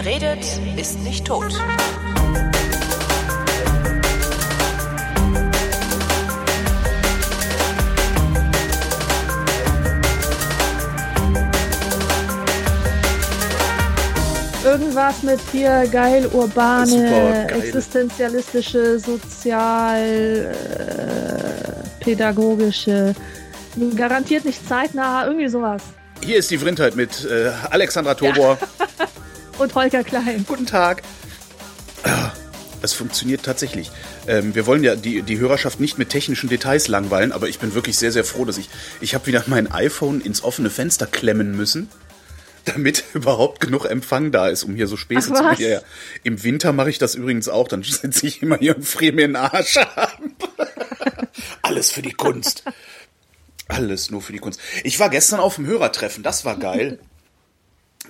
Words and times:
Wer 0.00 0.12
redet, 0.12 0.46
ist 0.76 1.00
nicht 1.00 1.26
tot. 1.26 1.52
Irgendwas 14.64 15.24
mit 15.24 15.40
hier 15.50 15.88
geil, 15.90 16.28
urbane, 16.32 16.86
Super 16.86 17.46
geil. 17.48 17.60
existenzialistische, 17.60 19.00
sozial, 19.00 20.54
äh, 20.54 22.04
pädagogische, 22.04 23.16
garantiert 23.96 24.44
nicht 24.44 24.68
zeitnah, 24.68 25.26
irgendwie 25.26 25.48
sowas. 25.48 25.82
Hier 26.22 26.36
ist 26.36 26.52
die 26.52 26.58
Vrindheit 26.58 26.94
mit 26.94 27.24
äh, 27.24 27.50
Alexandra 27.70 28.14
Tobor. 28.14 28.58
Und 29.58 29.74
Holger 29.74 30.04
Klein. 30.04 30.44
Guten 30.46 30.66
Tag. 30.66 31.02
Es 32.80 32.92
funktioniert 32.92 33.42
tatsächlich. 33.42 33.90
Ähm, 34.28 34.54
wir 34.54 34.66
wollen 34.66 34.84
ja 34.84 34.94
die, 34.94 35.22
die 35.22 35.38
Hörerschaft 35.38 35.80
nicht 35.80 35.98
mit 35.98 36.10
technischen 36.10 36.48
Details 36.48 36.86
langweilen, 36.86 37.32
aber 37.32 37.48
ich 37.48 37.58
bin 37.58 37.74
wirklich 37.74 37.96
sehr, 37.98 38.12
sehr 38.12 38.24
froh, 38.24 38.44
dass 38.44 38.56
ich. 38.56 38.70
Ich 39.00 39.14
habe 39.14 39.26
wieder 39.26 39.42
mein 39.46 39.70
iPhone 39.70 40.20
ins 40.20 40.44
offene 40.44 40.70
Fenster 40.70 41.06
klemmen 41.06 41.56
müssen, 41.56 41.88
damit 42.66 43.02
überhaupt 43.14 43.60
genug 43.60 43.84
Empfang 43.86 44.30
da 44.30 44.48
ist, 44.48 44.62
um 44.62 44.76
hier 44.76 44.86
so 44.86 44.96
Späße 44.96 45.30
Ach, 45.32 45.36
zu 45.38 45.42
machen. 45.42 45.52
was? 45.54 45.58
Ja, 45.58 45.68
ja. 45.68 45.80
Im 46.22 46.42
Winter 46.44 46.72
mache 46.72 46.90
ich 46.90 46.98
das 46.98 47.16
übrigens 47.16 47.48
auch, 47.48 47.66
dann 47.66 47.82
sitze 47.84 48.26
ich 48.26 48.42
immer 48.42 48.58
hier 48.58 48.76
und 48.76 48.84
friere 48.84 49.14
mir 49.14 49.26
den 49.26 49.36
Arsch 49.36 49.76
ab. 49.78 50.18
Alles 51.62 51.90
für 51.90 52.02
die 52.02 52.12
Kunst. 52.12 52.62
Alles 53.66 54.10
nur 54.10 54.22
für 54.22 54.32
die 54.32 54.38
Kunst. 54.38 54.60
Ich 54.84 54.98
war 55.00 55.10
gestern 55.10 55.40
auf 55.40 55.56
dem 55.56 55.66
Hörertreffen, 55.66 56.22
das 56.22 56.44
war 56.44 56.56
geil. 56.58 57.00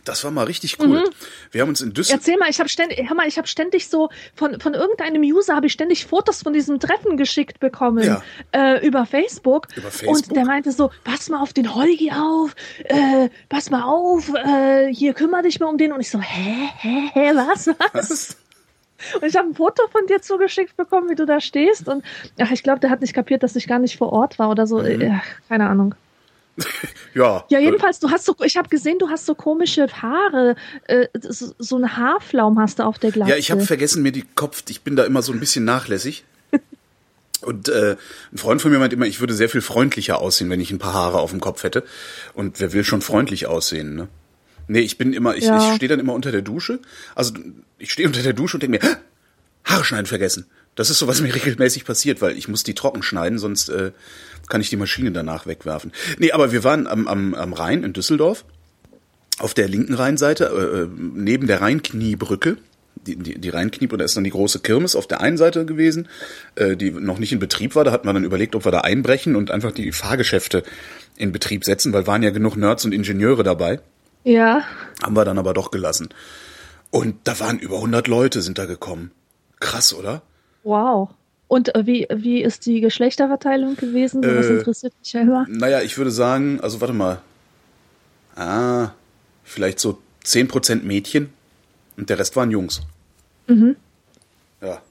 Das 0.04 0.24
war 0.24 0.30
mal 0.30 0.44
richtig 0.44 0.78
cool. 0.80 1.04
Wir 1.50 1.62
haben 1.62 1.68
uns 1.70 1.80
in 1.80 1.92
Düsseldorf. 1.92 2.20
Erzähl 2.20 2.38
mal, 2.38 2.48
ich 2.48 2.58
habe 2.58 2.68
ständig, 2.68 3.08
hör 3.08 3.16
mal, 3.16 3.27
ich 3.27 3.36
habe 3.38 3.48
ständig 3.48 3.88
so 3.88 4.08
von 4.34 4.60
von 4.60 4.74
irgendeinem 4.74 5.22
User 5.22 5.54
habe 5.54 5.66
ich 5.66 5.72
ständig 5.72 6.06
Fotos 6.06 6.42
von 6.42 6.52
diesem 6.52 6.80
Treffen 6.80 7.16
geschickt 7.16 7.60
bekommen 7.60 8.04
Ja. 8.04 8.22
äh, 8.52 8.86
über 8.86 9.06
Facebook. 9.06 9.69
Über 9.76 9.91
Facebook? 9.91 10.16
Und 10.28 10.36
der 10.36 10.44
meinte 10.44 10.72
so, 10.72 10.91
pass 11.04 11.28
mal 11.28 11.41
auf 11.42 11.52
den 11.52 11.74
Holgi 11.74 12.10
auf, 12.12 12.54
äh, 12.84 13.28
pass 13.48 13.70
mal 13.70 13.82
auf, 13.82 14.32
äh, 14.34 14.92
hier 14.92 15.14
kümmere 15.14 15.42
dich 15.42 15.60
mal 15.60 15.66
um 15.66 15.78
den. 15.78 15.92
Und 15.92 16.00
ich 16.00 16.10
so, 16.10 16.20
hä, 16.20 16.69
hä, 16.76 17.10
hä, 17.12 17.32
was, 17.34 17.69
was? 17.92 18.36
Und 19.20 19.24
ich 19.28 19.36
habe 19.36 19.48
ein 19.48 19.54
Foto 19.54 19.86
von 19.92 20.06
dir 20.06 20.20
zugeschickt 20.20 20.76
bekommen, 20.76 21.08
wie 21.08 21.14
du 21.14 21.24
da 21.24 21.41
stehst. 21.41 21.88
Und 21.88 22.04
ach, 22.41 22.50
ich 22.50 22.62
glaube, 22.62 22.80
der 22.80 22.91
hat 22.91 23.00
nicht 23.00 23.14
kapiert, 23.14 23.42
dass 23.42 23.54
ich 23.54 23.69
gar 23.69 23.78
nicht 23.78 23.96
vor 23.96 24.12
Ort 24.12 24.38
war 24.38 24.50
oder 24.50 24.66
so. 24.66 24.78
Mhm. 24.78 25.00
Äh, 25.00 25.20
keine 25.48 25.69
Ahnung. 25.69 25.94
Ja. 27.14 27.44
Ja, 27.48 27.58
jedenfalls, 27.58 27.98
du 28.00 28.10
hast 28.10 28.24
so, 28.26 28.36
ich 28.44 28.56
habe 28.56 28.68
gesehen, 28.68 28.98
du 28.98 29.08
hast 29.08 29.26
so 29.26 29.34
komische 29.34 29.86
Haare, 29.88 30.54
äh, 30.86 31.08
so, 31.20 31.52
so 31.58 31.76
einen 31.76 31.96
Haarflaum 31.96 32.58
hast 32.60 32.78
du 32.78 32.84
auf 32.84 32.98
der 32.98 33.10
Glatze. 33.10 33.30
Ja, 33.30 33.36
ich 33.36 33.50
habe 33.50 33.62
vergessen, 33.62 34.02
mir 34.02 34.12
die 34.12 34.24
Kopf. 34.34 34.62
Ich 34.68 34.82
bin 34.82 34.94
da 34.94 35.04
immer 35.04 35.22
so 35.22 35.32
ein 35.32 35.40
bisschen 35.40 35.64
nachlässig. 35.64 36.24
Und 37.40 37.68
äh, 37.68 37.96
ein 38.32 38.38
Freund 38.38 38.60
von 38.62 38.70
mir 38.70 38.78
meint 38.78 38.92
immer, 38.92 39.06
ich 39.06 39.20
würde 39.20 39.34
sehr 39.34 39.48
viel 39.48 39.60
freundlicher 39.62 40.20
aussehen, 40.20 40.50
wenn 40.50 40.60
ich 40.60 40.70
ein 40.70 40.78
paar 40.78 40.94
Haare 40.94 41.18
auf 41.20 41.30
dem 41.30 41.40
Kopf 41.40 41.62
hätte. 41.62 41.84
Und 42.34 42.60
wer 42.60 42.72
will 42.72 42.84
schon 42.84 43.00
freundlich 43.00 43.46
aussehen, 43.46 43.94
ne? 43.94 44.08
Nee, 44.66 44.80
ich 44.80 44.98
bin 44.98 45.12
immer, 45.14 45.34
ich, 45.36 45.44
Ja. 45.44 45.56
ich 45.70 45.76
stehe 45.76 45.88
dann 45.88 46.00
immer 46.00 46.12
unter 46.12 46.30
der 46.30 46.42
Dusche. 46.42 46.78
Also 47.14 47.32
ich 47.78 47.90
stehe 47.90 48.06
unter 48.06 48.22
der 48.22 48.32
Dusche 48.34 48.56
und 48.56 48.62
denke 48.62 48.78
mir, 48.78 48.88
"Hä? 48.90 48.96
Haare 49.64 49.84
schneiden 49.84 50.06
vergessen. 50.06 50.46
Das 50.74 50.90
ist 50.90 50.98
so, 50.98 51.06
was 51.08 51.20
mir 51.20 51.34
regelmäßig 51.34 51.84
passiert, 51.84 52.20
weil 52.22 52.36
ich 52.36 52.48
muss 52.48 52.62
die 52.64 52.74
trocken 52.74 53.02
schneiden, 53.02 53.38
sonst 53.38 53.68
äh, 53.70 53.92
kann 54.48 54.60
ich 54.60 54.70
die 54.70 54.77
Maschine 54.77 55.12
danach 55.12 55.46
wegwerfen. 55.46 55.92
Nee, 56.18 56.32
aber 56.32 56.52
wir 56.52 56.64
waren 56.64 56.86
am, 56.86 57.06
am, 57.06 57.34
am 57.34 57.52
Rhein 57.52 57.84
in 57.84 57.92
Düsseldorf 57.92 58.44
auf 59.38 59.54
der 59.54 59.68
linken 59.68 59.94
Rheinseite, 59.94 60.44
äh, 60.47 60.82
äh, 60.82 60.88
neben 61.14 61.47
der 61.47 61.60
Rheinkniebrücke, 61.60 62.56
die, 63.06 63.16
die, 63.16 63.38
die 63.38 63.48
Rheinkniebrücke, 63.48 63.98
da 63.98 64.04
ist 64.04 64.16
dann 64.16 64.25
die 64.25 64.31
große 64.31 64.60
Kirmes 64.60 64.97
auf 64.97 65.06
der 65.06 65.20
einen 65.20 65.36
Seite 65.36 65.64
gewesen, 65.64 66.09
äh, 66.56 66.76
die 66.76 66.91
noch 66.91 67.19
nicht 67.19 67.32
in 67.32 67.38
Betrieb 67.38 67.75
war. 67.75 67.84
Da 67.84 67.92
hatten 67.92 68.06
wir 68.06 68.12
dann 68.12 68.25
überlegt, 68.25 68.56
ob 68.56 68.64
wir 68.64 68.72
da 68.72 68.81
einbrechen 68.81 69.36
und 69.36 69.50
einfach 69.50 69.72
die 69.72 69.92
Fahrgeschäfte 69.92 70.65
in 71.16 71.32
Betrieb 71.32 71.65
setzen, 71.65 71.92
weil 71.92 72.06
waren 72.06 72.22
ja 72.22 72.30
genug 72.30 72.56
Nerds 72.56 72.84
und 72.84 72.92
Ingenieure 72.92 73.44
dabei. 73.44 73.80
Ja. 74.25 74.62
Haben 75.03 75.16
wir 75.16 75.25
dann 75.25 75.38
aber 75.38 75.54
doch 75.54 75.70
gelassen. 75.70 76.09
Und 76.91 77.16
da 77.25 77.38
waren 77.41 77.59
über 77.59 77.76
100 77.76 78.09
Leute 78.09 78.42
sind 78.42 78.59
da 78.59 78.66
gekommen. 78.66 79.12
Krass, 79.60 79.94
oder? 79.94 80.22
Wow. 80.65 81.10
Und 81.48 81.75
äh, 81.75 81.86
wie, 81.86 82.06
wie 82.14 82.42
ist 82.42 82.66
die 82.66 82.81
Geschlechterverteilung 82.81 83.76
gewesen? 83.76 84.22
So, 84.22 84.28
Was 84.28 84.47
Äh, 84.47 84.59
interessiert 84.59 84.92
mich 85.00 85.12
ja 85.12 85.22
immer. 85.22 85.47
Naja, 85.48 85.81
ich 85.82 85.97
würde 85.98 86.10
sagen, 86.10 86.60
also 86.60 86.81
warte 86.81 86.92
mal. 86.94 87.20
Ah, 88.36 88.91
vielleicht 89.44 89.81
so 89.81 89.98
10% 90.25 90.82
Mädchen 90.84 91.31
und 91.97 92.10
der 92.10 92.19
Rest 92.19 92.36
waren 92.36 92.50
Jungs. 92.50 92.82
Mhm. 93.47 93.76
Ja. 94.60 94.82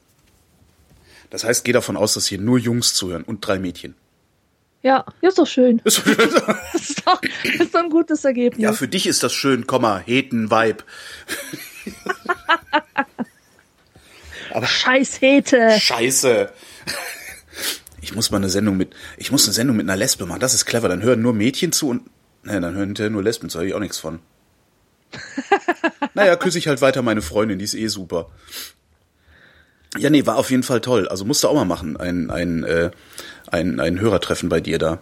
Das 1.30 1.44
heißt, 1.44 1.64
geh 1.64 1.72
davon 1.74 1.96
aus, 1.96 2.16
dass 2.16 2.26
hier 2.28 2.40
nur 2.40 2.58
Jungs 2.58 2.94
zuhören 2.96 3.24
und 3.24 3.46
drei 3.46 3.60
Mädchen. 3.60 3.94
Ja, 4.82 5.06
ist 5.22 5.38
doch 5.38 5.48
schön. 5.48 5.80
Ist 5.86 6.00
doch 6.00 6.06
schön. 6.06 6.18
Das 6.18 6.74
ist 6.90 7.06
doch, 7.08 7.22
das 7.44 7.56
ist 7.56 7.76
doch 7.76 7.82
ein 7.84 7.90
gutes 7.90 8.24
Ergebnis. 8.26 8.62
ja, 8.64 8.74
für 8.74 8.88
dich 8.88 9.06
ist 9.08 9.22
das 9.24 9.34
schön, 9.34 9.68
Komma, 9.68 9.98
Heten, 10.00 10.50
Weib. 10.50 10.84
Scheiß 14.66 15.22
Hete. 15.22 15.80
Scheiße. 15.80 16.52
Ich 18.00 18.16
muss 18.16 18.32
mal 18.32 18.38
eine 18.38 18.48
Sendung 18.48 18.78
mit, 18.78 18.94
ich 19.18 19.32
muss 19.32 19.44
eine 19.46 19.54
Sendung 19.54 19.76
mit 19.76 19.86
einer 19.86 19.98
Lesbe 19.98 20.26
machen. 20.26 20.40
Das 20.40 20.54
ist 20.54 20.66
clever. 20.66 20.88
Dann 20.88 21.02
hören 21.02 21.22
nur 21.22 21.34
Mädchen 21.34 21.74
zu 21.74 21.90
und, 21.90 22.04
naja, 22.44 22.62
dann 22.62 22.74
hören 22.76 22.90
hinterher 22.90 23.10
nur 23.10 23.22
Lesben 23.22 23.50
zu. 23.50 23.58
Habe 23.58 23.68
ich 23.68 23.74
auch 23.74 23.82
nichts 23.82 23.98
von. 23.98 24.20
naja, 26.14 26.38
küsse 26.38 26.58
ich 26.58 26.70
halt 26.70 26.80
weiter 26.80 27.02
meine 27.02 27.22
Freundin. 27.22 27.60
Die 27.60 27.66
ist 27.66 27.74
eh 27.74 27.88
super. 27.88 28.30
Ja, 29.98 30.10
nee, 30.10 30.26
war 30.26 30.38
auf 30.38 30.52
jeden 30.52 30.64
Fall 30.64 30.80
toll. 30.80 31.10
Also 31.10 31.26
musste 31.26 31.50
auch 31.50 31.56
mal 31.56 31.66
machen. 31.66 31.98
Ein, 31.98 32.30
ein, 32.30 32.64
äh, 32.64 32.92
ein, 33.52 33.82
ein 33.82 34.00
Hörertreffen 34.00 34.48
bei 34.48 34.62
dir 34.62 34.78
da. 34.78 35.00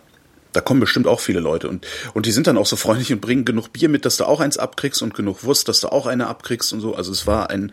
Da 0.55 0.61
kommen 0.61 0.79
bestimmt 0.79 1.07
auch 1.07 1.19
viele 1.19 1.39
Leute. 1.39 1.67
Und, 1.67 1.85
und 2.13 2.25
die 2.25 2.31
sind 2.31 2.47
dann 2.47 2.57
auch 2.57 2.65
so 2.65 2.75
freundlich 2.75 3.11
und 3.11 3.21
bringen 3.21 3.45
genug 3.45 3.73
Bier 3.73 3.89
mit, 3.89 4.05
dass 4.05 4.17
du 4.17 4.25
auch 4.25 4.39
eins 4.39 4.57
abkriegst 4.57 5.01
und 5.01 5.13
genug 5.13 5.43
Wurst, 5.43 5.67
dass 5.67 5.81
du 5.81 5.89
auch 5.89 6.05
eine 6.05 6.27
abkriegst 6.27 6.71
und 6.73 6.81
so. 6.81 6.95
Also 6.95 7.11
es 7.11 7.27
war 7.27 7.49
ein, 7.49 7.71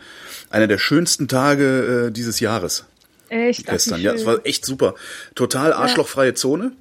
einer 0.50 0.66
der 0.66 0.78
schönsten 0.78 1.28
Tage 1.28 2.09
äh, 2.09 2.10
dieses 2.10 2.41
Jahres 2.41 2.84
Echt. 3.28 3.66
gestern. 3.66 4.00
Ja, 4.00 4.12
es 4.12 4.26
war 4.26 4.44
echt 4.44 4.65
super. 4.65 4.94
Total 5.34 5.72
arschlochfreie 5.72 6.34
Zone. 6.34 6.72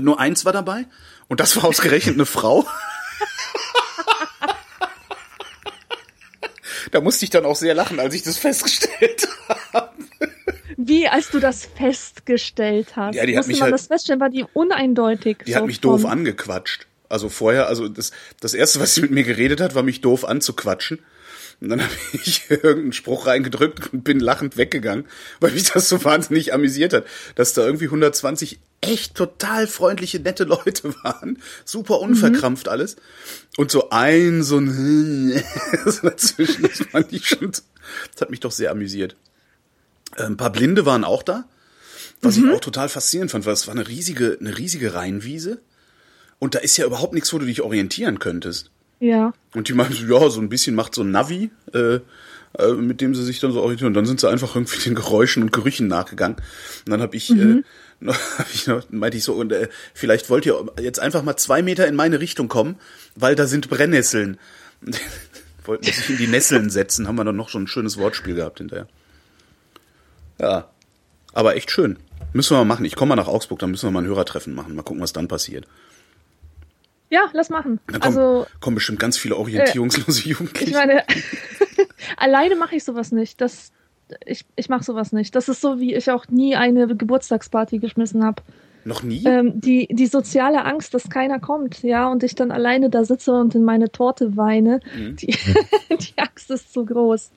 Nur 0.00 0.20
eins 0.20 0.44
war 0.44 0.52
dabei. 0.52 0.86
Und 1.28 1.40
das 1.40 1.56
war 1.56 1.64
ausgerechnet 1.64 2.14
eine 2.14 2.26
Frau. 2.26 2.66
da 6.90 7.00
musste 7.00 7.24
ich 7.24 7.30
dann 7.30 7.44
auch 7.44 7.56
sehr 7.56 7.74
lachen, 7.74 8.00
als 8.00 8.14
ich 8.14 8.22
das 8.22 8.38
festgestellt 8.38 9.28
habe. 9.72 9.92
Wie, 10.76 11.08
als 11.08 11.30
du 11.30 11.40
das 11.40 11.66
festgestellt 11.76 12.96
hast. 12.96 13.14
Ja, 13.16 13.26
die 13.26 13.32
hat 13.36 13.38
Musste 13.40 13.50
mich 13.52 13.60
man 13.60 13.64
halt- 13.66 13.74
das 13.74 13.86
feststellen, 13.88 14.20
war 14.20 14.30
die 14.30 14.44
uneindeutig. 14.52 15.38
Die 15.46 15.52
so 15.52 15.58
hat 15.58 15.66
mich 15.66 15.80
doof 15.80 16.04
angequatscht. 16.04 16.86
Also 17.08 17.28
vorher, 17.28 17.66
also 17.68 17.88
das, 17.88 18.12
das 18.40 18.54
erste, 18.54 18.80
was 18.80 18.94
sie 18.94 19.00
mit 19.02 19.10
mir 19.10 19.24
geredet 19.24 19.60
hat, 19.60 19.74
war 19.74 19.82
mich 19.82 20.00
doof 20.02 20.24
anzuquatschen. 20.24 21.00
Und 21.60 21.70
dann 21.70 21.80
habe 21.82 21.92
ich 22.12 22.48
irgendeinen 22.50 22.92
Spruch 22.92 23.26
reingedrückt 23.26 23.92
und 23.92 24.04
bin 24.04 24.20
lachend 24.20 24.56
weggegangen, 24.56 25.06
weil 25.40 25.50
mich 25.52 25.64
das 25.72 25.88
so 25.88 26.04
wahnsinnig 26.04 26.52
amüsiert 26.54 26.92
hat, 26.92 27.04
dass 27.34 27.54
da 27.54 27.64
irgendwie 27.66 27.86
120 27.86 28.60
echt 28.80 29.14
total 29.14 29.66
freundliche, 29.66 30.20
nette 30.20 30.44
Leute 30.44 30.94
waren. 31.04 31.38
Super 31.64 32.00
unverkrampft 32.00 32.68
alles. 32.68 32.96
Und 33.56 33.70
so 33.70 33.90
ein, 33.90 34.42
so 34.42 34.58
ein 34.58 35.42
so 35.86 36.02
dazwischen, 36.02 36.62
das 36.62 36.78
fand 36.90 37.12
ich 37.12 37.26
schon, 37.26 37.50
das 37.50 37.64
hat 38.20 38.30
mich 38.30 38.40
doch 38.40 38.52
sehr 38.52 38.70
amüsiert. 38.70 39.16
Äh, 40.16 40.24
Ein 40.24 40.36
paar 40.36 40.52
Blinde 40.52 40.86
waren 40.86 41.04
auch 41.04 41.22
da. 41.22 41.44
Was 42.20 42.36
ich 42.36 42.50
auch 42.50 42.60
total 42.60 42.88
faszinierend 42.88 43.30
fand, 43.30 43.46
weil 43.46 43.52
es 43.52 43.68
war 43.68 43.74
eine 43.74 43.86
riesige, 43.86 44.36
eine 44.40 44.58
riesige 44.58 44.94
Rheinwiese. 44.94 45.60
Und 46.40 46.56
da 46.56 46.58
ist 46.58 46.76
ja 46.76 46.84
überhaupt 46.84 47.14
nichts, 47.14 47.32
wo 47.32 47.38
du 47.38 47.46
dich 47.46 47.62
orientieren 47.62 48.18
könntest. 48.18 48.70
Ja. 48.98 49.32
Und 49.54 49.68
die 49.68 49.72
meinten 49.72 49.94
so, 49.94 50.04
ja, 50.04 50.28
so 50.28 50.40
ein 50.40 50.48
bisschen 50.48 50.74
macht 50.74 50.96
so 50.96 51.02
ein 51.02 51.12
Navi, 51.12 51.50
äh, 51.72 52.00
äh, 52.58 52.72
mit 52.74 53.00
dem 53.00 53.14
sie 53.14 53.22
sich 53.24 53.38
dann 53.38 53.52
so 53.52 53.60
orientieren. 53.60 53.88
Und 53.88 53.94
dann 53.94 54.06
sind 54.06 54.18
sie 54.18 54.28
einfach 54.28 54.56
irgendwie 54.56 54.80
den 54.80 54.96
Geräuschen 54.96 55.44
und 55.44 55.52
Gerüchen 55.52 55.86
nachgegangen. 55.86 56.38
Und 56.86 56.90
dann 56.90 57.00
habe 57.00 57.16
ich, 57.16 57.30
äh, 57.30 57.62
noch, 58.00 58.16
hab 58.38 58.52
ich 58.52 58.66
noch, 58.66 58.82
meinte 58.90 59.16
ich 59.16 59.24
so, 59.24 59.34
und 59.34 59.52
äh, 59.52 59.68
vielleicht 59.94 60.30
wollt 60.30 60.46
ihr 60.46 60.64
jetzt 60.80 61.00
einfach 61.00 61.22
mal 61.22 61.36
zwei 61.36 61.62
Meter 61.62 61.86
in 61.86 61.96
meine 61.96 62.20
Richtung 62.20 62.48
kommen, 62.48 62.76
weil 63.14 63.34
da 63.34 63.46
sind 63.46 63.68
Brennnesseln. 63.68 64.38
Wollten 65.64 65.84
sich 65.84 66.08
in 66.08 66.16
die 66.16 66.28
Nesseln 66.28 66.70
setzen, 66.70 67.08
haben 67.08 67.16
wir 67.16 67.24
dann 67.24 67.36
noch 67.36 67.50
so 67.50 67.58
ein 67.58 67.66
schönes 67.66 67.98
Wortspiel 67.98 68.34
gehabt 68.34 68.58
hinterher. 68.58 68.88
Ja, 70.40 70.70
aber 71.34 71.56
echt 71.56 71.70
schön. 71.70 71.98
Müssen 72.32 72.54
wir 72.54 72.58
mal 72.58 72.64
machen. 72.64 72.84
Ich 72.86 72.96
komme 72.96 73.10
mal 73.10 73.16
nach 73.16 73.28
Augsburg, 73.28 73.58
dann 73.58 73.70
müssen 73.70 73.86
wir 73.86 73.90
mal 73.90 74.02
ein 74.02 74.06
Hörertreffen 74.06 74.54
machen. 74.54 74.74
Mal 74.74 74.82
gucken, 74.82 75.02
was 75.02 75.12
dann 75.12 75.28
passiert. 75.28 75.66
Ja, 77.10 77.28
lass 77.32 77.50
machen. 77.50 77.80
Dann 77.86 78.00
kommen, 78.00 78.18
Also, 78.18 78.46
kommen 78.60 78.74
bestimmt 78.76 79.00
ganz 79.00 79.18
viele 79.18 79.36
orientierungslose 79.36 80.28
Jugendliche. 80.28 80.70
ich 80.70 80.74
meine, 80.74 81.04
alleine 82.16 82.56
mache 82.56 82.76
ich 82.76 82.84
sowas 82.84 83.12
nicht. 83.12 83.40
Das, 83.40 83.72
ich 84.24 84.44
ich 84.56 84.68
mache 84.68 84.84
sowas 84.84 85.12
nicht. 85.12 85.34
Das 85.34 85.48
ist 85.48 85.60
so, 85.60 85.78
wie 85.80 85.94
ich 85.94 86.10
auch 86.10 86.26
nie 86.28 86.56
eine 86.56 86.86
Geburtstagsparty 86.94 87.78
geschmissen 87.78 88.24
habe. 88.24 88.42
Noch 88.84 89.02
nie? 89.02 89.22
Ähm, 89.26 89.60
die, 89.60 89.88
die 89.90 90.06
soziale 90.06 90.64
Angst, 90.64 90.94
dass 90.94 91.10
keiner 91.10 91.40
kommt, 91.40 91.82
ja, 91.82 92.10
und 92.10 92.22
ich 92.22 92.34
dann 92.34 92.50
alleine 92.50 92.88
da 92.90 93.04
sitze 93.04 93.32
und 93.32 93.54
in 93.54 93.64
meine 93.64 93.90
Torte 93.90 94.36
weine, 94.36 94.80
Mhm. 94.96 95.16
die, 95.16 95.26
die 95.90 96.12
Angst 96.18 96.50
ist 96.50 96.72
zu 96.72 96.84
groß. 96.86 97.30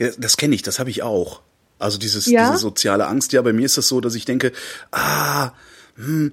Ja, 0.00 0.10
das 0.18 0.36
kenne 0.36 0.54
ich, 0.54 0.62
das 0.62 0.78
habe 0.80 0.90
ich 0.90 1.02
auch. 1.02 1.40
Also 1.78 1.98
dieses, 1.98 2.26
Ja? 2.26 2.48
diese 2.48 2.58
soziale 2.60 3.06
Angst. 3.06 3.32
Ja, 3.32 3.40
bei 3.42 3.52
mir 3.52 3.64
ist 3.64 3.78
das 3.78 3.88
so, 3.88 4.00
dass 4.00 4.14
ich 4.14 4.24
denke, 4.24 4.52
ah, 4.90 5.52
hm, 5.96 6.32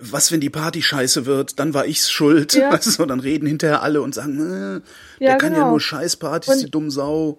was, 0.00 0.32
wenn 0.32 0.40
die 0.40 0.50
Party 0.50 0.82
scheiße 0.82 1.24
wird, 1.26 1.58
dann 1.58 1.72
war 1.74 1.86
ich's 1.86 2.10
schuld. 2.10 2.54
Ja. 2.54 2.72
Weißt 2.72 2.98
du, 2.98 3.06
dann 3.06 3.20
reden 3.20 3.46
hinterher 3.46 3.82
alle 3.82 4.02
und 4.02 4.14
sagen, 4.14 4.38
äh, 4.40 4.80
der 5.20 5.28
Ja, 5.30 5.36
kann 5.36 5.52
ja 5.52 5.58
genau. 5.60 5.70
nur 5.70 5.80
Scheißpartys, 5.80 6.58
die 6.58 6.70
dumm 6.70 6.90
Sau. 6.90 7.38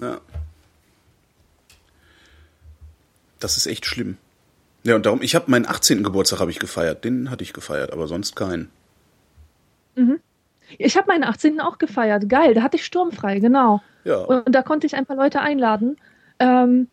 Ja. 0.00 0.20
Das 3.40 3.56
ist 3.56 3.66
echt 3.66 3.86
schlimm. 3.86 4.16
Ja, 4.84 4.94
und 4.96 5.06
darum, 5.06 5.22
ich 5.22 5.34
habe 5.34 5.50
meinen 5.50 5.66
18. 5.66 6.02
Geburtstag 6.02 6.40
habe 6.40 6.50
ich 6.50 6.58
gefeiert. 6.58 7.04
Den 7.04 7.30
hatte 7.30 7.42
ich 7.44 7.52
gefeiert, 7.52 7.92
aber 7.92 8.06
sonst 8.08 8.36
keinen. 8.36 8.70
Ich 10.78 10.96
habe 10.96 11.08
meinen 11.08 11.24
18. 11.24 11.60
auch 11.60 11.78
gefeiert. 11.78 12.28
Geil, 12.28 12.54
da 12.54 12.62
hatte 12.62 12.76
ich 12.76 12.84
sturmfrei, 12.84 13.38
genau. 13.40 13.82
Ja. 14.04 14.18
Und 14.18 14.52
da 14.54 14.62
konnte 14.62 14.86
ich 14.86 14.94
ein 14.94 15.06
paar 15.06 15.16
Leute 15.16 15.40
einladen. 15.40 15.96
Ähm, 16.38 16.88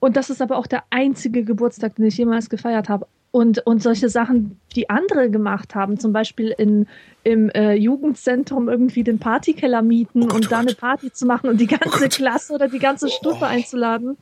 und 0.00 0.16
das 0.16 0.30
ist 0.30 0.40
aber 0.42 0.56
auch 0.56 0.66
der 0.66 0.84
einzige 0.90 1.42
Geburtstag, 1.44 1.96
den 1.96 2.06
ich 2.06 2.16
jemals 2.16 2.48
gefeiert 2.50 2.88
habe. 2.88 3.06
Und, 3.32 3.66
und 3.66 3.82
solche 3.82 4.08
Sachen, 4.08 4.60
die 4.76 4.88
andere 4.88 5.28
gemacht 5.30 5.74
haben, 5.74 5.98
zum 5.98 6.12
Beispiel 6.12 6.54
in, 6.56 6.86
im 7.24 7.50
äh, 7.50 7.74
Jugendzentrum 7.74 8.68
irgendwie 8.68 9.02
den 9.04 9.18
Partykeller 9.18 9.82
mieten 9.82 10.22
Oh 10.22 10.26
Gott, 10.26 10.34
und 10.36 10.46
oh 10.46 10.50
da 10.50 10.58
eine 10.60 10.68
Gott. 10.68 10.78
Party 10.78 11.12
zu 11.12 11.26
machen 11.26 11.50
und 11.50 11.60
die 11.60 11.66
ganze 11.66 11.98
Gott. 11.98 12.10
Klasse 12.12 12.52
oder 12.54 12.68
die 12.68 12.78
ganze 12.78 13.08
Stufe 13.10 13.40
Oh. 13.42 13.44
einzuladen. 13.44 14.16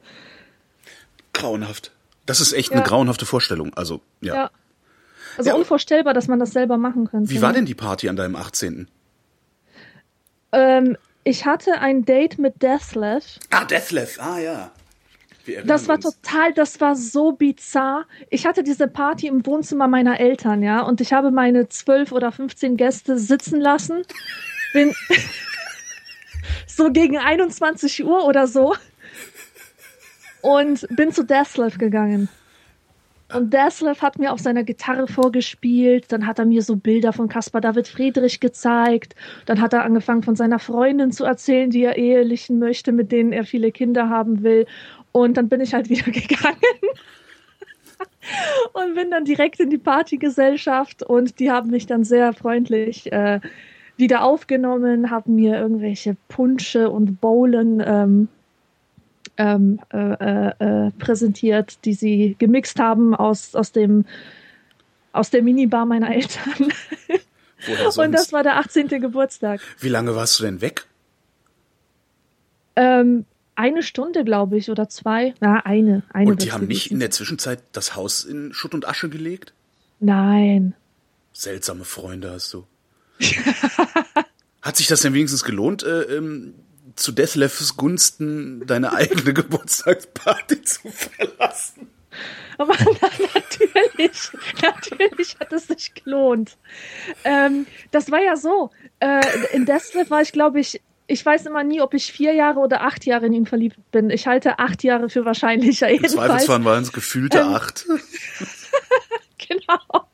Grauenhaft. 1.34 1.90
Das 2.26 2.40
ist 2.40 2.52
echt 2.54 2.70
Ja. 2.70 2.76
eine 2.78 2.84
grauenhafte 2.86 3.26
Vorstellung. 3.26 3.75
Also, 3.75 4.00
ja. 4.22 4.34
Ja. 4.34 4.50
Also 5.36 5.50
Ja. 5.50 5.56
unvorstellbar, 5.56 6.14
dass 6.14 6.26
man 6.28 6.38
das 6.38 6.52
selber 6.52 6.78
machen 6.78 7.06
könnte. 7.08 7.31
Wie 7.31 7.42
war 7.42 7.52
denn 7.52 7.66
die 7.66 7.75
Party 7.75 8.08
an 8.08 8.16
deinem 8.16 8.36
18.? 8.36 8.88
Ähm, 10.52 10.96
ich 11.25 11.44
hatte 11.46 11.81
ein 11.81 12.04
Date 12.04 12.38
mit 12.38 12.62
Deathlev. 12.62 13.38
Ah, 13.50 13.64
Deathlev. 13.64 14.19
Ah, 14.20 14.38
ja. 14.38 14.70
Das 15.66 15.88
war 15.88 15.96
uns. 15.96 16.04
total, 16.04 16.54
das 16.54 16.81
war 16.81 16.96
so 16.96 17.32
bizarr. 17.32 18.06
Ich 18.31 18.46
hatte 18.46 18.62
diese 18.62 18.88
Party 18.88 19.26
im 19.26 19.44
Wohnzimmer 19.44 19.88
meiner 19.88 20.19
Eltern, 20.19 20.62
ja, 20.62 20.81
und 20.81 21.02
ich 21.02 21.12
habe 21.12 21.31
meine 21.32 21.69
zwölf 21.69 22.12
oder 22.12 22.32
15 22.32 22.78
Gäste 22.78 23.19
sitzen 23.19 23.60
lassen. 23.60 24.04
Bin 24.72 24.94
so 26.66 26.90
gegen 26.90 27.19
21 27.19 28.04
Uhr 28.04 28.25
oder 28.25 28.46
so 28.46 28.75
und 30.44 30.87
bin 30.91 31.11
zu 31.11 31.25
Deathlev 31.25 31.79
gegangen. 31.79 32.29
Und 33.32 33.55
Deathlev 33.55 34.02
hat 34.02 34.19
mir 34.19 34.32
auf 34.32 34.41
seiner 34.41 34.62
Gitarre 34.62 35.08
vorgespielt, 35.08 36.12
dann 36.12 36.26
hat 36.26 36.38
er 36.38 36.44
mir 36.44 36.61
so 36.61 36.76
Bilder 36.76 37.14
von 37.14 37.29
Caspar 37.29 37.62
David 37.62 37.88
Friedrich 37.88 38.41
gezeigt, 38.41 39.14
dann 39.46 39.61
hat 39.61 39.73
er 39.73 39.85
angefangen 39.85 40.23
von 40.23 40.37
seiner 40.37 40.58
Freundin 40.58 41.11
zu 41.11 41.25
erzählen, 41.25 41.70
die 41.70 41.82
er 41.82 41.96
ehelichen 41.96 42.58
möchte, 42.58 42.93
mit 42.93 43.11
denen 43.11 43.32
er 43.32 43.44
viele 43.44 43.73
Kinder 43.73 44.11
haben 44.11 44.43
will. 44.43 44.67
Und 45.12 45.38
dann 45.38 45.49
bin 45.49 45.62
ich 45.62 45.73
halt 45.73 45.88
wieder 45.88 46.12
gegangen 46.12 46.55
und 48.75 48.94
bin 48.94 49.11
dann 49.11 49.25
direkt 49.25 49.61
in 49.61 49.70
die 49.70 49.79
Partygesellschaft 49.79 51.02
und 51.02 51.41
die 51.41 51.50
haben 51.50 51.70
mich 51.70 51.87
dann 51.87 52.05
sehr 52.05 52.35
freundlich 52.35 53.11
äh, 53.12 53.41
wieder 53.96 54.23
aufgenommen, 54.25 55.11
haben 55.11 55.37
mir 55.37 55.56
irgendwelche 55.56 56.17
Punsche 56.29 56.91
und 56.91 57.20
Bowlen 57.23 57.82
ähm, 57.85 58.29
ähm, 59.36 59.81
äh, 59.92 59.98
äh, 59.98 60.86
äh, 60.86 60.90
präsentiert, 60.92 61.84
die 61.84 61.94
sie 61.94 62.36
gemixt 62.38 62.78
haben 62.78 63.14
aus, 63.14 63.54
aus 63.54 63.72
dem 63.72 64.04
aus 65.12 65.31
der 65.31 65.42
Minibar 65.42 65.86
meiner 65.86 66.12
Eltern. 66.12 66.72
Und 67.96 68.12
das 68.12 68.32
war 68.32 68.42
der 68.42 68.58
18. 68.58 68.88
Geburtstag. 68.88 69.60
Wie 69.78 69.88
lange 69.88 70.14
warst 70.14 70.38
du 70.38 70.44
denn 70.44 70.60
weg? 70.60 70.86
Ähm, 72.76 73.25
eine 73.54 73.82
Stunde, 73.82 74.25
glaube 74.25 74.58
ich, 74.58 74.70
oder 74.70 74.88
zwei. 74.88 75.34
Na, 75.40 75.60
eine. 75.64 76.02
eine 76.12 76.31
Und 76.31 76.42
die 76.42 76.52
haben 76.52 76.66
nicht 76.66 76.90
in 76.90 76.98
der 76.98 77.10
Zwischenzeit 77.10 77.62
das 77.72 77.94
Haus 77.94 78.25
in 78.25 78.52
Schutt 78.52 78.75
und 78.75 78.86
Asche 78.86 79.08
gelegt? 79.08 79.54
Nein. 80.00 80.75
Seltsame 81.32 81.84
Freunde 81.84 82.32
hast 82.32 82.52
du. 82.52 82.66
Hat 84.62 84.76
sich 84.76 84.88
das 84.88 85.02
denn 85.02 85.14
wenigstens 85.14 85.44
gelohnt, 85.44 85.82
äh, 85.84 86.02
ähm, 86.16 86.54
zu 86.96 87.12
Deathlevs 87.12 87.76
Gunsten 87.76 88.67
deine 88.67 88.93
eigene 88.93 89.35
Geburtstagsparty 89.35 90.62
zu 90.62 90.91
verlassen? 90.91 91.91
Aber 92.58 92.75
natürlich, 93.35 94.31
natürlich 94.62 95.37
hat 95.41 95.52
es 95.52 95.67
sich 95.67 95.94
gelohnt. 95.94 96.56
Ähm, 97.25 97.67
das 97.91 98.11
war 98.11 98.23
ja 98.23 98.37
so. 98.37 98.70
Äh, 99.00 99.23
in 99.52 99.67
Deathlift 99.67 100.11
war 100.11 100.23
ich, 100.23 100.32
glaube 100.32 100.61
ich, 100.61 100.81
ich 101.06 101.25
weiß 101.25 101.46
immer 101.46 101.64
nie, 101.64 101.81
ob 101.81 101.94
ich 101.94 102.12
vier 102.12 102.32
Jahre 102.32 102.61
oder 102.61 102.82
acht 102.82 103.05
Jahre 103.05 103.26
in 103.26 103.32
ihn 103.32 103.46
verliebt 103.46 103.79
bin. 103.91 104.11
Ich 104.11 104.26
halte 104.26 104.58
acht 104.58 104.82
Jahre 104.82 105.11
für 105.11 105.25
wahrscheinlicher. 105.25 105.88
Im 105.88 106.05
Zweifelsfall 106.05 106.64
waren 106.64 106.82
es 106.82 106.93
gefühlte 106.93 107.41
Ähm, 107.41 107.49
acht. 107.49 107.87
genau. 109.38 110.06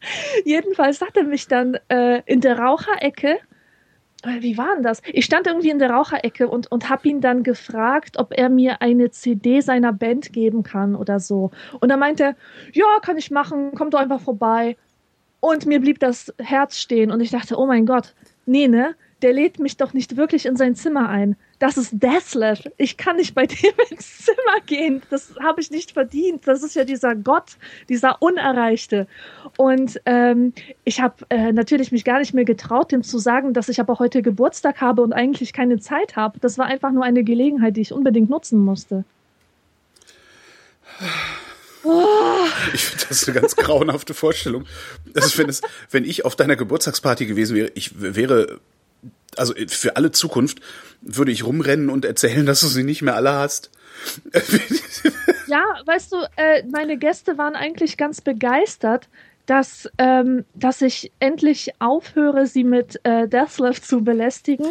Jedenfalls 0.44 1.00
hat 1.00 1.16
er 1.16 1.24
mich 1.24 1.46
dann 1.46 1.78
äh, 1.88 2.22
in 2.26 2.40
der 2.40 2.58
Raucherecke, 2.58 3.38
wie 4.24 4.58
war 4.58 4.74
denn 4.74 4.82
das? 4.82 5.02
Ich 5.12 5.24
stand 5.24 5.46
irgendwie 5.46 5.70
in 5.70 5.78
der 5.78 5.90
Raucherecke 5.90 6.48
und, 6.48 6.70
und 6.70 6.88
habe 6.88 7.08
ihn 7.08 7.20
dann 7.20 7.42
gefragt, 7.42 8.18
ob 8.18 8.36
er 8.36 8.48
mir 8.48 8.82
eine 8.82 9.10
CD 9.10 9.60
seiner 9.60 9.92
Band 9.92 10.32
geben 10.32 10.62
kann 10.62 10.94
oder 10.94 11.20
so. 11.20 11.50
Und 11.80 11.88
dann 11.88 12.00
meinte 12.00 12.24
er, 12.24 12.36
ja, 12.72 12.86
kann 13.02 13.16
ich 13.16 13.30
machen, 13.30 13.72
komm 13.74 13.90
doch 13.90 14.00
einfach 14.00 14.20
vorbei. 14.20 14.76
Und 15.40 15.64
mir 15.66 15.80
blieb 15.80 15.98
das 16.00 16.34
Herz 16.38 16.78
stehen 16.78 17.10
und 17.10 17.20
ich 17.20 17.30
dachte, 17.30 17.58
oh 17.58 17.66
mein 17.66 17.86
Gott, 17.86 18.14
nee, 18.46 18.68
ne? 18.68 18.94
Der 19.22 19.32
lädt 19.32 19.58
mich 19.58 19.76
doch 19.76 19.92
nicht 19.92 20.16
wirklich 20.16 20.46
in 20.46 20.56
sein 20.56 20.74
Zimmer 20.74 21.08
ein. 21.08 21.36
Das 21.60 21.76
ist 21.76 21.90
Deathlev. 21.92 22.64
Ich 22.78 22.96
kann 22.96 23.16
nicht 23.16 23.34
bei 23.34 23.46
dem 23.46 23.74
ins 23.90 24.24
Zimmer 24.24 24.60
gehen. 24.66 25.02
Das 25.10 25.34
habe 25.40 25.60
ich 25.60 25.70
nicht 25.70 25.92
verdient. 25.92 26.48
Das 26.48 26.62
ist 26.62 26.74
ja 26.74 26.84
dieser 26.84 27.14
Gott, 27.14 27.58
dieser 27.88 28.20
Unerreichte. 28.20 29.06
Und 29.56 30.00
ähm, 30.06 30.54
ich 30.84 31.00
habe 31.00 31.26
äh, 31.28 31.52
natürlich 31.52 31.92
mich 31.92 32.04
gar 32.04 32.18
nicht 32.18 32.32
mehr 32.32 32.46
getraut, 32.46 32.92
dem 32.92 33.02
zu 33.02 33.18
sagen, 33.18 33.52
dass 33.52 33.68
ich 33.68 33.78
aber 33.78 33.98
heute 33.98 34.22
Geburtstag 34.22 34.80
habe 34.80 35.02
und 35.02 35.12
eigentlich 35.12 35.52
keine 35.52 35.78
Zeit 35.78 36.16
habe. 36.16 36.40
Das 36.40 36.56
war 36.56 36.66
einfach 36.66 36.92
nur 36.92 37.04
eine 37.04 37.22
Gelegenheit, 37.24 37.76
die 37.76 37.82
ich 37.82 37.92
unbedingt 37.92 38.30
nutzen 38.30 38.58
musste. 38.64 39.04
Ich 42.74 42.84
finde 42.84 43.06
das 43.08 43.26
eine 43.26 43.40
ganz 43.40 43.56
grauenhafte 43.56 44.12
Vorstellung. 44.12 44.66
Also 45.14 45.38
wenn, 45.38 45.48
es, 45.48 45.62
wenn 45.90 46.04
ich 46.04 46.26
auf 46.26 46.36
deiner 46.36 46.54
Geburtstagsparty 46.54 47.24
gewesen 47.24 47.56
wäre, 47.56 47.72
ich 47.74 47.98
wäre, 47.98 48.60
also 49.36 49.54
für 49.68 49.96
alle 49.96 50.10
Zukunft 50.10 50.60
würde 51.00 51.32
ich 51.32 51.44
rumrennen 51.44 51.90
und 51.90 52.04
erzählen, 52.04 52.46
dass 52.46 52.60
du 52.60 52.66
sie 52.66 52.84
nicht 52.84 53.02
mehr 53.02 53.14
alle 53.14 53.32
hast. 53.32 53.70
Ja, 55.46 55.64
weißt 55.84 56.12
du, 56.12 56.16
äh, 56.36 56.62
meine 56.70 56.96
Gäste 56.96 57.36
waren 57.36 57.56
eigentlich 57.56 57.96
ganz 57.96 58.20
begeistert, 58.20 59.08
dass, 59.46 59.90
ähm, 59.98 60.44
dass 60.54 60.80
ich 60.80 61.10
endlich 61.18 61.72
aufhöre, 61.80 62.46
sie 62.46 62.62
mit 62.62 63.00
äh, 63.02 63.26
Deathlev 63.26 63.82
zu 63.82 64.04
belästigen 64.04 64.66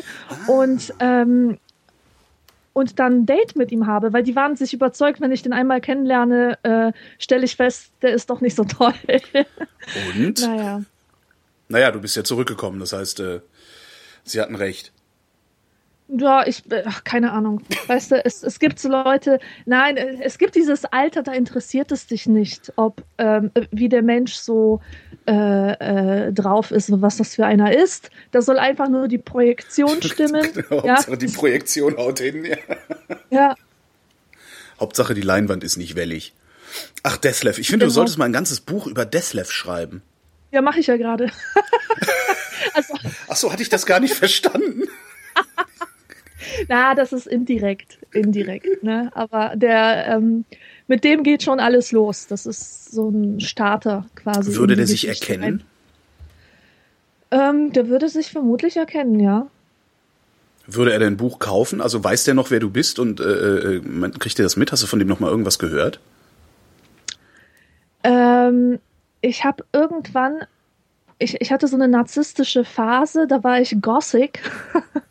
und, 0.47 0.93
ähm, 1.01 1.57
und 2.71 2.97
dann 2.97 3.13
ein 3.13 3.25
Date 3.25 3.57
mit 3.57 3.73
ihm 3.73 3.87
habe, 3.87 4.13
weil 4.13 4.23
die 4.23 4.37
waren 4.37 4.55
sich 4.55 4.73
überzeugt, 4.73 5.19
wenn 5.19 5.33
ich 5.33 5.41
den 5.41 5.51
einmal 5.51 5.81
kennenlerne, 5.81 6.57
äh, 6.63 6.93
stelle 7.17 7.43
ich 7.43 7.57
fest, 7.57 7.91
der 8.01 8.13
ist 8.13 8.29
doch 8.29 8.39
nicht 8.39 8.55
so 8.55 8.63
toll. 8.63 8.93
Und? 10.15 10.39
naja. 10.39 10.81
Naja, 11.67 11.91
du 11.91 11.99
bist 11.99 12.15
ja 12.15 12.23
zurückgekommen, 12.23 12.79
das 12.79 12.93
heißt, 12.93 13.19
äh, 13.19 13.41
sie 14.29 14.41
hatten 14.41 14.55
recht. 14.55 14.91
Ja, 16.11 16.43
ich, 16.47 16.63
ach, 16.85 17.03
keine 17.03 17.31
Ahnung. 17.33 17.61
Weißt 17.85 18.09
du, 18.11 18.25
es, 18.25 18.41
es 18.41 18.57
gibt 18.57 18.79
so 18.79 18.89
Leute, 18.89 19.39
nein, 19.65 19.95
es 19.95 20.39
gibt 20.39 20.55
dieses 20.55 20.85
Alter, 20.85 21.21
da 21.21 21.33
interessiert 21.33 21.91
es 21.91 22.07
dich 22.07 22.25
nicht, 22.25 22.73
ob, 22.77 23.03
ähm, 23.19 23.51
wie 23.69 23.89
der 23.89 24.01
Mensch 24.01 24.33
so 24.33 24.81
äh, 25.27 26.27
äh, 26.29 26.33
drauf 26.33 26.71
ist 26.71 26.89
und 26.89 27.03
was 27.03 27.17
das 27.17 27.35
für 27.35 27.45
einer 27.45 27.77
ist. 27.77 28.09
Da 28.31 28.41
soll 28.41 28.57
einfach 28.57 28.89
nur 28.89 29.07
die 29.07 29.19
Projektion 29.19 30.01
stimmen. 30.01 30.47
ja, 30.71 30.95
Hauptsache 30.95 31.17
die 31.17 31.27
Projektion 31.27 31.95
haut 31.97 32.17
hin. 32.19 32.43
Ja. 32.43 32.57
ja, 33.29 33.55
Hauptsache 34.79 35.13
die 35.13 35.21
Leinwand 35.21 35.63
ist 35.63 35.77
nicht 35.77 35.95
wellig. 35.95 36.33
Ach, 37.03 37.17
Deathlev. 37.17 37.59
Ich 37.59 37.67
finde, 37.67 37.85
du 37.85 37.89
Genau. 37.89 37.95
solltest 37.95 38.17
mal 38.17 38.25
ein 38.25 38.33
ganzes 38.33 38.61
Buch 38.61 38.87
über 38.87 39.05
Deathlev 39.05 39.51
schreiben. 39.51 40.01
ja 40.51 40.61
mache 40.63 40.79
ich 40.79 40.87
ja 40.87 40.97
gerade. 40.97 41.29
also, 42.73 42.93
Ach 43.27 43.35
so, 43.35 43.51
hatte 43.51 43.61
ich 43.61 43.69
das 43.69 43.85
gar 43.85 43.99
nicht 43.99 44.13
verstanden. 44.13 44.83
na, 46.67 46.95
das 46.95 47.13
ist 47.13 47.27
indirekt, 47.27 47.97
indirekt, 48.13 48.83
ne? 48.83 49.11
Aber 49.13 49.53
der, 49.55 50.07
ähm, 50.07 50.45
mit 50.87 51.03
dem 51.03 51.23
geht 51.23 51.43
schon 51.43 51.59
alles 51.59 51.91
los. 51.91 52.27
Das 52.27 52.45
ist 52.45 52.91
so 52.91 53.09
ein 53.09 53.39
Starter 53.39 54.05
quasi. 54.15 54.55
Würde 54.55 54.75
der 54.75 54.87
sich 54.87 55.07
erkennen? 55.07 55.63
Ähm, 57.31 57.71
der 57.73 57.87
würde 57.87 58.09
sich 58.09 58.31
vermutlich 58.31 58.77
erkennen, 58.77 59.19
ja. 59.19 59.47
Würde 60.65 60.93
er 60.93 60.99
dein 60.99 61.17
Buch 61.17 61.39
kaufen? 61.39 61.81
Also 61.81 62.03
weiß 62.03 62.23
der 62.23 62.33
noch, 62.33 62.51
wer 62.51 62.59
du 62.59 62.69
bist 62.69 62.99
und 62.99 63.19
äh, 63.19 63.77
äh, 63.77 64.09
kriegt 64.19 64.39
er 64.39 64.43
das 64.43 64.55
mit? 64.55 64.71
Hast 64.71 64.83
du 64.83 64.87
von 64.87 64.99
dem 64.99 65.07
noch 65.07 65.19
mal 65.19 65.29
irgendwas 65.29 65.59
gehört? 65.59 65.99
Ähm, 68.03 68.79
ich 69.21 69.43
habe 69.43 69.65
irgendwann, 69.73 70.39
ich, 71.19 71.39
ich 71.39 71.51
hatte 71.51 71.67
so 71.67 71.75
eine 71.75 71.87
narzisstische 71.87 72.63
Phase, 72.63 73.27
da 73.27 73.43
war 73.43 73.59
ich 73.61 73.81
Gothic 73.81 74.41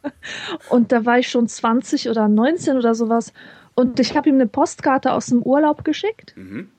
und 0.71 0.91
da 0.91 1.05
war 1.05 1.19
ich 1.19 1.29
schon 1.29 1.47
20 1.47 2.09
oder 2.09 2.29
19 2.29 2.77
oder 2.77 2.95
sowas 2.95 3.33
und 3.75 4.00
ich 4.00 4.17
habe 4.17 4.29
ihm 4.29 4.37
eine 4.37 4.49
Postkarte 4.49 5.12
aus 5.12 5.27
dem 5.27 5.43
Urlaub 5.43 5.85
geschickt, 5.85 6.35
Mhm. 6.37 6.71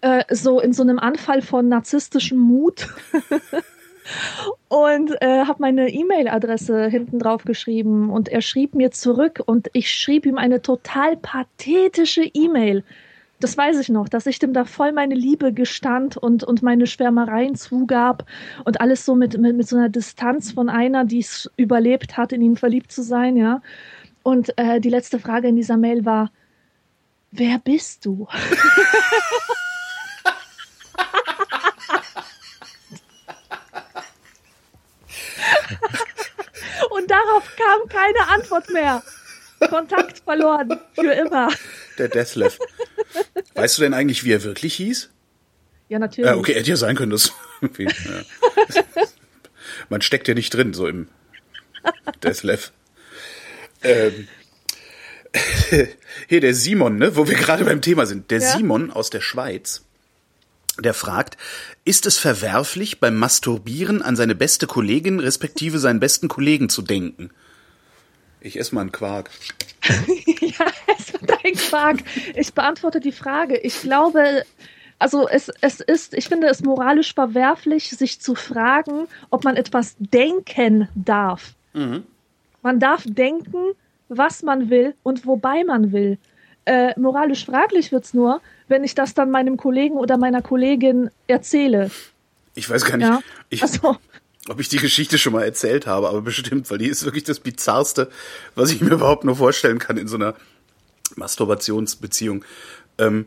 äh, 0.00 0.24
so 0.34 0.60
in 0.60 0.72
so 0.72 0.82
einem 0.82 0.98
Anfall 0.98 1.42
von 1.42 1.68
narzisstischem 1.68 2.38
Mut. 2.38 2.88
und 4.68 5.10
äh, 5.20 5.44
habe 5.44 5.60
meine 5.60 5.92
E-Mail-Adresse 5.92 6.88
hinten 6.88 7.18
drauf 7.18 7.44
geschrieben 7.44 8.10
und 8.10 8.28
er 8.28 8.40
schrieb 8.40 8.74
mir 8.74 8.90
zurück 8.90 9.42
und 9.44 9.68
ich 9.72 9.92
schrieb 9.92 10.26
ihm 10.26 10.38
eine 10.38 10.62
total 10.62 11.16
pathetische 11.16 12.22
E-Mail. 12.22 12.82
Das 13.40 13.56
weiß 13.56 13.78
ich 13.78 13.88
noch, 13.88 14.08
dass 14.08 14.26
ich 14.26 14.38
dem 14.38 14.52
da 14.52 14.66
voll 14.66 14.92
meine 14.92 15.14
Liebe 15.14 15.54
gestand 15.54 16.18
und, 16.18 16.44
und 16.44 16.62
meine 16.62 16.86
Schwärmereien 16.86 17.54
zugab 17.54 18.26
und 18.64 18.82
alles 18.82 19.06
so 19.06 19.14
mit, 19.14 19.38
mit, 19.38 19.56
mit 19.56 19.66
so 19.66 19.76
einer 19.76 19.88
Distanz 19.88 20.52
von 20.52 20.68
einer, 20.68 21.06
die 21.06 21.20
es 21.20 21.50
überlebt 21.56 22.18
hat, 22.18 22.32
in 22.32 22.42
ihn 22.42 22.56
verliebt 22.58 22.92
zu 22.92 23.02
sein, 23.02 23.36
ja. 23.36 23.62
Und 24.22 24.56
äh, 24.58 24.80
die 24.80 24.90
letzte 24.90 25.18
Frage 25.18 25.48
in 25.48 25.56
dieser 25.56 25.78
Mail 25.78 26.04
war, 26.04 26.30
wer 27.30 27.58
bist 27.58 28.04
du? 28.04 28.28
Und 36.90 37.10
darauf 37.10 37.56
kam 37.56 37.88
keine 37.88 38.28
Antwort 38.28 38.68
mehr. 38.70 39.02
Kontakt 39.70 40.18
verloren. 40.18 40.78
Für 40.94 41.12
immer. 41.12 41.48
Der 41.98 42.08
Deathlev. 42.08 42.58
weißt 43.54 43.78
du 43.78 43.82
denn 43.82 43.94
eigentlich, 43.94 44.24
wie 44.24 44.32
er 44.32 44.42
wirklich 44.44 44.74
hieß? 44.74 45.10
Ja, 45.88 45.98
natürlich. 45.98 46.30
Ja, 46.30 46.36
okay, 46.36 46.54
hätte 46.54 46.70
ja 46.70 46.76
sein 46.76 46.96
können, 46.96 47.10
das. 47.12 47.32
ja. 47.78 47.90
Man 49.88 50.02
steckt 50.02 50.28
ja 50.28 50.34
nicht 50.34 50.54
drin, 50.54 50.72
so 50.72 50.86
im 50.86 51.08
Deathlev. 52.22 52.72
Ähm, 53.82 54.28
hier 56.28 56.40
der 56.40 56.54
Simon, 56.54 56.96
ne, 56.98 57.16
wo 57.16 57.28
wir 57.28 57.36
gerade 57.36 57.64
beim 57.64 57.80
Thema 57.80 58.06
sind. 58.06 58.30
Der 58.30 58.40
Ja. 58.40 58.56
Simon 58.56 58.90
aus 58.90 59.10
der 59.10 59.20
Schweiz, 59.20 59.84
der 60.78 60.94
fragt, 60.94 61.36
ist 61.84 62.06
es 62.06 62.18
verwerflich, 62.18 63.00
beim 63.00 63.16
Masturbieren 63.16 64.02
an 64.02 64.16
seine 64.16 64.34
beste 64.34 64.66
Kollegin 64.66 65.20
respektive 65.20 65.78
seinen 65.78 66.00
besten 66.00 66.28
Kollegen 66.28 66.68
zu 66.68 66.82
denken? 66.82 67.30
Ich 68.40 68.58
esse 68.58 68.74
mal 68.74 68.82
einen 68.82 68.92
Quark. 68.92 69.30
ja, 70.40 70.66
es 70.98 71.12
wird 71.12 71.30
ein 71.44 71.54
Quark. 71.54 71.98
Ich 72.34 72.52
beantworte 72.52 73.00
die 73.00 73.12
Frage. 73.12 73.56
Ich 73.58 73.80
glaube, 73.82 74.44
also 74.98 75.28
es, 75.28 75.50
es 75.60 75.80
ist, 75.80 76.14
ich 76.14 76.28
finde 76.28 76.48
es 76.48 76.62
moralisch 76.62 77.14
verwerflich, 77.14 77.90
sich 77.90 78.20
zu 78.20 78.34
fragen, 78.34 79.06
ob 79.30 79.44
man 79.44 79.56
etwas 79.56 79.96
denken 79.98 80.88
darf. 80.94 81.54
Man 81.72 82.80
darf 82.80 83.04
denken, 83.06 83.58
was 84.08 84.42
man 84.42 84.70
will 84.70 84.94
und 85.02 85.26
wobei 85.26 85.64
man 85.64 85.92
will. 85.92 86.18
Äh, 86.66 86.98
moralisch 86.98 87.46
fraglich 87.46 87.90
wird's 87.92 88.12
nur, 88.12 88.40
wenn 88.68 88.84
ich 88.84 88.94
das 88.94 89.14
dann 89.14 89.30
meinem 89.30 89.56
Kollegen 89.56 89.94
oder 89.96 90.18
meiner 90.18 90.42
Kollegin 90.42 91.10
erzähle. 91.26 91.90
Ich 92.54 92.68
weiß 92.68 92.84
gar 92.84 92.96
nicht, 92.96 93.06
Ja. 93.06 93.20
ich, 93.48 93.62
Also, 93.62 93.96
ob 94.50 94.58
ich 94.58 94.68
die 94.68 94.78
Geschichte 94.78 95.16
schon 95.16 95.32
mal 95.32 95.44
erzählt 95.44 95.86
habe, 95.86 96.08
aber 96.08 96.22
bestimmt, 96.22 96.68
weil 96.70 96.78
die 96.78 96.88
ist 96.88 97.04
wirklich 97.04 97.22
das 97.22 97.38
Bizarrste, 97.38 98.10
was 98.56 98.72
ich 98.72 98.80
mir 98.80 98.90
überhaupt 98.94 99.24
nur 99.24 99.36
vorstellen 99.36 99.78
kann 99.78 99.96
in 99.96 100.08
so 100.08 100.16
einer 100.16 100.34
Masturbationsbeziehung. 101.14 102.44
Ähm, 102.98 103.26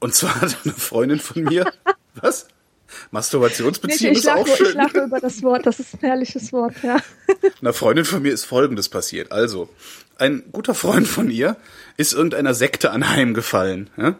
und 0.00 0.16
zwar 0.16 0.40
hat 0.40 0.56
eine 0.64 0.74
Freundin 0.74 1.20
von 1.20 1.44
mir, 1.44 1.72
was? 2.16 2.48
ich, 2.88 3.12
Masturbationsbeziehung 3.12 4.12
ich, 4.12 4.18
ist 4.18 4.28
auch 4.28 4.38
lache, 4.38 4.50
ich 4.50 4.56
schön. 4.56 4.76
lache 4.76 5.04
über 5.04 5.20
das 5.20 5.40
Wort, 5.42 5.66
das 5.66 5.78
ist 5.78 5.94
ein 5.94 6.00
herrliches 6.00 6.52
Wort, 6.52 6.74
ja. 6.82 6.96
Einer 7.60 7.72
Freundin 7.72 8.04
von 8.04 8.20
mir 8.20 8.32
ist 8.32 8.44
Folgendes 8.44 8.88
passiert. 8.88 9.30
Also, 9.30 9.68
ein 10.16 10.42
guter 10.50 10.74
Freund 10.74 11.06
von 11.06 11.30
ihr 11.30 11.56
ist 11.96 12.12
irgendeiner 12.12 12.54
Sekte 12.54 12.90
anheimgefallen, 12.90 13.88
ja? 13.96 14.16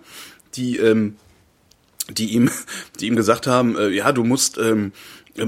die, 0.54 0.76
ähm, 0.76 1.16
die 2.08 2.34
ihm, 2.34 2.50
die 3.00 3.08
ihm 3.08 3.16
gesagt 3.16 3.48
haben, 3.48 3.76
äh, 3.76 3.88
ja, 3.88 4.12
du 4.12 4.22
musst 4.22 4.58
ähm, 4.58 4.92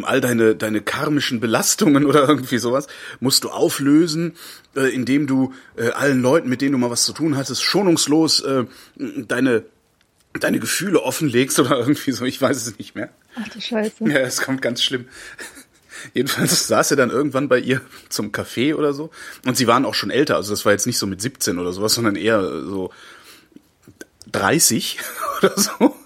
all 0.05 0.21
deine 0.21 0.57
deine 0.57 0.81
karmischen 0.81 1.41
Belastungen 1.41 2.07
oder 2.07 2.29
irgendwie 2.29 2.59
sowas 2.59 2.87
musst 3.21 3.45
du 3.45 3.51
auflösen, 3.51 4.35
äh, 4.77 4.93
indem 4.93 5.27
du 5.27 5.53
äh, 5.77 5.91
allen 5.91 6.23
Leuten, 6.23 6.49
mit 6.49 6.61
denen 6.61 6.73
du 6.73 6.79
mal 6.79 6.91
was 6.91 7.05
zu 7.05 7.13
tun 7.13 7.37
hattest, 7.37 7.63
schonungslos 7.63 8.41
äh, 8.41 8.65
deine 8.97 9.65
deine 10.39 10.61
Gefühle 10.61 11.03
offenlegst 11.03 11.59
oder 11.59 11.79
irgendwie 11.79 12.13
so. 12.13 12.25
Ich 12.25 12.41
weiß 12.41 12.57
es 12.57 12.79
nicht 12.79 12.95
mehr. 12.95 13.11
Ach 13.37 13.49
du 13.49 13.61
Scheiße. 13.61 14.09
Ja, 14.09 14.19
es 14.19 14.41
kommt 14.41 14.63
ganz 14.63 14.83
schlimm. 14.83 15.07
Jedenfalls 16.15 16.67
saß 16.67 16.93
er 16.93 16.97
dann 16.97 17.11
irgendwann 17.11 17.49
bei 17.49 17.59
ihr 17.59 17.81
zum 18.09 18.33
Café 18.33 18.75
oder 18.75 18.95
so. 18.95 19.11
Und 19.45 19.57
sie 19.57 19.67
waren 19.67 19.85
auch 19.85 19.95
schon 19.95 20.11
älter. 20.11 20.37
Also 20.37 20.53
das 20.53 20.65
war 20.65 20.73
jetzt 20.73 20.87
nicht 20.87 20.99
so 20.99 21.07
mit 21.07 21.21
17 21.21 21.59
oder 21.59 21.73
sowas, 21.73 21.95
sondern 21.95 22.17
eher 22.17 22.43
so 22.43 22.91
30 24.33 24.99
oder 25.39 25.59
so. 25.59 25.97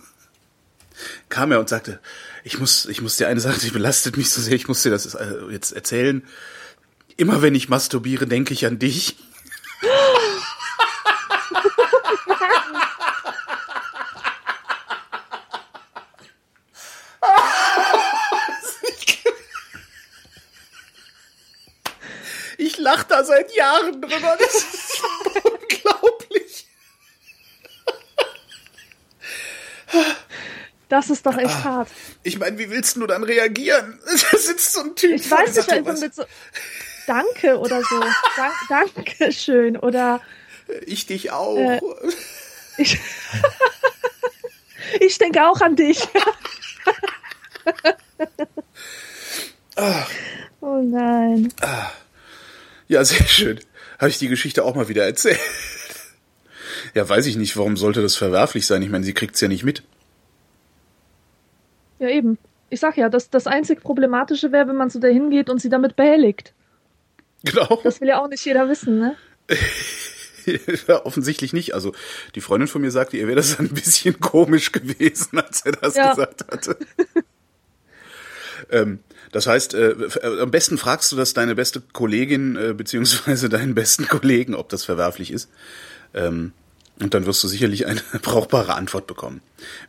Kam 1.28 1.52
er 1.52 1.60
und 1.60 1.68
sagte, 1.68 2.00
ich 2.44 2.58
muss, 2.58 2.84
ich 2.86 3.00
muss 3.00 3.16
dir 3.16 3.26
eine 3.26 3.40
Sache, 3.40 3.58
die 3.58 3.70
belastet 3.70 4.18
mich 4.18 4.30
so 4.30 4.40
sehr, 4.40 4.52
ich 4.52 4.68
muss 4.68 4.82
dir 4.82 4.90
das 4.90 5.14
äh, 5.14 5.34
jetzt 5.50 5.72
erzählen. 5.72 6.22
Immer 7.16 7.40
wenn 7.40 7.54
ich 7.54 7.70
masturbiere, 7.70 8.26
denke 8.26 8.52
ich 8.52 8.66
an 8.66 8.78
dich. 8.78 9.16
Ich 22.58 22.78
lache 22.78 23.06
da 23.08 23.24
seit 23.24 23.54
Jahren 23.54 24.02
drüber. 24.02 24.36
Das 24.38 24.54
ist 24.54 24.98
so 24.98 25.06
unglaublich. 25.50 26.66
Das 30.90 31.08
ist 31.08 31.24
doch 31.24 31.38
echt 31.38 31.64
hart. 31.64 31.88
Ich 32.24 32.38
meine, 32.38 32.58
wie 32.58 32.70
willst 32.70 32.96
du 32.96 33.06
dann 33.06 33.22
reagieren? 33.22 34.00
Da 34.32 34.38
sitzt 34.38 34.72
so 34.72 34.80
ein 34.80 34.96
Typ. 34.96 35.12
Ich 35.12 35.30
weiß 35.30 35.54
nicht, 35.54 35.86
"Was? 35.86 36.00
mit 36.00 36.14
so 36.14 36.24
Danke 37.06 37.58
oder 37.58 37.82
so. 37.82 38.00
Dank, 38.36 38.54
Dankeschön 39.06 39.76
oder 39.76 40.20
Ich 40.86 41.06
dich 41.06 41.30
auch. 41.30 41.56
Äh. 41.56 41.80
ich, 42.78 42.98
ich 45.00 45.18
denke 45.18 45.46
auch 45.46 45.60
an 45.60 45.76
dich. 45.76 46.00
oh 50.60 50.82
nein. 50.82 51.52
Ja, 52.88 53.04
sehr 53.04 53.26
schön. 53.26 53.60
Habe 53.98 54.08
ich 54.08 54.18
die 54.18 54.28
Geschichte 54.28 54.64
auch 54.64 54.74
mal 54.74 54.88
wieder 54.88 55.04
erzählt. 55.04 55.40
Ja, 56.94 57.06
weiß 57.08 57.26
ich 57.26 57.36
nicht, 57.36 57.56
warum 57.56 57.76
sollte 57.76 58.02
das 58.02 58.16
verwerflich 58.16 58.66
sein? 58.66 58.82
Ich 58.82 58.88
meine, 58.88 59.04
sie 59.04 59.14
kriegt's 59.14 59.40
ja 59.40 59.48
nicht 59.48 59.64
mit. 59.64 59.82
Ja, 62.04 62.10
eben. 62.10 62.38
Ich 62.70 62.80
sag 62.80 62.96
ja, 62.96 63.08
das, 63.08 63.30
das 63.30 63.46
einzig 63.46 63.80
Problematische 63.82 64.52
wäre, 64.52 64.68
wenn 64.68 64.76
man 64.76 64.90
so 64.90 64.98
dahin 64.98 65.30
geht 65.30 65.48
und 65.48 65.60
sie 65.60 65.68
damit 65.70 65.96
behelligt. 65.96 66.52
Genau. 67.44 67.80
Das 67.82 68.00
will 68.00 68.08
ja 68.08 68.20
auch 68.22 68.28
nicht 68.28 68.44
jeder 68.44 68.68
wissen, 68.68 68.98
ne? 68.98 69.16
Ja, 70.88 71.06
offensichtlich 71.06 71.54
nicht. 71.54 71.74
Also 71.74 71.94
die 72.34 72.42
Freundin 72.42 72.68
von 72.68 72.82
mir 72.82 72.90
sagte, 72.90 73.16
ihr 73.16 73.26
wäre 73.26 73.36
das 73.36 73.58
ein 73.58 73.70
bisschen 73.70 74.20
komisch 74.20 74.72
gewesen, 74.72 75.38
als 75.38 75.62
er 75.64 75.72
das 75.72 75.94
Ja. 75.96 76.10
gesagt 76.10 76.44
hatte. 76.52 76.76
ähm, 78.70 78.98
das 79.32 79.46
heißt, 79.46 79.72
äh, 79.72 79.92
äh, 79.92 80.40
am 80.42 80.50
besten 80.50 80.76
fragst 80.76 81.10
du 81.12 81.16
das 81.16 81.32
deine 81.32 81.54
beste 81.54 81.80
Kollegin 81.80 82.56
äh, 82.56 82.74
beziehungsweise 82.74 83.48
deinen 83.48 83.74
besten 83.74 84.06
Kollegen, 84.06 84.54
ob 84.54 84.68
das 84.68 84.84
verwerflich 84.84 85.30
ist. 85.30 85.48
Ähm, 86.12 86.52
und 87.00 87.12
dann 87.12 87.26
wirst 87.26 87.42
du 87.42 87.48
sicherlich 87.48 87.86
eine 87.86 88.00
brauchbare 88.22 88.74
Antwort 88.74 89.06
bekommen. 89.06 89.40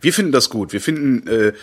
Wir 0.02 0.14
finden 0.14 0.32
das 0.32 0.50
gut. 0.50 0.74
Wir 0.74 0.82
finden 0.82 1.28
äh, 1.28 1.54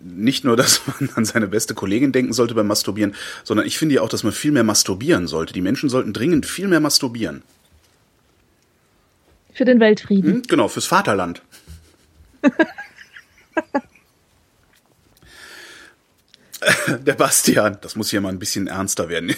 nicht 0.00 0.44
nur, 0.44 0.56
dass 0.58 0.82
man 0.86 1.10
an 1.14 1.24
seine 1.24 1.48
beste 1.48 1.74
Kollegin 1.74 2.12
denken 2.12 2.32
sollte 2.32 2.54
beim 2.54 2.66
Masturbieren, 2.66 3.14
sondern 3.44 3.66
ich 3.66 3.78
finde 3.78 3.96
ja 3.96 4.02
auch, 4.02 4.08
dass 4.08 4.22
man 4.22 4.32
viel 4.32 4.52
mehr 4.52 4.64
masturbieren 4.64 5.26
sollte. 5.26 5.52
Die 5.52 5.62
Menschen 5.62 5.88
sollten 5.88 6.12
dringend 6.12 6.46
viel 6.46 6.68
mehr 6.68 6.80
masturbieren. 6.80 7.42
Für 9.54 9.64
den 9.64 9.80
Weltfrieden. 9.80 10.32
Hm, 10.32 10.42
Genau, 10.48 10.68
fürs 10.68 10.86
Vaterland. 10.86 11.42
Der 16.88 17.14
Bastian, 17.14 17.78
das 17.80 17.96
muss 17.96 18.10
hier 18.10 18.20
mal 18.20 18.28
ein 18.28 18.38
bisschen 18.38 18.66
ernster 18.66 19.08
werden. 19.08 19.34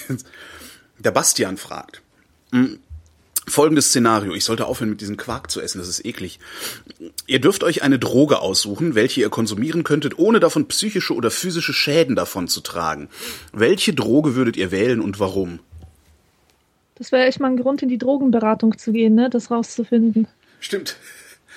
Der 0.99 1.13
Bastian 1.13 1.57
fragt. 1.57 2.03
Folgendes 3.49 3.89
Szenario. 3.89 4.35
Ich 4.35 4.45
sollte 4.45 4.67
aufhören, 4.67 4.91
mit 4.91 5.01
diesem 5.01 5.17
Quark 5.17 5.51
zu 5.51 5.61
essen. 5.61 5.79
Das 5.79 5.89
ist 5.89 6.05
eklig. 6.05 6.39
Ihr 7.27 7.41
dürft 7.41 7.65
euch 7.65 7.83
eine 7.83 7.99
Droge 7.99 8.41
aussuchen, 8.41 8.95
welche 8.95 9.21
ihr 9.21 9.31
konsumieren 9.31 9.83
könntet, 9.83 10.19
ohne 10.19 10.39
davon 10.39 10.69
psychische 10.69 11.15
oder 11.15 11.31
physische 11.31 11.73
Schäden 11.73 12.15
davon 12.15 12.47
zu 12.47 12.61
tragen. 12.61 13.09
Welche 13.53 13.95
Droge 13.95 14.37
würdet 14.37 14.57
ihr 14.57 14.71
wählen 14.71 15.01
und 15.01 15.19
warum? 15.19 15.59
Das 16.95 17.11
wäre 17.11 17.27
echt 17.27 17.41
mal 17.41 17.49
ein 17.49 17.57
Grund, 17.57 17.83
in 17.83 17.89
die 17.89 17.99
Drogenberatung 17.99 18.79
zu 18.79 18.93
gehen, 18.93 19.17
ne? 19.17 19.29
Das 19.29 19.51
rauszufinden. 19.51 20.29
Stimmt. 20.61 20.97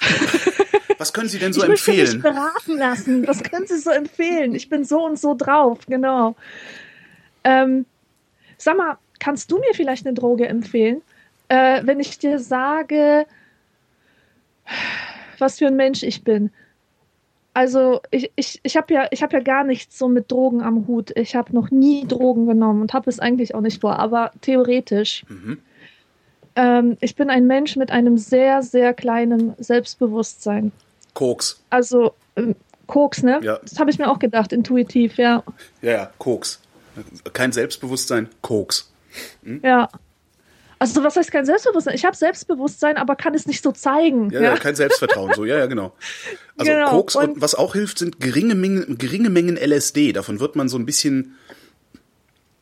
Was 0.98 1.14
können 1.14 1.30
Sie 1.30 1.40
denn 1.40 1.54
so 1.54 1.62
ich 1.62 1.68
möchte 1.68 1.92
mich 1.92 2.00
empfehlen? 2.00 2.22
beraten 2.22 2.78
lassen. 2.78 3.28
Was 3.28 3.44
können 3.44 3.68
Sie 3.68 3.78
so 3.78 3.92
empfehlen? 3.92 4.56
Ich 4.56 4.70
bin 4.70 4.86
so 4.86 5.06
und 5.06 5.20
so 5.20 5.36
drauf, 5.36 5.80
genau. 5.88 6.36
Ähm, 7.44 7.86
sag 8.58 8.78
mal, 8.78 8.98
kannst 9.20 9.52
du 9.52 9.60
mir 9.60 9.74
vielleicht 9.74 10.06
eine 10.08 10.16
Droge 10.16 10.48
empfehlen? 10.48 11.02
Äh, 11.48 11.82
wenn 11.86 12.00
ich 12.00 12.18
dir 12.18 12.40
sage, 12.40 13.26
was 15.40 15.60
für 15.60 15.68
ein 15.68 15.76
Mensch 15.76 16.04
ich 16.04 16.24
bin. 16.24 16.52
Also 17.54 18.02
ich, 18.12 18.32
ich, 18.36 18.60
ich 18.64 18.76
habe 18.76 18.94
ja, 18.94 19.08
ich 19.12 19.24
hab 19.24 19.32
ja 19.32 19.40
gar 19.40 19.64
nichts 19.64 19.98
so 19.98 20.10
mit 20.10 20.30
Drogen 20.30 20.62
am 20.62 20.88
Hut. 20.88 21.12
Ich 21.16 21.36
habe 21.36 21.54
noch 21.56 21.72
nie 21.72 22.06
Drogen 22.06 22.48
genommen 22.48 22.82
und 22.82 22.94
habe 22.94 23.10
es 23.10 23.20
eigentlich 23.20 23.56
auch 23.56 23.62
nicht 23.62 23.80
vor, 23.80 23.98
aber 23.98 24.32
theoretisch. 24.42 25.24
Mhm. 25.30 25.60
Ähm, 26.58 26.98
ich 27.00 27.16
bin 27.16 27.30
ein 27.30 27.48
Mensch 27.48 27.76
mit 27.78 27.92
einem 27.92 28.18
sehr, 28.18 28.62
sehr 28.62 28.94
kleinen 28.94 29.54
Selbstbewusstsein. 29.58 30.74
Koks. 31.14 31.64
Also 31.70 32.14
ähm, 32.36 32.56
Koks, 32.88 33.24
ne? 33.24 33.40
Ja. 33.42 33.60
Das 33.60 33.80
habe 33.80 33.90
ich 33.90 34.00
mir 34.00 34.10
auch 34.10 34.20
gedacht, 34.20 34.52
intuitiv, 34.52 35.18
ja. 35.18 35.44
Ja, 35.82 35.92
ja, 35.92 36.12
Koks. 36.18 36.62
Kein 37.34 37.52
Selbstbewusstsein, 37.52 38.30
Koks. 38.42 38.92
Ja. 39.64 39.90
Also 40.78 41.04
was 41.04 41.16
heißt 41.16 41.32
kein 41.32 41.46
Selbstbewusstsein? 41.46 41.96
Ich 41.96 42.06
habe 42.06 42.16
Selbstbewusstsein, 42.16 42.98
aber 42.98 43.16
kann 43.16 43.34
es 43.34 43.46
nicht 43.48 43.64
so 43.64 43.72
zeigen. 43.72 44.30
Ja, 44.32 44.42
ja, 44.42 44.58
kein 44.58 44.76
Selbstvertrauen, 44.76 45.34
so, 45.34 45.46
ja, 45.46 45.58
ja, 45.58 45.66
genau. 45.68 45.96
Also 46.58 46.72
Genau, 46.72 46.90
Koks 46.90 47.16
und, 47.16 47.24
und- 47.36 47.42
was 47.42 47.54
auch 47.56 47.74
hilft, 47.74 48.00
sind 48.00 48.20
geringe 48.22 48.56
Mengen, 48.56 48.98
geringe 48.98 49.30
Mengen 49.30 49.58
LSD. 49.58 50.14
Davon 50.14 50.40
wird 50.40 50.56
man 50.56 50.70
so 50.70 50.78
ein 50.78 50.86
bisschen, 50.86 51.36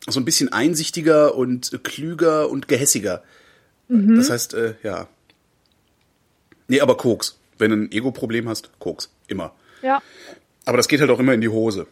so 0.08 0.18
ein 0.20 0.24
bisschen 0.24 0.52
einsichtiger 0.52 1.34
und 1.36 1.80
klüger 1.84 2.50
und 2.50 2.66
gehässiger. 2.68 3.22
Mhm. 3.88 4.16
Das 4.16 4.30
heißt, 4.30 4.54
äh, 4.54 4.74
ja. 4.82 5.08
Nee, 6.68 6.80
aber 6.80 6.96
Koks. 6.96 7.38
Wenn 7.58 7.70
du 7.70 7.76
ein 7.76 7.92
Ego-Problem 7.92 8.48
hast, 8.48 8.70
Koks. 8.80 9.10
Immer. 9.28 9.54
ja. 9.82 10.02
Aber 10.66 10.76
das 10.78 10.88
geht 10.88 11.00
halt 11.00 11.10
auch 11.10 11.18
immer 11.20 11.34
in 11.34 11.40
die 11.42 11.48
Hose. 11.50 11.86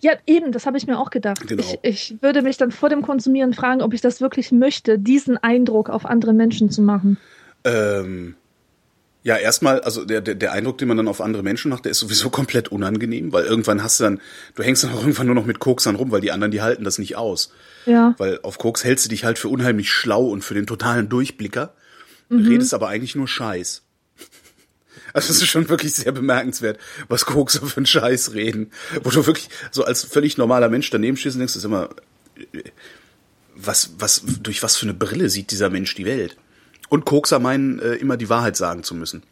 Ja, 0.00 0.12
eben, 0.26 0.52
das 0.52 0.66
habe 0.66 0.78
ich 0.78 0.86
mir 0.86 0.98
auch 0.98 1.10
gedacht. 1.10 1.46
Genau. 1.46 1.62
Ich, 1.62 1.78
ich 1.82 2.22
würde 2.22 2.42
mich 2.42 2.56
dann 2.56 2.70
vor 2.70 2.88
dem 2.88 3.02
Konsumieren 3.02 3.52
fragen, 3.52 3.82
ob 3.82 3.94
ich 3.94 4.00
das 4.00 4.20
wirklich 4.20 4.52
möchte, 4.52 4.98
diesen 4.98 5.36
Eindruck 5.36 5.90
auf 5.90 6.06
andere 6.06 6.32
Menschen 6.32 6.70
zu 6.70 6.82
machen. 6.82 7.18
Ähm, 7.64 8.34
ja, 9.22 9.36
erstmal, 9.36 9.80
also 9.80 10.04
der, 10.04 10.20
der, 10.20 10.34
der 10.34 10.52
Eindruck, 10.52 10.78
den 10.78 10.88
man 10.88 10.96
dann 10.96 11.08
auf 11.08 11.20
andere 11.20 11.42
Menschen 11.42 11.70
macht, 11.70 11.84
der 11.86 11.92
ist 11.92 12.00
sowieso 12.00 12.28
komplett 12.28 12.68
unangenehm, 12.68 13.32
weil 13.32 13.44
irgendwann 13.44 13.82
hast 13.82 14.00
du 14.00 14.04
dann, 14.04 14.20
du 14.54 14.62
hängst 14.62 14.84
dann 14.84 14.92
auch 14.92 15.00
irgendwann 15.00 15.26
nur 15.26 15.34
noch 15.34 15.46
mit 15.46 15.60
Koks 15.60 15.84
dann 15.84 15.96
rum, 15.96 16.10
weil 16.10 16.20
die 16.20 16.30
anderen, 16.30 16.50
die 16.50 16.60
halten 16.60 16.84
das 16.84 16.98
nicht 16.98 17.16
aus. 17.16 17.52
Ja. 17.86 18.14
Weil 18.18 18.40
auf 18.42 18.58
Koks 18.58 18.84
hältst 18.84 19.06
du 19.06 19.08
dich 19.08 19.24
halt 19.24 19.38
für 19.38 19.48
unheimlich 19.48 19.90
schlau 19.90 20.26
und 20.26 20.42
für 20.44 20.54
den 20.54 20.66
totalen 20.66 21.08
Durchblicker, 21.08 21.74
redest 22.30 22.74
aber 22.74 22.88
eigentlich 22.88 23.14
nur 23.14 23.28
Scheiß. 23.28 23.83
Also 25.14 25.30
es 25.30 25.40
ist 25.40 25.46
schon 25.46 25.68
wirklich 25.68 25.94
sehr 25.94 26.12
bemerkenswert, 26.12 26.78
was 27.08 27.24
Kokser 27.24 27.64
für 27.66 27.76
einen 27.78 27.86
Scheiß 27.86 28.34
reden. 28.34 28.70
Wo 29.02 29.10
du 29.10 29.24
wirklich 29.26 29.48
so 29.70 29.84
als 29.84 30.04
völlig 30.04 30.36
normaler 30.36 30.68
Mensch 30.68 30.90
daneben 30.90 31.16
stehst 31.16 31.36
und 31.36 31.40
denkst, 31.40 31.56
ist 31.56 31.64
immer, 31.64 31.88
was, 33.54 33.94
was, 33.98 34.22
durch 34.42 34.62
was 34.64 34.76
für 34.76 34.86
eine 34.86 34.94
Brille 34.94 35.30
sieht 35.30 35.52
dieser 35.52 35.70
Mensch 35.70 35.94
die 35.94 36.04
Welt? 36.04 36.36
Und 36.88 37.04
Kokser 37.04 37.38
meinen, 37.38 37.78
äh, 37.78 37.94
immer 37.94 38.16
die 38.16 38.28
Wahrheit 38.28 38.56
sagen 38.56 38.82
zu 38.82 38.94
müssen. 38.94 39.22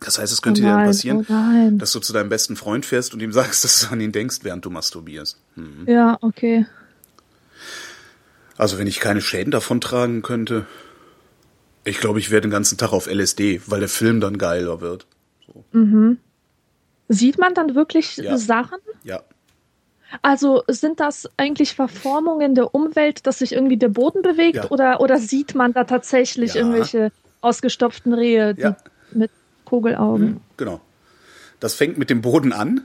Das 0.00 0.18
heißt, 0.18 0.32
es 0.32 0.42
könnte 0.42 0.60
Oh 0.60 0.64
dir 0.64 0.70
dann 0.70 0.78
nein, 0.78 0.86
passieren, 0.86 1.18
oh 1.28 1.32
nein. 1.32 1.78
dass 1.78 1.90
du 1.92 2.00
zu 2.00 2.12
deinem 2.12 2.28
besten 2.28 2.54
Freund 2.54 2.86
fährst 2.86 3.12
und 3.12 3.20
ihm 3.20 3.32
sagst, 3.32 3.64
dass 3.64 3.80
du 3.80 3.88
an 3.88 4.00
ihn 4.00 4.12
denkst, 4.12 4.38
während 4.42 4.64
du 4.64 4.70
masturbierst. 4.70 5.38
Hm. 5.54 5.86
Ja, 5.86 6.18
okay. 6.20 6.66
Also 8.56 8.78
wenn 8.78 8.86
ich 8.86 9.00
keine 9.00 9.20
Schäden 9.20 9.50
davon 9.50 9.80
tragen 9.80 10.22
könnte, 10.22 10.66
ich 11.84 11.98
glaube, 11.98 12.18
ich 12.18 12.30
wäre 12.30 12.42
den 12.42 12.50
ganzen 12.50 12.78
Tag 12.78 12.92
auf 12.92 13.06
LSD, 13.06 13.60
weil 13.66 13.80
der 13.80 13.88
Film 13.88 14.20
dann 14.20 14.38
geiler 14.38 14.80
wird. 14.80 15.06
Sieht 17.08 17.38
man 17.38 17.54
dann 17.54 17.74
wirklich 17.74 18.16
Ja. 18.16 18.36
Sachen? 18.36 18.78
Ja. 19.04 19.22
Also 20.22 20.62
sind 20.68 21.00
das 21.00 21.28
eigentlich 21.36 21.74
Verformungen 21.74 22.54
der 22.54 22.74
Umwelt, 22.74 23.26
dass 23.26 23.40
sich 23.40 23.52
irgendwie 23.52 23.76
der 23.76 23.88
Boden 23.88 24.22
bewegt 24.22 24.56
Ja. 24.56 24.70
oder, 24.70 25.00
oder 25.00 25.18
sieht 25.18 25.54
man 25.54 25.72
da 25.72 25.84
tatsächlich 25.84 26.54
Ja. 26.54 26.60
irgendwelche 26.60 27.10
ausgestopften 27.40 28.14
Rehe 28.14 28.54
Ja. 28.56 28.76
mit 29.12 29.30
Kugelaugen? 29.64 30.40
Genau. 30.56 30.80
Das 31.60 31.74
fängt 31.74 31.98
mit 31.98 32.10
dem 32.10 32.20
Boden 32.22 32.52
an. 32.52 32.82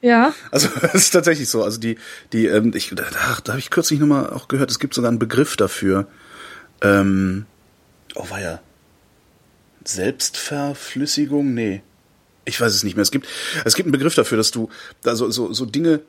Ja. 0.00 0.32
Also 0.50 0.68
das 0.82 0.94
ist 0.94 1.10
tatsächlich 1.10 1.48
so. 1.48 1.62
Also 1.62 1.78
die, 1.78 1.96
die, 2.32 2.46
ähm, 2.46 2.72
ich, 2.74 2.90
da, 2.94 3.04
da 3.44 3.50
habe 3.52 3.58
ich 3.58 3.70
kürzlich 3.70 4.00
nochmal 4.00 4.30
auch 4.30 4.48
gehört, 4.48 4.70
es 4.70 4.80
gibt 4.80 4.94
sogar 4.94 5.08
einen 5.10 5.18
Begriff 5.20 5.56
dafür. 5.56 6.08
Ähm, 6.82 7.46
oh 8.16 8.28
war 8.30 8.40
ja 8.40 8.60
Selbstverflüssigung? 9.84 11.54
Nee. 11.54 11.82
Ich 12.44 12.60
weiß 12.60 12.74
es 12.74 12.84
nicht 12.84 12.96
mehr. 12.96 13.02
Es 13.02 13.10
gibt, 13.10 13.26
es 13.64 13.74
gibt 13.74 13.86
einen 13.86 13.92
Begriff 13.92 14.14
dafür, 14.14 14.36
dass 14.36 14.50
du 14.50 14.68
da 15.02 15.14
so, 15.14 15.30
so, 15.30 15.52
so 15.52 15.66
Dinge, 15.66 16.00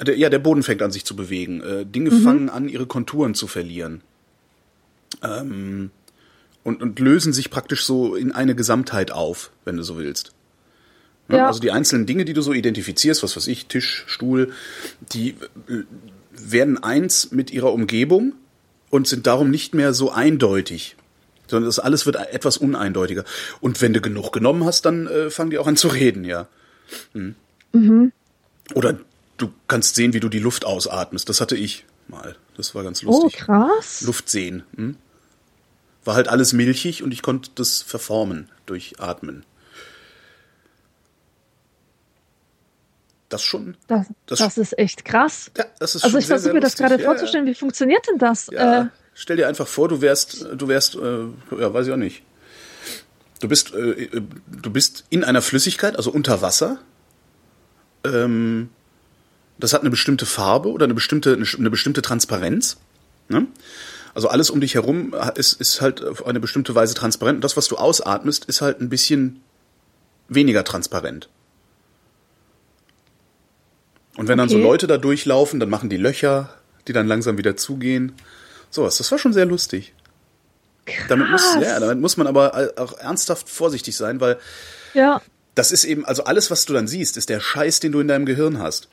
der, 0.00 0.16
ja, 0.16 0.28
der 0.28 0.38
Boden 0.38 0.62
fängt 0.62 0.82
an 0.82 0.92
sich 0.92 1.04
zu 1.04 1.16
bewegen. 1.16 1.60
Äh, 1.62 1.86
Dinge 1.86 2.10
fangen 2.10 2.50
an, 2.50 2.68
ihre 2.68 2.86
Konturen 2.86 3.34
zu 3.34 3.46
verlieren. 3.46 4.02
Ähm, 5.22 5.90
und, 6.62 6.82
und 6.82 6.98
lösen 6.98 7.32
sich 7.32 7.50
praktisch 7.50 7.84
so 7.84 8.14
in 8.14 8.32
eine 8.32 8.54
Gesamtheit 8.54 9.10
auf, 9.10 9.50
wenn 9.64 9.76
du 9.76 9.82
so 9.82 9.96
willst. 9.96 10.32
Ne? 11.28 11.38
Ja. 11.38 11.46
Also 11.46 11.60
die 11.60 11.70
einzelnen 11.70 12.06
Dinge, 12.06 12.24
die 12.24 12.34
du 12.34 12.42
so 12.42 12.52
identifizierst, 12.52 13.22
was 13.22 13.36
weiß 13.36 13.46
ich, 13.46 13.66
Tisch, 13.66 14.04
Stuhl, 14.06 14.52
die 15.12 15.30
äh, 15.68 15.84
werden 16.30 16.82
eins 16.82 17.30
mit 17.30 17.50
ihrer 17.50 17.72
Umgebung 17.72 18.34
und 18.90 19.06
sind 19.06 19.26
darum 19.26 19.50
nicht 19.50 19.74
mehr 19.74 19.92
so 19.92 20.10
eindeutig. 20.10 20.96
Sondern 21.48 21.68
das 21.68 21.78
alles 21.78 22.06
wird 22.06 22.16
etwas 22.16 22.56
uneindeutiger. 22.58 23.24
Und 23.60 23.80
wenn 23.82 23.92
du 23.94 24.00
genug 24.00 24.32
genommen 24.32 24.64
hast, 24.64 24.84
dann 24.84 25.06
äh, 25.06 25.30
fangen 25.30 25.50
die 25.50 25.58
auch 25.58 25.66
an 25.66 25.76
zu 25.76 25.88
reden, 25.88 26.24
ja. 26.24 26.46
Mhm. 27.72 28.12
Oder 28.74 28.98
du 29.38 29.50
kannst 29.66 29.94
sehen, 29.94 30.12
wie 30.12 30.20
du 30.20 30.28
die 30.28 30.38
Luft 30.38 30.64
ausatmest. 30.64 31.28
Das 31.28 31.40
hatte 31.40 31.56
ich 31.56 31.84
mal. 32.06 32.36
Das 32.56 32.74
war 32.74 32.82
ganz 32.84 33.02
Oh, 33.04 33.22
lustig. 33.22 33.40
krass. 33.40 34.02
Luft 34.02 34.28
sehen. 34.28 34.62
Hm? 34.76 34.96
War 36.04 36.14
halt 36.14 36.28
alles 36.28 36.52
milchig 36.52 37.02
und 37.02 37.12
ich 37.12 37.22
konnte 37.22 37.50
das 37.54 37.82
verformen 37.82 38.48
durch 38.66 38.94
Atmen. 39.00 39.44
Das 43.28 43.42
schon. 43.42 43.76
Das, 43.88 44.06
Das- 44.26 44.38
das, 44.38 44.58
ist 44.58 44.78
echt 44.78 45.04
krass. 45.04 45.50
Ja, 45.56 45.64
das 45.78 45.94
ist 45.94 46.04
Also 46.04 46.16
ich 46.18 46.26
versuche 46.26 46.54
mir 46.54 46.60
das 46.60 46.76
gerade 46.76 46.96
Ja, 46.98 47.04
vorzustellen. 47.04 47.44
Wie 47.46 47.54
funktioniert 47.54 48.06
denn 48.08 48.18
das? 48.18 48.48
Ja. 48.50 48.82
Äh, 48.82 48.86
Stell 49.20 49.36
dir 49.36 49.48
einfach 49.48 49.66
vor, 49.66 49.88
du 49.88 50.00
wärst, 50.00 50.46
du 50.54 50.68
wärst, 50.68 50.94
äh, 50.94 51.24
ja, 51.58 51.74
weiß 51.74 51.88
ich 51.88 51.92
auch 51.92 51.96
nicht. 51.96 52.22
Du 53.40 53.48
bist, 53.48 53.74
äh, 53.74 54.04
äh, 54.04 54.22
du 54.46 54.70
bist 54.70 55.06
in 55.10 55.24
einer 55.24 55.42
Flüssigkeit, 55.42 55.96
also 55.96 56.12
unter 56.12 56.40
Wasser. 56.40 56.78
Ähm, 58.04 58.68
das 59.58 59.72
hat 59.72 59.80
eine 59.80 59.90
bestimmte 59.90 60.24
Farbe 60.24 60.70
oder 60.70 60.84
eine 60.84 60.94
bestimmte, 60.94 61.32
eine, 61.32 61.68
bestimmte 61.68 62.00
Transparenz. 62.00 62.76
Ne? 63.28 63.48
Also 64.14 64.28
alles 64.28 64.50
um 64.50 64.60
dich 64.60 64.76
herum 64.76 65.12
ist, 65.34 65.60
ist 65.60 65.80
halt 65.80 66.00
auf 66.04 66.24
eine 66.24 66.38
bestimmte 66.38 66.76
Weise 66.76 66.94
transparent. 66.94 67.38
Und 67.38 67.42
das, 67.44 67.56
was 67.56 67.66
du 67.66 67.76
ausatmest, 67.76 68.44
ist 68.44 68.60
halt 68.60 68.80
ein 68.80 68.88
bisschen 68.88 69.40
weniger 70.28 70.62
transparent. 70.62 71.28
Und 74.16 74.28
wenn 74.28 74.38
dann 74.38 74.48
so 74.48 74.58
Okay. 74.58 74.64
Leute 74.64 74.86
da 74.86 74.96
durchlaufen, 74.96 75.58
dann 75.58 75.70
machen 75.70 75.90
die 75.90 75.96
Löcher, 75.96 76.54
die 76.86 76.92
dann 76.92 77.08
langsam 77.08 77.36
wieder 77.36 77.56
zugehen. 77.56 78.12
Sowas, 78.70 78.98
das 78.98 79.10
war 79.10 79.18
schon 79.18 79.32
sehr 79.32 79.46
lustig. 79.46 79.94
Damit 81.08 81.30
muss, 81.30 81.42
krass. 81.42 81.62
ja, 81.62 81.80
damit 81.80 82.00
muss 82.00 82.16
man 82.16 82.26
aber 82.26 82.72
auch 82.76 82.98
ernsthaft 82.98 83.48
vorsichtig 83.48 83.96
sein, 83.96 84.20
weil 84.20 84.38
ja. 84.94 85.20
das 85.54 85.70
ist 85.70 85.84
eben, 85.84 86.04
also 86.04 86.24
alles, 86.24 86.50
was 86.50 86.64
du 86.64 86.72
dann 86.72 86.88
siehst, 86.88 87.16
ist 87.16 87.28
der 87.28 87.40
Scheiß, 87.40 87.80
den 87.80 87.92
du 87.92 88.00
in 88.00 88.08
deinem 88.08 88.26
Gehirn 88.26 88.58
hast. 88.58 88.88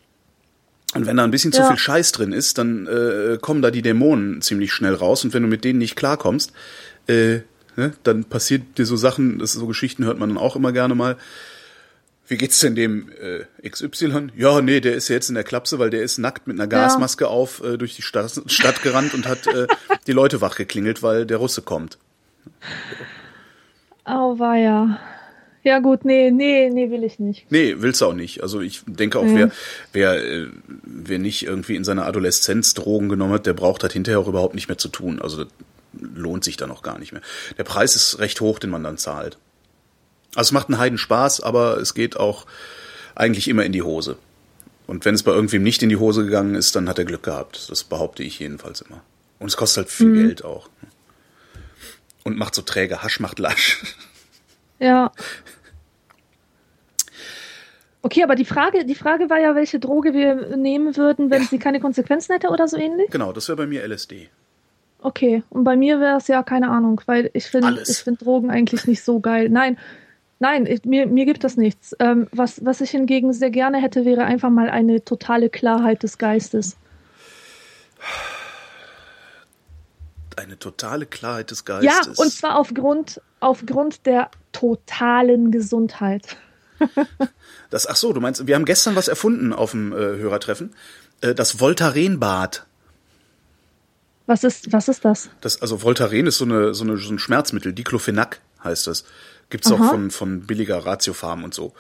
Und 0.94 1.06
wenn 1.06 1.18
da 1.18 1.24
ein 1.24 1.32
bisschen 1.32 1.52
zu 1.52 1.62
Ja. 1.62 1.68
viel 1.68 1.78
Scheiß 1.78 2.12
drin 2.14 2.32
ist, 2.32 2.58
dann 2.58 2.88
äh, 2.88 3.38
kommen 3.42 3.62
da 3.62 3.72
die 3.72 3.82
Dämonen 3.82 4.42
ziemlich 4.42 4.72
schnell 4.72 4.94
raus. 4.94 5.26
Und 5.26 5.34
wenn 5.34 5.44
du 5.44 5.50
mit 5.50 5.64
denen 5.64 5.80
nicht 5.80 5.96
klarkommst, 5.96 6.54
äh, 7.08 7.40
ne, 7.76 7.94
dann 8.04 8.24
passiert 8.24 8.78
dir 8.78 8.86
so 8.86 8.96
Sachen, 8.96 9.40
das 9.40 9.54
so 9.54 9.68
Geschichten 9.68 10.06
hört 10.06 10.20
man 10.20 10.30
dann 10.30 10.38
auch 10.38 10.56
immer 10.56 10.72
gerne 10.72 10.96
mal. 10.96 11.18
Wie 12.28 12.38
geht's 12.38 12.60
denn 12.60 12.76
dem 12.76 13.10
äh, 13.22 13.70
XY? 13.70 14.30
Ja, 14.36 14.62
nee, 14.62 14.80
der 14.80 14.96
ist 14.96 15.10
ja 15.10 15.16
jetzt 15.16 15.30
in 15.30 15.36
der 15.36 15.44
Klapse, 15.44 15.78
weil 15.78 15.92
der 15.92 16.02
ist 16.02 16.18
nackt 16.18 16.48
mit 16.48 16.58
einer 16.60 16.68
Gasmaske 16.68 17.28
auf 17.28 17.64
äh, 17.64 17.78
durch 17.78 17.96
die 17.96 18.02
Stadt, 18.02 18.42
Stadt 18.48 18.82
gerannt 18.82 19.14
und 19.14 19.28
hat 19.28 19.46
äh, 19.48 19.68
die 20.08 20.12
Leute 20.12 20.42
wachgeklingelt, 20.42 21.04
weil 21.04 21.26
der 21.28 21.38
Russe 21.38 21.62
kommt. 21.62 21.98
Auweia. 24.04 25.00
Ja 25.64 25.80
gut, 25.80 26.06
nee, 26.06 26.30
nee, 26.30 26.70
nee, 26.72 26.92
will 26.92 27.04
ich 27.04 27.18
nicht. 27.18 27.48
Nee, 27.50 27.76
willst 27.80 28.02
du 28.02 28.06
auch 28.06 28.14
nicht. 28.14 28.44
Also 28.44 28.62
ich 28.62 28.82
denke 28.86 29.18
auch, 29.18 29.24
Mhm. 29.24 29.36
wer, 29.36 29.52
wer, 29.94 30.24
äh, 30.24 30.48
wer 30.84 31.18
nicht 31.20 31.44
irgendwie 31.44 31.76
in 31.76 31.84
seiner 31.84 32.06
Adoleszenz 32.06 32.76
Drogen 32.76 33.10
genommen 33.10 33.34
hat, 33.34 33.48
der 33.48 33.54
braucht 33.54 33.82
halt 33.82 33.94
hinterher 33.94 34.20
auch 34.20 34.28
überhaupt 34.28 34.54
nicht 34.54 34.68
mehr 34.68 34.78
zu 34.78 34.90
tun. 34.90 35.20
Also 35.20 35.44
das 35.44 35.54
lohnt 36.14 36.44
sich 36.44 36.58
dann 36.58 36.70
auch 36.70 36.84
gar 36.84 37.00
nicht 37.00 37.14
mehr. 37.14 37.22
Der 37.58 37.64
Preis 37.64 37.96
ist 37.96 38.20
recht 38.20 38.42
hoch, 38.42 38.60
den 38.60 38.70
man 38.70 38.84
dann 38.84 38.98
zahlt. 39.00 39.40
Also 40.36 40.50
es 40.50 40.52
macht 40.52 40.70
einen 40.70 40.78
Heiden 40.78 40.98
Spaß, 40.98 41.42
aber 41.42 41.78
es 41.78 41.94
geht 41.94 42.18
auch 42.18 42.46
eigentlich 43.16 43.48
immer 43.48 43.64
in 43.64 43.72
die 43.72 43.82
Hose. 43.82 44.18
Und 44.88 45.06
wenn 45.06 45.16
es 45.16 45.24
bei 45.24 45.32
irgendwem 45.32 45.64
nicht 45.64 45.82
in 45.82 45.90
die 45.90 45.96
Hose 45.96 46.24
gegangen 46.26 46.56
ist, 46.56 46.76
dann 46.76 46.88
hat 46.88 47.00
er 47.00 47.06
Glück 47.06 47.24
gehabt. 47.24 47.70
Das 47.70 47.84
behaupte 47.84 48.24
ich 48.24 48.40
jedenfalls 48.40 48.82
immer. 48.82 49.02
Und 49.40 49.48
es 49.48 49.58
kostet 49.58 49.86
halt 49.86 49.90
viel 49.90 50.08
Mhm. 50.08 50.28
Geld 50.28 50.46
auch. 50.46 50.70
Und 52.24 52.38
macht 52.38 52.56
so 52.56 52.62
träge. 52.62 53.02
Hasch 53.02 53.20
macht 53.20 53.40
lasch. 53.40 53.96
Ja. 54.80 55.12
Okay, 58.02 58.24
aber 58.24 58.36
die 58.36 58.46
Frage, 58.46 58.86
die 58.86 58.94
Frage 58.94 59.30
war 59.30 59.40
ja, 59.40 59.56
welche 59.56 59.80
Droge 59.80 60.14
wir 60.14 60.56
nehmen 60.58 60.96
würden, 60.96 61.32
wenn 61.32 61.44
sie 61.44 61.58
keine 61.58 61.80
Konsequenzen 61.80 62.34
hätte 62.34 62.50
oder 62.50 62.68
so 62.68 62.78
ähnlich. 62.78 63.10
Genau, 63.10 63.34
das 63.34 63.48
wäre 63.48 63.56
bei 63.56 63.66
mir 63.66 63.84
LSD. 63.88 64.30
Okay, 65.02 65.44
und 65.50 65.64
bei 65.64 65.76
mir 65.76 66.00
wäre 66.00 66.18
es 66.18 66.28
ja 66.28 66.44
keine 66.44 66.70
Ahnung, 66.70 67.02
weil 67.08 67.32
ich 67.34 67.46
finde, 67.46 67.84
finde 67.86 68.24
Drogen 68.24 68.52
eigentlich 68.52 68.86
nicht 68.86 69.04
so 69.04 69.20
geil. 69.20 69.50
Nein, 69.50 69.78
nein, 70.40 70.66
ich, 70.66 70.84
mir, 70.86 71.08
mir 71.08 71.26
gibt 71.26 71.44
das 71.44 71.58
nichts. 71.58 71.96
Ähm, 72.00 72.28
was, 72.32 72.64
was 72.66 72.82
ich 72.82 72.92
hingegen 72.92 73.34
sehr 73.34 73.50
gerne 73.50 73.82
hätte, 73.82 74.06
wäre 74.06 74.24
einfach 74.26 74.50
mal 74.50 74.70
eine 74.70 75.04
totale 75.04 75.50
Klarheit 75.50 76.04
des 76.04 76.18
Geistes. 76.18 76.78
Eine 80.36 80.60
totale 80.60 81.06
Klarheit 81.06 81.52
des 81.52 81.64
Ja, 81.68 81.80
Geistes. 81.80 82.20
und 82.20 82.32
zwar 82.32 82.58
aufgrund, 82.58 83.22
aufgrund 83.40 84.06
der 84.06 84.30
totalen 84.52 85.52
Gesundheit. 85.52 86.38
Das, 87.72 87.88
ach 87.88 87.96
so, 87.96 88.14
du 88.14 88.22
meinst, 88.22 88.46
wir 88.46 88.56
haben 88.56 88.64
gestern 88.64 88.96
was 88.96 89.08
erfunden 89.08 89.52
auf 89.52 89.72
dem 89.72 89.92
äh, 89.92 89.96
Hörertreffen. 89.96 90.74
Äh, 91.22 91.34
das 91.34 91.60
Voltarenbad. 91.60 92.66
Was 94.28 94.44
ist, 94.44 94.72
was 94.72 94.88
ist 94.88 95.04
das? 95.04 95.30
Das, 95.42 95.62
also 95.62 95.82
Voltaren 95.82 96.28
ist 96.28 96.38
so, 96.38 96.46
eine, 96.46 96.74
so, 96.74 96.84
eine, 96.84 96.98
so 96.98 97.12
ein 97.12 97.20
Schmerzmittel, 97.20 97.74
Diclofenac 97.74 98.40
heißt 98.64 98.88
das. 98.88 99.04
Gibt's 99.50 99.72
auch 99.72 99.80
Aha. 99.80 99.90
von, 99.90 100.12
von 100.12 100.42
billiger 100.42 100.86
Ratiofarm 100.86 101.44
und 101.44 101.54
so. 101.54 101.74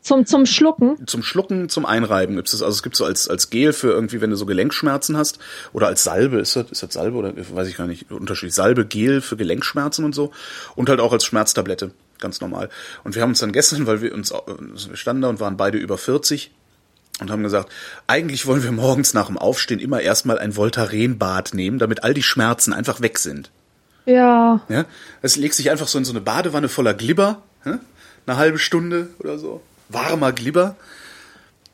Zum, 0.00 0.24
zum 0.24 0.46
Schlucken? 0.46 1.06
Zum 1.06 1.22
Schlucken, 1.22 1.68
zum 1.68 1.84
Einreiben 1.84 2.36
gibt's 2.36 2.52
das. 2.52 2.62
Also 2.62 2.76
es 2.76 2.82
gibt 2.82 2.94
so 2.94 3.04
als, 3.04 3.28
als 3.28 3.50
Gel 3.50 3.72
für 3.72 3.88
irgendwie, 3.88 4.20
wenn 4.20 4.30
du 4.30 4.36
so 4.36 4.46
Gelenkschmerzen 4.46 5.16
hast. 5.16 5.40
Oder 5.72 5.88
als 5.88 6.04
Salbe, 6.04 6.38
ist 6.38 6.54
das, 6.54 6.70
ist 6.70 6.82
das 6.82 6.92
Salbe 6.92 7.16
oder 7.16 7.34
weiß 7.36 7.66
ich 7.68 7.76
gar 7.76 7.86
nicht, 7.88 8.10
Unterschied. 8.10 8.54
Salbe, 8.54 8.86
Gel 8.86 9.20
für 9.20 9.36
Gelenkschmerzen 9.36 10.04
und 10.04 10.14
so. 10.14 10.30
Und 10.76 10.88
halt 10.88 11.00
auch 11.00 11.12
als 11.12 11.24
Schmerztablette, 11.24 11.90
ganz 12.20 12.40
normal. 12.40 12.70
Und 13.02 13.16
wir 13.16 13.22
haben 13.22 13.30
uns 13.30 13.40
dann 13.40 13.52
gestern, 13.52 13.86
weil 13.86 14.00
wir 14.00 14.14
uns, 14.14 14.32
wir 14.32 14.96
standen 14.96 15.22
da 15.22 15.28
und 15.28 15.40
waren 15.40 15.56
beide 15.56 15.78
über 15.78 15.98
40 15.98 16.52
und 17.20 17.30
haben 17.30 17.42
gesagt, 17.42 17.72
eigentlich 18.06 18.46
wollen 18.46 18.62
wir 18.62 18.72
morgens 18.72 19.12
nach 19.14 19.26
dem 19.26 19.38
Aufstehen 19.38 19.80
immer 19.80 20.00
erstmal 20.00 20.38
ein 20.38 20.54
Voltarenbad 20.54 21.54
nehmen, 21.54 21.78
damit 21.78 22.04
all 22.04 22.14
die 22.14 22.22
Schmerzen 22.22 22.72
einfach 22.72 23.00
weg 23.00 23.18
sind. 23.18 23.50
Ja. 24.06 24.60
Ja, 24.68 24.84
es 25.20 25.36
legt 25.36 25.54
sich 25.54 25.70
einfach 25.70 25.88
so 25.88 25.98
in 25.98 26.04
so 26.04 26.12
eine 26.12 26.20
Badewanne 26.20 26.68
voller 26.68 26.94
Glibber, 26.94 27.42
ja? 27.64 27.80
eine 28.26 28.36
halbe 28.36 28.58
Stunde 28.58 29.08
oder 29.18 29.38
so, 29.38 29.60
warmer 29.88 30.32
Glibber, 30.32 30.76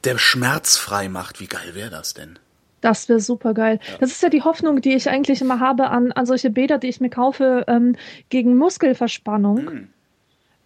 der 0.04 0.18
schmerzfrei 0.18 1.08
macht. 1.08 1.40
Wie 1.40 1.46
geil 1.46 1.74
wäre 1.74 1.90
das 1.90 2.14
denn? 2.14 2.38
Das 2.80 3.08
wäre 3.08 3.20
super 3.20 3.54
geil. 3.54 3.78
Das 4.00 4.10
ist 4.10 4.22
ja 4.22 4.28
die 4.28 4.42
Hoffnung, 4.42 4.80
die 4.80 4.94
ich 4.94 5.08
eigentlich 5.08 5.40
immer 5.40 5.60
habe 5.60 5.90
an, 5.90 6.10
an 6.10 6.26
solche 6.26 6.50
Bäder, 6.50 6.78
die 6.78 6.88
ich 6.88 7.00
mir 7.00 7.10
kaufe 7.10 7.64
ähm, 7.68 7.94
gegen 8.28 8.56
Muskelverspannung. 8.56 9.58
Hm. 9.58 9.88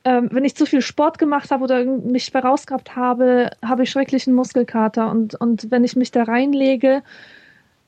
Ähm, 0.04 0.28
wenn 0.32 0.44
ich 0.44 0.54
zu 0.54 0.64
viel 0.64 0.80
Sport 0.80 1.18
gemacht 1.18 1.50
habe 1.50 1.64
oder 1.64 1.84
mich 1.84 2.30
verausgabt 2.30 2.96
habe, 2.96 3.50
habe 3.62 3.82
ich 3.82 3.90
schrecklichen 3.90 4.32
Muskelkater. 4.32 5.10
Und, 5.10 5.34
und 5.34 5.70
wenn 5.70 5.84
ich 5.84 5.94
mich 5.94 6.10
da 6.10 6.22
reinlege, 6.22 7.02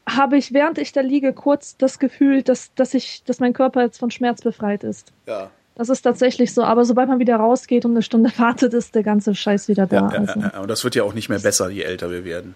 habe 0.09 0.37
ich, 0.37 0.53
während 0.53 0.79
ich 0.79 0.93
da 0.93 1.01
liege, 1.01 1.33
kurz 1.33 1.77
das 1.77 1.99
Gefühl, 1.99 2.43
dass, 2.43 2.75
dass, 2.75 2.95
ich, 2.95 3.23
dass 3.25 3.41
mein 3.41 3.53
Körper 3.53 3.83
jetzt 3.83 3.99
von 3.99 4.11
Schmerz 4.11 4.43
befreit 4.43 4.85
ist. 4.85 5.13
Ja. 5.27 5.51
Das 5.75 5.89
ist 5.89 6.03
tatsächlich 6.03 6.53
so. 6.53 6.65
Aber 6.65 6.85
sobald 6.85 7.09
man 7.09 7.19
wieder 7.19 7.37
rausgeht 7.37 7.85
und 7.85 7.93
eine 7.93 8.03
Stunde 8.03 8.31
wartet, 8.39 8.75
ist 8.75 8.95
der 8.95 9.03
ganze 9.03 9.35
Scheiß 9.35 9.69
wieder 9.69 9.87
da. 9.87 9.97
Ja, 9.97 10.07
also, 10.09 10.41
ja. 10.41 10.61
Und 10.61 10.69
das 10.69 10.85
wird 10.85 10.95
ja 10.95 11.05
auch 11.05 11.15
nicht 11.15 11.29
mehr 11.29 11.39
besser, 11.39 11.71
je 11.71 11.83
älter 11.83 12.11
wir 12.11 12.25
werden. 12.25 12.55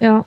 ja. 0.00 0.24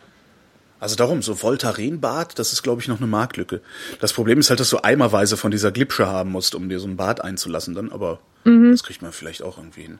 Also 0.77 0.97
darum, 0.97 1.21
so 1.21 1.41
Voltarenbad, 1.41 2.37
das 2.37 2.51
ist, 2.51 2.61
glaube 2.61 2.81
ich, 2.81 2.89
noch 2.89 2.97
eine 2.97 3.07
Marktlücke. 3.07 3.61
Das 4.01 4.11
Problem 4.11 4.39
ist 4.39 4.49
halt, 4.49 4.59
dass 4.59 4.69
du 4.69 4.77
eimerweise 4.83 5.37
von 5.37 5.49
dieser 5.49 5.71
Glipsche 5.71 6.05
haben 6.05 6.31
musst, 6.31 6.53
um 6.53 6.67
dir 6.67 6.79
so 6.79 6.87
ein 6.87 6.97
Bad 6.97 7.23
einzulassen 7.23 7.73
dann, 7.73 7.91
aber 7.91 8.19
das 8.43 8.83
kriegt 8.83 9.01
man 9.01 9.13
vielleicht 9.13 9.41
auch 9.41 9.57
irgendwie 9.57 9.83
hin. 9.83 9.99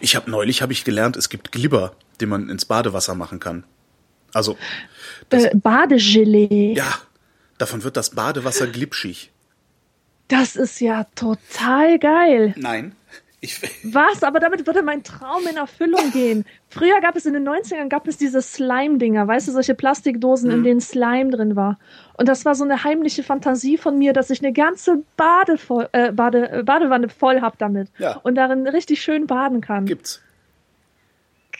Ich 0.00 0.16
habe 0.16 0.30
neulich 0.30 0.60
habe 0.60 0.72
ich 0.72 0.84
gelernt, 0.84 1.16
es 1.16 1.28
gibt 1.28 1.52
Glibber, 1.52 1.92
den 2.20 2.28
man 2.28 2.50
ins 2.50 2.66
Badewasser 2.66 3.14
machen 3.14 3.40
kann. 3.40 3.64
Also, 4.34 4.56
das, 5.28 5.44
Äh, 5.44 5.50
Badegelee. 5.54 6.74
ja, 6.74 6.94
davon 7.58 7.84
wird 7.84 7.96
das 7.96 8.10
Badewasser 8.10 8.66
glitschig. 8.66 9.30
Das 10.28 10.56
ist 10.56 10.80
ja 10.80 11.04
total 11.14 11.98
geil. 11.98 12.54
Nein, 12.56 12.94
ich, 13.40 13.60
Was? 13.82 14.22
Aber 14.22 14.38
damit 14.38 14.66
würde 14.68 14.82
mein 14.82 15.02
Traum 15.02 15.44
in 15.50 15.56
Erfüllung 15.56 16.12
gehen. 16.12 16.44
Früher 16.70 17.00
gab 17.00 17.16
es 17.16 17.26
in 17.26 17.32
den 17.34 17.46
90ern 17.46 17.88
gab 17.88 18.06
es 18.06 18.16
diese 18.16 18.40
Slime-Dinger, 18.40 19.26
weißt 19.26 19.48
du, 19.48 19.52
solche 19.52 19.74
Plastikdosen, 19.74 20.48
Mhm. 20.48 20.54
in 20.58 20.64
denen 20.64 20.80
Slime 20.80 21.30
drin 21.30 21.56
war. 21.56 21.78
Und 22.16 22.28
das 22.28 22.44
war 22.44 22.54
so 22.54 22.62
eine 22.62 22.84
heimliche 22.84 23.24
Fantasie 23.24 23.76
von 23.78 23.98
mir, 23.98 24.12
dass 24.12 24.30
ich 24.30 24.42
eine 24.44 24.52
ganze 24.52 25.02
Bade 25.16 25.58
voll, 25.58 25.88
äh, 25.90 26.12
Bade, 26.12 26.50
äh, 26.50 26.62
Badewanne 26.62 27.08
voll 27.08 27.40
hab 27.40 27.58
damit. 27.58 27.88
Ja. 27.98 28.16
Und 28.18 28.36
darin 28.36 28.66
richtig 28.68 29.02
schön 29.02 29.26
baden 29.26 29.60
kann. 29.60 29.86
gibt's. 29.86 30.22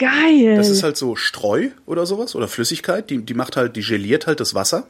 Geil. 0.03 0.57
Das 0.57 0.69
ist 0.69 0.83
halt 0.83 0.97
so 0.97 1.15
Streu 1.15 1.69
oder 1.87 2.07
sowas 2.07 2.35
oder 2.35 2.49
Flüssigkeit, 2.49 3.09
die, 3.09 3.23
die 3.23 3.35
macht 3.35 3.57
halt, 3.57 3.77
die 3.77 3.83
geliert 3.83 4.27
halt 4.27 4.41
das 4.41 4.53
Wasser. 4.53 4.89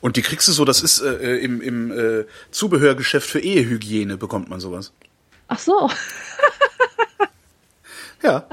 Und 0.00 0.16
die 0.16 0.22
kriegst 0.22 0.48
du 0.48 0.52
so, 0.52 0.64
das 0.64 0.82
ist 0.82 1.02
äh, 1.02 1.36
im, 1.36 1.60
im 1.60 1.90
äh, 1.90 2.24
Zubehörgeschäft 2.50 3.28
für 3.28 3.40
Ehehygiene 3.40 4.16
bekommt 4.16 4.48
man 4.48 4.58
sowas. 4.58 4.92
Ach 5.48 5.58
so. 5.58 5.90
Ja. 8.22 8.48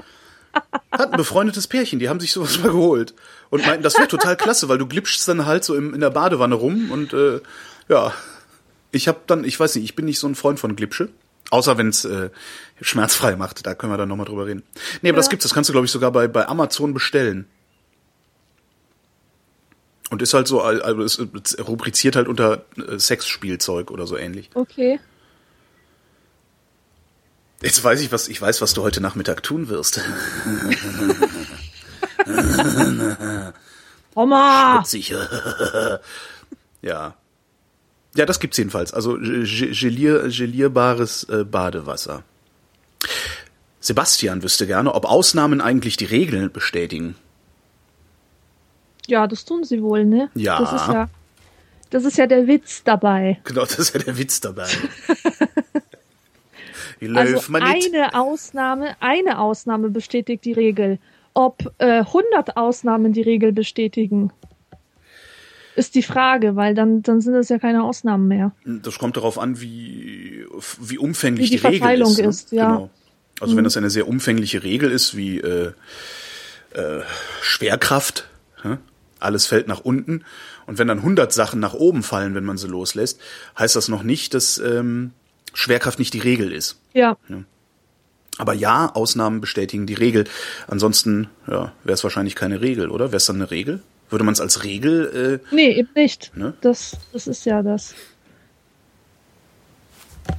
Hat 0.91 1.13
ein 1.13 1.17
befreundetes 1.17 1.67
Pärchen, 1.67 1.97
die 1.97 2.09
haben 2.09 2.19
sich 2.19 2.33
sowas 2.33 2.59
mal 2.59 2.69
geholt. 2.71 3.15
Und 3.49 3.65
meinten, 3.65 3.81
das 3.81 3.97
wäre 3.97 4.09
total 4.09 4.35
klasse, 4.35 4.67
weil 4.67 4.77
du 4.77 4.85
glitschst 4.85 5.27
dann 5.27 5.45
halt 5.45 5.63
so 5.63 5.73
im, 5.73 5.93
in 5.93 6.01
der 6.01 6.09
Badewanne 6.09 6.53
rum 6.53 6.91
und 6.91 7.13
äh, 7.13 7.39
ja. 7.87 8.13
Ich 8.91 9.07
hab 9.07 9.25
dann, 9.25 9.45
ich 9.45 9.59
weiß 9.59 9.75
nicht, 9.75 9.85
ich 9.85 9.95
bin 9.95 10.05
nicht 10.05 10.19
so 10.19 10.27
ein 10.27 10.35
Freund 10.35 10.59
von 10.59 10.75
Glipsche. 10.75 11.09
Außer 11.53 11.77
wenn 11.77 11.89
es 11.89 12.03
äh, 12.03 12.31
schmerzfrei 12.81 13.35
macht, 13.35 13.63
da 13.67 13.75
können 13.75 13.93
wir 13.93 13.97
dann 13.97 14.09
nochmal 14.09 14.25
drüber 14.25 14.47
reden. 14.47 14.63
Nee, 15.03 15.09
aber 15.09 15.17
das 15.17 15.27
Ja. 15.27 15.29
gibt's, 15.29 15.43
das 15.43 15.53
kannst 15.53 15.69
du, 15.69 15.71
glaube 15.71 15.85
ich, 15.85 15.91
sogar 15.91 16.11
bei, 16.11 16.27
bei 16.27 16.47
Amazon 16.47 16.95
bestellen. 16.95 17.45
Und 20.09 20.23
ist 20.23 20.33
halt 20.33 20.47
so, 20.47 20.61
also 20.61 21.03
es, 21.03 21.19
es 21.19 21.59
rubriziert 21.67 22.15
halt 22.15 22.27
unter 22.27 22.65
äh, 22.77 22.97
Sexspielzeug 22.97 23.91
oder 23.91 24.07
so 24.07 24.17
ähnlich. 24.17 24.49
Okay. 24.55 24.99
Jetzt 27.61 27.83
weiß 27.83 28.01
ich, 28.01 28.11
was 28.11 28.27
ich 28.29 28.41
weiß, 28.41 28.59
was 28.61 28.73
du 28.73 28.81
heute 28.81 28.99
Nachmittag 28.99 29.43
tun 29.43 29.69
wirst. 29.69 30.01
Oma! 34.15 34.83
Sicher. 34.87 36.01
ja. 36.81 37.13
Ja, 38.15 38.25
das 38.25 38.39
gibt's 38.39 38.57
jedenfalls. 38.57 38.93
Also 38.93 39.17
ge- 39.17 39.71
gelier, 39.73 40.29
gelierbares 40.29 41.23
äh, 41.29 41.43
Badewasser. 41.43 42.23
Sebastian 43.79 44.43
wüsste 44.43 44.67
gerne, 44.67 44.93
ob 44.93 45.05
Ausnahmen 45.05 45.59
eigentlich 45.61 45.97
die 45.97 46.05
Regeln 46.05 46.51
bestätigen. 46.51 47.15
Ja, 49.07 49.27
das 49.27 49.43
tun 49.45 49.63
sie 49.63 49.81
wohl, 49.81 50.05
ne? 50.05 50.29
Ja. 50.35 50.59
Das 50.59 50.73
ist 50.73 50.87
ja, 50.87 51.09
das 51.89 52.05
ist 52.05 52.17
ja 52.17 52.27
der 52.27 52.47
Witz 52.47 52.83
dabei. 52.83 53.39
Genau, 53.43 53.61
das 53.61 53.77
ist 53.79 53.93
ja 53.93 53.99
der 53.99 54.17
Witz 54.17 54.39
dabei. 54.41 54.67
Also 57.15 57.53
eine 57.59 58.13
Ausnahme, 58.13 58.95
eine 59.01 59.39
Ausnahme 59.39 59.89
bestätigt 59.89 60.45
die 60.45 60.53
Regel. 60.53 60.99
Ob 61.33 61.73
äh, 61.79 61.99
100 61.99 62.55
Ausnahmen 62.55 63.11
die 63.11 63.23
Regel 63.23 63.51
bestätigen, 63.51 64.31
ist 65.75 65.95
die 65.95 66.03
Frage, 66.03 66.55
weil 66.55 66.75
dann, 66.75 67.01
dann 67.03 67.21
sind 67.21 67.35
es 67.35 67.49
ja 67.49 67.59
keine 67.59 67.83
Ausnahmen 67.83 68.27
mehr. 68.27 68.51
Das 68.65 68.99
kommt 68.99 69.17
darauf 69.17 69.39
an, 69.39 69.59
wie, 69.59 70.45
wie 70.79 70.97
umfänglich 70.97 71.51
Wie 71.51 71.57
die 71.57 71.65
Regel 71.65 71.79
Verteilung 71.79 72.11
ist. 72.11 72.19
ne? 72.19 72.27
ist, 72.27 72.51
ja. 72.51 72.67
Mhm. 72.67 72.73
Genau. 72.73 72.89
Also 73.39 73.57
wenn 73.57 73.63
das 73.63 73.77
eine 73.77 73.89
sehr 73.89 74.07
umfängliche 74.07 74.63
Regel 74.63 74.91
ist, 74.91 75.17
wie 75.17 75.39
äh, 75.39 75.71
äh, 76.73 77.01
Schwerkraft, 77.41 78.29
hä? 78.61 78.77
alles 79.19 79.47
fällt 79.47 79.67
nach 79.67 79.79
unten. 79.79 80.23
Und 80.67 80.77
wenn 80.77 80.87
dann 80.87 80.99
100 80.99 81.33
Sachen 81.33 81.59
nach 81.59 81.73
oben 81.73 82.03
fallen, 82.03 82.35
wenn 82.35 82.45
man 82.45 82.57
sie 82.57 82.67
loslässt, 82.67 83.19
heißt 83.57 83.75
das 83.75 83.87
noch 83.87 84.03
nicht, 84.03 84.33
dass 84.33 84.59
ähm, 84.59 85.11
Schwerkraft 85.53 85.99
nicht 85.99 86.13
die 86.13 86.19
Regel 86.19 86.51
ist. 86.51 86.79
Ja, 86.93 87.17
Aber 88.37 88.53
ja, 88.53 88.91
Ausnahmen 88.93 89.41
bestätigen 89.41 89.87
die 89.87 89.93
Regel. 89.93 90.25
Ansonsten 90.67 91.27
ja, 91.47 91.73
wäre 91.83 91.93
es 91.93 92.03
wahrscheinlich 92.03 92.35
keine 92.35 92.61
Regel, 92.61 92.89
oder? 92.89 93.07
Wäre 93.07 93.17
es 93.17 93.25
dann 93.25 93.37
eine 93.37 93.51
Regel? 93.51 93.81
Würde 94.13 94.25
man 94.25 94.33
es 94.33 94.41
als 94.41 94.63
Regel 94.63 95.41
äh, 95.41 95.55
nee, 95.55 95.71
eben 95.71 95.89
nicht. 95.95 96.37
Ne? 96.37 96.53
Das, 96.61 96.97
das 97.13 97.25
ist 97.25 97.47
ja 97.47 97.63
das. 97.63 97.95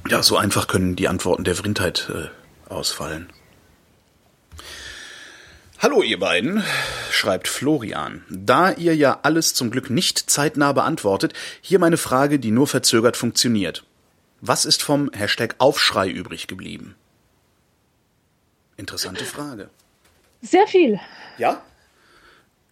Ja, 0.07 0.23
so 0.23 0.37
einfach 0.37 0.67
können 0.67 0.95
die 0.95 1.09
Antworten 1.09 1.43
der 1.43 1.55
Vrindheit 1.55 2.09
äh, 2.09 2.71
ausfallen. 2.73 3.29
Hallo 5.79 6.03
ihr 6.03 6.17
beiden, 6.19 6.63
schreibt 7.11 7.49
Florian. 7.49 8.23
Da 8.29 8.71
ihr 8.71 8.95
ja 8.95 9.19
alles 9.23 9.53
zum 9.53 9.71
Glück 9.71 9.89
nicht 9.89 10.29
zeitnah 10.29 10.71
beantwortet, 10.71 11.33
hier 11.59 11.79
meine 11.79 11.97
Frage, 11.97 12.39
die 12.39 12.51
nur 12.51 12.67
verzögert 12.67 13.17
funktioniert. 13.17 13.83
Was 14.39 14.63
ist 14.63 14.83
vom 14.83 15.11
Hashtag 15.11 15.55
Aufschrei 15.57 16.07
übrig 16.07 16.47
geblieben? 16.47 16.95
Interessante 18.77 19.25
Frage. 19.25 19.69
Sehr 20.41 20.65
viel. 20.65 20.97
Ja? 21.37 21.61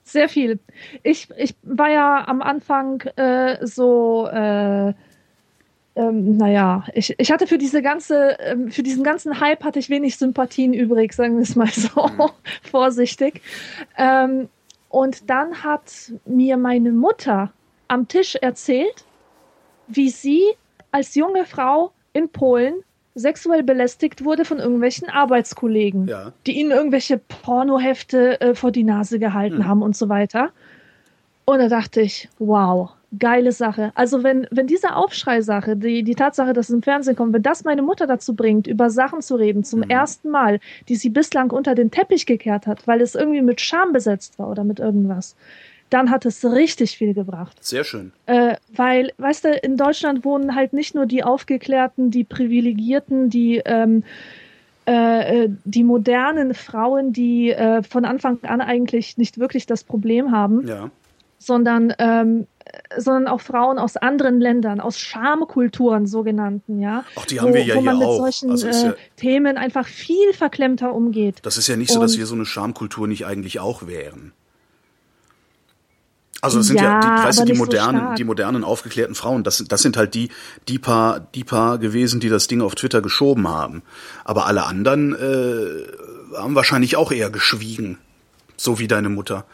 Sehr 0.03 0.27
viel. 0.29 0.59
Ich, 1.01 1.29
ich 1.37 1.55
war 1.63 1.89
ja 1.89 2.27
am 2.27 2.41
Anfang 2.41 3.01
äh, 3.15 3.65
so, 3.65 4.27
äh, 4.27 4.93
ähm, 5.95 6.37
naja, 6.37 6.85
ich, 6.93 7.15
ich 7.17 7.31
hatte 7.31 7.47
für 7.47 7.57
diese 7.57 7.81
ganze, 7.81 8.37
ähm, 8.39 8.71
für 8.71 8.83
diesen 8.83 9.03
ganzen 9.03 9.39
Hype 9.39 9.63
hatte 9.63 9.79
ich 9.79 9.89
wenig 9.89 10.17
Sympathien 10.17 10.73
übrig, 10.73 11.13
sagen 11.13 11.35
wir 11.35 11.43
es 11.43 11.55
mal 11.55 11.67
so 11.67 12.07
mhm. 12.07 12.29
vorsichtig. 12.69 13.41
Ähm, 13.97 14.49
und 14.89 15.29
dann 15.29 15.63
hat 15.63 16.13
mir 16.25 16.57
meine 16.57 16.91
Mutter 16.91 17.51
am 17.87 18.07
Tisch 18.07 18.35
erzählt, 18.35 19.05
wie 19.87 20.09
sie 20.09 20.43
als 20.91 21.15
junge 21.15 21.45
Frau 21.45 21.91
in 22.13 22.29
Polen 22.29 22.83
sexuell 23.15 23.63
belästigt 23.63 24.23
wurde 24.25 24.45
von 24.45 24.59
irgendwelchen 24.59 25.09
Arbeitskollegen, 25.09 26.07
ja. 26.07 26.33
die 26.47 26.59
ihnen 26.59 26.71
irgendwelche 26.71 27.17
Pornohefte 27.17 28.41
äh, 28.41 28.55
vor 28.55 28.71
die 28.71 28.83
Nase 28.83 29.19
gehalten 29.19 29.59
mhm. 29.59 29.67
haben 29.67 29.81
und 29.81 29.95
so 29.95 30.09
weiter. 30.09 30.51
Und 31.45 31.59
da 31.59 31.67
dachte 31.67 32.01
ich, 32.01 32.29
wow, 32.39 32.91
geile 33.19 33.51
Sache. 33.51 33.91
Also 33.95 34.23
wenn, 34.23 34.47
wenn 34.49 34.67
diese 34.67 34.95
Aufschrei-Sache, 34.95 35.75
die, 35.75 36.03
die 36.03 36.15
Tatsache, 36.15 36.53
dass 36.53 36.69
es 36.69 36.75
im 36.75 36.81
Fernsehen 36.81 37.15
kommt, 37.15 37.33
wenn 37.33 37.43
das 37.43 37.63
meine 37.63 37.81
Mutter 37.81 38.07
dazu 38.07 38.35
bringt, 38.35 38.65
über 38.65 38.89
Sachen 38.89 39.21
zu 39.21 39.35
reden, 39.35 39.63
zum 39.63 39.81
mhm. 39.81 39.89
ersten 39.89 40.29
Mal, 40.29 40.59
die 40.89 40.95
sie 40.95 41.09
bislang 41.09 41.51
unter 41.51 41.75
den 41.75 41.91
Teppich 41.91 42.25
gekehrt 42.25 42.65
hat, 42.65 42.87
weil 42.87 43.01
es 43.01 43.15
irgendwie 43.15 43.41
mit 43.41 43.61
Scham 43.61 43.93
besetzt 43.93 44.39
war 44.39 44.49
oder 44.49 44.63
mit 44.63 44.79
irgendwas, 44.79 45.35
dann 45.93 46.09
hat 46.09 46.25
es 46.25 46.43
richtig 46.43 46.97
viel 46.97 47.13
gebracht. 47.13 47.63
Sehr 47.63 47.83
schön. 47.83 48.13
Äh, 48.25 48.55
weil, 48.75 49.11
weißt 49.17 49.45
du, 49.45 49.49
in 49.49 49.77
Deutschland 49.77 50.25
wohnen 50.25 50.55
halt 50.55 50.73
nicht 50.73 50.95
nur 50.95 51.05
die 51.05 51.23
Aufgeklärten, 51.23 52.09
die 52.09 52.23
Privilegierten, 52.23 53.29
die 53.29 53.61
ähm, 53.63 54.03
äh, 54.87 55.43
äh 55.43 55.49
die 55.65 55.83
modernen 55.83 56.55
Frauen, 56.55 57.13
die 57.13 57.51
äh, 57.51 57.83
von 57.83 58.05
Anfang 58.05 58.39
an 58.41 58.59
eigentlich 58.59 59.17
nicht 59.17 59.37
wirklich 59.37 59.67
das 59.67 59.83
Problem 59.83 60.31
haben, 60.31 60.67
ja. 60.67 60.89
sondern 61.37 61.93
ähm, 61.99 62.47
sondern 62.97 63.27
auch 63.27 63.41
Frauen 63.41 63.77
aus 63.77 63.95
anderen 63.95 64.39
Ländern, 64.39 64.79
aus 64.79 64.97
Schamkulturen 64.97 66.07
sogenannten, 66.07 66.79
ja. 66.79 67.03
Ach, 67.15 67.25
die 67.25 67.39
haben 67.39 67.49
wo, 67.49 67.53
wir 67.53 67.63
ja 67.63 67.75
wo 67.75 67.81
man 67.81 67.97
hier 67.97 68.07
mit 68.07 68.15
auch. 68.15 68.17
solchen 68.17 68.49
also 68.49 68.67
äh, 68.67 68.71
ja, 68.71 68.95
Themen 69.17 69.57
einfach 69.57 69.85
viel 69.85 70.33
verklemmter 70.33 70.91
umgeht. 70.93 71.39
Das 71.43 71.57
ist 71.57 71.67
ja 71.67 71.75
nicht 71.75 71.91
so, 71.91 71.99
dass 71.99 72.17
wir 72.17 72.25
so 72.25 72.33
eine 72.33 72.45
Schamkultur 72.45 73.07
nicht 73.07 73.27
eigentlich 73.27 73.59
auch 73.59 73.85
wären. 73.85 74.33
Also 76.43 76.57
das 76.57 76.67
sind 76.67 76.81
ja, 76.81 76.99
ja 76.99 76.99
die, 76.99 77.25
weißt 77.25 77.39
du, 77.39 77.45
die 77.45 77.53
modernen, 77.53 78.07
so 78.09 78.15
die 78.15 78.25
modernen 78.25 78.65
aufgeklärten 78.65 79.15
Frauen, 79.15 79.45
das, 79.45 79.63
das 79.65 79.81
sind 79.81 79.95
halt 79.95 80.13
die, 80.13 80.27
die 80.67 80.77
paar, 80.77 81.21
die 81.21 81.45
paar 81.45 81.77
gewesen, 81.77 82.19
die 82.19 82.27
das 82.27 82.49
Ding 82.49 82.61
auf 82.61 82.75
Twitter 82.75 83.01
geschoben 83.01 83.47
haben. 83.47 83.81
Aber 84.25 84.45
alle 84.45 84.65
anderen 84.65 85.13
äh, 85.13 86.37
haben 86.37 86.53
wahrscheinlich 86.53 86.97
auch 86.97 87.13
eher 87.13 87.29
geschwiegen, 87.29 87.97
so 88.57 88.77
wie 88.77 88.89
deine 88.89 89.07
Mutter. 89.07 89.45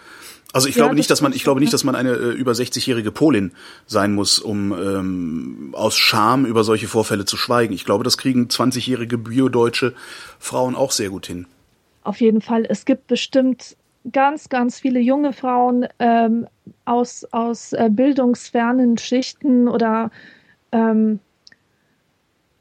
Also 0.51 0.67
ich 0.67 0.77
ja, 0.77 0.81
glaube 0.81 0.95
nicht, 0.95 1.11
dass 1.11 1.21
man, 1.21 1.31
ich 1.31 1.43
glaube 1.43 1.59
nicht, 1.59 1.71
dass 1.71 1.83
man 1.83 1.93
eine 1.93 2.13
äh, 2.13 2.31
über 2.31 2.53
60-jährige 2.53 3.11
Polin 3.11 3.51
sein 3.85 4.15
muss, 4.15 4.39
um 4.39 4.71
ähm, 4.71 5.69
aus 5.73 5.95
Scham 5.95 6.43
über 6.47 6.63
solche 6.63 6.87
Vorfälle 6.87 7.25
zu 7.25 7.37
schweigen. 7.37 7.71
Ich 7.71 7.85
glaube, 7.85 8.03
das 8.03 8.17
kriegen 8.17 8.47
20-jährige 8.47 9.19
biodeutsche 9.19 9.93
Frauen 10.39 10.73
auch 10.73 10.91
sehr 10.91 11.11
gut 11.11 11.27
hin. 11.27 11.45
Auf 12.01 12.19
jeden 12.19 12.41
Fall. 12.41 12.65
Es 12.67 12.85
gibt 12.85 13.05
bestimmt 13.05 13.77
ganz, 14.11 14.49
ganz 14.49 14.79
viele 14.79 14.99
junge 14.99 15.33
Frauen 15.33 15.87
ähm, 15.99 16.47
aus, 16.85 17.25
aus 17.31 17.73
äh, 17.73 17.89
bildungsfernen 17.91 18.97
Schichten 18.97 19.67
oder 19.67 20.11
ähm, 20.71 21.19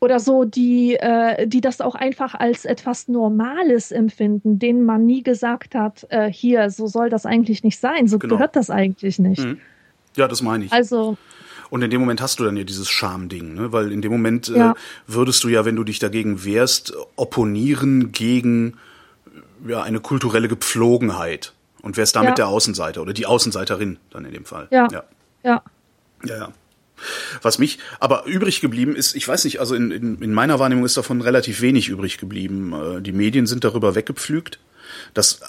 oder 0.01 0.21
so, 0.21 0.45
die, 0.45 0.95
äh, 0.95 1.47
die 1.49 1.61
das 1.61 1.81
auch 1.81 1.97
einfach 1.97 2.35
als 2.35 2.65
etwas 2.65 3.09
Normales 3.09 3.91
empfinden, 3.91 4.59
denen 4.59 4.85
man 4.85 5.07
nie 5.07 5.23
gesagt 5.23 5.75
hat, 5.75 6.07
äh, 6.11 6.31
hier, 6.31 6.71
so 6.71 6.87
soll 6.87 7.11
das 7.11 7.27
eigentlich 7.27 7.65
nicht 7.65 7.81
sein, 7.81 8.07
so 8.07 8.19
genau. 8.19 8.37
gehört 8.37 8.55
das 8.55 8.71
eigentlich 8.71 9.19
nicht. 9.19 9.45
Mhm. 9.45 9.59
Ja, 10.17 10.29
das 10.29 10.41
meine 10.41 10.67
ich. 10.67 10.73
Also. 10.73 11.17
Und 11.71 11.83
in 11.83 11.91
dem 11.91 12.01
Moment 12.01 12.23
hast 12.23 12.39
du 12.39 12.45
dann 12.45 12.57
ja 12.57 12.65
dieses 12.65 12.89
Schamding, 12.89 13.55
ne? 13.55 13.73
weil 13.73 13.93
in 13.93 14.01
dem 14.01 14.13
Moment 14.13 14.49
äh, 14.49 14.59
ja. 14.59 14.75
würdest 15.07 15.43
du 15.45 15.49
ja, 15.49 15.65
wenn 15.65 15.77
du 15.77 15.85
dich 15.85 15.99
dagegen 15.99 16.45
wehrst, 16.45 16.95
opponieren 17.17 18.13
gegen 18.13 18.75
ja, 19.67 19.83
eine 19.83 20.01
kulturelle 20.01 20.49
Gepflogenheit 20.49 21.53
und 21.83 21.97
wärst 21.97 22.17
damit 22.17 22.31
ja. 22.31 22.35
der 22.35 22.49
Außenseiter 22.49 23.03
oder 23.03 23.13
die 23.13 23.27
Außenseiterin 23.27 23.99
dann 24.11 24.25
in 24.25 24.33
dem 24.33 24.45
Fall. 24.45 24.69
Ja. 24.71 24.89
Ja. 24.91 25.05
Ja. 25.43 25.63
ja, 26.25 26.37
ja. 26.37 26.53
Was 27.43 27.59
mich 27.59 27.79
aber 28.01 28.25
übrig 28.27 28.61
geblieben 28.61 28.97
ist, 28.97 29.15
ich 29.15 29.27
weiß 29.27 29.45
nicht, 29.45 29.61
also 29.61 29.75
in, 29.75 29.91
in, 29.91 30.21
in 30.21 30.33
meiner 30.33 30.59
Wahrnehmung 30.59 30.85
ist 30.85 30.97
davon 30.97 31.21
relativ 31.21 31.61
wenig 31.61 31.89
übrig 31.89 32.19
geblieben. 32.19 32.73
Äh, 32.73 33.03
die 33.03 33.13
Medien 33.13 33.47
sind 33.47 33.65
darüber 33.65 33.95
weggepflügt. 33.95 34.59
Das, 35.15 35.41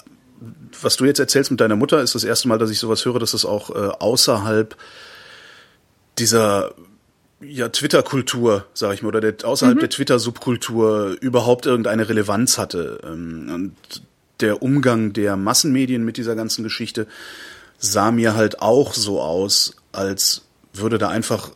was 0.80 0.96
du 0.96 1.04
jetzt 1.06 1.18
erzählst 1.18 1.50
mit 1.50 1.60
deiner 1.60 1.76
Mutter, 1.76 2.00
ist 2.02 2.14
das 2.14 2.24
erste 2.24 2.46
Mal, 2.48 2.58
dass 2.58 2.70
ich 2.70 2.78
sowas 2.78 3.04
höre, 3.04 3.18
dass 3.18 3.32
das 3.32 3.44
auch 3.44 3.70
äh, 3.70 3.88
außerhalb 3.98 4.76
dieser 6.18 6.74
ja, 7.40 7.68
Twitter-Kultur, 7.68 8.66
sag 8.74 8.94
ich 8.94 9.02
mal, 9.02 9.08
oder 9.08 9.20
der, 9.20 9.46
außerhalb 9.46 9.76
mhm. 9.76 9.80
der 9.80 9.90
Twitter-Subkultur 9.90 11.16
überhaupt 11.20 11.66
irgendeine 11.66 12.08
Relevanz 12.08 12.58
hatte. 12.58 13.00
Ähm, 13.04 13.50
und 13.52 14.02
der 14.40 14.62
Umgang 14.62 15.12
der 15.12 15.36
Massenmedien 15.36 16.04
mit 16.04 16.16
dieser 16.16 16.34
ganzen 16.34 16.62
Geschichte 16.62 17.06
sah 17.78 18.10
mir 18.10 18.34
halt 18.34 18.60
auch 18.60 18.94
so 18.94 19.20
aus, 19.20 19.76
als 19.92 20.42
würde 20.72 20.98
da 20.98 21.08
einfach 21.08 21.50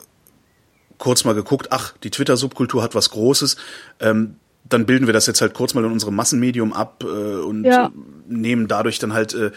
kurz 0.98 1.24
mal 1.24 1.34
geguckt, 1.34 1.68
ach, 1.70 1.94
die 2.02 2.10
Twitter-Subkultur 2.10 2.82
hat 2.82 2.94
was 2.94 3.10
Großes, 3.10 3.56
ähm, 4.00 4.36
dann 4.66 4.86
bilden 4.86 5.06
wir 5.06 5.12
das 5.12 5.26
jetzt 5.26 5.42
halt 5.42 5.52
kurz 5.52 5.74
mal 5.74 5.84
in 5.84 5.92
unserem 5.92 6.14
Massenmedium 6.14 6.72
ab 6.72 7.04
äh, 7.04 7.06
und 7.06 7.64
ja. 7.64 7.92
nehmen 8.26 8.68
dadurch 8.68 8.98
dann 8.98 9.12
halt 9.12 9.34
äh, 9.34 9.50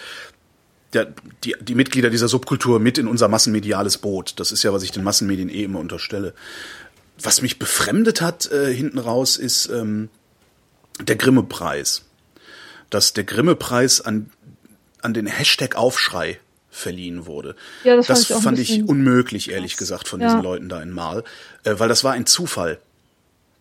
der, 0.93 1.13
die, 1.43 1.55
die 1.59 1.75
Mitglieder 1.75 2.09
dieser 2.09 2.27
Subkultur 2.27 2.79
mit 2.79 2.97
in 2.97 3.07
unser 3.07 3.27
massenmediales 3.27 3.97
Boot. 3.97 4.39
Das 4.39 4.51
ist 4.51 4.63
ja, 4.63 4.73
was 4.73 4.83
ich 4.83 4.91
den 4.91 5.03
Massenmedien 5.03 5.49
eh 5.49 5.63
immer 5.63 5.79
unterstelle. 5.79 6.33
Was 7.21 7.41
mich 7.41 7.59
befremdet 7.59 8.21
hat 8.21 8.51
äh, 8.51 8.73
hinten 8.73 8.99
raus, 8.99 9.37
ist 9.37 9.67
ähm, 9.69 10.09
der 11.01 11.15
Grimme-Preis. 11.15 12.03
Dass 12.89 13.13
der 13.13 13.25
Grimme-Preis 13.25 14.01
an, 14.01 14.29
an 15.01 15.13
den 15.13 15.27
Hashtag 15.27 15.75
Aufschrei 15.75 16.39
verliehen 16.69 17.25
wurde. 17.25 17.55
Ja, 17.83 17.95
das, 17.95 18.07
das 18.07 18.25
fand 18.27 18.59
ich, 18.59 18.69
fand 18.69 18.83
ich 18.83 18.87
unmöglich, 18.87 19.51
ehrlich 19.51 19.73
krass. 19.73 19.79
gesagt, 19.79 20.07
von 20.07 20.19
diesen 20.19 20.37
ja. 20.37 20.43
Leuten 20.43 20.69
da 20.69 20.81
in 20.81 20.91
Mal, 20.91 21.23
äh, 21.63 21.75
weil 21.77 21.89
das 21.89 22.03
war 22.03 22.13
ein 22.13 22.25
Zufall 22.25 22.79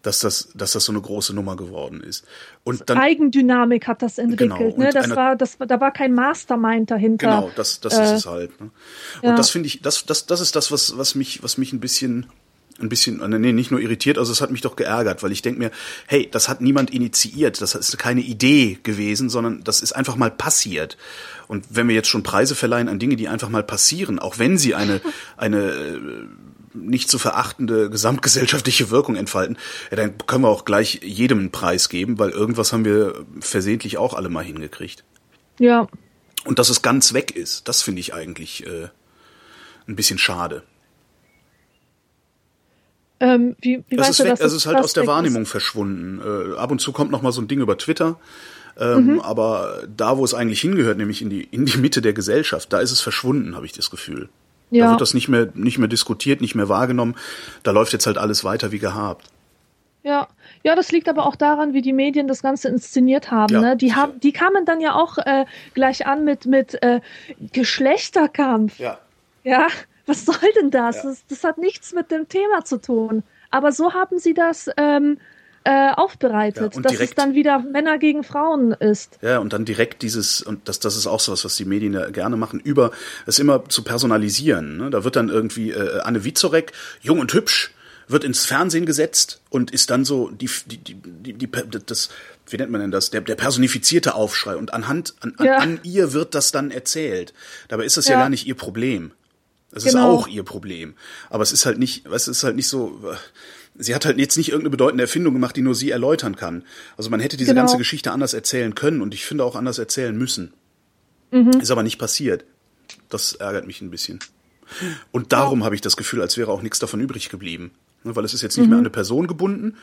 dass 0.07 0.21
das, 0.21 0.49
dass 0.55 0.73
das 0.73 0.85
so 0.85 0.93
eine 0.93 1.01
große 1.01 1.35
Nummer 1.35 1.57
geworden 1.57 2.01
ist. 2.01 2.25
Und 2.63 2.89
dann, 2.89 2.99
Eigendynamik 2.99 3.89
hat 3.89 4.03
das 4.03 4.19
entwickelt. 4.19 4.77
Genau, 4.77 4.79
ne? 4.79 4.91
Das 4.93 5.11
war, 5.11 5.35
das, 5.35 5.59
da 5.59 5.81
war 5.81 5.93
kein 5.93 6.15
Mastermind 6.15 6.91
dahinter. 6.91 7.27
Genau, 7.27 7.51
das, 7.57 7.81
das 7.81 7.99
äh, 7.99 8.05
ist 8.05 8.11
es 8.11 8.27
halt. 8.27 8.61
Ne? 8.61 8.71
Und 9.23 9.29
ja. 9.31 9.37
das 9.37 9.51
finde 9.51 9.67
ich, 9.67 9.83
das, 9.83 10.07
das, 10.07 10.27
das 10.27 10.41
ist 10.41 10.55
das, 10.55 10.71
was, 10.71 10.97
was 10.97 11.17
mich, 11.17 11.43
was 11.43 11.59
mich 11.59 11.73
ein 11.73 11.81
bisschen 11.81 12.27
ein 12.79 12.91
bisschen, 12.91 13.21
äh, 13.21 13.39
nee, 13.39 13.53
nicht 13.53 13.71
nur 13.71 13.81
irritiert, 13.81 14.19
also 14.19 14.31
es 14.33 14.43
hat 14.43 14.51
mich 14.51 14.61
doch 14.61 14.77
geärgert, 14.77 15.23
weil 15.23 15.33
ich 15.33 15.41
denke 15.41 15.59
mir, 15.59 15.71
hey, 16.07 16.29
das 16.31 16.47
hat 16.49 16.61
niemand 16.61 16.91
initiiert, 16.91 17.63
das 17.63 17.75
ist 17.75 17.97
keine 17.99 18.21
Idee 18.21 18.79
gewesen, 18.83 19.31
sondern 19.31 19.65
das 19.65 19.81
ist 19.81 19.93
einfach 19.93 20.17
mal 20.17 20.31
passiert. 20.31 20.99
Und 21.49 21.65
wenn 21.71 21.89
wir 21.89 21.95
jetzt 21.95 22.09
schon 22.09 22.23
Preise 22.23 22.55
verleihen 22.55 22.89
an 22.89 22.99
Dinge, 22.99 23.17
die 23.17 23.29
einfach 23.29 23.49
mal 23.49 23.63
passieren, 23.63 24.19
auch 24.19 24.39
wenn 24.39 24.59
sie 24.59 24.75
eine, 24.75 25.01
eine 25.39 25.59
äh, 25.59 26.01
nicht 26.77 27.11
zu 27.11 27.19
verachtende 27.19 27.91
gesamtgesellschaftliche 27.91 28.91
Wirkung 28.91 29.17
entfalten, 29.17 29.59
ja, 29.91 29.97
dann 29.97 30.19
können 30.27 30.45
wir 30.45 30.49
auch 30.49 30.65
gleich 30.65 31.01
jedem 31.03 31.39
einen 31.39 31.51
Preis 31.51 31.89
geben, 31.89 32.19
weil 32.19 32.31
irgendwas 32.31 32.73
haben 32.73 32.85
wir 32.85 33.25
versehentlich 33.41 33.99
auch 33.99 34.15
alle 34.15 34.29
mal 34.29 34.45
hingekriegt. 34.45 35.05
Ja. 35.59 35.89
Und 36.45 36.59
dass 36.59 36.69
es 36.69 36.83
ganz 36.83 37.13
weg 37.13 37.35
ist, 37.35 37.69
das 37.69 37.83
finde 37.83 38.01
ich 38.01 38.15
eigentlich 38.15 38.67
äh, 38.67 38.89
ein 39.89 39.97
bisschen 39.97 40.19
schade. 40.19 40.63
Ähm, 43.19 43.57
wie, 43.61 43.83
wie 43.89 43.97
es 43.97 44.11
ist 44.11 44.25
weg, 44.25 44.37
es 44.39 44.53
ist 44.53 44.67
halt 44.67 44.77
aus 44.77 44.93
der 44.93 45.07
Wahrnehmung 45.07 45.43
ist? 45.43 45.51
verschwunden. 45.51 46.21
Äh, 46.21 46.57
ab 46.57 46.71
und 46.71 46.81
zu 46.81 46.93
kommt 46.93 47.11
noch 47.11 47.23
mal 47.23 47.33
so 47.33 47.41
ein 47.41 47.49
Ding 47.49 47.61
über 47.61 47.79
Twitter, 47.79 48.21
ähm, 48.79 49.15
mhm. 49.15 49.21
aber 49.21 49.85
da, 49.97 50.19
wo 50.19 50.25
es 50.25 50.35
eigentlich 50.35 50.61
hingehört, 50.61 50.99
nämlich 50.99 51.23
in 51.23 51.31
die 51.31 51.45
in 51.45 51.65
die 51.65 51.79
Mitte 51.79 52.03
der 52.03 52.13
Gesellschaft, 52.13 52.73
da 52.73 52.81
ist 52.81 52.93
es 52.93 53.01
verschwunden, 53.01 53.57
habe 53.57 53.65
ich 53.65 53.73
das 53.73 53.91
Gefühl. 53.91 54.29
Ja. 54.71 54.87
Da 54.87 54.91
wird 54.93 55.01
das 55.01 55.15
nicht 55.15 55.29
mehr 55.29 55.49
nicht 55.55 55.79
mehr 55.79 55.89
diskutiert, 55.89 56.41
nicht 56.41 56.55
mehr 56.55 56.69
wahrgenommen. 56.69 57.17
Da 57.63 57.71
läuft 57.71 57.93
jetzt 57.93 58.07
halt 58.07 58.19
alles 58.19 58.45
weiter 58.45 58.73
wie 58.73 58.79
gehabt. 58.79 59.27
Ja, 60.03 60.29
ja, 60.63 60.77
das 60.77 60.93
liegt 60.93 61.09
aber 61.09 61.27
auch 61.27 61.35
daran, 61.35 61.73
wie 61.73 61.83
die 61.83 61.93
Medien 61.93 62.29
das 62.29 62.43
Ganze 62.43 62.69
inszeniert 62.69 63.33
haben. 63.33 63.55
Ja, 63.55 63.61
ne? 63.61 63.77
Die 63.77 63.95
haben, 63.95 64.21
die 64.21 64.33
kamen 64.33 64.65
dann 64.65 64.81
ja 64.81 64.95
auch 64.95 65.19
äh, 65.19 65.47
gleich 65.75 66.07
an 66.07 66.25
mit 66.25 66.47
mit 66.47 66.81
äh, 66.83 67.01
Geschlechterkampf. 67.53 68.79
Ja. 68.79 68.99
Ja, 69.43 69.67
was 70.07 70.25
soll 70.25 70.37
denn 70.61 70.71
das? 70.71 70.97
Ja. 70.97 71.03
das? 71.11 71.27
das? 71.27 71.45
hat 71.45 71.59
nichts 71.59 71.93
mit 71.93 72.11
dem 72.11 72.29
Thema 72.29 72.65
zu 72.65 72.81
tun. 72.81 73.23
Aber 73.51 73.73
so 73.73 73.95
haben 73.95 74.19
sie 74.19 74.35
das 74.35 74.69
ähm, 74.77 75.19
äh, 75.67 75.91
aufbereitet, 75.97 76.77
ja, 76.77 76.81
dass 76.81 76.93
direkt, 76.93 77.11
es 77.11 77.17
dann 77.17 77.35
wieder 77.35 77.59
Männer 77.59 77.99
gegen 77.99 78.23
Frauen 78.23 78.71
ist. 78.71 79.19
Ja, 79.21 79.39
und 79.39 79.53
dann 79.53 79.65
direkt 79.65 80.01
dieses, 80.03 80.41
und 80.41 80.69
das, 80.69 80.79
das 80.79 80.97
ist 80.97 81.09
auch 81.09 81.19
so 81.19 81.33
was, 81.33 81.45
was 81.45 81.57
die 81.57 81.65
Medien 81.65 81.93
ja 81.93 82.09
gerne 82.11 82.37
machen, 82.37 82.61
über 82.61 82.93
es 83.27 83.41
immer 83.41 83.69
zu 83.69 83.83
personalisieren. 83.83 84.77
Ne? 84.77 84.91
Da 84.91 85.03
wird 85.03 85.17
dann 85.17 85.29
irgendwie 85.29 85.73
äh, 85.73 85.99
Anne 86.01 86.23
Witzorek, 86.23 86.71
jung 87.03 87.19
und 87.19 87.35
hübsch, 87.35 87.73
wird 88.07 88.23
ins 88.23 88.45
Fernsehen 88.47 88.87
gesetzt 88.87 89.41
und 89.51 89.73
ist 89.73 89.91
dann 89.91 90.05
so 90.05 90.31
die, 90.31 90.49
die, 90.67 90.79
die, 90.79 91.33
die, 91.33 91.51
das, 91.85 92.11
wie 92.49 92.57
nennt 92.57 92.71
man 92.71 92.81
denn 92.81 92.93
das, 92.93 93.11
der, 93.11 93.23
der 93.23 93.35
personifizierte 93.35 94.15
Aufschrei 94.15 94.55
und 94.55 94.73
anhand, 94.73 95.15
an, 95.21 95.35
ja. 95.43 95.57
an, 95.57 95.63
an 95.63 95.81
ihr 95.83 96.13
wird 96.13 96.37
das 96.37 96.53
dann 96.53 96.71
erzählt. 96.71 97.35
Dabei 97.67 97.85
ist 97.85 97.97
das 97.97 98.07
ja, 98.07 98.13
ja 98.15 98.21
gar 98.21 98.29
nicht 98.29 98.47
ihr 98.47 98.55
Problem. 98.55 99.11
Es 99.73 99.83
Genau. 99.83 100.15
ist 100.15 100.21
auch 100.21 100.29
ihr 100.29 100.45
Problem. 100.45 100.95
Aber 101.29 101.43
es 101.43 101.51
ist 101.51 101.67
halt 101.67 101.79
nicht, 101.79 102.07
es 102.07 102.29
ist 102.29 102.45
halt 102.45 102.55
nicht 102.55 102.69
so, 102.69 103.01
sie 103.79 103.95
hat 103.95 104.05
halt 104.07 104.19
jetzt 104.19 104.37
nicht 104.37 104.49
irgendeine 104.49 104.71
bedeutende 104.71 105.03
Erfindung 105.05 105.35
gemacht, 105.35 105.57
die 105.57 105.63
nur 105.63 105.75
sie 105.75 105.91
erläutern 105.91 106.37
kann. 106.37 106.65
Also 106.97 107.11
man 107.11 107.21
hätte 107.21 107.37
diese 107.37 107.51
Genau. 107.53 107.63
ganze 107.63 107.79
Geschichte 107.79 108.13
anders 108.13 108.35
erzählen 108.35 108.75
können 108.75 109.01
und 109.03 109.15
ich 109.15 109.25
finde 109.27 109.45
auch 109.45 109.57
anders 109.57 109.79
erzählen 109.79 110.17
müssen. 110.17 110.53
Mhm. 111.31 111.51
Ist 111.61 111.71
aber 111.71 111.83
nicht 111.83 111.99
passiert. 111.99 112.45
Das 113.09 113.33
ärgert 113.35 113.67
mich 113.67 113.81
ein 113.83 113.91
bisschen. 113.91 114.19
Und 115.13 115.33
darum 115.33 115.65
habe 115.65 115.75
ich 115.75 115.81
das 115.81 115.97
Gefühl, 115.97 116.21
als 116.21 116.37
wäre 116.37 116.51
auch 116.51 116.63
nichts 116.63 116.79
davon 116.79 117.01
übrig 117.01 117.29
geblieben. 117.29 117.71
Ne, 118.05 118.17
Weil 118.17 118.25
es 118.25 118.35
ist 118.35 118.43
jetzt 118.43 118.57
Mhm. 118.57 118.63
nicht 118.63 118.69
mehr 118.71 118.79
an 118.79 118.83
eine 118.85 118.91
Person 118.91 119.27
gebunden, 119.27 119.77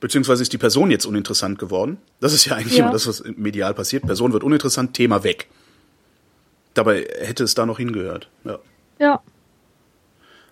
beziehungsweise 0.00 0.42
ist 0.42 0.52
die 0.52 0.58
Person 0.58 0.90
jetzt 0.90 1.04
uninteressant 1.06 1.58
geworden. 1.58 1.98
Das 2.20 2.32
ist 2.32 2.44
ja 2.44 2.56
eigentlich 2.56 2.76
Ja. 2.78 2.84
immer 2.84 2.92
das, 2.92 3.06
was 3.06 3.22
medial 3.36 3.74
passiert. 3.74 4.04
Person 4.04 4.32
wird 4.32 4.44
uninteressant, 4.44 4.94
Thema 4.94 5.24
weg. 5.24 5.48
Dabei 6.74 7.06
hätte 7.20 7.44
es 7.44 7.54
da 7.54 7.66
noch 7.66 7.78
hingehört. 7.78 8.28
Ja. 8.44 8.58
Ja. 8.98 9.22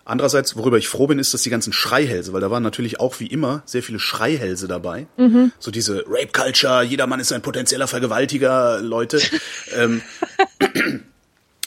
Andererseits, 0.03 0.55
worüber 0.55 0.77
ich 0.77 0.87
froh 0.87 1.07
bin, 1.07 1.19
ist, 1.19 1.33
dass 1.33 1.43
die 1.43 1.49
ganzen 1.49 1.73
Schreihälse, 1.73 2.33
weil 2.33 2.41
da 2.41 2.49
waren 2.51 2.63
natürlich 2.63 2.99
auch 2.99 3.19
wie 3.19 3.27
immer 3.27 3.61
sehr 3.65 3.83
viele 3.83 3.99
Schreihälse 3.99 4.67
dabei. 4.67 5.07
So 5.59 5.71
diese 5.71 6.03
Rape 6.07 6.31
Culture, 6.33 6.83
jedermann 6.83 7.19
ist 7.19 7.31
ein 7.31 7.41
potenzieller 7.41 7.87
Vergewaltiger, 7.87 8.81
Leute. 8.81 9.19
ähm, 9.75 10.01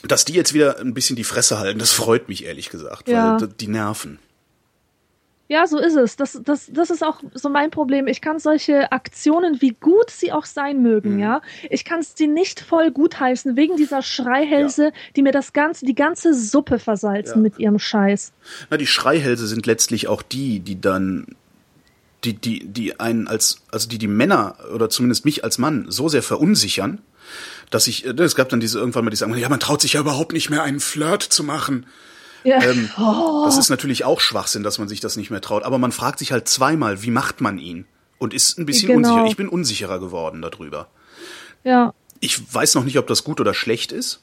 dass 0.07 0.25
die 0.25 0.35
jetzt 0.35 0.53
wieder 0.53 0.79
ein 0.81 0.95
bisschen 0.95 1.17
die 1.17 1.25
Fresse 1.25 1.59
halten, 1.59 1.79
das 1.79 1.93
freut 1.93 2.29
mich 2.29 2.45
ehrlich 2.45 2.69
gesagt, 2.71 3.09
Ja. 3.09 3.41
weil 3.41 3.49
die 3.49 3.69
nerven. 3.69 4.19
Ja, 5.47 5.67
so 5.67 5.79
ist 5.79 5.95
es. 5.97 6.17
Das, 6.17 6.41
das, 6.43 6.71
das 6.73 6.89
ist 6.89 7.05
auch 7.05 7.21
so 7.35 7.51
mein 7.51 7.71
Problem. 7.71 8.07
Ich 8.07 8.23
kann 8.23 8.39
solche 8.39 8.91
Aktionen, 8.93 9.61
wie 9.61 9.73
gut 9.79 10.09
sie 10.11 10.33
auch 10.33 10.47
sein 10.47 10.81
mögen, 10.83 11.15
Mhm. 11.15 11.19
ja, 11.21 11.43
ich 11.69 11.85
kann 11.85 12.01
sie 12.03 12.27
nicht 12.27 12.61
voll 12.61 12.91
gutheißen 12.91 13.55
wegen 13.55 13.77
dieser 13.77 14.01
Schreihälse, 14.01 14.93
die 15.17 15.23
mir 15.23 15.33
das 15.33 15.53
ganze, 15.53 15.85
die 15.85 15.95
ganze 15.95 16.33
Suppe 16.33 16.79
versalzen 16.79 17.37
Ja. 17.37 17.43
mit 17.43 17.59
ihrem 17.59 17.79
Scheiß. 17.79 18.33
Na, 18.71 18.79
die 18.79 18.87
Schreihälse 18.87 19.47
sind 19.47 19.67
letztlich 19.67 20.09
auch 20.09 20.23
die, 20.23 20.61
die 20.61 20.81
dann, 20.81 21.37
die, 22.25 22.33
die, 22.33 22.65
die 22.65 22.99
einen 22.99 23.29
als, 23.29 23.61
also 23.71 23.87
die 23.87 23.99
die 23.99 24.09
Männer 24.09 24.57
oder 24.75 24.89
zumindest 24.89 25.27
mich 25.27 25.45
als 25.45 25.59
Mann 25.59 25.85
so 25.91 26.09
sehr 26.09 26.23
verunsichern, 26.23 27.03
dass 27.71 27.87
ich, 27.87 28.07
äh, 28.07 28.11
es 28.23 28.35
gab 28.35 28.49
dann 28.49 28.61
diese 28.61 28.79
irgendwann 28.79 29.05
mal 29.05 29.11
die 29.11 29.17
sagen, 29.17 29.37
ja, 29.37 29.49
man 29.51 29.61
traut 29.61 29.83
sich 29.83 29.93
ja 29.93 30.01
überhaupt 30.01 30.33
nicht 30.33 30.49
mehr 30.49 30.63
einen 30.63 30.81
Flirt 30.81 31.23
zu 31.23 31.45
machen. 31.45 31.85
Ja. 32.45 32.63
Ähm, 32.63 32.91
oh, 32.99 33.43
Das 33.47 33.59
ist 33.59 33.71
natürlich 33.71 34.05
auch 34.05 34.21
Schwachsinn, 34.21 34.63
dass 34.63 34.79
man 34.79 34.87
sich 34.89 35.01
das 35.01 35.17
nicht 35.17 35.31
mehr 35.31 35.41
traut. 35.41 35.63
Aber 35.65 35.79
man 35.79 35.93
fragt 35.93 36.19
sich 36.19 36.31
halt 36.31 36.47
zweimal, 36.49 37.03
wie 37.03 37.11
macht 37.11 37.41
man 37.41 37.59
ihn? 37.59 37.87
Und 38.19 38.33
ist 38.35 38.59
ein 38.59 38.67
bisschen 38.67 38.89
Genau. 38.89 39.09
unsicher. 39.09 39.27
Ich 39.27 39.37
bin 39.37 39.49
unsicherer 39.49 39.99
geworden 39.99 40.41
darüber. 40.43 40.89
ja. 41.65 41.93
Ich 42.21 42.41
weiß 42.55 42.77
noch 42.77 42.85
nicht, 42.85 42.97
ob 42.99 43.07
das 43.07 43.23
gut 43.25 43.39
oder 43.41 43.53
schlecht 43.53 43.93
ist. 43.93 44.21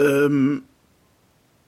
Ähm, 0.00 0.62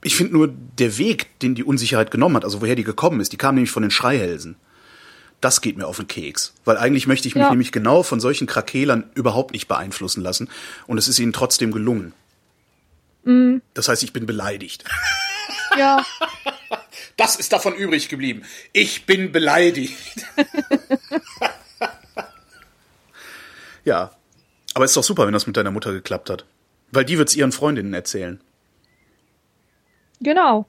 ich 0.03 0.17
finde 0.17 0.33
nur 0.33 0.49
der 0.49 0.99
Weg, 0.99 1.39
den 1.41 1.55
die 1.55 1.63
Unsicherheit 1.65 2.11
genommen 2.11 2.35
hat, 2.37 2.45
also 2.45 2.61
woher 2.61 2.75
die 2.75 2.83
gekommen 2.83 3.21
ist, 3.21 3.33
die 3.33 3.37
kam 3.37 3.55
nämlich 3.55 3.71
von 3.71 3.83
den 3.83 3.91
Schreihälsen. 3.93 4.57
Das 5.41 5.61
geht 5.61 5.77
mir 5.77 5.87
auf 5.87 5.99
den 5.99 6.09
Keks. 6.09 6.55
Weil 6.65 6.77
eigentlich 6.79 7.07
möchte 7.07 7.29
ich 7.29 7.35
mich 7.35 7.43
Ja. 7.43 7.51
nämlich 7.51 7.71
genau 7.71 8.03
von 8.03 8.21
solchen 8.21 8.47
Krakelern 8.47 9.05
überhaupt 9.15 9.53
nicht 9.53 9.69
beeinflussen 9.69 10.23
lassen. 10.23 10.49
Und 10.87 10.99
es 10.99 11.09
ist 11.09 11.19
ihnen 11.21 11.33
trotzdem 11.33 11.71
gelungen. 11.73 12.13
Mhm. 13.27 13.61
Das 13.75 13.89
heißt, 13.89 14.03
ich 14.03 14.13
bin 14.13 14.25
beleidigt. 14.27 14.85
Ja. 15.77 16.05
Das 17.19 17.37
ist 17.37 17.51
davon 17.51 17.75
übrig 17.75 18.11
geblieben. 18.11 18.43
Ich 18.75 19.07
bin 19.07 19.33
beleidigt. 19.33 19.97
ja. 23.85 24.11
Aber 24.75 24.85
ist 24.85 24.95
doch 24.99 25.03
super, 25.03 25.25
wenn 25.25 25.33
das 25.33 25.47
mit 25.47 25.57
deiner 25.57 25.71
Mutter 25.71 25.93
geklappt 25.95 26.29
hat. 26.29 26.45
Weil 26.91 27.07
die 27.07 27.17
wird's 27.17 27.35
ihren 27.35 27.53
Freundinnen 27.53 27.95
erzählen. 27.95 28.39
Genau. 30.21 30.67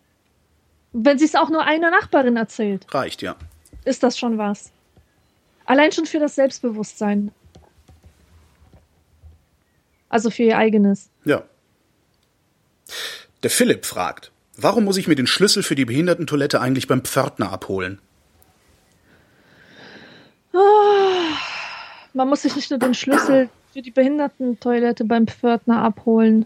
Wenn 0.94 1.20
sie 1.20 1.26
es 1.26 1.36
auch 1.36 1.50
nur 1.50 1.66
einer 1.66 1.92
Nachbarin 1.92 2.38
erzählt, 2.38 2.86
Reicht, 2.94 3.22
ja. 3.22 3.36
ist 3.84 4.04
das 4.04 4.18
schon 4.18 4.38
was. 4.38 4.72
Allein 5.66 5.92
schon 5.92 6.06
für 6.06 6.20
das 6.20 6.36
Selbstbewusstsein. 6.36 7.32
Also 10.08 10.30
für 10.30 10.44
ihr 10.44 10.58
eigenes. 10.58 11.10
Ja. 11.26 11.44
Der 13.44 13.50
Philipp 13.50 13.86
fragt, 13.86 14.32
warum 14.56 14.86
muss 14.86 14.98
ich 14.98 15.08
mir 15.08 15.16
den 15.16 15.28
Schlüssel 15.28 15.64
für 15.64 15.76
die 15.76 15.86
Behindertentoilette 15.86 16.60
eigentlich 16.62 16.88
beim 16.88 17.02
Pförtner 17.02 17.52
abholen? 17.52 18.00
Man 22.14 22.30
muss 22.30 22.42
sich 22.42 22.56
nicht 22.56 22.72
nur 22.72 22.80
den 22.80 22.94
Schlüssel 22.94 23.50
für 23.74 23.82
die 23.82 23.92
Behindertentoilette 23.92 25.06
beim 25.06 25.28
Pförtner 25.28 25.84
abholen. 25.84 26.46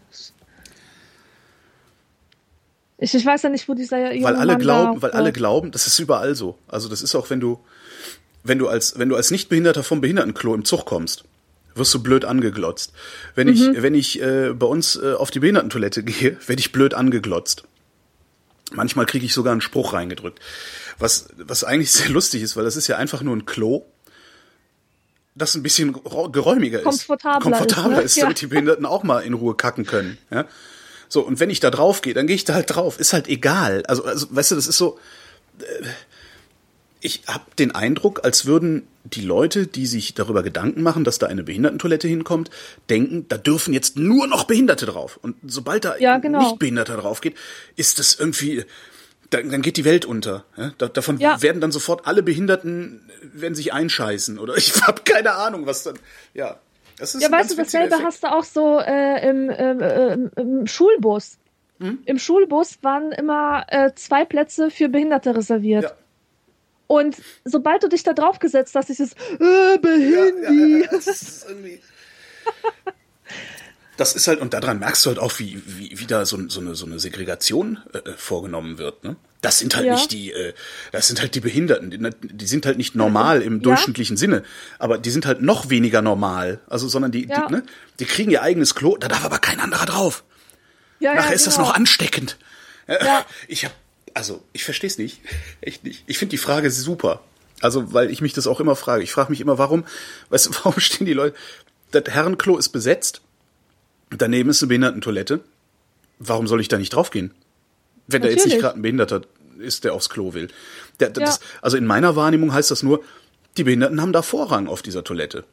Ich, 2.98 3.16
ich 3.16 3.26
weiß 3.26 3.44
ja 3.44 3.50
nicht, 3.50 3.68
wo 3.68 3.74
dieser 3.74 4.14
junge 4.14 4.26
Weil 4.26 4.36
alle 4.36 4.54
Mann 4.54 4.62
glauben, 4.62 5.02
weil 5.02 5.12
alle 5.12 5.32
glauben, 5.32 5.72
das 5.72 5.88
ist 5.88 5.98
überall 5.98 6.36
so. 6.36 6.58
Also 6.68 6.90
das 6.90 7.02
ist 7.02 7.16
auch, 7.16 7.30
wenn 7.30 7.40
du, 7.40 7.60
wenn 8.44 8.60
du 8.60 8.68
als, 8.68 9.00
wenn 9.00 9.10
du 9.10 9.16
als 9.16 9.32
Nichtbehinderter 9.32 9.84
vom 9.84 10.02
Behindertenklo 10.02 10.54
im 10.54 10.66
Zug 10.66 10.86
kommst, 10.86 11.24
wirst 11.76 11.94
du 11.94 12.04
blöd 12.04 12.26
angeglotzt. 12.26 12.94
Wenn 13.36 13.48
ich, 13.48 13.62
wenn 13.82 13.96
ich 13.96 14.22
äh, 14.22 14.54
bei 14.54 14.66
uns 14.66 14.96
äh, 14.96 15.14
auf 15.14 15.32
die 15.32 15.40
Behindertentoilette 15.40 16.04
gehe, 16.04 16.38
werde 16.46 16.60
ich 16.60 16.72
blöd 16.72 16.94
angeglotzt. 16.94 17.64
Manchmal 18.74 19.06
kriege 19.06 19.26
ich 19.26 19.34
sogar 19.34 19.52
einen 19.52 19.62
Spruch 19.62 19.94
reingedrückt. 19.94 20.40
Was, 21.00 21.28
was 21.38 21.64
eigentlich 21.64 21.92
sehr 21.92 22.10
lustig 22.10 22.42
ist, 22.42 22.56
weil 22.56 22.64
das 22.64 22.76
ist 22.76 22.88
ja 22.88 22.98
einfach 22.98 23.22
nur 23.22 23.36
ein 23.36 23.46
Klo, 23.46 23.86
das 25.36 25.56
ein 25.56 25.64
bisschen 25.64 25.94
geräumiger 26.32 26.80
ist. 26.80 26.86
Komfortabler 26.86 27.40
Komfortabler 27.40 28.02
ist, 28.02 28.12
ist, 28.12 28.18
ne? 28.18 28.22
damit 28.24 28.42
die 28.42 28.48
Behinderten 28.48 28.86
auch 28.86 29.04
mal 29.04 29.20
in 29.22 29.34
Ruhe 29.34 29.56
kacken 29.56 29.86
können. 29.86 30.18
Ja? 30.30 30.46
So, 31.08 31.22
und 31.22 31.40
wenn 31.40 31.50
ich 31.50 31.60
da 31.60 31.70
drauf 31.70 32.02
gehe, 32.02 32.14
dann 32.14 32.28
gehe 32.28 32.36
ich 32.36 32.44
da 32.44 32.54
halt 32.54 32.74
drauf. 32.74 33.00
Ist 33.00 33.14
halt 33.14 33.28
egal. 33.28 33.84
Also, 33.88 34.04
also 34.04 34.28
weißt 34.30 34.52
du, 34.52 34.56
das 34.56 34.68
ist 34.68 34.78
so. 34.78 35.00
äh, 35.60 35.64
Ich 37.04 37.24
habe 37.28 37.44
den 37.58 37.74
Eindruck, 37.74 38.24
als 38.24 38.46
würden 38.46 38.88
die 39.04 39.22
Leute, 39.22 39.66
die 39.66 39.88
sich 39.88 40.14
darüber 40.14 40.44
Gedanken 40.44 40.84
machen, 40.84 41.04
dass 41.04 41.18
da 41.18 41.26
eine 41.26 41.42
Behindertentoilette 41.44 42.08
hinkommt, 42.08 42.52
denken, 42.90 43.26
da 43.28 43.38
dürfen 43.38 43.74
jetzt 43.74 43.98
nur 43.98 44.28
noch 44.28 44.44
Behinderte 44.44 44.86
drauf. 44.86 45.20
Und 45.22 45.36
sobald 45.46 45.84
da 45.86 45.98
Ja, 45.98 46.20
genau. 46.20 46.40
nicht 46.44 46.60
Behinderter 46.60 46.98
drauf 46.98 47.20
geht, 47.22 47.36
ist 47.76 47.98
das 47.98 48.14
irgendwie, 48.14 48.66
dann, 49.32 49.64
geht 49.64 49.78
die 49.78 49.86
Welt 49.86 50.06
unter. 50.06 50.46
Davon 50.78 51.18
Ja. 51.18 51.42
werden 51.42 51.60
dann 51.60 51.72
sofort 51.72 52.06
alle 52.06 52.22
Behinderten 52.22 53.10
werden 53.34 53.56
sich 53.56 53.74
einscheißen 53.74 54.38
oder 54.38 54.56
ich 54.58 54.80
habe 54.84 55.02
keine 55.04 55.34
Ahnung, 55.34 55.66
was 55.66 55.82
dann. 55.84 55.98
Ja, 56.36 56.60
das 57.00 57.16
ist 57.16 57.24
Ja, 57.24 57.32
weißt 57.32 57.52
du, 57.52 57.56
dasselbe 57.56 57.88
Effekt. 57.96 58.06
hast 58.06 58.24
du 58.24 58.28
auch 58.32 58.44
so 58.44 58.80
äh, 58.80 59.28
im, 59.28 59.50
ähm, 59.50 60.32
im 60.36 60.68
Schulbus. 60.68 61.40
Hm? 61.80 61.98
Im 62.06 62.20
Schulbus 62.20 62.78
waren 62.84 63.12
immer 63.12 63.66
äh, 63.70 63.90
zwei 63.96 64.24
Plätze 64.26 64.70
für 64.70 64.88
Behinderte 64.88 65.36
reserviert. 65.36 65.84
Ja. 65.86 65.92
Und 66.92 67.16
sobald 67.46 67.84
du 67.84 67.88
dich 67.88 68.04
da 68.04 68.12
drauf 68.12 68.40
gesetzt 68.40 68.76
hast, 68.76 68.90
ist 68.90 69.00
es 69.00 69.14
äh, 69.40 69.78
Behindi. 69.78 70.80
Ja, 70.80 70.80
ja, 70.82 70.88
das 70.92 71.08
ist 71.08 71.46
irgendwie. 71.48 71.80
Das 73.98 74.14
ist 74.16 74.28
halt, 74.28 74.40
und 74.42 74.54
daran 74.54 74.80
merkst 74.80 75.06
du 75.06 75.10
halt 75.10 75.20
auch, 75.20 75.38
wie, 75.40 75.62
wie, 75.66 75.98
wie 76.00 76.06
da 76.06 76.26
so, 76.26 76.38
so, 76.50 76.60
eine, 76.60 76.76
so 76.76 76.86
eine 76.86 77.00
Segregation 77.00 77.80
äh, 77.94 78.12
vorgenommen 78.18 78.78
wird. 78.78 79.04
Ne? 79.04 79.16
Das 79.42 79.60
sind 79.60 79.76
halt 79.76 79.86
Ja. 79.86 79.94
nicht 79.94 80.12
die, 80.12 80.32
äh, 80.32 80.54
das 80.92 81.08
sind 81.08 81.22
halt 81.22 81.36
die 81.36 81.40
Behinderten. 81.40 81.92
Die, 81.92 82.28
die 82.28 82.46
sind 82.48 82.66
halt 82.66 82.78
nicht 82.78 82.96
normal 82.96 83.42
im 83.42 83.56
Ja. 83.58 83.60
durchschnittlichen 83.60 84.18
Sinne, 84.18 84.44
aber 84.80 84.98
die 84.98 85.12
sind 85.12 85.26
halt 85.26 85.42
noch 85.42 85.70
weniger 85.70 86.02
normal. 86.02 86.60
Also, 86.68 86.88
sondern 86.88 87.12
die, 87.12 87.28
Ja. 87.28 87.48
die, 87.48 87.54
ne? 87.54 87.64
die 88.00 88.06
kriegen 88.06 88.32
ihr 88.32 88.42
eigenes 88.42 88.76
Klo, 88.76 88.98
da 88.98 89.08
darf 89.08 89.24
aber 89.24 89.40
kein 89.40 89.60
anderer 89.60 89.86
drauf. 89.86 90.24
Ja, 91.00 91.14
Nachher 91.16 91.34
ist 91.36 91.48
das 91.48 91.56
genau. 91.56 91.68
noch 91.68 91.76
ansteckend. 91.76 92.38
Ja. 92.88 93.26
Ich 93.48 93.66
hab, 93.66 93.74
also, 94.14 94.42
ich 94.54 94.64
verstehe 94.64 94.90
es 94.90 94.98
nicht. 94.98 95.22
Echt 95.62 95.84
nicht. 95.84 96.04
Ich 96.08 96.18
finde 96.18 96.32
die 96.32 96.38
Frage 96.38 96.70
super. 96.72 97.22
Also, 97.62 97.94
weil 97.94 98.10
ich 98.10 98.22
mich 98.22 98.34
das 98.34 98.48
auch 98.48 98.60
immer 98.60 98.76
frage. 98.76 99.04
Ich 99.04 99.12
frage 99.12 99.32
mich 99.32 99.42
immer, 99.42 99.58
warum, 99.58 99.86
weißt 100.30 100.48
du, 100.48 100.52
warum 100.64 100.80
stehen 100.80 101.06
die 101.06 101.14
Leute, 101.14 101.36
das 101.92 102.04
Herrenklo 102.08 102.58
ist 102.58 102.70
besetzt, 102.70 103.22
daneben 104.10 104.50
ist 104.50 104.62
eine 104.62 104.70
Behindertentoilette. 104.70 105.42
Warum 106.20 106.48
soll 106.48 106.62
ich 106.62 106.68
da 106.68 106.78
nicht 106.78 106.94
draufgehen? 106.94 107.34
Wenn 108.08 108.22
da 108.22 108.28
jetzt 108.28 108.46
nicht 108.46 108.46
Natürlich. 108.46 108.62
gerade 108.62 108.80
ein 108.80 108.82
Behinderter 108.82 109.22
ist, 109.60 109.84
der 109.84 109.94
aufs 109.94 110.10
Klo 110.10 110.34
will. 110.34 110.50
Der, 111.00 111.10
das, 111.10 111.40
Ja. 111.40 111.46
Also 111.62 111.78
in 111.78 111.86
meiner 111.86 112.16
Wahrnehmung 112.16 112.54
heißt 112.54 112.72
das 112.72 112.84
nur, 112.84 113.04
die 113.58 113.64
Behinderten 113.64 114.02
haben 114.02 114.14
da 114.14 114.22
Vorrang 114.22 114.68
auf 114.68 114.82
dieser 114.82 115.04
Toilette. 115.04 115.44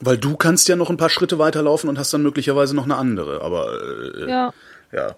Weil 0.00 0.16
du 0.18 0.36
kannst 0.36 0.68
ja 0.68 0.76
noch 0.76 0.90
ein 0.90 0.96
paar 0.96 1.10
Schritte 1.10 1.38
weiterlaufen 1.38 1.88
und 1.88 1.98
hast 1.98 2.12
dann 2.12 2.22
möglicherweise 2.22 2.74
noch 2.74 2.84
eine 2.84 2.96
andere. 2.96 3.42
Aber 3.42 3.80
äh, 4.16 4.28
Ja. 4.30 4.54
ja. 4.92 5.16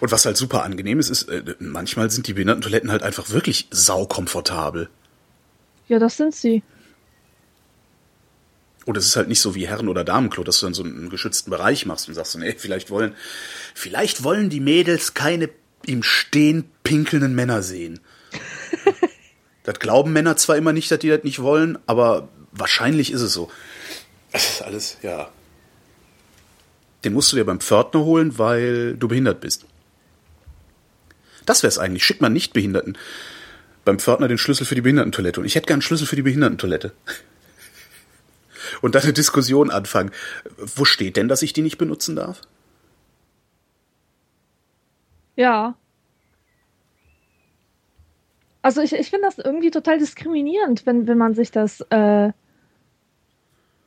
Und 0.00 0.10
was 0.10 0.24
halt 0.24 0.36
super 0.36 0.62
angenehm 0.62 0.98
ist, 0.98 1.10
ist, 1.10 1.28
äh, 1.28 1.54
manchmal 1.58 2.10
sind 2.10 2.26
die 2.26 2.34
Behindertentoiletten 2.34 2.90
halt 2.90 3.02
einfach 3.02 3.30
wirklich 3.30 3.68
saukomfortabel. 3.70 4.88
ja, 5.88 5.98
das 5.98 6.16
sind 6.16 6.34
sie. 6.34 6.62
Und 8.86 8.96
es 8.96 9.06
ist 9.06 9.16
halt 9.16 9.28
nicht 9.28 9.40
so 9.40 9.56
wie 9.56 9.66
Herren- 9.66 9.88
oder 9.88 10.04
Damenklo, 10.04 10.44
dass 10.44 10.60
du 10.60 10.66
dann 10.66 10.74
so 10.74 10.84
einen 10.84 11.10
geschützten 11.10 11.50
Bereich 11.50 11.86
machst 11.86 12.08
und 12.08 12.14
sagst, 12.14 12.32
so, 12.32 12.38
nee, 12.38 12.54
vielleicht 12.56 12.88
wollen, 12.88 13.14
vielleicht 13.74 14.22
wollen 14.22 14.48
die 14.48 14.60
Mädels 14.60 15.12
keine 15.12 15.50
im 15.86 16.02
Stehen 16.04 16.70
pinkelnden 16.84 17.34
Männer 17.34 17.62
sehen. 17.62 18.00
das 19.64 19.80
glauben 19.80 20.12
Männer 20.12 20.36
zwar 20.36 20.56
immer 20.56 20.72
nicht, 20.72 20.90
dass 20.90 21.00
die 21.00 21.08
das 21.08 21.24
nicht 21.24 21.42
wollen, 21.42 21.78
aber 21.86 22.28
wahrscheinlich 22.52 23.10
ist 23.10 23.22
es 23.22 23.32
so. 23.32 23.50
Das 24.30 24.48
ist 24.50 24.62
alles, 24.62 24.98
ja. 25.02 25.30
Den 27.06 27.14
musst 27.14 27.32
du 27.32 27.36
dir 27.36 27.44
beim 27.44 27.60
Pförtner 27.60 28.04
holen, 28.04 28.38
weil 28.38 28.96
du 28.96 29.08
behindert 29.08 29.40
bist. 29.40 29.64
Das 31.46 31.62
wär's 31.62 31.78
eigentlich. 31.78 32.04
Schickt 32.04 32.20
man 32.20 32.32
nicht 32.32 32.52
Behinderten 32.52 32.98
beim 33.86 33.98
Pförtner 33.98 34.28
den 34.28 34.36
Schlüssel 34.36 34.66
für 34.66 34.74
die 34.74 34.82
Behindertentoilette. 34.82 35.40
Und 35.40 35.46
ich 35.46 35.54
hätte 35.54 35.66
gern 35.66 35.76
einen 35.76 35.82
Schlüssel 35.82 36.06
für 36.06 36.16
die 36.16 36.22
Behindertentoilette. 36.22 36.92
Und 38.82 38.94
dann 38.94 39.02
eine 39.02 39.12
Diskussion 39.12 39.70
anfangen. 39.70 40.10
Wo 40.58 40.84
steht 40.84 41.16
denn, 41.16 41.28
dass 41.28 41.42
ich 41.42 41.52
die 41.52 41.62
nicht 41.62 41.78
benutzen 41.78 42.16
darf? 42.16 42.42
Ja. 45.36 45.76
Also 48.60 48.80
ich, 48.82 48.92
ich 48.92 49.08
finde 49.08 49.28
das 49.28 49.38
irgendwie 49.38 49.70
total 49.70 49.98
diskriminierend, 49.98 50.84
wenn, 50.84 51.06
wenn 51.06 51.18
man 51.18 51.34
sich 51.34 51.52
das, 51.52 51.80
äh, 51.82 52.32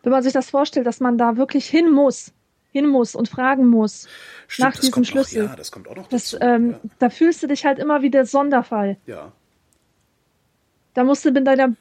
wenn 0.04 0.12
man 0.12 0.24
sich 0.24 0.32
das 0.32 0.50
vorstellt, 0.50 0.88
dass 0.88 1.02
man 1.02 1.18
da 1.18 1.36
wirklich 1.36 1.66
hin 1.66 1.92
muss, 1.92 2.32
hin 2.72 2.88
muss 2.88 3.16
und 3.16 3.28
fragen 3.30 3.68
muss 3.68 4.08
Stimmt, 4.48 4.70
nach 4.76 4.80
diesem 4.80 5.04
Schlüssel. 5.04 5.44
Noch, 5.44 5.50
ja, 5.52 5.56
das 5.56 5.72
kommt 5.72 5.88
auch 5.88 5.96
noch 5.96 6.08
das, 6.08 6.32
dazu. 6.32 6.44
ähm, 6.46 6.72
ja. 6.72 6.80
Da 7.00 7.10
fühlst 7.10 7.42
du 7.44 7.48
dich 7.48 7.66
halt 7.66 7.80
immer 7.80 8.02
wie 8.02 8.10
der 8.12 8.26
Sonderfall. 8.26 8.98
ja. 9.06 9.32
Da 10.96 11.04
musst 11.04 11.24
du 11.24 11.32
mit 11.32 11.46
deiner 11.46 11.74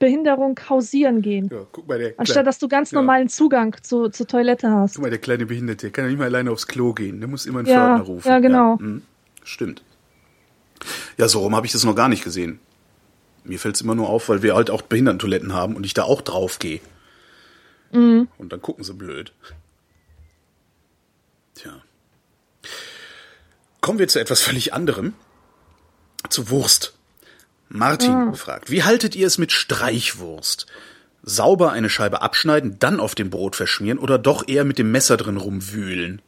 Behinderung 0.00 0.58
hausieren 0.68 1.22
gehen. 1.22 1.48
ja, 1.50 1.64
guck 1.70 1.86
mal, 1.88 1.98
der 1.98 2.08
Anstatt 2.18 2.34
Kleine, 2.34 2.44
dass 2.46 2.58
du 2.58 2.68
ganz 2.68 2.90
normalen 2.92 3.28
Zugang 3.28 3.76
zu, 3.82 4.08
zur 4.08 4.26
Toilette 4.26 4.68
hast. 4.70 4.96
guck 4.96 5.04
mal, 5.04 5.10
der 5.10 5.20
kleine 5.20 5.46
Behinderte, 5.46 5.86
der 5.86 5.90
kann 5.92 6.04
ja 6.04 6.10
nicht 6.10 6.18
mal 6.18 6.24
alleine 6.26 6.50
aufs 6.50 6.66
Klo 6.66 6.92
gehen. 6.92 7.20
Der 7.20 7.28
muss 7.28 7.46
immer 7.46 7.60
einen 7.60 7.68
Ja, 7.68 7.86
Pförtner 7.96 8.04
rufen. 8.04 8.28
ja, 8.28 8.38
genau. 8.40 8.76
mhm, 8.76 9.02
stimmt. 9.44 9.82
Ja, 11.16 11.28
so 11.28 11.38
rum 11.40 11.54
habe 11.54 11.66
ich 11.66 11.72
das 11.72 11.84
noch 11.84 11.94
gar 11.94 12.08
nicht 12.08 12.24
gesehen. 12.24 12.58
Mir 13.44 13.58
fällt 13.60 13.76
es 13.76 13.80
immer 13.80 13.94
nur 13.94 14.08
auf, 14.10 14.28
weil 14.28 14.42
wir 14.42 14.54
halt 14.56 14.70
auch 14.70 14.82
Behindertentoiletten 14.82 15.54
haben 15.54 15.76
und 15.76 15.86
ich 15.86 15.94
da 15.94 16.02
auch 16.02 16.20
drauf 16.20 16.58
gehe. 16.58 16.80
Mhm. 17.92 18.28
Und 18.38 18.52
dann 18.52 18.60
gucken 18.60 18.84
sie 18.84 18.92
blöd. 18.92 19.32
Tja. 21.58 21.82
Kommen 23.80 23.98
wir 23.98 24.06
zu 24.08 24.20
etwas 24.20 24.40
völlig 24.42 24.72
anderem. 24.72 25.14
Zu 26.28 26.50
Wurst. 26.50 26.94
Martin 27.68 28.12
Ah. 28.12 28.32
fragt, 28.32 28.70
wie 28.70 28.84
haltet 28.84 29.16
ihr 29.16 29.26
es 29.26 29.38
mit 29.38 29.52
Streichwurst? 29.52 30.66
Sauber 31.22 31.72
eine 31.72 31.90
Scheibe 31.90 32.22
abschneiden, 32.22 32.78
dann 32.78 33.00
auf 33.00 33.14
dem 33.14 33.28
Brot 33.28 33.56
verschmieren 33.56 33.98
oder 33.98 34.18
doch 34.18 34.46
eher 34.46 34.64
mit 34.64 34.78
dem 34.78 34.90
Messer 34.92 35.16
drin 35.16 35.36
rumwühlen? 35.36 36.22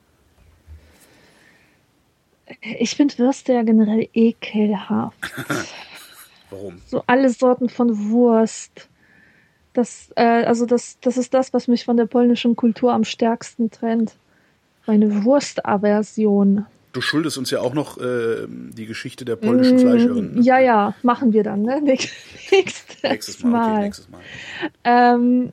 Ich 2.79 2.97
finde 2.97 3.17
Würste 3.19 3.53
ja 3.53 3.63
generell 3.63 4.09
ekelhaft. 4.13 5.17
Warum? 6.51 6.83
so 6.87 7.05
alle 7.07 7.31
Sorten 7.31 7.69
von 7.69 8.11
Wurst. 8.11 8.89
Das, 9.73 10.11
äh, 10.17 10.45
also 10.45 10.67
das, 10.67 10.99
das 11.01 11.17
ist 11.17 11.33
das, 11.33 11.53
was 11.53 11.69
mich 11.69 11.85
von 11.85 11.97
der 11.97 12.07
polnischen 12.07 12.57
Kultur 12.57 12.93
am 12.93 13.05
stärksten 13.05 13.71
trennt. 13.71 14.15
Meine 14.87 15.25
Wurstaversion. 15.25 16.67
Du 16.93 17.01
schuldest 17.01 17.39
uns 17.39 17.51
ja 17.53 17.61
auch 17.61 17.75
noch 17.75 17.99
äh, 17.99 18.47
die 18.49 18.87
Geschichte 18.87 19.25
der 19.25 19.37
polnischen 19.37 19.79
Fleischerin. 19.79 20.35
ne? 20.35 20.41
Mm, 20.41 20.43
Ja, 20.43 20.59
ja, 20.59 20.95
machen 21.03 21.33
wir 21.33 21.45
dann, 21.45 21.63
ne? 21.63 21.81
Nächstes, 22.51 23.03
Nächstes 23.03 23.43
Mal, 23.45 23.73
okay, 23.75 23.83
nächstes 23.85 24.09
Mal. 24.09 24.21
Ähm, 24.85 25.51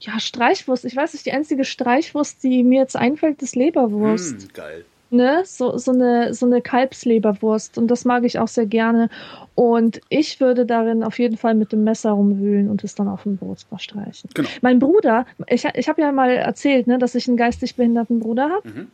ja, 0.00 0.18
Streichwurst. 0.20 0.84
Ich 0.84 0.96
weiß 0.96 1.12
nicht, 1.14 1.26
die 1.26 1.32
einzige 1.32 1.64
Streichwurst, 1.64 2.42
die 2.42 2.62
mir 2.64 2.80
jetzt 2.80 2.96
einfällt, 2.96 3.42
ist 3.42 3.54
Leberwurst. 3.56 4.42
Hm, 4.42 4.48
geil. 4.52 4.84
Ne, 5.14 5.42
so, 5.44 5.78
so 5.78 5.92
eine, 5.92 6.34
so 6.34 6.46
eine 6.46 6.60
Kalbsleberwurst 6.60 7.78
und 7.78 7.88
das 7.88 8.04
mag 8.04 8.24
ich 8.24 8.38
auch 8.38 8.48
sehr 8.48 8.66
gerne. 8.66 9.08
Und 9.54 10.00
ich 10.08 10.40
würde 10.40 10.66
darin 10.66 11.04
auf 11.04 11.18
jeden 11.18 11.36
Fall 11.36 11.54
mit 11.54 11.72
dem 11.72 11.84
Messer 11.84 12.10
rumwühlen 12.10 12.68
und 12.68 12.82
es 12.84 12.94
dann 12.94 13.08
auf 13.08 13.22
dem 13.22 13.36
Brot 13.36 13.60
verstreichen. 13.68 14.30
Genau. 14.34 14.48
Mein 14.62 14.78
Bruder, 14.78 15.26
ich, 15.48 15.64
ich 15.74 15.88
habe 15.88 16.02
ja 16.02 16.12
mal 16.12 16.30
erzählt, 16.30 16.86
ne, 16.86 16.98
dass 16.98 17.14
ich 17.14 17.28
einen 17.28 17.36
geistig 17.36 17.76
behinderten 17.76 18.20
Bruder 18.20 18.50
habe. 18.50 18.68
Mhm. 18.68 18.88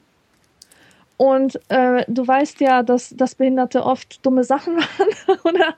Und 1.16 1.60
äh, 1.68 2.04
du 2.08 2.26
weißt 2.26 2.60
ja, 2.60 2.82
dass, 2.82 3.10
dass 3.10 3.34
Behinderte 3.34 3.84
oft 3.84 4.24
dumme 4.24 4.42
Sachen 4.42 4.76
machen 4.76 5.06
oder 5.44 5.74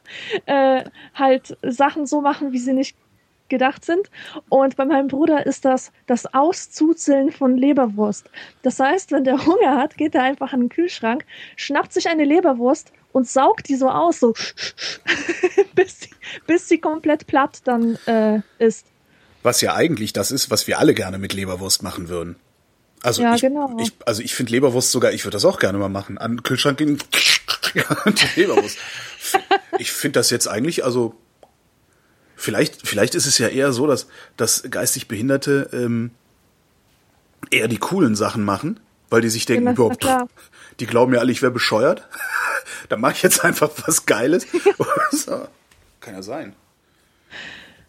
äh, 0.47 0.85
halt 1.15 1.57
Sachen 1.63 2.07
so 2.07 2.21
machen, 2.21 2.53
wie 2.53 2.59
sie 2.59 2.73
nicht 2.73 2.97
gedacht 3.53 3.85
sind. 3.85 4.11
Und 4.49 4.77
bei 4.77 4.85
meinem 4.85 5.09
Bruder 5.09 5.47
ist 5.47 5.65
das 5.65 5.93
das 6.07 6.33
Auszuzeln 6.35 7.31
von 7.31 7.57
Leberwurst. 7.57 8.31
Das 8.63 8.81
heißt, 8.81 9.13
wenn 9.13 9.25
der 9.25 9.47
Hunger 9.47 9.77
hat, 9.77 9.97
geht 9.97 10.15
er 10.15 10.23
einfach 10.23 10.53
an 10.53 10.61
den 10.61 10.69
Kühlschrank, 10.71 11.25
schnappt 11.57 11.93
sich 11.93 12.09
eine 12.09 12.25
Leberwurst 12.25 12.93
und 13.13 13.29
saugt 13.29 13.69
die 13.69 13.77
so 13.77 13.91
aus, 13.91 14.21
so 14.21 14.33
bis, 15.75 16.01
sie, 16.01 16.11
bis 16.47 16.69
sie 16.69 16.79
komplett 16.79 17.27
platt 17.27 17.61
dann 17.65 17.97
äh, 18.07 18.41
ist. 18.59 18.87
Was 19.43 19.61
ja 19.61 19.75
eigentlich 19.75 20.13
das 20.13 20.31
ist, 20.31 20.51
was 20.51 20.67
wir 20.67 20.79
alle 20.79 20.95
gerne 20.95 21.19
mit 21.19 21.35
Leberwurst 21.35 21.83
machen 21.83 22.09
würden. 22.09 22.37
Also 23.03 23.23
Ja, 23.23 23.35
ich, 23.35 23.43
genau. 23.43 23.77
ich, 23.81 23.93
also 24.07 24.23
ich 24.23 24.35
finde 24.35 24.53
Leberwurst 24.53 24.91
sogar, 24.91 25.13
ich 25.13 25.25
würde 25.25 25.35
das 25.35 25.45
auch 25.45 25.59
gerne 25.59 25.77
mal 25.77 25.89
machen. 25.89 26.17
An 26.17 26.37
den 26.37 26.43
Kühlschrank 26.43 26.79
gehen, 26.79 26.99
die 27.75 28.41
Leberwurst. 28.41 28.79
Ich 29.79 29.93
finde 29.93 30.21
das 30.21 30.31
jetzt 30.31 30.47
eigentlich, 30.47 30.85
also 30.85 31.15
vielleicht, 32.43 32.87
vielleicht 32.87 33.15
ist 33.15 33.27
es 33.27 33.39
ja 33.39 33.49
eher 33.49 33.73
so, 33.73 33.87
dass, 33.87 34.09
dass 34.37 34.65
geistig 34.71 35.09
Behinderte 35.09 35.71
ähm, 35.73 36.11
eher 37.51 37.69
die 37.69 37.79
coolen 37.79 38.17
Sachen 38.17 38.45
machen, 38.45 38.81
weil 39.11 39.23
die 39.23 39.29
sich 39.29 39.47
denken, 39.47 39.69
überhaupt, 39.69 40.01
klar. 40.01 40.29
die 40.81 40.87
glauben 40.87 41.15
ja 41.15 41.21
alle, 41.21 41.33
ich 41.33 41.43
wäre 41.43 41.53
bescheuert. 41.53 42.09
Dann 42.89 43.01
mache 43.01 43.13
ich 43.15 43.23
jetzt 43.23 43.45
einfach 43.45 43.71
was 43.87 44.07
Geiles. 44.07 44.47
so. 45.13 45.47
Kann 46.01 46.15
ja 46.15 46.23
sein. 46.23 46.55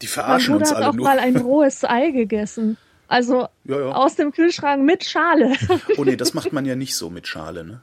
Die 0.01 0.07
verarschen 0.07 0.55
uns 0.55 0.69
hat 0.69 0.77
alle 0.77 0.89
auch 0.89 0.93
nur. 0.93 1.05
mal 1.07 1.19
ein 1.19 1.37
rohes 1.37 1.83
Ei 1.83 2.11
gegessen. 2.11 2.77
Also 3.07 3.47
Ja, 3.63 3.79
ja. 3.79 3.91
aus 3.91 4.15
dem 4.15 4.31
Kühlschrank 4.31 4.83
mit 4.83 5.03
Schale. 5.03 5.53
Oh 5.97 6.03
nee, 6.03 6.15
das 6.15 6.33
macht 6.33 6.53
man 6.53 6.65
ja 6.65 6.75
nicht 6.75 6.95
so 6.95 7.09
mit 7.09 7.27
Schale, 7.27 7.63
ne? 7.63 7.81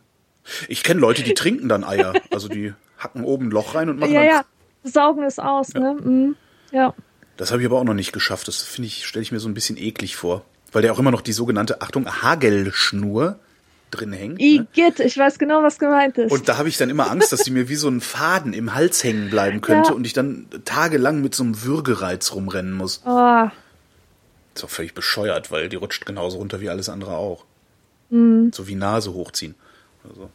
Ich 0.68 0.82
kenne 0.82 1.00
Leute, 1.00 1.22
die 1.22 1.34
trinken 1.34 1.68
dann 1.68 1.84
Eier. 1.84 2.14
Also 2.30 2.48
die 2.48 2.74
hacken 2.98 3.24
oben 3.24 3.46
ein 3.46 3.50
Loch 3.50 3.74
rein 3.74 3.88
und 3.90 3.98
machen 3.98 4.12
ja, 4.12 4.20
dann. 4.20 4.28
ja. 4.30 4.44
Saugen 4.82 5.22
es 5.24 5.38
aus, 5.38 5.74
ne? 5.74 5.96
Mhm. 6.00 6.36
Ja. 6.72 6.94
Das 7.36 7.50
habe 7.52 7.62
ich 7.62 7.66
aber 7.66 7.78
auch 7.78 7.84
noch 7.84 7.94
nicht 7.94 8.12
geschafft. 8.12 8.48
Das 8.48 8.62
finde 8.62 8.88
ich, 8.88 9.06
stelle 9.06 9.22
ich 9.22 9.32
mir 9.32 9.40
so 9.40 9.48
ein 9.48 9.54
bisschen 9.54 9.76
eklig 9.78 10.16
vor. 10.16 10.44
Weil 10.72 10.82
der 10.82 10.92
auch 10.92 10.98
immer 10.98 11.10
noch 11.10 11.22
die 11.22 11.32
sogenannte, 11.32 11.80
Achtung, 11.82 12.06
Hagelschnur 12.06 13.38
drin 13.90 14.12
hängt. 14.12 14.38
Ne? 14.38 14.44
Igitt, 14.44 15.00
ich 15.00 15.18
weiß 15.18 15.38
genau, 15.38 15.62
was 15.64 15.78
gemeint 15.78 16.16
ist. 16.18 16.30
Und 16.30 16.48
da 16.48 16.58
habe 16.58 16.68
ich 16.68 16.76
dann 16.76 16.90
immer 16.90 17.10
Angst, 17.10 17.32
dass 17.32 17.42
die 17.42 17.50
mir 17.50 17.68
wie 17.68 17.74
so 17.74 17.88
ein 17.88 18.00
Faden 18.00 18.52
im 18.52 18.74
Hals 18.74 19.02
hängen 19.02 19.30
bleiben 19.30 19.60
könnte 19.62 19.90
Ja. 19.90 19.94
und 19.96 20.06
ich 20.06 20.12
dann 20.12 20.46
tagelang 20.64 21.22
mit 21.22 21.34
so 21.34 21.42
einem 21.42 21.62
Würgereiz 21.64 22.32
rumrennen 22.32 22.72
muss. 22.72 23.02
oh, 23.04 23.48
Ist 24.54 24.62
auch 24.64 24.70
völlig 24.70 24.94
bescheuert, 24.94 25.50
weil 25.50 25.68
die 25.68 25.76
rutscht 25.76 26.06
genauso 26.06 26.38
runter 26.38 26.60
wie 26.60 26.68
alles 26.68 26.88
andere 26.88 27.16
auch. 27.16 27.44
Mhm. 28.10 28.52
So 28.54 28.68
wie 28.68 28.76
Nase 28.76 29.12
hochziehen. 29.12 29.54
oder 30.04 30.14
so. 30.14 30.30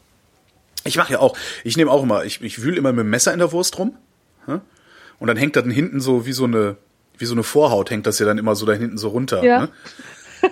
Ich 0.83 0.97
mache 0.97 1.13
ja 1.13 1.19
auch, 1.19 1.38
ich 1.63 1.77
nehme 1.77 1.91
auch 1.91 2.03
immer, 2.03 2.25
ich, 2.25 2.41
ich 2.41 2.61
wühle 2.61 2.75
immer 2.77 2.91
mit 2.91 3.03
dem 3.05 3.09
Messer 3.09 3.31
in 3.31 3.39
der 3.39 3.51
Wurst 3.53 3.77
rum. 3.79 3.95
hä? 4.47 4.59
Und 5.20 5.28
dann 5.28 5.38
hängt 5.38 5.55
das 5.55 5.66
hinten 5.66 6.01
so 6.01 6.26
wie 6.26 6.34
so 6.34 6.43
eine, 6.45 6.78
wie 7.18 7.26
so 7.26 7.34
eine 7.34 7.43
Vorhaut 7.43 7.89
hängt 7.89 8.05
das 8.07 8.20
ja 8.20 8.26
dann 8.26 8.38
immer 8.38 8.55
so 8.55 8.66
da 8.66 8.74
hinten 8.74 8.97
so 8.97 9.09
runter. 9.09 9.43
Ja. 9.43 9.61
Ne? 9.61 9.70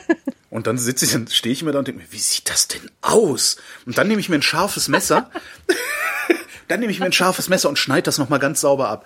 Und 0.50 0.68
dann 0.68 0.78
sitze 0.78 1.06
ich, 1.06 1.14
dann 1.14 1.28
stehe 1.28 1.52
ich 1.52 1.64
immer 1.64 1.72
da 1.72 1.80
und 1.80 1.88
denke 1.88 2.02
mir, 2.04 2.12
wie 2.12 2.20
sieht 2.20 2.48
das 2.48 2.68
denn 2.68 2.92
aus? 3.02 3.58
Und 3.88 3.98
dann 3.98 4.08
nehme 4.08 4.20
ich 4.20 4.30
mir 4.30 4.36
ein 4.36 4.44
scharfes 4.44 4.88
Messer, 4.88 5.32
dann 6.68 6.80
nehme 6.80 6.92
ich 6.92 7.00
mir 7.00 7.08
ein 7.08 7.12
scharfes 7.12 7.50
Messer 7.50 7.70
und 7.70 7.80
schneide 7.80 8.04
das 8.04 8.20
nochmal 8.20 8.38
ganz 8.38 8.62
sauber 8.62 8.90
ab. 8.90 9.04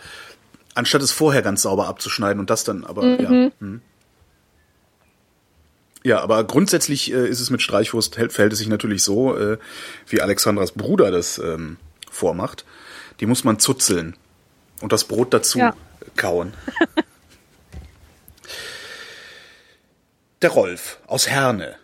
Anstatt 0.75 1.01
es 1.01 1.13
vorher 1.13 1.41
ganz 1.41 1.61
sauber 1.61 1.87
abzuschneiden 1.87 2.41
und 2.41 2.49
das 2.49 2.65
dann, 2.65 2.83
aber 2.83 3.05
ja. 3.21 3.29
hm. 3.29 3.81
Ja, 6.03 6.19
aber 6.19 6.43
grundsätzlich 6.43 7.13
äh, 7.13 7.27
ist 7.29 7.39
es 7.39 7.49
mit 7.49 7.61
Streichwurst, 7.61 8.17
hält- 8.17 8.33
verhält 8.33 8.51
es 8.51 8.59
sich 8.59 8.67
natürlich 8.67 9.03
so, 9.03 9.37
äh, 9.37 9.57
wie 10.07 10.19
Alexandras 10.19 10.73
Bruder 10.73 11.11
das 11.11 11.37
ähm, 11.37 11.77
vormacht. 12.11 12.65
Die 13.21 13.25
muss 13.25 13.45
man 13.45 13.57
zuzeln 13.57 14.17
und 14.81 14.91
das 14.91 15.05
Brot 15.05 15.33
dazu 15.33 15.59
Ja. 15.59 15.75
kauen. 16.15 16.53
Der 20.41 20.49
Rolf 20.51 20.99
aus 21.07 21.27
Herne 21.27 21.75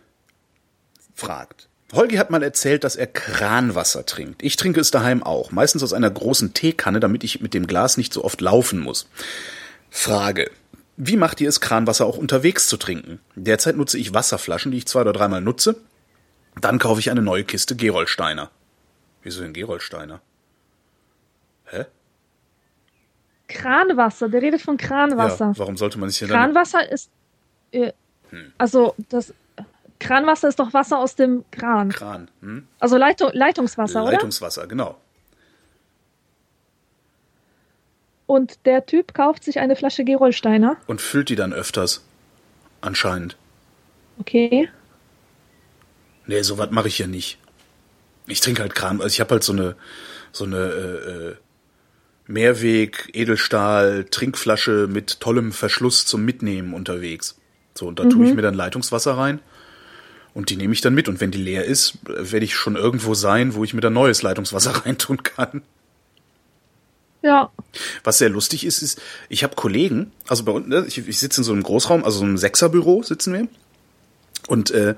fragt. 1.15 1.69
Holgi 1.93 2.15
hat 2.15 2.29
mal 2.31 2.41
erzählt, 2.43 2.83
dass 2.83 2.95
er 2.95 3.07
Kranwasser 3.07 4.05
trinkt. 4.05 4.41
Ich 4.43 4.55
trinke 4.55 4.79
es 4.79 4.89
daheim 4.91 5.21
auch, 5.23 5.51
meistens 5.51 5.83
aus 5.83 5.93
einer 5.93 6.09
großen 6.09 6.53
Teekanne, 6.53 6.99
damit 6.99 7.23
ich 7.23 7.41
mit 7.41 7.53
dem 7.53 7.67
Glas 7.67 7.97
nicht 7.97 8.13
so 8.13 8.23
oft 8.23 8.41
laufen 8.41 8.79
muss. 8.79 9.07
Frage. 9.89 10.49
Wie 10.97 11.17
macht 11.17 11.41
ihr 11.41 11.49
es, 11.49 11.59
Kranwasser 11.61 12.05
auch 12.05 12.17
unterwegs 12.17 12.67
zu 12.67 12.77
trinken? 12.77 13.19
Derzeit 13.35 13.75
nutze 13.75 13.97
ich 13.97 14.13
Wasserflaschen, 14.13 14.71
die 14.71 14.79
ich 14.79 14.87
zwei 14.87 15.01
oder 15.01 15.13
dreimal 15.13 15.41
nutze. 15.41 15.75
Dann 16.61 16.77
kaufe 16.79 16.99
ich 16.99 17.09
eine 17.09 17.21
neue 17.23 17.43
Kiste 17.43 17.75
Gerolsteiner. 17.75 18.51
Wieso 19.23 19.41
denn 19.41 19.53
Gerolsteiner? 19.53 20.21
Hä? 21.65 21.85
Kranwasser, 23.53 24.29
der 24.29 24.41
redet 24.41 24.61
von 24.61 24.77
Kranwasser. 24.77 25.47
Ja, 25.47 25.57
warum 25.57 25.77
sollte 25.77 25.99
man 25.99 26.09
sich 26.09 26.19
denn 26.19 26.29
dann... 26.29 26.39
Kranwasser 26.39 26.91
ist. 26.91 27.09
Äh, 27.71 27.93
also, 28.57 28.95
das. 29.09 29.33
Kranwasser 29.99 30.49
ist 30.49 30.59
doch 30.59 30.73
Wasser 30.73 30.97
aus 30.97 31.15
dem 31.15 31.45
Kran. 31.51 31.89
Kran, 31.89 32.29
hm? 32.41 32.67
Also 32.79 32.97
Leitung, 32.97 33.29
Leitungswasser, 33.31 34.03
oder? 34.03 34.13
Leitungswasser, 34.13 34.67
genau. 34.67 34.97
Und 38.25 38.65
der 38.65 38.85
Typ 38.85 39.13
kauft 39.13 39.43
sich 39.43 39.59
eine 39.59 39.75
Flasche 39.75 40.03
Gerolsteiner. 40.03 40.77
Und 40.87 40.99
füllt 40.99 41.29
die 41.29 41.35
dann 41.35 41.53
öfters. 41.53 42.03
Anscheinend. 42.81 43.37
Okay. 44.19 44.69
Nee, 46.25 46.41
sowas 46.41 46.69
mache 46.71 46.87
ich 46.87 46.97
ja 46.99 47.07
nicht. 47.07 47.37
Ich 48.25 48.39
trinke 48.39 48.61
halt 48.61 48.75
Kram. 48.75 48.99
Also 48.99 49.13
ich 49.13 49.19
habe 49.19 49.31
halt 49.31 49.43
so 49.43 49.53
eine 49.53 49.75
so 50.31 50.45
eine 50.45 50.57
äh, 50.57 51.11
äh, 51.11 51.35
Mehrweg 52.27 53.09
Edelstahl 53.13 54.05
Trinkflasche 54.09 54.87
mit 54.89 55.19
tollem 55.19 55.51
Verschluss 55.51 56.05
zum 56.05 56.23
Mitnehmen 56.23 56.73
unterwegs. 56.73 57.37
So 57.75 57.87
und 57.87 57.99
da 57.99 58.05
tue 58.05 58.27
ich 58.27 58.35
mir 58.35 58.41
dann 58.41 58.53
Leitungswasser 58.53 59.17
rein 59.17 59.39
und 60.33 60.49
die 60.49 60.55
nehme 60.55 60.73
ich 60.73 60.81
dann 60.81 60.93
mit 60.93 61.07
und 61.07 61.21
wenn 61.21 61.31
die 61.31 61.41
leer 61.41 61.65
ist, 61.65 61.97
werde 62.05 62.45
ich 62.45 62.55
schon 62.55 62.75
irgendwo 62.75 63.13
sein, 63.13 63.55
wo 63.55 63.63
ich 63.63 63.73
mir 63.73 63.81
dann 63.81 63.93
neues 63.93 64.21
Leitungswasser 64.21 64.71
reintun 64.85 65.23
kann. 65.23 65.61
Ja. 67.21 67.51
Was 68.03 68.17
sehr 68.17 68.29
lustig 68.29 68.65
ist, 68.65 68.81
ist, 68.81 69.01
ich 69.29 69.43
habe 69.43 69.55
Kollegen, 69.55 70.11
also 70.27 70.43
bei 70.43 70.51
uns, 70.51 70.67
ne, 70.67 70.85
ich, 70.87 70.97
ich 71.07 71.19
sitze 71.19 71.41
in 71.41 71.45
so 71.45 71.53
einem 71.53 71.63
Großraum, 71.63 72.03
also 72.03 72.19
so 72.19 72.25
einem 72.25 72.37
Sechserbüro 72.37 73.01
sitzen 73.01 73.33
wir. 73.33 73.47
Und 74.47 74.71
äh, 74.71 74.95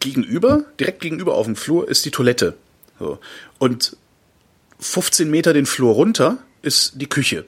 gegenüber, 0.00 0.64
direkt 0.78 1.00
gegenüber 1.00 1.34
auf 1.34 1.46
dem 1.46 1.56
Flur 1.56 1.88
ist 1.88 2.04
die 2.04 2.10
Toilette. 2.10 2.54
So. 2.98 3.18
Und 3.58 3.96
15 4.80 5.30
Meter 5.30 5.52
den 5.52 5.66
Flur 5.66 5.94
runter 5.94 6.38
ist 6.62 6.92
die 6.96 7.08
Küche. 7.08 7.46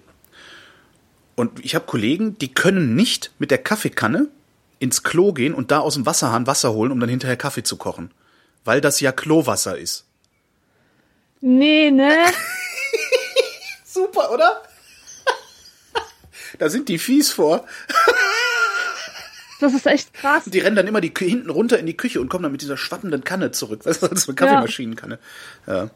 Und 1.37 1.65
ich 1.65 1.75
habe 1.75 1.87
Kollegen, 1.87 2.37
die 2.39 2.53
können 2.53 2.95
nicht 2.95 3.33
mit 3.39 3.51
der 3.51 3.59
Kaffeekanne 3.59 4.29
ins 4.79 5.03
Klo 5.03 5.33
gehen 5.33 5.55
und 5.55 5.71
da 5.71 5.79
aus 5.79 5.95
dem 5.95 6.07
Wasserhahn 6.07 6.47
Wasser 6.47 6.73
holen, 6.73 6.93
um 6.93 7.01
dann 7.01 7.09
hinterher 7.09 7.37
Kaffee 7.37 7.63
zu 7.63 7.77
kochen. 7.77 8.11
Weil 8.65 8.81
das 8.81 9.01
ja 9.01 9.13
Klowasser 9.13 9.79
ist. 9.79 10.05
Nee, 11.41 11.91
ne? 11.91 12.11
Super, 13.85 14.31
oder? 14.33 14.63
da 16.59 16.69
sind 16.69 16.89
die 16.89 16.99
fies 16.99 17.33
vor. 17.33 17.65
Das 19.61 19.75
ist 19.75 19.87
echt 19.87 20.15
krass. 20.15 20.45
Die 20.47 20.59
rennen 20.59 20.77
dann 20.77 20.87
immer 20.87 21.01
die 21.01 21.13
hinten 21.17 21.51
runter 21.51 21.79
in 21.79 21.87
die 21.87 21.97
Küche 21.97 22.21
und 22.21 22.29
kommen 22.29 22.43
dann 22.43 22.53
mit 22.53 22.63
dieser 22.63 22.77
schwappenden 22.77 23.25
Kanne 23.25 23.51
zurück. 23.51 23.85
Weißt 23.85 24.03
du, 24.03 24.15
so 24.17 24.29
eine 24.29 24.35
Kaffeemaschinenkanne. 24.35 25.19
Ja. 25.67 25.91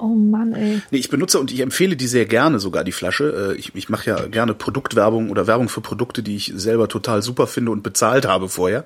Oh 0.00 0.14
Mann, 0.14 0.54
ey. 0.54 0.80
Nee, 0.90 0.98
ich 0.98 1.10
benutze 1.10 1.38
und 1.38 1.52
ich 1.52 1.60
empfehle 1.60 1.96
die 1.96 2.06
sehr 2.06 2.26
gerne 2.26 2.58
sogar, 2.58 2.84
die 2.84 2.92
Flasche. 2.92 3.54
Äh, 3.54 3.58
Ich, 3.58 3.74
ich 3.74 3.88
mache 3.88 4.10
ja 4.10 4.26
gerne 4.26 4.54
Produktwerbung 4.54 5.30
oder 5.30 5.46
Werbung 5.46 5.68
für 5.68 5.80
Produkte, 5.80 6.22
die 6.22 6.36
ich 6.36 6.52
selber 6.56 6.88
total 6.88 7.22
super 7.22 7.46
finde 7.46 7.70
und 7.72 7.82
bezahlt 7.82 8.26
habe 8.26 8.48
vorher. 8.48 8.84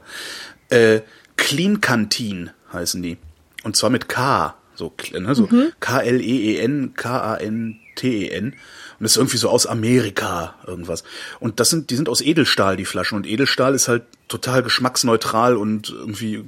Äh, 0.71 1.01
Clean 1.37 1.81
Canteen 1.81 2.51
heißen 2.73 3.03
die. 3.03 3.17
Und 3.63 3.77
zwar 3.77 3.91
mit 3.91 4.09
K. 4.09 4.55
So, 4.77 4.93
ne, 5.13 5.35
so 5.37 5.49
K-L-E-E-N, 5.79 6.95
K-A-N-T-E-N. 6.97 8.45
Und 8.47 8.55
das 8.99 9.13
ist 9.13 9.17
irgendwie 9.17 9.37
so 9.37 9.49
aus 9.49 9.67
Amerika 9.67 10.57
irgendwas. 10.67 11.05
Und 11.39 11.61
das 11.61 11.71
sind, 11.71 11.91
die 11.91 11.97
sind 11.97 12.09
aus 12.09 12.21
Edelstahl, 12.21 12.77
die 12.77 12.85
Flaschen. 12.85 13.17
Und 13.17 13.27
Edelstahl 13.27 13.75
ist 13.75 13.87
halt 13.87 14.03
total 14.27 14.65
geschmacksneutral 14.65 15.57
und 15.57 15.91
irgendwie, 15.91 16.45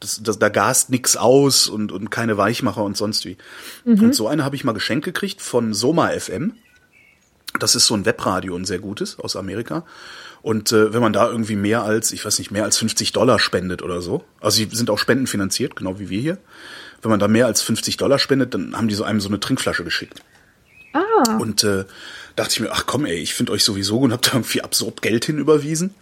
das, 0.00 0.20
das, 0.22 0.38
da 0.38 0.48
gast 0.48 0.90
nix 0.90 1.16
aus 1.16 1.68
und, 1.68 1.92
und 1.92 2.10
keine 2.10 2.36
Weichmacher 2.36 2.82
und 2.82 2.96
sonst 2.96 3.24
wie. 3.24 3.36
Und 4.02 4.14
so 4.14 4.28
eine 4.28 4.44
habe 4.44 4.56
ich 4.56 4.64
mal 4.64 4.72
geschenkt 4.72 5.04
gekriegt 5.04 5.40
von 5.40 5.72
Soma 5.74 6.08
FM. 6.08 6.54
Das 7.60 7.74
ist 7.76 7.86
so 7.86 7.94
ein 7.94 8.04
Webradio, 8.04 8.56
ein 8.56 8.64
sehr 8.64 8.80
gutes 8.80 9.18
aus 9.18 9.36
Amerika. 9.36 9.84
Und 10.42 10.72
äh, 10.72 10.92
wenn 10.92 11.00
man 11.00 11.12
da 11.14 11.30
irgendwie 11.30 11.56
mehr 11.56 11.84
als, 11.84 12.12
ich 12.12 12.24
weiß 12.24 12.38
nicht, 12.38 12.50
mehr 12.50 12.64
als 12.64 12.76
50 12.76 13.12
Dollar 13.12 13.38
spendet 13.38 13.80
oder 13.82 14.02
so, 14.02 14.24
also 14.40 14.62
die 14.62 14.76
sind 14.76 14.90
auch 14.90 14.98
spendenfinanziert, 14.98 15.74
genau 15.74 15.98
wie 15.98 16.10
wir 16.10 16.20
hier. 16.20 16.38
Wenn 17.00 17.10
man 17.10 17.20
da 17.20 17.28
mehr 17.28 17.46
als 17.46 17.62
50 17.62 17.96
Dollar 17.96 18.18
spendet, 18.18 18.52
dann 18.52 18.76
haben 18.76 18.88
die 18.88 18.94
so 18.94 19.04
einem 19.04 19.20
so 19.20 19.28
eine 19.28 19.40
Trinkflasche 19.40 19.84
geschickt. 19.84 20.22
Ah, 20.92 21.36
Und 21.38 21.64
äh, 21.64 21.84
dachte 22.36 22.52
ich 22.52 22.60
mir, 22.60 22.72
ach 22.72 22.84
komm, 22.86 23.06
ey, 23.06 23.16
ich 23.16 23.34
finde 23.34 23.52
euch 23.52 23.64
sowieso 23.64 23.98
gut 24.00 24.06
und 24.06 24.12
hab 24.12 24.22
da 24.22 24.32
irgendwie 24.34 24.62
absurd 24.62 25.00
Geld 25.00 25.24
hinüberwiesen. 25.24 25.94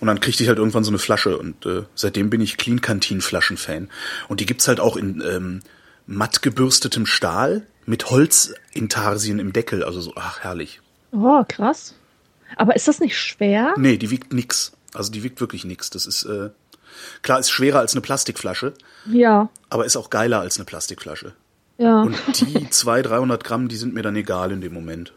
Und 0.00 0.06
dann 0.06 0.20
kriegte 0.20 0.42
ich 0.42 0.48
halt 0.48 0.58
irgendwann 0.58 0.84
so 0.84 0.90
eine 0.90 0.98
Flasche 0.98 1.36
und 1.36 1.66
äh, 1.66 1.82
seitdem 1.94 2.30
bin 2.30 2.40
ich 2.40 2.56
Clean 2.56 2.80
Canteen 2.80 3.20
Flaschen-Fan. 3.20 3.88
Und 4.28 4.40
die 4.40 4.46
gibt's 4.46 4.66
halt 4.66 4.80
auch 4.80 4.96
in 4.96 5.22
ähm, 5.26 5.60
matt 6.06 6.40
gebürstetem 6.42 7.04
Stahl 7.06 7.66
mit 7.86 8.10
Holzintarsien 8.10 9.38
im 9.38 9.52
Deckel. 9.52 9.84
Also 9.84 10.00
so, 10.00 10.12
ach 10.16 10.40
herrlich. 10.40 10.80
oh, 11.12 11.44
krass. 11.46 11.94
Aber 12.56 12.74
ist 12.74 12.88
das 12.88 12.98
nicht 12.98 13.16
schwer? 13.18 13.74
Nee, 13.76 13.96
die 13.96 14.10
wiegt 14.10 14.32
nix. 14.32 14.72
Also 14.92 15.12
die 15.12 15.22
wiegt 15.22 15.40
wirklich 15.40 15.64
nix. 15.64 15.88
Das 15.90 16.06
ist, 16.06 16.24
äh, 16.24 16.50
klar, 17.22 17.38
ist 17.38 17.50
schwerer 17.50 17.78
als 17.78 17.92
eine 17.94 18.00
Plastikflasche, 18.00 18.74
Ja, 19.06 19.48
aber 19.68 19.84
ist 19.84 19.96
auch 19.96 20.10
geiler 20.10 20.40
als 20.40 20.56
eine 20.56 20.64
Plastikflasche. 20.64 21.34
ja. 21.78 22.02
Und 22.02 22.16
die 22.40 22.68
200, 22.68 23.12
300 23.12 23.44
Gramm, 23.44 23.68
die 23.68 23.76
sind 23.76 23.94
mir 23.94 24.02
dann 24.02 24.16
egal 24.16 24.50
in 24.50 24.60
dem 24.60 24.72
Moment. 24.72 25.12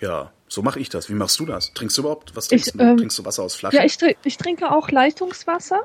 Ja, 0.00 0.30
so 0.48 0.62
mache 0.62 0.80
ich 0.80 0.88
das. 0.88 1.08
Wie 1.08 1.14
machst 1.14 1.38
du 1.40 1.46
das? 1.46 1.72
Trinkst 1.74 1.96
du 1.98 2.02
überhaupt? 2.02 2.34
Was 2.36 2.48
trinkst 2.48 2.68
Ich, 2.68 2.72
du? 2.72 2.78
ähm, 2.82 2.96
trinkst 2.96 3.18
du 3.18 3.24
Wasser 3.24 3.42
aus 3.42 3.54
Flaschen? 3.54 3.76
Ja, 3.78 3.84
ich, 3.84 3.98
ich 4.24 4.36
trinke 4.38 4.70
auch 4.70 4.90
Leitungswasser. 4.90 5.80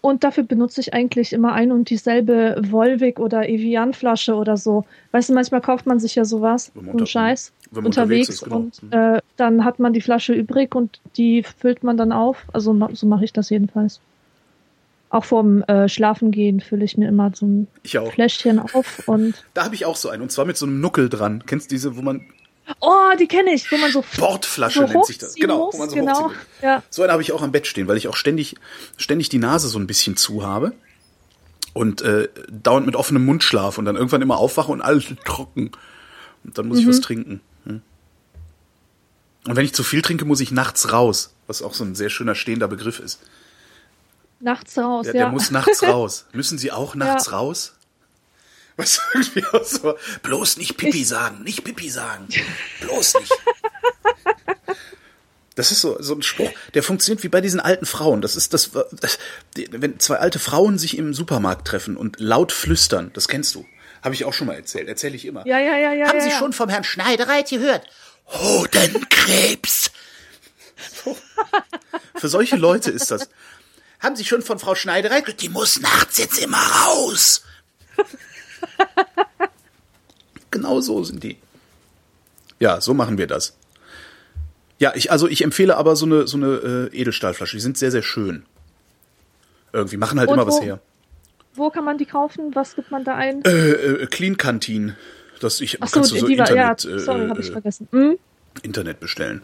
Und 0.00 0.22
dafür 0.22 0.42
benutze 0.44 0.82
ich 0.82 0.92
eigentlich 0.92 1.32
immer 1.32 1.54
ein 1.54 1.72
und 1.72 1.88
dieselbe 1.88 2.60
Volvic 2.70 3.18
oder 3.18 3.48
Evian-Flasche 3.48 4.34
oder 4.34 4.58
so. 4.58 4.84
Weißt 5.12 5.30
du, 5.30 5.32
manchmal 5.32 5.62
kauft 5.62 5.86
man 5.86 5.98
sich 5.98 6.14
ja 6.14 6.26
sowas, 6.26 6.72
so 6.74 6.80
einen 6.80 7.06
Scheiß, 7.06 7.52
unterwegs 7.70 7.86
unterwegs. 7.86 8.28
ist, 8.28 8.44
genau. 8.44 8.56
Und 8.56 8.82
äh, 8.92 9.22
dann 9.38 9.64
hat 9.64 9.78
man 9.78 9.94
die 9.94 10.02
Flasche 10.02 10.34
übrig 10.34 10.74
und 10.74 11.00
die 11.16 11.42
füllt 11.42 11.82
man 11.84 11.96
dann 11.96 12.12
auf. 12.12 12.44
Also 12.52 12.76
so 12.92 13.06
mache 13.06 13.24
ich 13.24 13.32
das 13.32 13.48
jedenfalls. 13.48 14.00
Auch 15.08 15.24
vorm 15.24 15.62
äh, 15.62 15.88
Schlafengehen 15.88 16.60
fülle 16.60 16.84
ich 16.84 16.98
mir 16.98 17.08
immer 17.08 17.30
so 17.34 17.46
ein. 17.46 17.66
Fläschchen 18.10 18.58
auf 18.58 19.04
und. 19.08 19.42
Da 19.54 19.64
habe 19.64 19.74
ich 19.74 19.86
auch 19.86 19.96
so 19.96 20.10
einen. 20.10 20.20
Und 20.22 20.32
zwar 20.32 20.44
mit 20.44 20.58
so 20.58 20.66
einem 20.66 20.80
Nuckel 20.82 21.08
dran. 21.08 21.44
Kennst 21.46 21.70
du 21.70 21.76
diese, 21.76 21.96
wo 21.96 22.02
man. 22.02 22.26
Oh, 22.80 23.10
die 23.18 23.26
kenne 23.28 23.52
ich, 23.52 23.70
wo 23.70 23.76
man 23.76 23.92
so, 23.92 24.02
Bordflasche 24.16 24.80
so 24.80 24.86
nennt 24.86 25.04
sich 25.06 25.18
das. 25.18 25.34
Genau, 25.34 25.66
muss. 25.66 25.74
wo 25.74 25.78
man 25.78 25.90
so 25.90 25.96
genau. 25.96 26.32
Ja. 26.62 26.82
So 26.90 27.02
eine 27.02 27.12
habe 27.12 27.22
ich 27.22 27.32
auch 27.32 27.42
am 27.42 27.52
Bett 27.52 27.66
stehen, 27.66 27.88
weil 27.88 27.96
ich 27.98 28.08
auch 28.08 28.16
ständig, 28.16 28.56
ständig 28.96 29.28
die 29.28 29.38
Nase 29.38 29.68
so 29.68 29.78
ein 29.78 29.86
bisschen 29.86 30.16
zu 30.16 30.46
habe. 30.46 30.72
Und 31.74 32.02
äh, 32.02 32.28
dauernd 32.50 32.86
mit 32.86 32.94
offenem 32.96 33.24
Mund 33.24 33.42
schlafe 33.42 33.80
und 33.80 33.84
dann 33.84 33.96
irgendwann 33.96 34.22
immer 34.22 34.38
aufwache 34.38 34.70
und 34.70 34.80
alles 34.80 35.04
trocken. 35.24 35.72
Und 36.44 36.56
dann 36.56 36.68
muss 36.68 36.78
ich 36.78 36.86
was 36.86 37.00
trinken. 37.00 37.40
Hm. 37.66 37.82
Und 39.46 39.56
wenn 39.56 39.64
ich 39.64 39.74
zu 39.74 39.82
viel 39.82 40.00
trinke, 40.00 40.24
muss 40.24 40.40
ich 40.40 40.50
nachts 40.52 40.92
raus. 40.92 41.34
Was 41.46 41.62
auch 41.62 41.74
so 41.74 41.84
ein 41.84 41.94
sehr 41.94 42.10
schöner 42.10 42.34
stehender 42.34 42.68
Begriff 42.68 43.00
ist. 43.00 43.20
Nachts 44.40 44.78
raus, 44.78 45.04
Der, 45.06 45.14
ja. 45.14 45.22
der 45.24 45.32
muss 45.32 45.50
nachts 45.50 45.82
raus. 45.86 46.26
Müssen 46.32 46.58
Sie 46.58 46.70
auch 46.72 46.94
nachts 46.94 47.26
Ja. 47.26 47.32
raus? 47.38 47.73
Was 48.76 49.00
irgendwie 49.14 49.44
auch 49.46 49.64
so. 49.64 49.96
Bloß 50.22 50.56
nicht 50.56 50.76
Pipi 50.76 51.04
sagen, 51.04 51.42
nicht 51.44 51.62
Pipi 51.62 51.90
sagen. 51.90 52.28
Bloß 52.80 53.14
nicht. 53.14 53.32
Das 55.54 55.70
ist 55.70 55.80
so, 55.80 55.96
so 56.02 56.14
ein 56.14 56.22
Spruch, 56.22 56.50
der 56.74 56.82
funktioniert 56.82 57.22
wie 57.22 57.28
bei 57.28 57.40
diesen 57.40 57.60
alten 57.60 57.86
Frauen. 57.86 58.20
Das 58.20 58.34
ist 58.34 58.52
das, 58.52 58.72
das, 58.90 59.18
wenn 59.54 60.00
zwei 60.00 60.16
alte 60.16 60.40
Frauen 60.40 60.78
sich 60.78 60.98
im 60.98 61.14
Supermarkt 61.14 61.68
treffen 61.68 61.96
und 61.96 62.18
laut 62.18 62.50
flüstern, 62.50 63.12
das 63.14 63.28
kennst 63.28 63.54
du. 63.54 63.64
Habe 64.02 64.14
ich 64.14 64.24
auch 64.24 64.34
schon 64.34 64.48
mal 64.48 64.54
erzählt, 64.56 64.88
erzähle 64.88 65.14
ich 65.14 65.24
immer. 65.24 65.46
Ja, 65.46 65.60
ja, 65.60 65.76
ja, 65.76 65.92
ja. 65.92 66.08
Haben 66.08 66.20
Sie 66.20 66.30
ja. 66.30 66.38
schon 66.38 66.52
vom 66.52 66.68
Herrn 66.68 66.82
Schneidereit 66.84 67.48
gehört? 67.48 67.86
Hodenkrebs. 68.26 69.92
So. 71.04 71.16
Für 72.16 72.28
solche 72.28 72.56
Leute 72.56 72.90
ist 72.90 73.12
das. 73.12 73.28
Haben 74.00 74.16
Sie 74.16 74.24
schon 74.24 74.42
von 74.42 74.58
Frau 74.58 74.74
Schneidereit 74.74 75.24
gehört? 75.24 75.40
Die 75.40 75.48
muss 75.48 75.80
nachts 75.80 76.18
jetzt 76.18 76.38
immer 76.38 76.58
raus. 76.58 77.44
genau 80.50 80.80
so 80.80 81.02
sind 81.04 81.22
die. 81.22 81.36
Ja, 82.60 82.80
so 82.80 82.94
machen 82.94 83.18
wir 83.18 83.26
das. 83.26 83.56
Ja, 84.78 84.92
ich, 84.94 85.10
also 85.10 85.28
ich 85.28 85.42
empfehle 85.42 85.76
aber 85.76 85.96
so 85.96 86.06
eine, 86.06 86.26
so 86.26 86.36
eine 86.36 86.90
äh, 86.92 86.96
Edelstahlflasche. 86.96 87.56
Die 87.56 87.60
sind 87.60 87.78
sehr, 87.78 87.90
sehr 87.90 88.02
schön. 88.02 88.44
Irgendwie 89.72 89.96
machen 89.96 90.18
halt 90.18 90.28
Und 90.28 90.34
immer 90.34 90.46
was 90.46 90.56
wo- 90.56 90.62
her. 90.62 90.80
Wo 91.54 91.70
kann 91.70 91.84
man 91.84 91.98
die 91.98 92.06
kaufen? 92.06 92.54
Was 92.54 92.74
gibt 92.74 92.90
man 92.90 93.04
da 93.04 93.14
ein? 93.14 93.44
Äh, 93.44 93.50
äh, 93.50 94.06
Clean 94.06 94.36
Canteen. 94.36 94.96
Das 95.40 95.60
ich 95.60 95.80
Ach 95.82 95.88
so, 95.88 95.94
kannst 95.94 96.12
du 96.12 96.18
so 96.18 96.26
die 96.26 96.38
war, 96.38 96.52
ja, 96.54 96.70
Internet, 96.72 96.84
äh, 96.84 96.98
sorry, 97.04 97.28
habe 97.28 97.40
ich 97.40 97.48
äh, 97.48 97.52
vergessen. 97.52 97.88
Hm? 97.92 98.18
Internet 98.62 98.98
bestellen. 99.00 99.42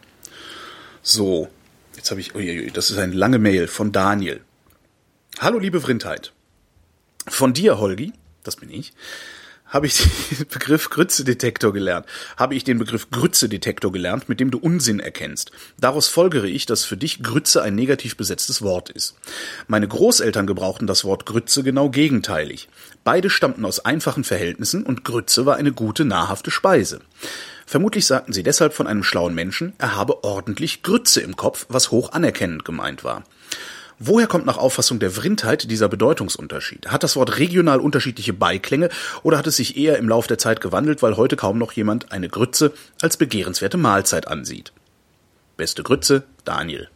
So, 1.03 1.49
jetzt 1.97 2.11
habe 2.11 2.21
ich, 2.21 2.35
uiuiui, 2.35 2.71
das 2.73 2.91
ist 2.91 2.99
eine 2.99 3.15
lange 3.15 3.39
Mail 3.39 3.69
von 3.69 3.93
Daniel. 3.93 4.41
Hallo 5.39 5.59
liebe 5.59 5.81
Vrindheit. 5.81 6.33
Von 7.29 7.53
dir, 7.53 7.79
Holgi, 7.79 8.13
das 8.43 8.57
bin 8.57 8.71
ich, 8.71 8.93
habe 9.71 9.87
ich 9.87 9.97
den 9.99 10.47
Begriff 10.49 10.91
Grützedetektor 10.91 11.73
gelernt. 11.73 12.07
Habe 12.37 12.55
ich 12.55 12.65
den 12.65 12.79
Begriff 12.79 13.11
Grützedetektor 13.11 13.93
gelernt, 13.93 14.29
mit 14.29 14.41
dem 14.41 14.51
du 14.51 14.59
Unsinn 14.59 15.01
erkennst. 15.01 15.53
Daraus 15.79 16.09
folgere 16.09 16.49
ich, 16.49 16.67
dass 16.67 16.85
für 16.85 16.97
dich 16.97 17.23
Grütze 17.23 17.63
ein 17.63 17.75
negativ 17.75 18.17
besetztes 18.17 18.63
Wort 18.63 18.91
ist. 18.91 19.15
Meine 19.69 19.89
Großeltern 19.89 20.47
gebrauchten 20.47 20.87
das 20.87 21.05
Wort 21.05 21.25
Grütze 21.25 21.63
genau 21.63 21.89
gegenteilig. 21.89 22.69
Beide 23.05 23.31
stammten 23.31 23.65
aus 23.65 23.85
einfachen 23.85 24.25
Verhältnissen 24.25 24.85
und 24.85 25.05
Grütze 25.05 25.47
war 25.47 25.57
eine 25.57 25.73
gute, 25.73 26.05
nahrhafte 26.05 26.51
Speise. 26.51 27.01
Vermutlich 27.65 28.07
sagten 28.07 28.33
sie 28.33 28.43
deshalb 28.43 28.75
von 28.75 28.89
einem 28.89 29.05
schlauen 29.05 29.35
Menschen, 29.35 29.75
er 29.79 29.95
habe 29.95 30.25
ordentlich 30.25 30.83
Grütze 30.83 31.21
im 31.21 31.37
Kopf, 31.37 31.67
was 31.69 31.93
hoch 31.93 32.11
anerkennend 32.11 32.65
gemeint 32.65 33.05
war. 33.05 33.23
Woher 34.03 34.27
kommt 34.27 34.47
nach 34.47 34.57
Auffassung 34.57 34.99
der 34.99 35.11
Vrindheit 35.11 35.71
dieser 35.71 35.91
Bedeutungsunterschied? 35.91 36.89
Hat 36.89 37.03
das 37.03 37.17
Wort 37.17 37.37
regional 37.39 37.81
unterschiedliche 37.81 38.33
Beiklänge 38.33 38.89
oder 39.23 39.37
hat 39.37 39.47
es 39.47 39.57
sich 39.57 39.77
eher 39.77 39.99
im 39.99 40.09
Lauf 40.09 40.27
der 40.27 40.39
Zeit 40.39 40.63
gewandelt, 40.63 41.03
weil 41.03 41.19
heute 41.19 41.37
kaum 41.37 41.59
noch 41.59 41.73
jemand 41.73 42.11
eine 42.11 42.31
Grütze 42.31 42.73
als 43.03 43.19
begehrenswerte 43.19 43.77
Mahlzeit 43.77 44.27
ansieht? 44.27 44.73
Beste 45.59 45.83
Grütze, 45.83 46.23
Daniel. 46.47 46.89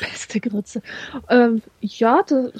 Beste 0.00 0.38
Grütze. 0.38 0.82
Ähm, 1.28 1.62
ja, 1.80 2.22
das, 2.26 2.52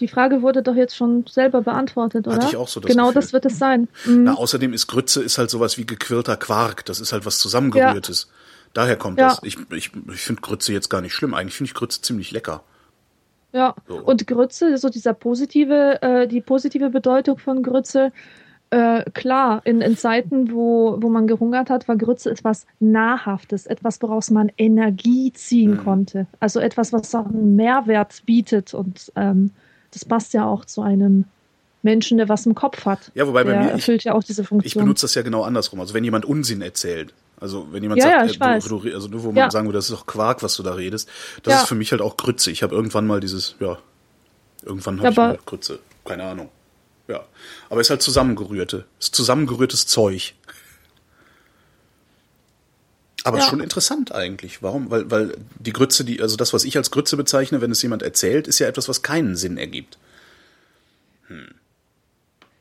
die 0.00 0.08
Frage 0.08 0.40
wurde 0.40 0.62
doch 0.62 0.74
jetzt 0.74 0.96
schon 0.96 1.26
selber 1.26 1.60
beantwortet, 1.62 2.26
oder? 2.26 2.36
Hatte 2.36 2.46
ich 2.48 2.56
auch 2.56 2.68
so 2.68 2.80
das 2.80 2.90
Genau 2.90 3.08
Gefühl. 3.08 3.22
das 3.22 3.32
wird 3.34 3.44
es 3.44 3.58
sein. 3.58 3.88
Mhm. 4.06 4.24
Na, 4.24 4.34
außerdem 4.34 4.72
ist 4.72 4.86
Grütze 4.86 5.22
ist 5.22 5.36
halt 5.36 5.50
sowas 5.50 5.76
wie 5.76 5.84
gequirlter 5.84 6.36
Quark. 6.36 6.84
Das 6.86 7.00
ist 7.00 7.12
halt 7.12 7.26
was 7.26 7.38
zusammengerührtes. 7.38 8.28
Daher 8.76 8.96
kommt 8.96 9.18
Ja. 9.18 9.28
das. 9.28 9.40
Ich, 9.42 9.56
ich, 9.70 9.90
ich 10.12 10.20
finde 10.20 10.42
Grütze 10.42 10.72
jetzt 10.72 10.90
gar 10.90 11.00
nicht 11.00 11.14
schlimm. 11.14 11.32
Eigentlich 11.32 11.54
finde 11.54 11.68
ich 11.70 11.74
Grütze 11.74 12.02
ziemlich 12.02 12.30
lecker. 12.30 12.62
Ja, 13.52 13.74
So. 13.88 13.96
und 13.96 14.26
Grütze, 14.26 14.76
so 14.76 14.90
dieser 14.90 15.14
positive, 15.14 16.02
äh, 16.02 16.28
die 16.28 16.42
positive 16.42 16.90
Bedeutung 16.90 17.38
von 17.38 17.62
Grütze, 17.62 18.12
äh, 18.68 19.08
klar, 19.12 19.62
in, 19.64 19.80
in 19.80 19.96
Zeiten, 19.96 20.52
wo, 20.52 20.98
wo 21.00 21.08
man 21.08 21.26
gehungert 21.26 21.70
hat, 21.70 21.88
war 21.88 21.96
Grütze 21.96 22.30
etwas 22.30 22.66
Nahrhaftes, 22.80 23.64
etwas, 23.66 24.02
woraus 24.02 24.30
man 24.30 24.50
Energie 24.58 25.32
ziehen 25.32 25.70
Mhm. 25.76 25.84
konnte. 25.84 26.26
Also 26.40 26.60
etwas, 26.60 26.92
was 26.92 27.14
auch 27.14 27.26
einen 27.26 27.56
Mehrwert 27.56 28.22
bietet. 28.26 28.74
Und 28.74 29.10
ähm, 29.16 29.52
das 29.92 30.04
passt 30.04 30.34
ja 30.34 30.44
auch 30.44 30.66
zu 30.66 30.82
einem 30.82 31.24
Menschen, 31.82 32.18
der 32.18 32.28
was 32.28 32.44
im 32.44 32.54
Kopf 32.56 32.84
hat. 32.84 33.10
Ja, 33.14 33.26
wobei 33.26 33.44
bei 33.44 33.52
der 33.52 33.60
mir- 33.60 33.66
ich- 33.68 33.72
erfüllt 33.74 34.04
ja 34.04 34.12
auch 34.12 34.24
diese 34.24 34.42
Ich 34.42 34.48
Funktion. 34.48 34.82
benutze 34.84 35.06
das 35.06 35.14
ja 35.14 35.22
genau 35.22 35.44
andersrum. 35.44 35.80
Also 35.80 35.94
wenn 35.94 36.04
jemand 36.04 36.24
Unsinn 36.26 36.60
erzählt, 36.60 37.14
also 37.38 37.68
wenn 37.70 37.82
jemand 37.82 38.00
Ja, 38.02 38.08
ja, 38.08 38.18
sagt, 38.20 38.30
ich 38.30 38.40
äh, 38.40 38.68
du, 38.68 38.80
du, 38.80 38.94
also 38.94 39.08
nur 39.08 39.22
wo 39.22 39.26
man 39.28 39.36
Ja. 39.36 39.50
sagen 39.50 39.66
würde, 39.66 39.78
das 39.78 39.90
ist 39.90 39.92
doch 39.94 40.06
Quark, 40.06 40.42
was 40.42 40.56
du 40.56 40.62
da 40.62 40.74
redest, 40.74 41.08
das 41.42 41.52
Ja. 41.54 41.60
ist 41.62 41.68
für 41.68 41.74
mich 41.74 41.92
halt 41.92 42.00
auch 42.00 42.16
Grütze. 42.16 42.50
Ich 42.50 42.62
habe 42.62 42.74
irgendwann 42.74 43.06
mal 43.06 43.20
dieses, 43.20 43.54
ja, 43.60 43.78
irgendwann 44.62 44.96
Ja, 44.98 45.04
habe 45.04 45.10
ich 45.12 45.16
mal 45.16 45.38
Grütze, 45.44 45.78
keine 46.04 46.24
Ahnung. 46.24 46.50
Ja, 47.08 47.24
aber 47.70 47.80
ist 47.80 47.90
halt 47.90 48.02
zusammengerührte, 48.02 48.84
ist 48.98 49.14
zusammengerührtes 49.14 49.86
Zeug. 49.86 50.34
Aber 53.24 53.38
Ja. 53.38 53.44
schon 53.44 53.60
interessant 53.60 54.12
eigentlich. 54.12 54.62
Warum? 54.62 54.90
Weil, 54.90 55.10
weil 55.10 55.36
die 55.58 55.72
Grütze, 55.72 56.04
die, 56.04 56.22
also 56.22 56.36
das, 56.36 56.52
was 56.52 56.64
ich 56.64 56.76
als 56.76 56.90
Grütze 56.92 57.16
bezeichne, 57.16 57.60
wenn 57.60 57.72
es 57.72 57.82
jemand 57.82 58.02
erzählt, 58.02 58.46
ist 58.46 58.60
ja 58.60 58.68
etwas, 58.68 58.88
was 58.88 59.02
keinen 59.02 59.36
Sinn 59.36 59.58
ergibt. 59.58 59.98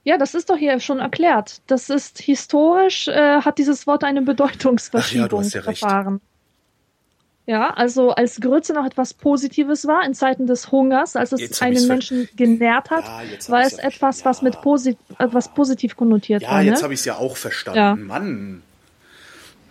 Ja, 0.06 0.18
das 0.18 0.34
ist 0.36 0.50
doch 0.50 0.56
hier 0.58 0.80
schon 0.80 1.00
erklärt. 1.00 1.62
Das 1.68 1.90
ist 1.90 2.20
historisch, 2.20 3.08
äh, 3.10 3.42
hat 3.42 3.58
dieses 3.58 3.86
Wort 3.88 4.04
eine 4.04 4.22
Bedeutungsverschiebung 4.22 5.44
ja 5.44 5.62
recht. 5.62 5.82
erfahren. 5.84 6.22
Ja, 7.48 7.72
also 7.72 8.12
als 8.12 8.40
Grütze 8.40 8.74
noch 8.74 8.86
etwas 8.86 9.14
Positives 9.14 9.86
war 9.88 10.04
in 10.06 10.14
Zeiten 10.14 10.48
des 10.48 10.72
Hungers, 10.72 11.16
als 11.16 11.32
es 11.32 11.42
Jetzt 11.42 11.62
einen 11.62 11.88
Menschen 11.88 12.30
genährt 12.36 12.90
hat, 12.92 13.04
Ja, 13.04 13.50
war 13.52 13.62
es 13.62 13.74
ja- 13.78 13.84
etwas, 13.84 14.26
was 14.26 14.38
ja. 14.42 14.44
mit 14.46 14.62
posi 14.62 14.96
etwas 15.20 15.54
positiv 15.54 15.96
konnotiert 15.98 16.42
Ja, 16.44 16.52
war. 16.52 16.62
jetzt 16.62 16.80
Ne? 16.80 16.84
habe 16.84 16.94
ich 16.94 17.00
es 17.02 17.06
ja 17.06 17.18
auch 17.18 17.36
verstanden. 17.38 17.78
Ja. 17.78 17.96
Mann. 17.96 18.62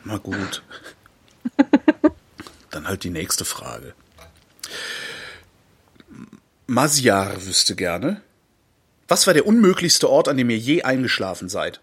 Na 0.04 0.18
gut. 0.18 0.62
Dann 2.70 2.86
halt 2.88 3.02
die 3.04 3.10
nächste 3.10 3.44
Frage. 3.44 3.94
Masyar 6.66 7.44
wüsste 7.44 7.74
gerne. 7.76 8.20
Was 9.08 9.26
war 9.26 9.34
der 9.34 9.46
unmöglichste 9.46 10.08
Ort, 10.08 10.28
an 10.28 10.36
dem 10.36 10.50
ihr 10.50 10.58
je 10.58 10.82
eingeschlafen 10.82 11.48
seid? 11.48 11.80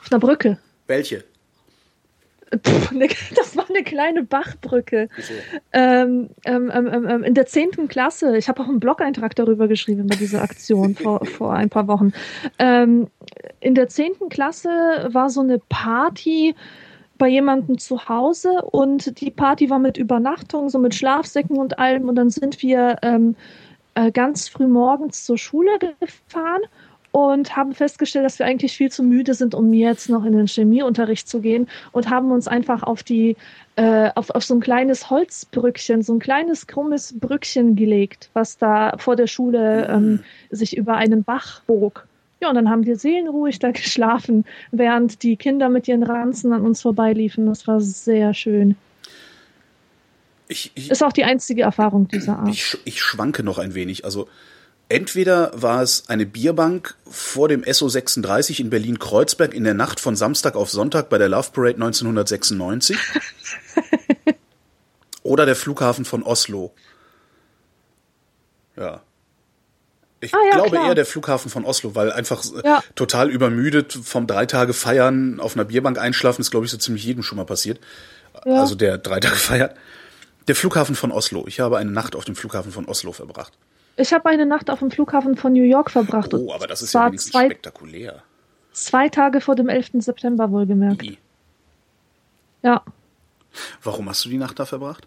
Auf 0.00 0.12
einer 0.12 0.20
Brücke. 0.20 0.58
Welche? 0.86 1.24
Pff, 2.56 2.92
ne, 2.92 3.08
das 3.36 3.56
war 3.56 3.68
eine 3.68 3.82
kleine 3.82 4.24
Bachbrücke. 4.24 5.08
Ähm, 5.72 6.30
ähm, 6.44 6.70
ähm, 6.72 7.06
ähm, 7.06 7.22
in 7.22 7.34
der 7.34 7.46
zehnten 7.46 7.88
Klasse, 7.88 8.36
ich 8.36 8.48
habe 8.48 8.62
auch 8.62 8.68
einen 8.68 8.80
Blog-Eintrag 8.80 9.34
darüber 9.36 9.68
geschrieben, 9.68 10.04
über 10.04 10.16
diese 10.16 10.40
Aktion 10.40 10.94
vor, 10.94 11.24
vor 11.26 11.52
ein 11.52 11.68
paar 11.68 11.88
Wochen. 11.88 12.12
Ähm, 12.58 13.08
in 13.60 13.74
der 13.74 13.88
zehnten 13.88 14.28
Klasse 14.28 15.08
war 15.12 15.30
so 15.30 15.40
eine 15.40 15.60
Party 15.68 16.54
bei 17.18 17.28
jemandem 17.28 17.78
zu 17.78 18.08
Hause 18.08 18.62
und 18.62 19.20
die 19.20 19.30
Party 19.30 19.68
war 19.70 19.80
mit 19.80 19.98
Übernachtung, 19.98 20.70
so 20.70 20.78
mit 20.78 20.94
Schlafsäcken 20.94 21.58
und 21.58 21.78
allem. 21.78 22.08
Und 22.08 22.14
dann 22.14 22.30
sind 22.30 22.62
wir 22.62 22.96
ähm, 23.02 23.34
äh, 23.98 24.12
ganz 24.12 24.48
früh 24.48 24.68
morgens 24.68 25.24
zur 25.24 25.38
Schule 25.38 25.78
gefahren 25.78 26.62
und 27.10 27.56
haben 27.56 27.72
festgestellt, 27.72 28.24
dass 28.24 28.38
wir 28.38 28.46
eigentlich 28.46 28.76
viel 28.76 28.92
zu 28.92 29.02
müde 29.02 29.34
sind, 29.34 29.54
um 29.54 29.72
jetzt 29.72 30.08
noch 30.08 30.24
in 30.24 30.32
den 30.32 30.46
Chemieunterricht 30.46 31.28
zu 31.28 31.40
gehen 31.40 31.66
und 31.90 32.08
haben 32.08 32.30
uns 32.30 32.46
einfach 32.46 32.84
auf 32.84 33.02
die 33.02 33.36
äh, 33.76 34.10
auf, 34.14 34.30
auf 34.30 34.44
so 34.44 34.54
ein 34.54 34.60
kleines 34.60 35.10
Holzbrückchen, 35.10 36.02
so 36.02 36.12
ein 36.12 36.18
kleines 36.20 36.66
krummes 36.66 37.18
Brückchen 37.18 37.74
gelegt, 37.74 38.30
was 38.34 38.58
da 38.58 38.96
vor 38.98 39.16
der 39.16 39.26
Schule 39.26 39.88
ähm, 39.88 40.20
sich 40.50 40.76
über 40.76 40.94
einen 40.94 41.24
Bach 41.24 41.62
bog. 41.66 42.06
Ja, 42.40 42.50
und 42.50 42.54
dann 42.54 42.70
haben 42.70 42.86
wir 42.86 42.96
seelenruhig 42.96 43.58
da 43.58 43.70
geschlafen, 43.72 44.44
während 44.70 45.24
die 45.24 45.36
Kinder 45.36 45.68
mit 45.70 45.88
ihren 45.88 46.04
Ranzen 46.04 46.52
an 46.52 46.62
uns 46.62 46.82
vorbeiliefen. 46.82 47.46
Das 47.46 47.66
war 47.66 47.80
sehr 47.80 48.32
schön. 48.32 48.76
Ich, 50.48 50.72
ich, 50.74 50.90
Ist 50.90 51.02
auch 51.02 51.12
die 51.12 51.24
einzige 51.24 51.62
Erfahrung 51.62 52.08
dieser 52.08 52.38
Art. 52.38 52.48
ich, 52.48 52.78
ich 52.84 53.02
schwanke 53.02 53.42
noch 53.42 53.58
ein 53.58 53.74
wenig. 53.74 54.04
Also 54.04 54.28
entweder 54.88 55.50
war 55.54 55.82
es 55.82 56.08
eine 56.08 56.24
Bierbank 56.24 56.94
vor 57.10 57.48
dem 57.48 57.62
SO36 57.62 58.60
in 58.60 58.70
Berlin-Kreuzberg 58.70 59.52
in 59.52 59.64
der 59.64 59.74
Nacht 59.74 60.00
von 60.00 60.16
Samstag 60.16 60.56
auf 60.56 60.70
Sonntag 60.70 61.10
bei 61.10 61.18
der 61.18 61.28
Love 61.28 61.50
Parade 61.52 61.74
1996 61.74 62.96
oder 65.22 65.46
der 65.46 65.56
Flughafen 65.56 66.04
von 66.04 66.22
Oslo. 66.22 66.72
Ja. 68.76 69.02
Ich 70.20 70.34
Ah, 70.34 70.38
ja, 70.50 70.56
glaube 70.56 70.70
klar. 70.70 70.88
eher 70.88 70.94
der 70.94 71.06
Flughafen 71.06 71.50
von 71.50 71.64
Oslo, 71.64 71.94
weil 71.94 72.10
einfach 72.10 72.42
Ja. 72.64 72.82
total 72.96 73.30
übermüdet 73.30 73.92
vom 73.92 74.26
drei 74.26 74.46
Tage 74.46 74.72
feiern 74.72 75.38
auf 75.40 75.54
einer 75.54 75.64
Bierbank 75.64 75.98
einschlafen 75.98 76.40
ist, 76.40 76.50
glaube 76.50 76.66
ich, 76.66 76.72
so 76.72 76.78
ziemlich 76.78 77.04
jedem 77.04 77.22
schon 77.22 77.36
mal 77.36 77.44
passiert. 77.44 77.78
Ja. 78.44 78.60
Also 78.60 78.74
der 78.74 78.98
drei 78.98 79.20
Tage 79.20 79.36
feiert. 79.36 79.76
Der 80.48 80.56
Flughafen 80.56 80.94
von 80.94 81.12
Oslo. 81.12 81.44
Ich 81.46 81.60
habe 81.60 81.78
eine 81.78 81.90
Nacht 81.90 82.16
auf 82.16 82.24
dem 82.24 82.34
Flughafen 82.34 82.72
von 82.72 82.86
Oslo 82.86 83.12
verbracht. 83.12 83.52
Ich 83.96 84.12
habe 84.12 84.28
eine 84.28 84.46
Nacht 84.46 84.70
auf 84.70 84.78
dem 84.80 84.90
Flughafen 84.90 85.36
von 85.36 85.52
New 85.52 85.62
York 85.62 85.90
verbracht. 85.90 86.32
Oh, 86.34 86.52
aber 86.52 86.66
das 86.66 86.82
ist 86.82 86.94
ja 86.94 87.06
wenigstens 87.06 87.32
zwei, 87.32 87.46
spektakulär. 87.46 88.22
zwei 88.72 89.08
Tage 89.08 89.40
vor 89.40 89.54
dem 89.54 89.68
11. 89.68 89.90
September 89.98 90.50
wohlgemerkt. 90.50 91.02
Wie? 91.02 91.18
Ja, 92.62 92.82
Warum 93.82 94.08
hast 94.08 94.24
du 94.24 94.28
die 94.28 94.38
Nacht 94.38 94.58
da 94.58 94.64
verbracht? 94.66 95.06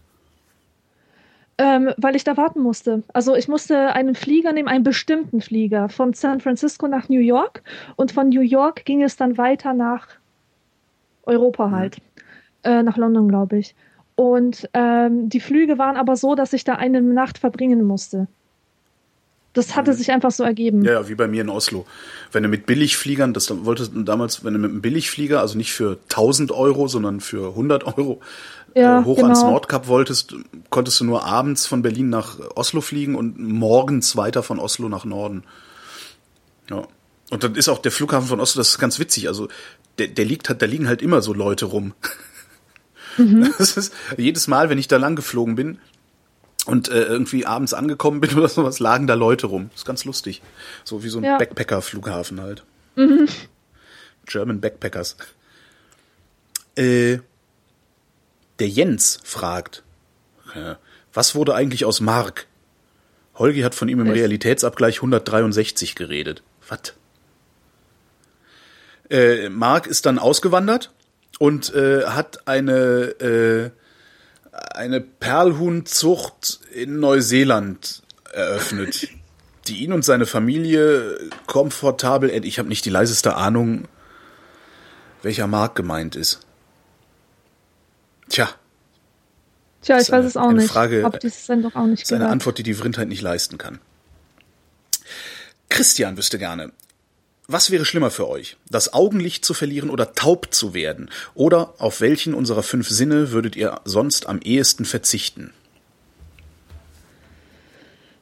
ähm, 1.57 1.93
weil 1.97 2.15
ich 2.15 2.23
da 2.23 2.37
warten 2.37 2.61
musste. 2.61 3.03
Also 3.13 3.35
ich 3.35 3.47
musste 3.47 3.93
einen 3.93 4.15
Flieger 4.15 4.51
nehmen, 4.51 4.67
einen 4.67 4.83
bestimmten 4.83 5.41
Flieger 5.41 5.89
von 5.89 6.13
San 6.13 6.41
Francisco 6.41 6.87
nach 6.87 7.07
New 7.07 7.19
York 7.19 7.61
und 7.97 8.11
von 8.11 8.29
New 8.29 8.41
York 8.41 8.83
ging 8.85 9.03
es 9.03 9.15
dann 9.15 9.37
weiter 9.37 9.73
nach 9.73 10.07
Europa 11.23 11.69
halt, 11.69 11.97
äh, 12.63 12.81
nach 12.81 12.97
London 12.97 13.27
glaube 13.27 13.59
ich. 13.59 13.75
Und 14.21 14.69
ähm, 14.75 15.29
die 15.29 15.39
Flüge 15.39 15.79
waren 15.79 15.97
aber 15.97 16.15
so, 16.15 16.35
dass 16.35 16.53
ich 16.53 16.63
da 16.63 16.75
eine 16.75 17.01
Nacht 17.01 17.39
verbringen 17.39 17.83
musste. 17.83 18.27
Das 19.53 19.75
hatte 19.75 19.95
sich 19.95 20.11
einfach 20.11 20.29
so 20.29 20.43
ergeben. 20.43 20.85
Ja, 20.85 20.91
ja, 20.91 21.09
wie 21.09 21.15
bei 21.15 21.27
mir 21.27 21.41
in 21.41 21.49
Oslo. 21.49 21.87
Wenn 22.31 22.43
du 22.43 22.49
mit 22.49 22.67
Billigfliegern, 22.67 23.33
das 23.33 23.49
wolltest 23.65 23.95
du 23.95 24.03
damals, 24.03 24.45
wenn 24.45 24.53
du 24.53 24.59
mit 24.59 24.69
einem 24.69 24.81
Billigflieger, 24.83 25.39
also 25.39 25.57
nicht 25.57 25.73
für 25.73 25.97
1000 26.03 26.51
Euro, 26.51 26.87
sondern 26.87 27.19
für 27.19 27.47
100 27.49 27.97
Euro 27.97 28.21
Ja, 28.75 28.99
äh, 28.99 29.05
hoch 29.05 29.15
genau. 29.15 29.29
ans 29.29 29.41
Nordkap 29.41 29.87
wolltest, 29.87 30.35
konntest 30.69 30.99
du 30.99 31.05
nur 31.05 31.25
abends 31.25 31.65
von 31.65 31.81
Berlin 31.81 32.09
nach 32.09 32.37
Oslo 32.53 32.81
fliegen 32.81 33.15
und 33.15 33.39
morgens 33.39 34.15
weiter 34.15 34.43
von 34.43 34.59
Oslo 34.59 34.87
nach 34.87 35.03
Norden. 35.03 35.45
Ja. 36.69 36.83
Und 37.31 37.43
dann 37.43 37.55
ist 37.55 37.69
auch 37.69 37.79
der 37.79 37.91
Flughafen 37.91 38.27
von 38.27 38.39
Oslo, 38.39 38.59
das 38.59 38.69
ist 38.69 38.77
ganz 38.77 38.99
witzig. 38.99 39.29
Also 39.29 39.47
der, 39.97 40.09
der 40.09 40.25
liegt 40.25 40.47
halt, 40.47 40.61
da 40.61 40.67
liegen 40.67 40.87
halt 40.87 41.01
immer 41.01 41.23
so 41.23 41.33
Leute 41.33 41.65
rum. 41.65 41.95
Mhm. 43.17 43.53
Das 43.57 43.77
ist 43.77 43.93
jedes 44.17 44.47
Mal, 44.47 44.69
wenn 44.69 44.77
ich 44.77 44.87
da 44.87 44.97
lang 44.97 45.15
geflogen 45.15 45.55
bin 45.55 45.79
und 46.65 46.89
äh, 46.89 47.03
irgendwie 47.03 47.45
abends 47.45 47.73
angekommen 47.73 48.21
bin 48.21 48.33
oder 48.37 48.47
sowas, 48.49 48.79
lagen 48.79 49.07
da 49.07 49.13
Leute 49.15 49.47
rum. 49.47 49.69
Das 49.71 49.81
ist 49.81 49.85
ganz 49.85 50.05
lustig. 50.05 50.41
So 50.83 51.03
wie 51.03 51.09
so 51.09 51.17
ein 51.19 51.23
Ja. 51.23 51.37
Backpacker-Flughafen 51.37 52.41
halt. 52.41 52.63
German 54.25 54.61
Backpackers. 54.61 55.17
Äh, 56.75 57.19
der 58.59 58.69
Jens 58.69 59.19
fragt, 59.23 59.83
äh, 60.53 60.75
was 61.13 61.35
wurde 61.35 61.55
eigentlich 61.55 61.83
aus 61.85 61.99
Mark? 61.99 62.47
Holgi 63.35 63.61
hat 63.61 63.73
von 63.75 63.89
ihm 63.89 64.01
im? 64.01 64.09
Realitätsabgleich 64.09 64.97
163 64.97 65.95
geredet. 65.95 66.43
Was? 66.67 66.93
Äh, 69.09 69.49
Mark 69.49 69.87
ist 69.87 70.05
dann 70.05 70.19
ausgewandert 70.19 70.91
und 71.41 71.73
äh, 71.73 72.05
hat 72.05 72.47
eine 72.47 72.71
äh, 73.19 73.71
eine 74.75 75.01
Perlhuhnzucht 75.01 76.59
in 76.71 76.99
Neuseeland 76.99 78.03
eröffnet, 78.31 79.07
die 79.67 79.83
ihn 79.83 79.91
und 79.91 80.05
seine 80.05 80.27
Familie 80.27 81.17
komfortabel. 81.47 82.29
Ich 82.45 82.59
habe 82.59 82.69
nicht 82.69 82.85
die 82.85 82.91
leiseste 82.91 83.35
Ahnung, 83.35 83.87
welcher 85.23 85.47
Markt 85.47 85.73
gemeint 85.75 86.15
ist. 86.15 86.41
Tja, 88.29 88.47
Tja, 89.81 89.97
ich 89.97 90.09
weiß 90.09 90.13
eine- 90.13 90.27
es 90.27 90.37
auch 90.37 90.49
eine 90.49 90.61
nicht. 90.61 90.71
Frage- 90.71 91.03
Hab 91.03 91.19
dieses 91.19 91.47
Sendung 91.47 91.73
auch 91.75 91.87
nicht 91.87 92.03
das 92.03 92.09
ist 92.09 92.11
eine 92.13 92.19
gehört. 92.19 92.31
Antwort, 92.33 92.57
die 92.59 92.63
die 92.63 92.75
Vrindheit 92.75 93.07
nicht 93.07 93.21
leisten 93.23 93.57
kann. 93.57 93.79
Christian 95.69 96.17
wüsste 96.17 96.37
gerne, 96.37 96.71
was 97.47 97.71
wäre 97.71 97.85
schlimmer 97.85 98.11
für 98.11 98.29
euch? 98.29 98.57
Das 98.69 98.93
Augenlicht 98.93 99.43
zu 99.43 99.53
verlieren 99.53 99.89
oder 99.89 100.13
taub 100.13 100.47
zu 100.51 100.73
werden? 100.73 101.09
Oder 101.33 101.73
auf 101.79 102.01
welchen 102.01 102.33
unserer 102.33 102.63
fünf 102.63 102.89
Sinne 102.89 103.31
würdet 103.31 103.55
ihr 103.55 103.81
sonst 103.83 104.27
am 104.27 104.39
ehesten 104.41 104.85
verzichten? 104.85 105.53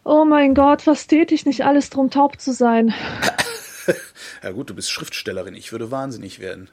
Oh 0.04 0.26
mein 0.26 0.56
Gott, 0.56 0.88
was 0.88 1.06
tät 1.08 1.32
ich 1.32 1.46
nicht 1.46 1.66
alles 1.66 1.90
drum, 1.90 2.10
taub 2.10 2.40
zu 2.40 2.54
sein? 2.54 2.94
Ja 4.44 4.52
gut, 4.52 4.70
du 4.70 4.76
bist 4.76 4.92
Schriftstellerin. 4.92 5.56
Ich 5.56 5.72
würde 5.72 5.92
wahnsinnig 5.92 6.40
werden, 6.40 6.70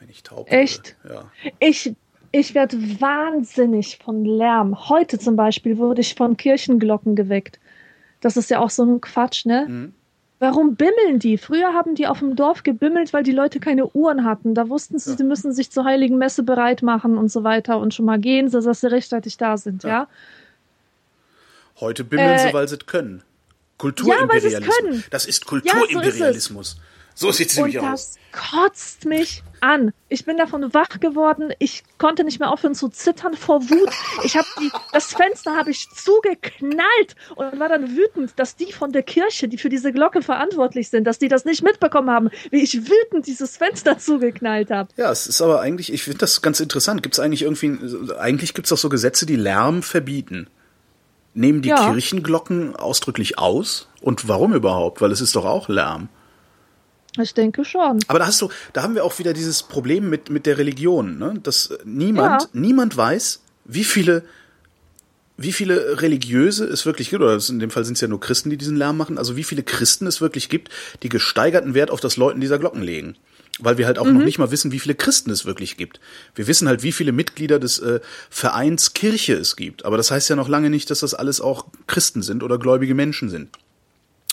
wenn 0.00 0.08
ich 0.08 0.22
taub 0.22 0.50
Echt? 0.50 0.96
Würde. 1.02 1.14
Ja. 1.14 1.30
Ich, 1.60 1.94
ich 2.32 2.54
werde 2.54 2.76
wahnsinnig 3.00 3.98
von 4.04 4.24
Lärm. 4.24 4.88
Heute 4.88 5.18
zum 5.18 5.36
Beispiel 5.36 5.78
wurde 5.78 6.00
ich 6.00 6.14
von 6.14 6.36
Kirchenglocken 6.36 7.14
geweckt. 7.14 7.60
Das 8.20 8.36
ist 8.36 8.50
ja 8.50 8.58
auch 8.58 8.70
so 8.70 8.84
ein 8.84 9.00
Quatsch, 9.00 9.46
ne? 9.46 9.66
Mhm. 9.68 9.94
Warum 10.44 10.76
bimmeln 10.76 11.18
die? 11.18 11.38
Früher 11.38 11.72
haben 11.72 11.94
die 11.94 12.06
auf 12.06 12.18
dem 12.18 12.36
Dorf 12.36 12.62
gebimmelt, 12.64 13.12
weil 13.12 13.22
die 13.22 13.32
Leute 13.32 13.60
keine 13.60 13.86
Uhren 13.88 14.24
hatten. 14.24 14.54
Da 14.54 14.68
wussten 14.68 14.98
sie, 14.98 15.10
Ja. 15.12 15.16
sie 15.16 15.24
müssen 15.24 15.52
sich 15.52 15.70
zur 15.70 15.84
heiligen 15.84 16.18
Messe 16.18 16.42
bereit 16.42 16.82
machen 16.82 17.16
und 17.16 17.30
so 17.30 17.44
weiter 17.44 17.78
und 17.78 17.94
schon 17.94 18.04
mal 18.04 18.18
gehen, 18.18 18.48
so 18.50 18.60
dass 18.60 18.80
sie 18.80 18.90
rechtzeitig 18.90 19.36
da 19.38 19.56
sind, 19.56 19.82
Ja. 19.84 19.88
ja? 19.88 20.08
Heute 21.80 22.04
bimmeln 22.04 22.30
Äh, 22.36 22.38
sie, 22.48 22.52
weil 22.54 22.68
sie 22.68 22.76
es 22.76 22.86
können. 22.86 23.18
Ja, 23.18 23.24
weil 23.24 23.78
Kulturimperialismus. 23.78 24.52
sie 24.52 24.56
es 24.70 24.76
können. 24.78 25.04
Das 25.10 25.26
ist 25.26 25.42
Ja, 25.44 25.48
Kulturimperialismus. 25.48 26.76
So 27.14 27.30
sieht 27.32 27.50
es 27.50 27.56
nämlich 27.56 27.78
aus. 27.78 27.84
das 27.84 28.18
kotzt 28.50 29.04
mich 29.04 29.42
an. 29.60 29.92
Ich 30.08 30.24
bin 30.24 30.36
davon 30.36 30.74
wach 30.74 31.00
geworden. 31.00 31.52
Ich 31.58 31.84
konnte 31.98 32.24
nicht 32.24 32.40
mehr 32.40 32.50
aufhören 32.50 32.74
zu 32.74 32.88
zittern 32.88 33.34
vor 33.34 33.62
Wut. 33.70 33.90
Ich 34.24 34.36
habe 34.36 34.46
die, 34.60 34.70
das 34.92 35.14
Fenster 35.14 35.56
habe 35.56 35.70
ich 35.70 35.88
zugeknallt 35.90 37.14
und 37.36 37.58
war 37.60 37.68
dann 37.68 37.96
wütend, 37.96 38.32
dass 38.36 38.56
die 38.56 38.72
von 38.72 38.92
der 38.92 39.02
Kirche, 39.02 39.48
die 39.48 39.56
für 39.58 39.68
diese 39.68 39.92
Glocke 39.92 40.22
verantwortlich 40.22 40.88
sind, 40.88 41.04
dass 41.04 41.18
die 41.18 41.28
das 41.28 41.44
nicht 41.44 41.62
mitbekommen 41.62 42.10
haben, 42.10 42.30
wie 42.50 42.62
ich 42.62 42.74
wütend 42.74 43.26
dieses 43.26 43.56
Fenster 43.56 43.98
zugeknallt 43.98 44.70
habe. 44.70 44.90
Ja, 44.96 45.10
es 45.10 45.26
ist 45.26 45.40
aber 45.40 45.60
eigentlich, 45.60 45.92
ich 45.92 46.02
finde 46.02 46.18
das 46.18 46.42
ganz 46.42 46.60
interessant. 46.60 47.02
Gibt 47.02 47.14
es 47.14 47.20
eigentlich 47.20 47.42
irgendwie, 47.42 47.78
eigentlich 48.18 48.54
gibt 48.54 48.66
es 48.66 48.70
doch 48.70 48.78
so 48.78 48.88
Gesetze, 48.88 49.24
die 49.26 49.36
Lärm 49.36 49.82
verbieten. 49.82 50.48
Nehmen 51.32 51.62
die 51.62 51.70
Ja. 51.70 51.90
Kirchenglocken 51.92 52.76
ausdrücklich 52.76 53.38
aus? 53.38 53.88
Und 54.00 54.28
warum 54.28 54.52
überhaupt? 54.54 55.00
Weil 55.00 55.10
es 55.12 55.20
ist 55.20 55.34
doch 55.36 55.44
auch 55.44 55.68
Lärm. 55.68 56.08
Ich 57.18 57.34
denke 57.34 57.64
schon. 57.64 58.00
Aber 58.08 58.18
da 58.18 58.26
hast 58.26 58.40
du, 58.42 58.48
da 58.72 58.82
haben 58.82 58.94
wir 58.94 59.04
auch 59.04 59.18
wieder 59.18 59.32
dieses 59.32 59.62
Problem 59.62 60.10
mit, 60.10 60.30
mit 60.30 60.46
der 60.46 60.58
Religion, 60.58 61.18
ne? 61.18 61.34
Dass 61.42 61.66
äh, 61.70 61.78
niemand, 61.84 62.42
Ja. 62.42 62.48
niemand 62.52 62.96
weiß, 62.96 63.40
wie 63.66 63.84
viele, 63.84 64.24
wie 65.36 65.52
viele 65.52 66.00
Religiöse 66.02 66.64
es 66.64 66.86
wirklich 66.86 67.10
gibt, 67.10 67.22
oder 67.22 67.38
in 67.48 67.58
dem 67.58 67.70
Fall 67.70 67.84
sind 67.84 67.94
es 67.94 68.00
ja 68.00 68.08
nur 68.08 68.20
Christen, 68.20 68.50
die 68.50 68.56
diesen 68.56 68.76
Lärm 68.76 68.96
machen, 68.96 69.18
also 69.18 69.36
wie 69.36 69.44
viele 69.44 69.62
Christen 69.62 70.06
es 70.06 70.20
wirklich 70.20 70.48
gibt, 70.48 70.70
die 71.02 71.08
gesteigerten 71.08 71.74
Wert 71.74 71.90
auf 71.90 72.00
das 72.00 72.16
Läuten 72.16 72.40
dieser 72.40 72.58
Glocken 72.58 72.82
legen. 72.82 73.16
Weil 73.60 73.78
wir 73.78 73.86
halt 73.86 74.00
auch 74.00 74.06
noch 74.06 74.24
nicht 74.24 74.38
mal 74.38 74.50
wissen, 74.50 74.72
wie 74.72 74.80
viele 74.80 74.96
Christen 74.96 75.30
es 75.30 75.44
wirklich 75.44 75.76
gibt. 75.76 76.00
Wir 76.34 76.48
wissen 76.48 76.66
halt, 76.66 76.82
wie 76.82 76.90
viele 76.90 77.12
Mitglieder 77.12 77.60
des 77.60 77.78
äh, 77.78 78.00
Vereins 78.28 78.94
Kirche 78.94 79.34
es 79.34 79.54
gibt. 79.54 79.84
Aber 79.84 79.96
das 79.96 80.10
heißt 80.10 80.28
ja 80.28 80.34
noch 80.34 80.48
lange 80.48 80.70
nicht, 80.70 80.90
dass 80.90 81.00
das 81.00 81.14
alles 81.14 81.40
auch 81.40 81.66
Christen 81.86 82.22
sind 82.22 82.42
oder 82.42 82.58
gläubige 82.58 82.96
Menschen 82.96 83.30
sind. 83.30 83.50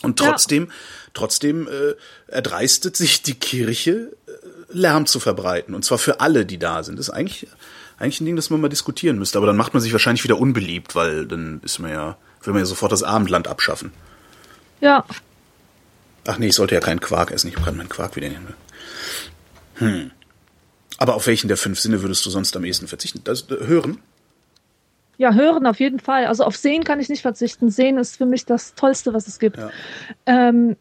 Und 0.04 0.20
Ja. 0.20 0.32
trotzdem, 0.32 0.72
trotzdem 1.14 1.68
äh, 1.68 1.96
erdreistet 2.28 2.96
sich 2.98 3.22
die 3.22 3.36
Kirche, 3.36 4.12
äh, 4.28 4.32
Lärm 4.74 5.06
zu 5.06 5.20
verbreiten. 5.20 5.76
Und 5.76 5.84
zwar 5.86 5.98
für 5.98 6.20
alle, 6.22 6.46
die 6.46 6.58
da 6.58 6.84
sind. 6.84 6.98
Das 6.98 7.08
ist 7.10 7.14
eigentlich, 7.14 7.48
eigentlich 8.00 8.22
ein 8.22 8.26
Ding, 8.26 8.36
das 8.36 8.50
man 8.50 8.62
mal 8.62 8.70
diskutieren 8.70 9.20
müsste. 9.20 9.38
Aber 9.38 9.48
dann 9.48 9.58
macht 9.58 9.74
man 9.74 9.82
sich 9.82 9.92
wahrscheinlich 9.92 10.24
wieder 10.24 10.40
unbeliebt, 10.40 10.96
weil 10.96 11.26
dann 11.28 11.62
ist 11.64 11.80
man 11.80 11.92
ja, 11.92 12.18
will 12.44 12.54
man 12.54 12.62
ja 12.62 12.66
sofort 12.66 12.92
das 12.92 13.04
Abendland 13.04 13.48
abschaffen. 13.48 13.92
Ja. 14.80 15.06
Ach 16.26 16.38
nee, 16.38 16.48
ich 16.48 16.56
sollte 16.56 16.76
ja 16.76 16.82
keinen 16.82 17.02
Quark 17.02 17.32
essen. 17.32 17.48
Ich 17.48 17.56
habe 17.56 17.66
gerade 17.66 17.78
meinen 17.78 17.90
Quark 17.90 18.16
wieder 18.16 18.30
nehmen. 18.30 18.54
Hm. 19.76 20.12
Aber 20.98 21.16
auf 21.16 21.26
welchen 21.28 21.48
der 21.48 21.58
fünf 21.58 21.80
Sinne 21.80 22.02
würdest 22.02 22.26
du 22.26 22.30
sonst 22.30 22.56
am 22.56 22.64
ehesten 22.64 22.88
verzichten? 22.88 23.22
Das, 23.24 23.50
äh, 23.50 23.66
hören? 23.66 24.00
Ja, 25.22 25.36
hören 25.36 25.68
auf 25.68 25.80
jeden 25.80 26.00
Fall. 26.00 26.26
Also 26.26 26.44
auf 26.44 26.58
sehen 26.58 26.84
kann 26.84 27.00
ich 27.00 27.08
nicht 27.08 27.22
verzichten. 27.22 27.70
Sehen 27.70 28.00
ist 28.00 28.18
für 28.18 28.26
mich 28.26 28.44
das 28.46 28.74
Tollste, 28.74 29.14
was 29.14 29.28
es 29.28 29.38
gibt. 29.38 29.58
Ja. 29.58 29.70
Ähm, 30.26 30.76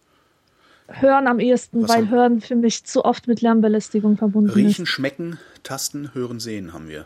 hören 0.88 1.26
am 1.26 1.40
ehesten, 1.40 1.82
Was 1.82 1.90
weil 1.90 1.96
haben- 1.98 2.10
Hören 2.10 2.40
für 2.40 2.56
mich 2.56 2.84
zu 2.84 3.04
oft 3.04 3.28
mit 3.28 3.42
Lärmbelästigung 3.42 4.16
verbunden 4.16 4.48
Riechen, 4.50 4.84
ist. 4.84 4.88
schmecken, 4.88 5.38
tasten, 5.62 6.14
hören, 6.14 6.40
sehen 6.40 6.72
haben 6.72 6.88
wir. 6.88 7.04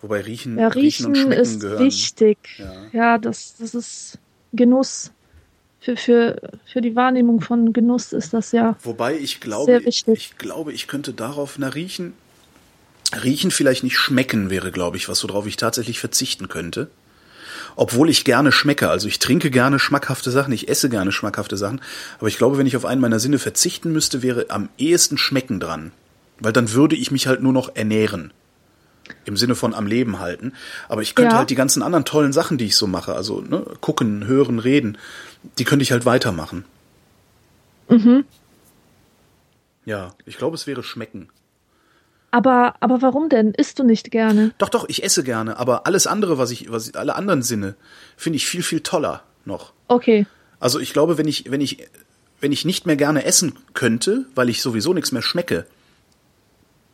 Wobei 0.00 0.22
riechen, 0.22 0.58
Ja, 0.58 0.68
riechen 0.68 1.04
und 1.06 1.12
riechen 1.12 1.26
schmecken 1.26 1.42
ist 1.42 1.60
gehören. 1.60 1.84
wichtig. 1.84 2.38
Ja. 2.56 2.72
Ja, 2.92 3.18
das, 3.18 3.56
das 3.58 3.74
ist 3.74 4.18
Genuss. 4.54 5.12
Für, 5.80 5.96
für, 5.98 6.50
für 6.64 6.80
die 6.80 6.96
Wahrnehmung 6.96 7.40
von 7.42 7.74
Genuss 7.74 8.12
ist 8.14 8.32
das 8.32 8.52
ja. 8.52 8.76
Wobei 8.82 9.18
ich 9.18 9.40
glaube, 9.40 9.82
ich, 9.84 10.08
ich 10.08 10.38
glaube, 10.38 10.72
ich 10.72 10.88
könnte 10.88 11.12
darauf 11.12 11.56
na 11.58 11.68
riechen. 11.68 12.14
Riechen 13.12 13.50
vielleicht 13.50 13.84
nicht 13.84 13.96
schmecken 13.98 14.50
wäre, 14.50 14.70
glaube 14.70 14.96
ich, 14.96 15.08
was 15.08 15.22
worauf 15.24 15.46
ich 15.46 15.56
tatsächlich 15.56 15.98
verzichten 15.98 16.48
könnte. 16.48 16.90
Obwohl 17.76 18.10
ich 18.10 18.24
gerne 18.24 18.52
schmecke, 18.52 18.90
also 18.90 19.08
ich 19.08 19.18
trinke 19.18 19.50
gerne 19.50 19.78
schmackhafte 19.78 20.30
Sachen, 20.30 20.52
ich 20.52 20.68
esse 20.68 20.88
gerne 20.88 21.12
schmackhafte 21.12 21.56
Sachen, 21.56 21.80
aber 22.18 22.28
ich 22.28 22.36
glaube, 22.36 22.58
wenn 22.58 22.66
ich 22.66 22.76
auf 22.76 22.84
einen 22.84 23.00
meiner 23.00 23.20
Sinne 23.20 23.38
verzichten 23.38 23.92
müsste, 23.92 24.22
wäre 24.22 24.46
am 24.48 24.68
ehesten 24.78 25.16
Schmecken 25.16 25.60
dran, 25.60 25.92
weil 26.40 26.52
dann 26.52 26.72
würde 26.72 26.96
ich 26.96 27.10
mich 27.10 27.26
halt 27.26 27.42
nur 27.42 27.52
noch 27.52 27.74
ernähren. 27.76 28.32
Im 29.24 29.36
Sinne 29.38 29.54
von 29.54 29.72
am 29.74 29.86
Leben 29.86 30.18
halten. 30.18 30.52
Aber 30.88 31.00
ich 31.00 31.14
könnte 31.14 31.32
Ja. 31.34 31.38
halt 31.38 31.50
die 31.50 31.54
ganzen 31.54 31.82
anderen 31.82 32.04
tollen 32.04 32.32
Sachen, 32.34 32.58
die 32.58 32.66
ich 32.66 32.76
so 32.76 32.86
mache, 32.86 33.14
also 33.14 33.40
ne, 33.40 33.64
gucken, 33.80 34.26
hören, 34.26 34.58
reden, 34.58 34.98
die 35.58 35.64
könnte 35.64 35.82
ich 35.82 35.92
halt 35.92 36.04
weitermachen. 36.04 36.64
Ja, 39.86 40.14
ich 40.26 40.36
glaube, 40.36 40.56
es 40.56 40.66
wäre 40.66 40.82
schmecken. 40.82 41.30
Aber, 42.30 42.74
aber 42.80 43.00
warum 43.00 43.28
denn? 43.28 43.52
Isst 43.54 43.78
du 43.78 43.84
nicht 43.84 44.10
gerne? 44.10 44.52
Doch, 44.58 44.68
doch, 44.68 44.88
ich 44.88 45.02
esse 45.02 45.24
gerne, 45.24 45.58
aber 45.58 45.86
alles 45.86 46.06
andere, 46.06 46.36
was 46.36 46.50
ich, 46.50 46.70
was 46.70 46.88
ich, 46.88 46.96
alle 46.96 47.16
anderen 47.16 47.42
Sinne, 47.42 47.74
finde 48.16 48.36
ich 48.36 48.46
viel, 48.46 48.62
viel 48.62 48.80
toller 48.80 49.22
noch. 49.44 49.72
Okay. 49.88 50.26
Also 50.60 50.78
ich 50.78 50.92
glaube, 50.92 51.16
wenn 51.16 51.26
ich, 51.26 51.50
wenn 51.50 51.60
ich, 51.60 51.88
wenn 52.40 52.52
ich 52.52 52.64
nicht 52.64 52.86
mehr 52.86 52.96
gerne 52.96 53.24
essen 53.24 53.54
könnte, 53.72 54.26
weil 54.34 54.48
ich 54.48 54.60
sowieso 54.60 54.92
nichts 54.92 55.12
mehr 55.12 55.22
schmecke, 55.22 55.66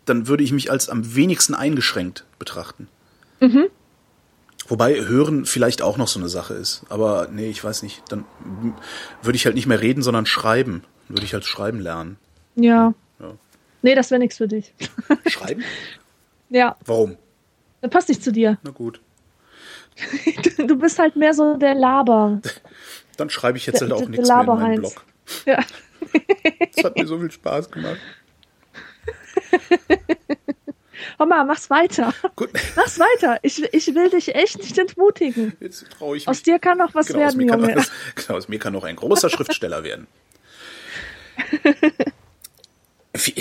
dann 0.05 0.29
würde 0.29 0.45
ich 0.45 0.53
mich 0.53 0.71
als 0.71 0.89
am 0.89 1.15
wenigsten 1.17 1.55
eingeschränkt 1.55 2.25
betrachten. 2.39 2.89
Wobei 4.67 5.05
Hören 5.07 5.45
vielleicht 5.45 5.83
auch 5.83 5.97
noch 5.97 6.09
so 6.09 6.19
eine 6.19 6.29
Sache 6.29 6.55
ist. 6.55 6.85
Aber 6.89 7.29
nee, 7.31 7.51
ich 7.51 7.63
weiß 7.63 7.83
nicht. 7.83 8.03
Dann 8.09 8.25
würde 9.23 9.37
ich 9.37 9.45
halt 9.45 9.55
nicht 9.55 9.67
mehr 9.67 9.81
reden, 9.81 10.03
sondern 10.03 10.27
schreiben. 10.27 10.85
Würde 11.09 11.25
ich 11.25 11.35
halt 11.35 11.45
schreiben 11.45 11.81
lernen. 11.81 12.17
Ja. 12.55 12.95
Nee, 13.85 13.95
das 13.95 14.11
wäre 14.11 14.19
nichts 14.19 14.39
für 14.39 14.49
dich. 14.49 14.73
Schreiben? 15.27 15.63
ja, 16.49 16.75
Warum? 16.87 17.19
das 17.83 17.91
passt 17.91 18.09
nicht 18.09 18.25
zu 18.25 18.33
dir. 18.33 18.57
Na 18.63 18.71
gut. 18.71 18.99
Du 20.57 20.77
bist 20.77 20.99
halt 20.99 21.17
mehr 21.17 21.35
so 21.35 21.59
der 21.59 21.75
Laber. 21.75 22.41
Dann 23.19 23.29
schreibe 23.29 23.59
ich 23.59 23.67
jetzt 23.67 23.83
Der- 23.83 23.91
halt 23.91 24.03
auch 24.03 24.09
nichts 24.09 24.27
mehr 24.27 24.41
in 24.41 24.47
meinen. 24.47 24.81
Blog. 24.81 25.05
Ja. 25.45 25.63
Das 26.75 26.85
hat 26.85 26.97
mir 26.97 27.07
so 27.07 27.19
viel 27.21 27.31
Spaß 27.31 27.71
gemacht. 27.71 27.99
Mama, 31.19 31.45
mach's 31.45 31.69
weiter. 31.69 32.13
Gut, 32.37 32.51
Mach's 32.77 32.99
weiter. 32.99 33.39
Ich, 33.43 33.63
ich 33.75 33.95
will 33.95 34.09
dich 34.09 34.35
echt 34.35 34.59
nicht 34.59 34.79
entmutigen. 34.79 35.53
jetzt 35.61 35.91
traue 35.91 36.17
ich 36.17 36.23
mich. 36.23 36.29
Aus 36.29 36.43
dir 36.43 36.59
kann 36.59 36.79
noch 36.79 36.95
was 36.95 37.09
genau, 37.09 37.19
werden, 37.21 37.41
Junge. 37.41 37.77
aus, 37.79 37.91
genau, 38.15 38.39
aus 38.39 38.49
mir 38.49 38.59
kann 38.59 38.73
noch 38.73 38.85
ein 38.85 38.97
großer 38.97 39.29
Schriftsteller 39.29 39.85
werden. 39.85 40.07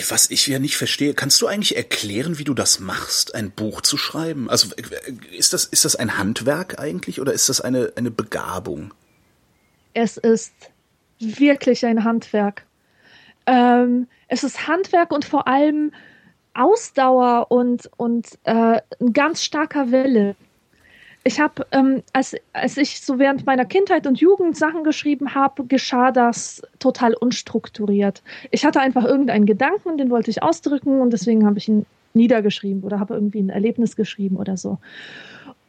Was 0.09 0.29
ich 0.29 0.45
ja 0.45 0.59
nicht 0.59 0.77
verstehe, 0.77 1.15
kannst 1.15 1.41
du 1.41 1.47
eigentlich 1.47 1.75
erklären, 1.75 2.37
wie 2.37 2.43
du 2.43 2.53
das 2.53 2.79
machst, 2.79 3.33
ein 3.33 3.49
Buch 3.49 3.81
zu 3.81 3.97
schreiben? 3.97 4.47
Also 4.47 4.69
ist 5.31 5.51
das, 5.51 5.65
ist 5.65 5.83
das 5.83 5.95
ein 5.95 6.17
Handwerk 6.19 6.79
eigentlich 6.79 7.19
oder 7.19 7.33
ist 7.33 7.49
das 7.49 7.59
eine, 7.59 7.91
eine 7.95 8.11
Begabung? 8.11 8.93
Es 9.95 10.17
ist 10.17 10.53
wirklich 11.19 11.85
ein 11.87 12.03
Handwerk. 12.03 12.65
Ähm, 13.47 14.07
es 14.27 14.43
ist 14.43 14.67
Handwerk 14.67 15.11
und 15.11 15.25
vor 15.25 15.47
allem 15.47 15.91
Ausdauer 16.53 17.49
und, 17.49 17.89
und 17.97 18.27
äh, 18.43 18.79
ein 18.99 19.13
ganz 19.13 19.43
starker 19.43 19.91
Wille. 19.91 20.35
Ich 21.25 21.39
habe, 21.39 21.65
ähm, 21.71 22.03
als, 22.11 22.35
als 22.51 22.75
ich 22.75 23.01
so 23.01 23.17
während 23.17 23.45
meiner 23.45 23.63
Kindheit 23.63 24.07
und 24.07 24.19
Jugend 24.19 24.57
Sachen 24.57 24.83
geschrieben 24.83 25.35
habe, 25.35 25.65
geschah 25.65 26.11
das 26.11 26.61
total 26.79 27.13
unstrukturiert. 27.13 28.21
Ich 28.51 28.65
hatte 28.65 28.81
einfach 28.81 29.05
irgendeinen 29.05 29.45
Gedanken, 29.45 29.97
den 29.97 30.09
wollte 30.09 30.31
ich 30.31 30.43
ausdrücken 30.43 30.99
und 30.99 31.11
deswegen 31.11 31.45
habe 31.45 31.59
ich 31.59 31.69
ihn 31.69 31.85
niedergeschrieben 32.13 32.83
oder 32.83 32.99
habe 32.99 33.13
irgendwie 33.13 33.41
ein 33.41 33.49
Erlebnis 33.49 33.95
geschrieben 33.95 34.35
oder 34.35 34.57
so. 34.57 34.79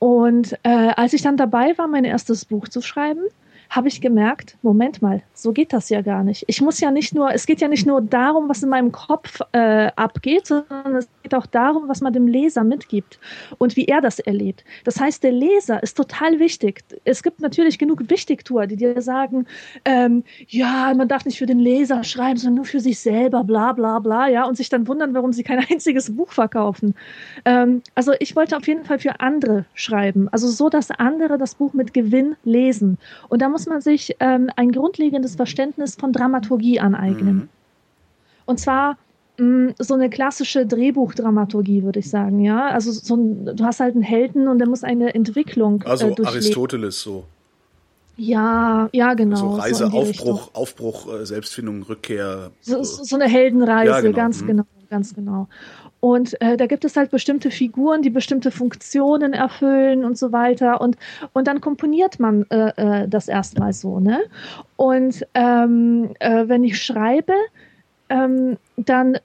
Und 0.01 0.59
äh, 0.65 0.93
als 0.97 1.13
ich 1.13 1.23
dann 1.23 1.37
dabei 1.37 1.79
war, 1.79 1.87
mein 1.87 2.05
erstes 2.05 2.45
Buch 2.45 2.69
zu 2.69 2.83
schreiben, 2.83 3.23
habe 3.71 3.89
ich 3.89 4.01
gemerkt, 4.01 4.57
Moment 4.63 5.03
mal, 5.03 5.23
so 5.33 5.53
geht 5.53 5.73
das 5.73 5.89
ja 5.89 6.01
gar 6.03 6.23
nicht. 6.23 6.45
Ich 6.47 6.61
muss 6.61 6.81
ja 6.81 6.91
nicht 6.91 7.15
nur, 7.15 7.33
es 7.33 7.47
geht 7.47 7.61
ja 7.61 7.69
nicht 7.69 7.87
nur 7.87 8.01
darum, 8.01 8.49
was 8.49 8.63
in 8.63 8.69
meinem 8.69 8.93
Kopf 8.93 9.41
äh, 9.53 9.91
abgeht, 9.97 10.47
sondern 10.47 10.97
es 10.97 11.09
geht 11.23 11.35
auch 11.35 11.47
darum, 11.47 11.89
was 11.89 12.01
man 12.01 12.13
dem 12.13 12.27
Leser 12.27 12.65
mitgibt 12.65 13.19
und 13.59 13.77
wie 13.77 13.87
er 13.87 14.01
das 14.01 14.19
erlebt. 14.21 14.65
Das 14.85 15.01
heißt, 15.01 15.23
der 15.23 15.33
Leser 15.33 15.83
ist 15.83 15.97
total 15.97 16.39
wichtig. 16.39 16.85
Es 17.05 17.23
gibt 17.23 17.41
natürlich 17.41 17.79
genug 17.79 18.09
Wichtigtour, 18.09 18.67
die 18.67 18.77
dir 18.77 19.01
sagen, 19.03 19.47
ähm, 19.85 20.25
ja, 20.49 20.93
man 20.97 21.09
darf 21.09 21.25
nicht 21.25 21.39
für 21.39 21.47
den 21.47 21.59
Leser 21.59 22.05
schreiben, 22.05 22.39
sondern 22.39 22.57
nur 22.57 22.65
für 22.65 22.81
sich 22.81 22.99
selber, 23.01 23.45
bla 23.45 23.73
bla 23.73 23.99
bla, 23.99 24.29
ja, 24.29 24.45
und 24.45 24.57
sich 24.57 24.69
dann 24.69 24.87
wundern, 24.87 25.15
warum 25.15 25.33
sie 25.33 25.43
kein 25.43 25.59
einziges 25.71 26.15
Buch 26.15 26.33
verkaufen. 26.33 26.95
Ähm, 27.45 27.83
also 27.95 28.13
ich 28.21 28.37
wollte 28.37 28.57
auf 28.57 28.67
jeden 28.67 28.85
Fall 28.85 28.99
für 28.99 29.21
andere 29.21 29.65
schreiben, 29.75 30.29
also 30.31 30.49
so, 30.49 30.69
dass 30.69 30.91
andere 30.91 31.39
das 31.39 31.55
Buch 31.55 31.73
mit 31.73 31.95
Gewinn 31.95 32.37
lesen. 32.45 32.99
Und 33.29 33.43
da 33.43 33.49
muss 33.49 33.64
man 33.67 33.81
sich 33.81 34.17
ähm, 34.21 34.51
ein 34.57 34.73
grundlegendes 34.73 35.37
Verständnis 35.37 35.97
von 35.97 36.13
Dramaturgie 36.13 36.81
aneignen. 36.81 37.35
Mhm. 37.35 37.49
Und 38.47 38.61
zwar 38.61 38.97
mh, 39.39 39.47
mm, 39.47 39.75
so 39.79 39.95
eine 39.95 40.11
klassische 40.11 40.67
Drehbuchdramaturgie, 40.67 41.83
würde 41.83 42.01
ich 42.01 42.11
sagen, 42.11 42.41
ja. 42.41 42.69
Also 42.69 42.93
so 42.93 43.17
ein, 43.17 43.57
du 43.57 43.65
hast 43.65 43.81
halt 43.81 43.95
einen 43.95 44.03
Helden 44.03 44.49
und 44.49 44.59
der 44.59 44.69
muss 44.69 44.85
eine 44.85 45.15
Entwicklung. 45.15 45.83
Also 45.85 46.09
äh, 46.09 46.25
Aristoteles 46.25 47.01
so. 47.01 47.25
Ja, 48.17 48.89
ja, 48.93 49.15
genau. 49.15 49.37
So 49.37 49.51
Reise, 49.51 49.89
so 49.89 49.97
Aufbruch, 49.97 50.51
Aufbruch, 50.55 51.13
äh, 51.13 51.27
Selbstfindung, 51.27 51.83
Rückkehr. 51.83 52.53
So, 52.61 52.83
so 52.83 53.17
eine 53.17 53.27
Heldenreise, 53.27 53.91
ja, 53.91 54.01
genau. 54.01 54.17
ganz 54.17 54.41
mhm. 54.43 54.47
genau, 54.47 54.65
ganz 54.89 55.15
genau. 55.15 55.49
Und 56.05 56.39
äh, 56.43 56.59
da 56.59 56.67
gibt 56.67 56.85
es 56.85 56.99
halt 56.99 57.11
bestimmte 57.11 57.51
Figuren, 57.51 58.03
die 58.03 58.11
bestimmte 58.11 58.51
Funktionen 58.51 59.33
erfüllen 59.33 60.05
und 60.05 60.19
so 60.19 60.33
weiter. 60.33 60.83
Und, 60.83 60.99
und 61.33 61.49
dann 61.49 61.63
komponiert 61.63 62.21
man 62.21 62.45
äh, 62.51 63.05
äh, 63.05 63.09
das 63.09 63.27
erstmal 63.27 63.73
so. 63.73 64.01
Ne? 64.01 64.21
Und 64.77 65.27
ähm, 65.33 66.11
äh, 66.19 66.47
wenn 66.47 66.63
ich 66.63 66.83
schreibe, 66.83 67.33
ähm, 68.11 68.59
dann 68.77 69.17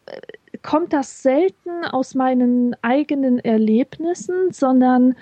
kommt 0.62 0.94
das 0.94 1.22
selten 1.22 1.84
aus 1.92 2.16
meinen 2.16 2.78
eigenen 2.82 3.40
Erlebnissen, 3.40 4.54
sondern 4.54 5.18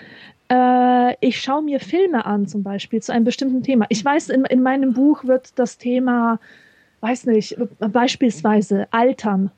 äh, 0.52 1.16
ich 1.26 1.40
schaue 1.40 1.62
mir 1.62 1.80
Filme 1.80 2.24
an, 2.24 2.46
zum 2.46 2.62
Beispiel 2.62 3.02
zu 3.02 3.12
einem 3.12 3.24
bestimmten 3.24 3.64
Thema. 3.64 3.86
Ich 3.88 4.04
weiß, 4.04 4.28
in, 4.28 4.44
in 4.44 4.62
meinem 4.62 4.92
Buch 4.92 5.24
wird 5.24 5.58
das 5.58 5.76
Thema, 5.76 6.38
weiß 7.00 7.26
nicht, 7.26 7.56
beispielsweise 7.80 8.86
Altern 8.92 9.50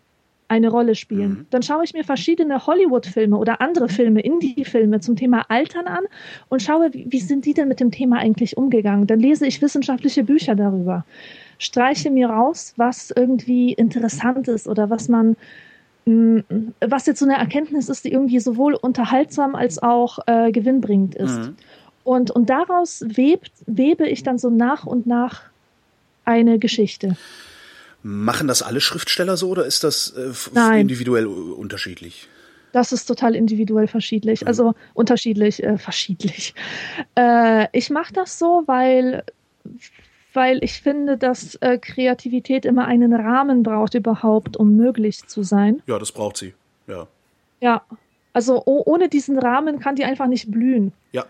eine 0.50 0.68
Rolle 0.68 0.96
spielen. 0.96 1.30
Mhm. 1.30 1.46
Dann 1.50 1.62
schaue 1.62 1.84
ich 1.84 1.94
mir 1.94 2.02
verschiedene 2.02 2.66
Hollywood-Filme 2.66 3.36
oder 3.36 3.60
andere 3.60 3.88
Filme, 3.88 4.20
Indie-Filme 4.20 4.98
zum 4.98 5.14
Thema 5.14 5.44
Altern 5.48 5.86
an 5.86 6.04
und 6.48 6.60
schaue, 6.60 6.92
wie, 6.92 7.06
wie 7.08 7.20
sind 7.20 7.46
die 7.46 7.54
denn 7.54 7.68
mit 7.68 7.78
dem 7.78 7.92
Thema 7.92 8.18
eigentlich 8.18 8.56
umgegangen. 8.56 9.06
Dann 9.06 9.20
lese 9.20 9.46
ich 9.46 9.62
wissenschaftliche 9.62 10.24
Bücher 10.24 10.56
darüber, 10.56 11.04
streiche 11.58 12.10
mir 12.10 12.30
raus, 12.30 12.74
was 12.76 13.12
irgendwie 13.14 13.72
interessant 13.72 14.48
ist 14.48 14.66
oder 14.66 14.90
was 14.90 15.08
man 15.08 15.36
mm, 16.06 16.38
was 16.80 17.06
jetzt 17.06 17.20
so 17.20 17.26
eine 17.26 17.36
Erkenntnis 17.36 17.88
ist, 17.88 18.04
die 18.04 18.12
irgendwie 18.12 18.40
sowohl 18.40 18.74
unterhaltsam 18.74 19.54
als 19.54 19.80
auch 19.80 20.18
äh, 20.26 20.50
gewinnbringend 20.50 21.14
ist. 21.14 21.38
Mhm. 21.38 21.56
Und, 22.02 22.32
und 22.32 22.50
daraus 22.50 23.04
webt, 23.06 23.52
webe 23.66 24.08
ich 24.08 24.24
dann 24.24 24.38
so 24.38 24.50
nach 24.50 24.84
und 24.84 25.06
nach 25.06 25.42
eine 26.24 26.58
Geschichte. 26.58 27.16
Machen 28.02 28.48
das 28.48 28.62
alle 28.62 28.80
Schriftsteller 28.80 29.36
so 29.36 29.50
oder 29.50 29.66
ist 29.66 29.84
das 29.84 30.14
äh, 30.16 30.80
individuell 30.80 31.26
unterschiedlich? 31.26 32.28
Das 32.72 32.92
ist 32.92 33.06
total 33.06 33.34
individuell 33.34 33.88
verschiedlich, 33.88 34.42
mhm. 34.42 34.46
also 34.48 34.74
unterschiedlich, 34.94 35.62
äh, 35.62 35.78
verschiedlich. 35.78 36.54
Äh, 37.16 37.66
ich 37.76 37.90
mache 37.90 38.12
das 38.12 38.38
so, 38.38 38.62
weil, 38.66 39.24
weil 40.32 40.62
ich 40.62 40.80
finde, 40.80 41.18
dass 41.18 41.56
äh, 41.56 41.78
Kreativität 41.78 42.64
immer 42.64 42.86
einen 42.86 43.12
Rahmen 43.12 43.62
braucht 43.62 43.94
überhaupt, 43.94 44.56
um 44.56 44.76
möglich 44.76 45.26
zu 45.26 45.42
sein. 45.42 45.82
Ja, 45.86 45.98
das 45.98 46.12
braucht 46.12 46.36
sie, 46.36 46.54
ja. 46.86 47.06
Ja, 47.60 47.82
also 48.32 48.62
oh, 48.64 48.82
ohne 48.86 49.08
diesen 49.08 49.38
Rahmen 49.38 49.80
kann 49.80 49.96
die 49.96 50.04
einfach 50.04 50.26
nicht 50.26 50.50
blühen. 50.50 50.92
Ja. 51.12 51.26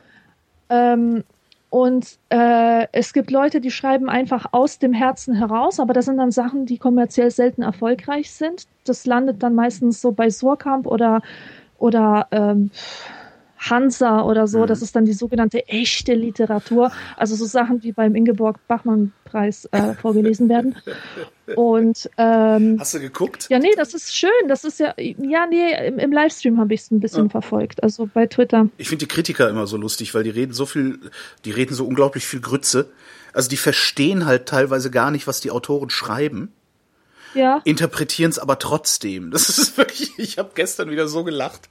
Ähm, 0.68 1.24
und 1.70 2.18
äh, 2.30 2.88
es 2.90 3.12
gibt 3.12 3.30
Leute, 3.30 3.60
die 3.60 3.70
schreiben 3.70 4.08
einfach 4.10 4.46
aus 4.50 4.80
dem 4.80 4.92
Herzen 4.92 5.34
heraus, 5.34 5.78
aber 5.78 5.94
das 5.94 6.06
sind 6.06 6.18
dann 6.18 6.32
Sachen, 6.32 6.66
die 6.66 6.78
kommerziell 6.78 7.30
selten 7.30 7.62
erfolgreich 7.62 8.32
sind. 8.32 8.66
Das 8.84 9.06
landet 9.06 9.42
dann 9.44 9.54
meistens 9.54 10.00
so 10.00 10.10
bei 10.10 10.30
Surkamp 10.30 10.88
oder, 10.88 11.22
oder 11.78 12.26
ähm, 12.32 12.72
Hansa 13.60 14.22
oder 14.22 14.46
so. 14.46 14.60
Mhm. 14.60 14.66
Das 14.66 14.80
ist 14.82 14.96
dann 14.96 15.04
die 15.04 15.12
sogenannte 15.12 15.68
echte 15.68 16.14
Literatur. 16.14 16.90
Also 17.16 17.36
so 17.36 17.44
Sachen, 17.44 17.80
die 17.80 17.92
beim 17.92 18.14
Ingeborg-Bachmann-Preis 18.14 19.66
äh, 19.72 19.94
vorgelesen 19.94 20.48
werden. 20.48 20.76
Und 21.56 22.08
ähm, 22.16 22.76
hast 22.78 22.94
du 22.94 23.00
geguckt? 23.00 23.48
Ja, 23.50 23.58
nee, 23.58 23.74
das 23.76 23.92
ist 23.92 24.16
schön. 24.16 24.30
Das 24.48 24.64
ist 24.64 24.80
ja, 24.80 24.94
ja, 24.98 25.46
nee, 25.46 25.88
im, 25.88 25.98
im 25.98 26.12
Livestream 26.12 26.58
habe 26.58 26.72
ich 26.74 26.80
es 26.80 26.90
ein 26.90 27.00
bisschen 27.00 27.24
ja. 27.24 27.30
verfolgt. 27.30 27.82
Also 27.82 28.08
bei 28.12 28.26
Twitter. 28.26 28.68
Ich 28.78 28.88
finde 28.88 29.04
die 29.04 29.12
Kritiker 29.12 29.48
immer 29.50 29.66
so 29.66 29.76
lustig, 29.76 30.14
weil 30.14 30.22
die 30.22 30.30
reden 30.30 30.52
so 30.52 30.64
viel, 30.64 30.98
die 31.44 31.50
reden 31.50 31.74
so 31.74 31.86
unglaublich 31.86 32.24
viel 32.26 32.40
Grütze. 32.40 32.90
Also 33.32 33.48
die 33.48 33.56
verstehen 33.56 34.26
halt 34.26 34.46
teilweise 34.46 34.90
gar 34.90 35.10
nicht, 35.10 35.26
was 35.26 35.40
die 35.40 35.50
Autoren 35.50 35.90
schreiben. 35.90 36.52
Ja. 37.34 37.60
Interpretieren 37.64 38.30
es 38.30 38.38
aber 38.38 38.58
trotzdem. 38.58 39.30
Das 39.30 39.48
ist 39.48 39.76
wirklich, 39.76 40.18
ich 40.18 40.38
habe 40.38 40.50
gestern 40.54 40.90
wieder 40.90 41.08
so 41.08 41.24
gelacht 41.24 41.68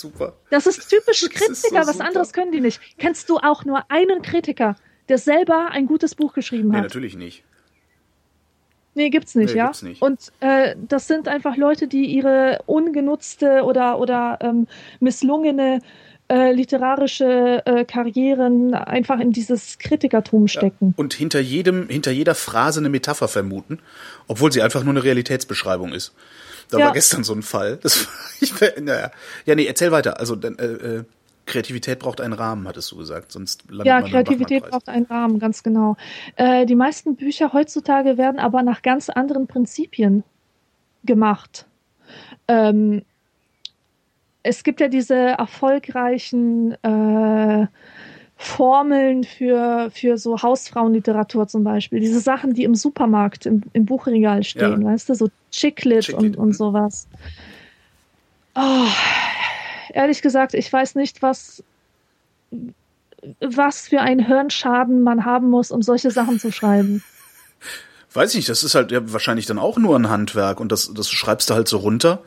super. 0.00 0.34
Das 0.50 0.66
ist 0.66 0.88
typisch 0.88 1.20
Kritiker, 1.30 1.52
ist 1.52 1.62
so 1.62 1.74
was 1.74 2.00
anderes 2.00 2.32
können 2.32 2.52
die 2.52 2.60
nicht. 2.60 2.80
Kennst 2.98 3.28
du 3.28 3.38
auch 3.38 3.64
nur 3.64 3.90
einen 3.90 4.22
Kritiker, 4.22 4.76
der 5.08 5.18
selber 5.18 5.70
ein 5.70 5.86
gutes 5.86 6.14
Buch 6.14 6.32
geschrieben 6.32 6.72
hat? 6.72 6.80
Nee, 6.80 6.82
natürlich 6.82 7.16
nicht. 7.16 7.44
Nee, 8.94 9.10
gibt's 9.10 9.34
nicht, 9.34 9.52
nee, 9.52 9.58
ja. 9.58 9.66
Gibt's 9.66 9.82
nicht. 9.82 10.00
Und 10.00 10.32
äh, 10.40 10.74
das 10.88 11.06
sind 11.06 11.28
einfach 11.28 11.56
Leute, 11.56 11.86
die 11.86 12.06
ihre 12.06 12.60
ungenutzte 12.64 13.62
oder, 13.62 13.98
oder 13.98 14.38
ähm, 14.40 14.66
misslungene 15.00 15.80
äh, 16.28 16.52
literarische 16.52 17.62
äh, 17.66 17.84
Karrieren 17.84 18.74
einfach 18.74 19.20
in 19.20 19.32
dieses 19.32 19.78
Kritikertum 19.78 20.48
stecken. 20.48 20.88
Ja. 20.88 20.94
Und 20.96 21.14
hinter 21.14 21.40
jedem, 21.40 21.88
hinter 21.88 22.10
jeder 22.10 22.34
Phrase 22.34 22.80
eine 22.80 22.88
Metapher 22.88 23.28
vermuten, 23.28 23.80
obwohl 24.26 24.50
sie 24.50 24.62
einfach 24.62 24.82
nur 24.82 24.94
eine 24.94 25.04
Realitätsbeschreibung 25.04 25.92
ist. 25.92 26.14
Da 26.70 26.78
ja. 26.78 26.86
war 26.86 26.92
gestern 26.92 27.24
so 27.24 27.32
ein 27.32 27.42
Fall. 27.42 27.78
Das 27.78 28.08
ich, 28.40 28.52
naja. 28.80 29.10
Ja, 29.44 29.54
nee, 29.54 29.66
erzähl 29.66 29.92
weiter. 29.92 30.18
Also 30.20 30.34
äh, 30.34 30.48
äh, 30.48 31.04
Kreativität 31.46 32.00
braucht 32.00 32.20
einen 32.20 32.32
Rahmen, 32.32 32.66
hattest 32.66 32.90
du 32.90 32.96
gesagt, 32.96 33.32
sonst 33.32 33.70
landet 33.70 33.86
Ja, 33.86 34.02
Kreativität 34.02 34.68
braucht 34.68 34.88
einen 34.88 35.06
Rahmen, 35.06 35.38
ganz 35.38 35.62
genau. 35.62 35.96
Äh, 36.34 36.66
die 36.66 36.74
meisten 36.74 37.16
Bücher 37.16 37.52
heutzutage 37.52 38.18
werden 38.18 38.40
aber 38.40 38.62
nach 38.62 38.82
ganz 38.82 39.08
anderen 39.08 39.46
Prinzipien 39.46 40.24
gemacht. 41.04 41.66
Ähm, 42.48 43.02
es 44.42 44.64
gibt 44.64 44.80
ja 44.80 44.88
diese 44.88 45.14
erfolgreichen 45.14 46.72
äh, 46.82 47.66
Formeln 48.36 49.24
für, 49.24 49.90
für 49.92 50.18
so 50.18 50.42
Hausfrauenliteratur 50.42 51.48
zum 51.48 51.64
Beispiel. 51.64 52.00
Diese 52.00 52.20
Sachen, 52.20 52.52
die 52.52 52.64
im 52.64 52.74
Supermarkt, 52.74 53.46
im, 53.46 53.62
im 53.72 53.86
Buchregal 53.86 54.44
stehen, 54.44 54.82
ja. 54.82 54.88
weißt 54.88 55.08
du, 55.08 55.14
so 55.14 55.30
Chicklit, 55.50 56.04
Chicklit 56.04 56.36
und, 56.36 56.36
und 56.36 56.52
sowas. 56.54 57.08
Oh, 58.54 58.86
ehrlich 59.92 60.20
gesagt, 60.20 60.52
ich 60.54 60.70
weiß 60.70 60.96
nicht, 60.96 61.22
was, 61.22 61.62
was 63.40 63.88
für 63.88 64.00
einen 64.00 64.24
Hirnschaden 64.24 65.02
man 65.02 65.24
haben 65.24 65.48
muss, 65.48 65.70
um 65.70 65.80
solche 65.80 66.10
Sachen 66.10 66.38
zu 66.38 66.52
schreiben. 66.52 67.02
Weiß 68.12 68.30
ich 68.30 68.36
nicht, 68.36 68.48
das 68.48 68.62
ist 68.62 68.74
halt 68.74 68.92
ja 68.92 69.12
wahrscheinlich 69.12 69.46
dann 69.46 69.58
auch 69.58 69.78
nur 69.78 69.96
ein 69.96 70.08
Handwerk 70.10 70.60
und 70.60 70.72
das, 70.72 70.92
das 70.94 71.10
schreibst 71.10 71.50
du 71.50 71.54
halt 71.54 71.68
so 71.68 71.78
runter 71.78 72.22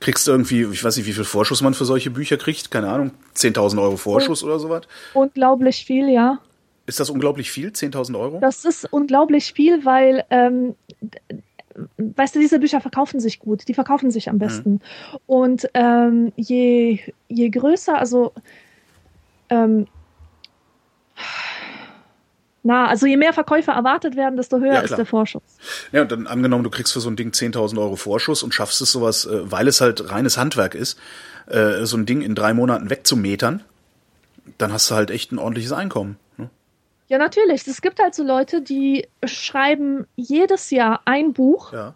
kriegst 0.00 0.26
du 0.26 0.32
irgendwie, 0.32 0.64
ich 0.64 0.84
weiß 0.84 0.96
nicht, 0.96 1.06
wie 1.06 1.12
viel 1.12 1.24
Vorschuss 1.24 1.62
man 1.62 1.74
für 1.74 1.84
solche 1.84 2.10
Bücher 2.10 2.36
kriegt, 2.36 2.70
keine 2.70 2.88
Ahnung, 2.88 3.12
10.000 3.36 3.80
Euro 3.80 3.96
Vorschuss 3.96 4.42
und, 4.42 4.50
oder 4.50 4.58
sowas? 4.58 4.82
Unglaublich 5.14 5.84
viel, 5.84 6.08
ja. 6.08 6.38
Ist 6.86 7.00
das 7.00 7.10
unglaublich 7.10 7.50
viel, 7.50 7.70
10.000 7.70 8.18
Euro? 8.18 8.38
Das 8.40 8.64
ist 8.64 8.86
unglaublich 8.92 9.52
viel, 9.52 9.84
weil, 9.84 10.24
ähm, 10.30 10.74
weißt 11.96 12.34
du, 12.34 12.40
diese 12.40 12.58
Bücher 12.58 12.80
verkaufen 12.80 13.20
sich 13.20 13.38
gut, 13.38 13.66
die 13.68 13.74
verkaufen 13.74 14.10
sich 14.10 14.28
am 14.28 14.38
besten. 14.38 14.72
Mhm. 14.72 14.80
Und 15.26 15.70
ähm, 15.74 16.32
je, 16.36 17.00
je 17.28 17.48
größer, 17.50 17.98
also 17.98 18.32
ähm, 19.48 19.86
na, 22.66 22.86
also 22.86 23.06
je 23.06 23.18
mehr 23.18 23.34
Verkäufe 23.34 23.72
erwartet 23.72 24.16
werden, 24.16 24.36
desto 24.36 24.58
höher 24.58 24.72
ja, 24.72 24.80
ist 24.80 24.96
der 24.96 25.04
Vorschuss. 25.04 25.42
Ja, 25.92 26.00
und 26.00 26.10
dann 26.10 26.26
angenommen, 26.26 26.64
du 26.64 26.70
kriegst 26.70 26.94
für 26.94 27.00
so 27.00 27.10
ein 27.10 27.16
Ding 27.16 27.30
10.000 27.30 27.78
Euro 27.78 27.96
Vorschuss 27.96 28.42
und 28.42 28.54
schaffst 28.54 28.80
es 28.80 28.90
sowas, 28.90 29.26
äh, 29.26 29.50
weil 29.52 29.68
es 29.68 29.82
halt 29.82 30.10
reines 30.10 30.38
Handwerk 30.38 30.74
ist, 30.74 30.98
äh, 31.46 31.84
so 31.84 31.98
ein 31.98 32.06
Ding 32.06 32.22
in 32.22 32.34
drei 32.34 32.54
Monaten 32.54 32.88
wegzumetern, 32.88 33.62
dann 34.56 34.72
hast 34.72 34.90
du 34.90 34.94
halt 34.94 35.10
echt 35.10 35.30
ein 35.30 35.38
ordentliches 35.38 35.72
Einkommen. 35.72 36.16
Ne? 36.38 36.48
Ja, 37.08 37.18
natürlich. 37.18 37.66
Es 37.66 37.82
gibt 37.82 38.00
halt 38.00 38.14
so 38.14 38.22
Leute, 38.22 38.62
die 38.62 39.06
schreiben 39.26 40.06
jedes 40.16 40.70
Jahr 40.70 41.02
ein 41.04 41.34
Buch 41.34 41.70
ja. 41.74 41.94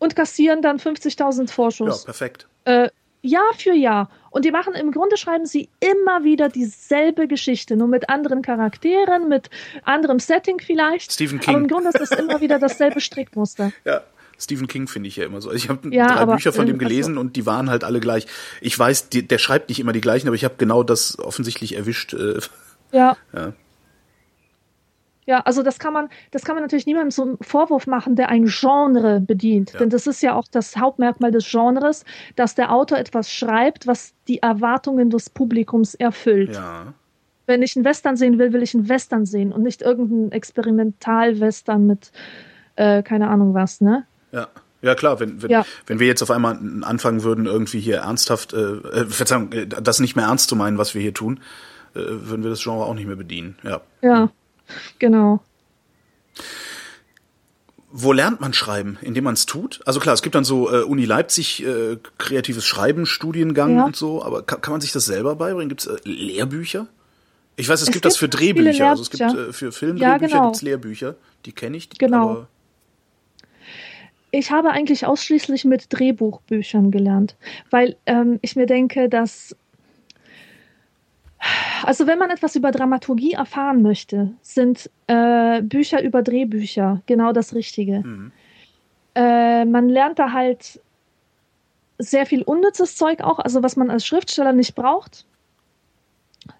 und 0.00 0.16
kassieren 0.16 0.60
dann 0.60 0.78
50.000 0.78 1.48
Vorschuss. 1.52 2.00
Ja, 2.00 2.04
perfekt. 2.04 2.48
Äh, 2.64 2.88
Jahr 3.22 3.54
für 3.56 3.74
Jahr. 3.74 4.10
Und 4.34 4.44
die 4.44 4.50
machen 4.50 4.74
im 4.74 4.90
Grunde 4.90 5.16
schreiben 5.16 5.46
sie 5.46 5.68
immer 5.78 6.24
wieder 6.24 6.48
dieselbe 6.48 7.28
Geschichte, 7.28 7.76
nur 7.76 7.86
mit 7.86 8.08
anderen 8.08 8.42
Charakteren, 8.42 9.28
mit 9.28 9.48
anderem 9.84 10.18
Setting 10.18 10.58
vielleicht. 10.58 11.12
Stephen 11.12 11.38
King. 11.38 11.54
Aber 11.54 11.62
im 11.62 11.68
Grunde 11.68 11.90
ist 11.90 12.00
es 12.00 12.10
immer 12.10 12.40
wieder 12.40 12.58
dasselbe 12.58 13.00
Strickmuster. 13.00 13.70
Ja. 13.84 14.00
Stephen 14.36 14.66
King 14.66 14.88
finde 14.88 15.08
ich 15.08 15.14
ja 15.14 15.24
immer 15.26 15.40
so. 15.40 15.50
Also 15.50 15.56
ich 15.64 15.68
habe 15.68 15.88
Ja, 15.94 16.08
drei 16.08 16.14
aber, 16.16 16.34
Bücher 16.34 16.52
von 16.52 16.66
dem 16.66 16.78
gelesen 16.78 17.12
also- 17.12 17.20
und 17.20 17.36
die 17.36 17.46
waren 17.46 17.70
halt 17.70 17.84
alle 17.84 18.00
gleich. 18.00 18.26
Ich 18.60 18.76
weiß, 18.76 19.08
die, 19.08 19.24
der 19.24 19.38
schreibt 19.38 19.68
nicht 19.68 19.78
immer 19.78 19.92
die 19.92 20.00
gleichen, 20.00 20.26
aber 20.26 20.34
ich 20.34 20.44
habe 20.44 20.54
genau 20.58 20.82
das 20.82 21.16
offensichtlich 21.20 21.76
erwischt. 21.76 22.12
Äh, 22.14 22.40
Ja. 22.90 23.16
Ja. 23.32 23.52
Ja, 25.26 25.40
also 25.40 25.62
das 25.62 25.78
kann 25.78 25.92
man, 25.94 26.08
das 26.32 26.44
kann 26.44 26.54
man 26.54 26.62
natürlich 26.62 26.86
niemandem 26.86 27.10
zum 27.10 27.38
Vorwurf 27.40 27.86
machen, 27.86 28.14
der 28.14 28.28
ein 28.28 28.44
Genre 28.46 29.20
bedient. 29.20 29.72
Ja. 29.72 29.78
Denn 29.78 29.90
das 29.90 30.06
ist 30.06 30.22
ja 30.22 30.34
auch 30.34 30.44
das 30.50 30.76
Hauptmerkmal 30.76 31.30
des 31.30 31.50
Genres, 31.50 32.04
dass 32.36 32.54
der 32.54 32.70
Autor 32.72 32.98
etwas 32.98 33.30
schreibt, 33.32 33.86
was 33.86 34.12
die 34.28 34.40
Erwartungen 34.42 35.08
des 35.10 35.30
Publikums 35.30 35.94
erfüllt. 35.94 36.54
ja. 36.54 36.92
Wenn 37.46 37.60
ich 37.60 37.76
einen 37.76 37.84
Western 37.84 38.16
sehen 38.16 38.38
will, 38.38 38.54
will 38.54 38.62
ich 38.62 38.74
einen 38.74 38.88
Western 38.88 39.26
sehen 39.26 39.52
und 39.52 39.62
nicht 39.62 39.82
irgendeinen 39.82 40.32
Experimental-Western 40.32 41.86
mit 41.86 42.10
äh, 42.76 43.02
keine 43.02 43.28
Ahnung 43.28 43.54
was, 43.54 43.80
ne? 43.80 44.06
Ja. 44.32 44.48
Ja 44.82 44.94
klar, 44.94 45.18
wenn, 45.20 45.42
wenn, 45.42 45.50
Ja. 45.50 45.64
wenn 45.86 45.98
wir 45.98 46.06
jetzt 46.06 46.22
auf 46.22 46.30
einmal 46.30 46.58
anfangen 46.82 47.22
würden, 47.22 47.46
irgendwie 47.46 47.80
hier 47.80 47.98
ernsthaft, 47.98 48.52
äh, 48.52 48.58
äh, 48.58 49.04
Verzeihung, 49.06 49.50
äh, 49.52 49.66
das 49.66 50.00
nicht 50.00 50.14
mehr 50.16 50.26
ernst 50.26 50.48
zu 50.48 50.56
meinen, 50.56 50.76
was 50.76 50.94
wir 50.94 51.00
hier 51.00 51.14
tun, 51.14 51.40
äh, 51.94 52.00
würden 52.00 52.42
wir 52.42 52.50
das 52.50 52.62
Genre 52.62 52.84
auch 52.84 52.94
nicht 52.94 53.06
mehr 53.06 53.16
bedienen. 53.16 53.56
Ja. 53.62 53.80
Ja, 54.02 54.30
genau. 54.98 55.40
Wo 57.96 58.12
lernt 58.12 58.40
man 58.40 58.52
schreiben? 58.52 58.98
Indem 59.02 59.24
man 59.24 59.34
es 59.34 59.46
tut? 59.46 59.80
Also 59.86 60.00
klar, 60.00 60.14
es 60.14 60.22
gibt 60.22 60.34
dann 60.34 60.42
so 60.44 60.68
äh, 60.72 60.82
Uni 60.82 61.04
Leipzig 61.04 61.64
äh, 61.64 61.96
kreatives 62.18 62.64
Schreiben, 62.66 63.06
Studiengang 63.06 63.76
Ja. 63.76 63.84
und 63.84 63.94
so, 63.94 64.24
aber 64.24 64.42
kann, 64.42 64.60
kann 64.60 64.72
man 64.72 64.80
sich 64.80 64.90
das 64.90 65.04
selber 65.04 65.36
beibringen? 65.36 65.68
Gibt 65.68 65.82
es 65.82 65.86
äh, 65.86 65.96
Lehrbücher? 66.04 66.88
Ich 67.56 67.68
weiß, 67.68 67.80
es, 67.82 67.88
Es 67.88 67.92
gibt 67.92 68.04
das 68.04 68.18
gibt 68.18 68.34
für 68.34 68.38
viele 68.38 68.52
Drehbücher. 68.54 68.88
Also 68.90 69.02
es 69.02 69.10
gibt 69.10 69.22
äh, 69.22 69.52
für 69.52 69.70
Filmdrehbücher 69.70 70.10
Ja, 70.12 70.18
genau. 70.18 70.46
gibt's 70.46 70.62
Lehrbücher. 70.62 71.14
Die 71.46 71.52
kenne 71.52 71.76
ich. 71.76 71.88
Genau. 71.90 72.48
Ich 74.32 74.50
habe 74.50 74.70
eigentlich 74.70 75.06
ausschließlich 75.06 75.64
mit 75.64 75.86
Drehbuchbüchern 75.90 76.90
gelernt, 76.90 77.36
weil 77.70 77.94
ähm, 78.06 78.40
ich 78.42 78.56
mir 78.56 78.66
denke, 78.66 79.08
dass 79.08 79.54
also 81.84 82.06
wenn 82.06 82.18
man 82.18 82.30
etwas 82.30 82.56
über 82.56 82.70
Dramaturgie 82.70 83.32
erfahren 83.32 83.82
möchte, 83.82 84.32
sind 84.42 84.90
äh, 85.06 85.62
Bücher 85.62 86.02
über 86.02 86.22
Drehbücher 86.22 87.02
genau 87.06 87.32
das 87.32 87.54
Richtige. 87.54 88.00
Mhm. 88.00 88.32
Äh, 89.14 89.64
man 89.64 89.88
lernt 89.88 90.18
da 90.18 90.32
halt 90.32 90.80
sehr 91.98 92.26
viel 92.26 92.42
unnützes 92.42 92.96
Zeug 92.96 93.20
auch, 93.20 93.38
also 93.38 93.62
was 93.62 93.76
man 93.76 93.90
als 93.90 94.06
Schriftsteller 94.06 94.52
nicht 94.52 94.74
braucht. 94.74 95.26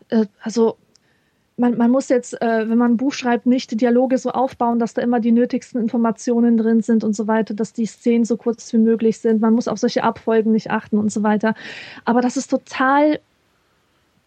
Äh, 0.08 0.26
also 0.40 0.76
man, 1.56 1.76
man 1.76 1.90
muss 1.90 2.08
jetzt, 2.08 2.40
äh, 2.42 2.68
wenn 2.68 2.78
man 2.78 2.92
ein 2.92 2.96
Buch 2.96 3.12
schreibt, 3.12 3.46
nicht 3.46 3.70
die 3.70 3.76
Dialoge 3.76 4.18
so 4.18 4.30
aufbauen, 4.30 4.78
dass 4.78 4.94
da 4.94 5.02
immer 5.02 5.20
die 5.20 5.32
nötigsten 5.32 5.80
Informationen 5.80 6.56
drin 6.56 6.80
sind 6.82 7.04
und 7.04 7.14
so 7.14 7.28
weiter, 7.28 7.54
dass 7.54 7.72
die 7.72 7.86
Szenen 7.86 8.24
so 8.24 8.36
kurz 8.36 8.72
wie 8.72 8.78
möglich 8.78 9.18
sind. 9.18 9.40
Man 9.40 9.54
muss 9.54 9.68
auf 9.68 9.78
solche 9.78 10.02
Abfolgen 10.02 10.52
nicht 10.52 10.70
achten 10.70 10.98
und 10.98 11.12
so 11.12 11.22
weiter. 11.22 11.54
Aber 12.04 12.20
das 12.20 12.36
ist 12.36 12.48
total 12.48 13.20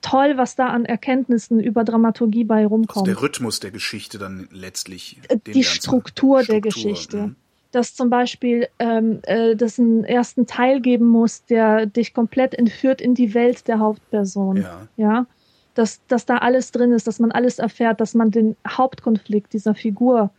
toll, 0.02 0.38
was 0.38 0.56
da 0.56 0.68
an 0.68 0.86
Erkenntnissen 0.86 1.60
über 1.60 1.84
Dramaturgie 1.84 2.44
bei 2.44 2.58
also 2.58 2.70
rumkommt. 2.70 3.08
der 3.08 3.22
Rhythmus 3.22 3.60
der 3.60 3.72
Geschichte 3.72 4.18
dann 4.18 4.48
letztlich. 4.52 5.20
Äh, 5.30 5.38
die 5.46 5.52
du. 5.54 5.64
Struktur, 5.64 6.38
der 6.38 6.44
Struktur, 6.44 6.62
Geschichte. 6.62 7.18
mhm. 7.18 7.36
Dass 7.72 7.96
zum 7.96 8.10
Beispiel 8.10 8.68
ähm, 8.80 9.20
äh, 9.24 9.56
das 9.56 9.78
einen 9.78 10.04
ersten 10.04 10.48
Teil 10.48 10.80
geben 10.80 11.08
muss, 11.08 11.46
der 11.46 11.86
dich 11.86 12.14
komplett 12.14 12.54
entführt 12.54 13.02
in 13.02 13.14
die 13.14 13.34
Welt 13.34 13.68
der 13.68 13.80
Hauptperson. 13.80 14.58
Ja. 14.58 14.88
ja? 14.96 15.26
Dass, 15.76 16.00
dass 16.08 16.26
da 16.26 16.38
alles 16.38 16.72
drin 16.72 16.92
ist, 16.92 17.08
dass 17.08 17.20
man 17.20 17.32
alles 17.32 17.60
erfährt, 17.60 18.00
dass 18.02 18.16
man 18.16 18.32
den 18.32 18.56
Hauptkonflikt 18.68 19.54
dieser 19.54 19.76
Figur 19.76 20.32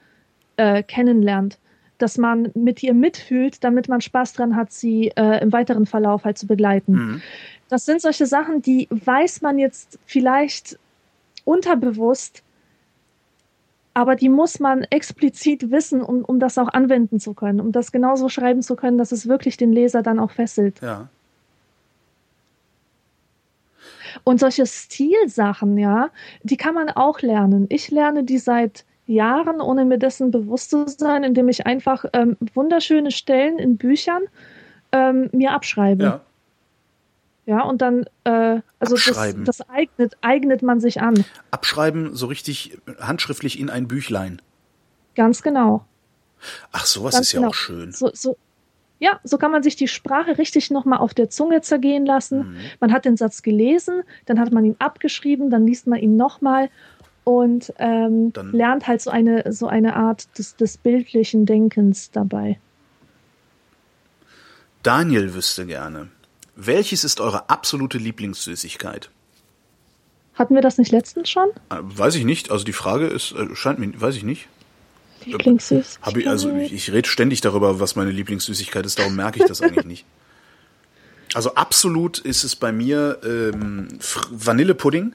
äh, 0.57 0.83
kennenlernt, 0.83 1.59
dass 1.99 2.19
man 2.19 2.51
mit 2.55 2.83
ihr 2.83 2.95
mitfühlt, 2.95 3.63
damit 3.63 3.89
man 3.89 4.01
Spaß 4.01 4.33
dran 4.33 4.57
hat, 4.57 4.73
sie 4.73 5.09
äh, 5.17 5.43
im 5.43 5.53
weiteren 5.53 5.87
Verlauf 5.87 6.25
halt 6.25 6.39
zu 6.39 6.47
begleiten. 6.47 6.93
Mhm. 6.93 7.23
Das 7.69 7.85
sind 7.85 8.01
solche 8.01 8.27
Sachen, 8.27 8.63
die 8.63 8.89
weiß 8.91 9.43
man 9.43 9.59
jetzt 9.59 9.99
vielleicht 10.07 10.79
unterbewusst, 11.45 12.43
aber 13.95 14.15
die 14.15 14.29
muss 14.29 14.61
man 14.61 14.85
explizit 14.85 15.71
wissen, 15.71 16.03
um, 16.03 16.25
um 16.25 16.39
das 16.39 16.57
auch 16.57 16.69
anwenden 16.69 17.19
zu 17.19 17.35
können, 17.35 17.61
um 17.61 17.73
das 17.73 17.91
genauso 17.91 18.29
schreiben 18.29 18.63
zu 18.63 18.77
können, 18.77 18.97
dass 18.97 19.13
es 19.13 19.27
wirklich 19.27 19.57
den 19.57 19.73
Leser 19.73 20.03
dann 20.03 20.21
auch 20.21 20.31
fesselt. 20.31 20.81
Ja. 20.81 21.09
Und 24.25 24.41
solche 24.41 24.67
Stilsachen, 24.67 25.79
ja, 25.79 26.11
die 26.43 26.57
kann 26.57 26.75
man 26.75 26.91
auch 26.91 27.21
lernen. 27.21 27.67
Ich 27.69 27.91
lerne 27.91 28.25
die 28.25 28.39
seit 28.39 28.85
Jahren, 29.09 29.61
ohne 29.61 29.85
mir 29.85 29.99
dessen 29.99 30.31
bewusst 30.31 30.71
zu 30.71 30.87
sein, 30.87 31.25
indem 31.25 31.49
ich 31.49 31.67
einfach 31.67 32.05
ähm, 32.13 32.37
wunderschöne 32.55 33.11
Stellen 33.11 33.59
in 33.59 33.77
Büchern 33.77 34.23
ähm, 34.93 35.31
mir 35.33 35.53
abschreibe. 35.53 36.05
Ja. 36.05 36.21
Ja, 37.47 37.63
und 37.63 37.81
dann, 37.81 38.05
äh, 38.25 38.61
also 38.79 38.95
das, 38.95 39.35
das 39.45 39.69
eignet, 39.71 40.19
eignet 40.21 40.63
man 40.63 40.81
sich 40.81 41.01
an. 41.01 41.25
Abschreiben 41.51 42.15
so 42.15 42.27
richtig 42.27 42.77
handschriftlich 43.01 43.59
in 43.59 43.71
ein 43.71 43.89
Büchlein. 43.89 44.43
Ganz 45.15 45.41
genau. 45.41 45.87
Ach, 46.73 46.85
sowas 46.85 47.15
Ganz 47.15 47.29
ist 47.29 47.33
ja 47.33 47.41
genau. 47.41 47.49
auch 47.49 47.55
schön. 47.55 47.93
So, 47.93 48.11
so, 48.13 48.37
ja, 48.99 49.19
so 49.25 49.39
kann 49.39 49.51
man 49.51 49.63
sich 49.63 49.77
die 49.77 49.89
Sprache 49.89 50.37
richtig 50.37 50.71
nochmal 50.71 50.99
auf 50.99 51.15
der 51.15 51.31
Zunge 51.31 51.63
zergehen 51.63 52.05
lassen. 52.05 52.51
Mhm. 52.51 52.57
Man 52.81 52.93
hat 52.93 53.07
den 53.07 53.17
Satz 53.17 53.43
gelesen, 53.43 54.03
dann 54.27 54.39
hat 54.39 54.53
man 54.53 54.67
ihn 54.67 54.77
abgeschrieben, 54.79 55.49
dann 55.49 55.67
liest 55.67 55.87
man 55.87 56.01
ihn 56.01 56.17
nochmal 56.17 56.69
und 57.29 57.75
ähm, 57.79 58.33
lernt 58.53 58.87
halt 58.87 59.03
so 59.03 59.11
eine, 59.11 59.53
so 59.53 59.67
eine 59.67 59.97
Art 59.97 60.39
des, 60.39 60.57
des 60.57 60.79
bildlichen 60.79 61.45
Denkens 61.45 62.11
dabei. 62.11 62.59
Daniel 64.83 65.35
wüsste 65.35 65.67
gerne. 65.67 66.09
Welches 66.57 67.05
ist 67.05 67.21
eure 67.21 67.51
absolute 67.51 67.99
Lieblingssüßigkeit? 67.99 69.11
Hatten 70.33 70.55
wir 70.55 70.63
das 70.63 70.79
nicht 70.79 70.91
letztens 70.91 71.29
schon? 71.29 71.51
Äh, 71.69 71.77
Weiß 71.83 72.15
ich 72.15 72.25
nicht. 72.25 72.51
Also 72.51 72.65
die 72.65 72.73
Frage 72.73 73.09
ist, 73.09 73.33
äh, 73.33 73.55
scheint 73.55 73.79
mir, 73.79 74.01
weiß 74.01 74.17
ich 74.17 74.25
nicht. 74.25 74.49
Lieblingssüßigkeit? 75.27 76.07
Habe 76.07 76.23
ich, 76.23 76.29
also 76.31 76.51
ich, 76.57 76.73
ich 76.73 76.93
rede 76.93 77.11
ständig 77.11 77.43
darüber, 77.43 77.79
was 77.79 77.95
meine 77.95 78.11
Lieblingssüßigkeit 78.11 78.87
ist, 78.87 78.99
darum 78.99 79.17
merke 79.17 79.41
ich 79.41 79.45
das 79.47 79.61
eigentlich 79.61 79.85
nicht. 79.85 80.07
Also 81.35 81.55
absolut 81.57 82.19
ist 82.21 82.43
es 82.43 82.57
bei 82.57 82.73
mir 82.73 83.19
ähm, 83.23 83.99
Vanillepudding 84.31 85.15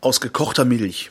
aus 0.00 0.20
gekochter 0.20 0.64
Milch. 0.64 1.10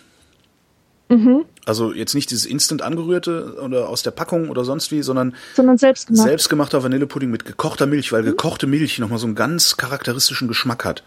Also 1.66 1.94
jetzt 1.94 2.16
nicht 2.16 2.32
dieses 2.32 2.46
instant 2.46 2.82
angerührte 2.82 3.58
oder 3.62 3.88
aus 3.88 4.04
der 4.04 4.12
Packung 4.12 4.50
oder 4.50 4.66
sonst 4.66 4.92
wie, 4.92 5.02
sondern 5.02 5.36
Sondern 5.56 5.78
selbst 5.78 6.08
gemacht. 6.08 6.28
selbstgemachter 6.28 6.84
Vanillepudding 6.84 7.30
mit 7.30 7.46
gekochter 7.46 7.86
Milch, 7.86 8.12
weil 8.12 8.24
gekochte 8.24 8.68
Milch 8.68 9.00
nochmal 9.00 9.18
so 9.18 9.26
einen 9.26 9.36
ganz 9.36 9.78
charakteristischen 9.78 10.50
Geschmack 10.50 10.84
hat. 10.84 11.04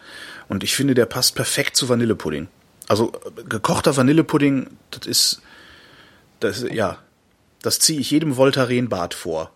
Und 0.48 0.64
ich 0.64 0.74
finde, 0.74 0.94
der 0.94 1.04
passt 1.06 1.34
perfekt 1.34 1.76
zu 1.76 1.90
Vanillepudding. 1.90 2.48
Also 2.88 3.12
äh, 3.12 3.42
gekochter 3.46 3.96
Vanillepudding, 3.96 4.68
das 4.90 5.06
ist, 5.06 5.42
das 6.40 6.62
ist, 6.62 6.72
ja, 6.72 6.98
das 7.60 7.78
ziehe 7.78 8.00
ich 8.00 8.10
jedem 8.10 8.36
Voltaren-Bad 8.36 9.12
vor. 9.12 9.50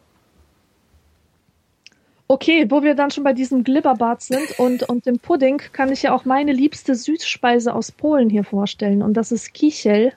Okay, 2.26 2.70
wo 2.70 2.82
wir 2.82 2.94
dann 2.94 3.10
schon 3.10 3.24
bei 3.24 3.34
diesem 3.34 3.64
Glibberbad 3.64 4.22
sind 4.22 4.58
und, 4.58 4.82
und 4.84 5.04
dem 5.04 5.18
Pudding, 5.18 5.58
kann 5.72 5.92
ich 5.92 6.02
ja 6.02 6.12
auch 6.14 6.24
meine 6.24 6.52
liebste 6.52 6.94
Süßspeise 6.94 7.74
aus 7.74 7.92
Polen 7.92 8.30
hier 8.30 8.44
vorstellen. 8.44 9.02
Und 9.02 9.14
das 9.14 9.30
ist 9.30 9.52
Kichel. 9.52 10.12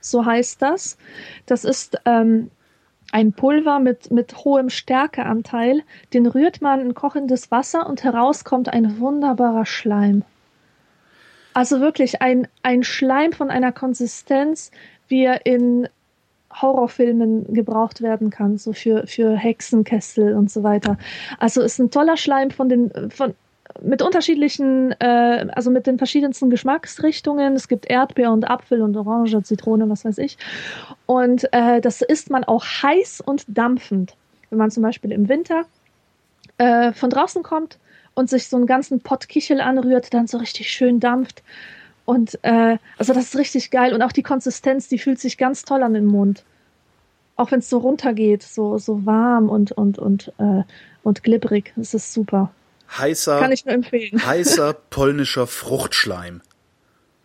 So 0.00 0.24
heißt 0.24 0.62
das. 0.62 0.96
Das 1.46 1.64
ist 1.64 1.98
ähm, 2.04 2.50
ein 3.10 3.32
Pulver 3.32 3.80
mit, 3.80 4.12
mit 4.12 4.44
hohem 4.44 4.70
Stärkeanteil. 4.70 5.82
Den 6.12 6.26
rührt 6.26 6.62
man 6.62 6.80
in 6.80 6.94
kochendes 6.94 7.50
Wasser 7.50 7.88
und 7.88 8.04
heraus 8.04 8.44
kommt 8.44 8.68
ein 8.68 9.00
wunderbarer 9.00 9.66
Schleim. 9.66 10.22
Also 11.52 11.80
wirklich 11.80 12.22
ein, 12.22 12.46
ein 12.62 12.84
Schleim 12.84 13.32
von 13.32 13.50
einer 13.50 13.72
Konsistenz, 13.72 14.70
wie 15.08 15.24
er 15.24 15.44
in 15.46 15.88
Horrorfilmen 16.52 17.52
gebraucht 17.54 18.02
werden 18.02 18.30
kann, 18.30 18.58
so 18.58 18.72
für, 18.72 19.06
für 19.06 19.36
Hexenkessel 19.36 20.34
und 20.34 20.50
so 20.50 20.62
weiter. 20.62 20.98
Also 21.38 21.62
ist 21.62 21.78
ein 21.78 21.90
toller 21.90 22.16
Schleim 22.16 22.50
von 22.50 22.68
den, 22.68 23.10
von, 23.10 23.34
mit 23.82 24.02
unterschiedlichen, 24.02 24.92
äh, 25.00 25.46
also 25.52 25.70
mit 25.70 25.86
den 25.86 25.98
verschiedensten 25.98 26.50
Geschmacksrichtungen. 26.50 27.54
Es 27.54 27.68
gibt 27.68 27.88
Erdbeer 27.88 28.32
und 28.32 28.50
Apfel 28.50 28.82
und 28.82 28.96
Orange, 28.96 29.42
Zitrone, 29.42 29.88
was 29.88 30.04
weiß 30.04 30.18
ich. 30.18 30.38
Und 31.06 31.52
äh, 31.52 31.80
das 31.80 32.02
isst 32.02 32.30
man 32.30 32.44
auch 32.44 32.64
heiß 32.64 33.20
und 33.20 33.44
dampfend. 33.48 34.14
Wenn 34.50 34.58
man 34.58 34.70
zum 34.70 34.82
Beispiel 34.82 35.12
im 35.12 35.28
Winter 35.28 35.64
äh, 36.58 36.92
von 36.92 37.10
draußen 37.10 37.42
kommt 37.42 37.78
und 38.14 38.28
sich 38.28 38.48
so 38.48 38.56
einen 38.56 38.66
ganzen 38.66 39.00
Pott 39.00 39.28
Kichel 39.28 39.60
anrührt, 39.60 40.12
dann 40.12 40.26
so 40.26 40.38
richtig 40.38 40.70
schön 40.70 40.98
dampft. 40.98 41.42
Und 42.10 42.40
äh, 42.42 42.76
also 42.98 43.14
das 43.14 43.26
ist 43.26 43.36
richtig 43.36 43.70
geil. 43.70 43.94
Und 43.94 44.02
auch 44.02 44.10
die 44.10 44.24
Konsistenz, 44.24 44.88
die 44.88 44.98
fühlt 44.98 45.20
sich 45.20 45.38
ganz 45.38 45.62
toll 45.62 45.84
an 45.84 45.94
den 45.94 46.06
Mund. 46.06 46.42
Auch 47.36 47.52
wenn 47.52 47.60
es 47.60 47.70
so 47.70 47.78
runtergeht, 47.78 48.42
so, 48.42 48.78
so 48.78 49.06
warm 49.06 49.48
und, 49.48 49.70
und, 49.70 50.00
und, 50.00 50.32
äh, 50.38 50.64
und 51.04 51.22
glibberig. 51.22 51.72
Das 51.76 51.94
ist 51.94 52.12
super. 52.12 52.50
Heißer, 52.98 53.38
Kann 53.38 53.52
ich 53.52 53.64
nur 53.64 53.76
empfehlen. 53.76 54.26
heißer 54.26 54.72
polnischer 54.72 55.46
Fruchtschleim. 55.46 56.40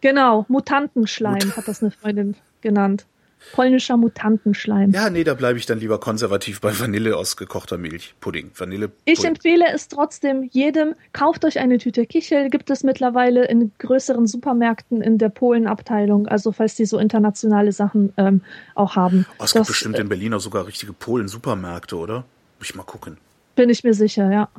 Genau, 0.01 0.45
Mutantenschleim 0.49 1.55
hat 1.57 1.67
das 1.67 1.81
eine 1.81 1.89
Freundin 1.89 2.36
genannt. 2.61 3.07
Polnischer 3.53 3.97
Mutantenschleim. 3.97 4.91
Ja, 4.91 5.09
nee, 5.09 5.23
da 5.23 5.33
bleibe 5.33 5.57
ich 5.57 5.65
dann 5.65 5.79
lieber 5.79 5.99
konservativ 5.99 6.61
bei 6.61 6.77
Vanille 6.77 7.15
aus 7.15 7.37
gekochter 7.37 7.77
Milch. 7.77 8.15
Pudding. 8.19 8.51
Vanille. 8.55 8.91
Ich 9.05 9.15
Pudding. 9.15 9.31
empfehle 9.31 9.65
es 9.73 9.87
trotzdem 9.87 10.43
jedem, 10.51 10.95
kauft 11.13 11.45
euch 11.45 11.59
eine 11.59 11.77
Tüte 11.77 12.05
Kichel, 12.05 12.49
gibt 12.49 12.69
es 12.69 12.83
mittlerweile 12.83 13.45
in 13.45 13.71
größeren 13.77 14.27
Supermärkten 14.27 15.01
in 15.01 15.17
der 15.17 15.29
Polenabteilung, 15.29 16.27
also 16.27 16.51
falls 16.51 16.75
die 16.75 16.85
so 16.85 16.97
internationale 16.97 17.71
Sachen 17.71 18.13
ähm, 18.17 18.41
auch 18.73 18.95
haben. 18.95 19.25
Oh, 19.39 19.43
es 19.43 19.53
gibt 19.53 19.61
das 19.61 19.67
bestimmt 19.67 19.99
in 19.99 20.09
Berlin 20.09 20.33
auch 20.33 20.39
sogar 20.39 20.67
richtige 20.67 20.93
Polen-Supermärkte, 20.93 21.95
oder? 21.97 22.25
Muss 22.59 22.69
ich 22.69 22.75
mal 22.75 22.83
gucken. 22.83 23.17
bin 23.55 23.69
ich 23.69 23.83
mir 23.83 23.93
sicher, 23.93 24.31
ja. 24.31 24.49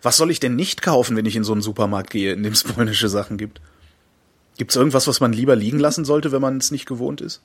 Was 0.00 0.16
soll 0.16 0.30
ich 0.30 0.40
denn 0.40 0.54
nicht 0.54 0.82
kaufen, 0.82 1.16
wenn 1.16 1.26
ich 1.26 1.36
in 1.36 1.44
so 1.44 1.52
einen 1.52 1.62
Supermarkt 1.62 2.10
gehe, 2.10 2.32
in 2.32 2.42
dem 2.42 2.52
es 2.52 2.62
polnische 2.64 3.08
Sachen 3.08 3.36
gibt? 3.36 3.60
Gibt 4.58 4.70
es 4.70 4.76
irgendwas, 4.76 5.08
was 5.08 5.20
man 5.20 5.32
lieber 5.32 5.56
liegen 5.56 5.78
lassen 5.78 6.04
sollte, 6.04 6.30
wenn 6.30 6.42
man 6.42 6.58
es 6.58 6.70
nicht 6.70 6.86
gewohnt 6.86 7.20
ist? 7.20 7.40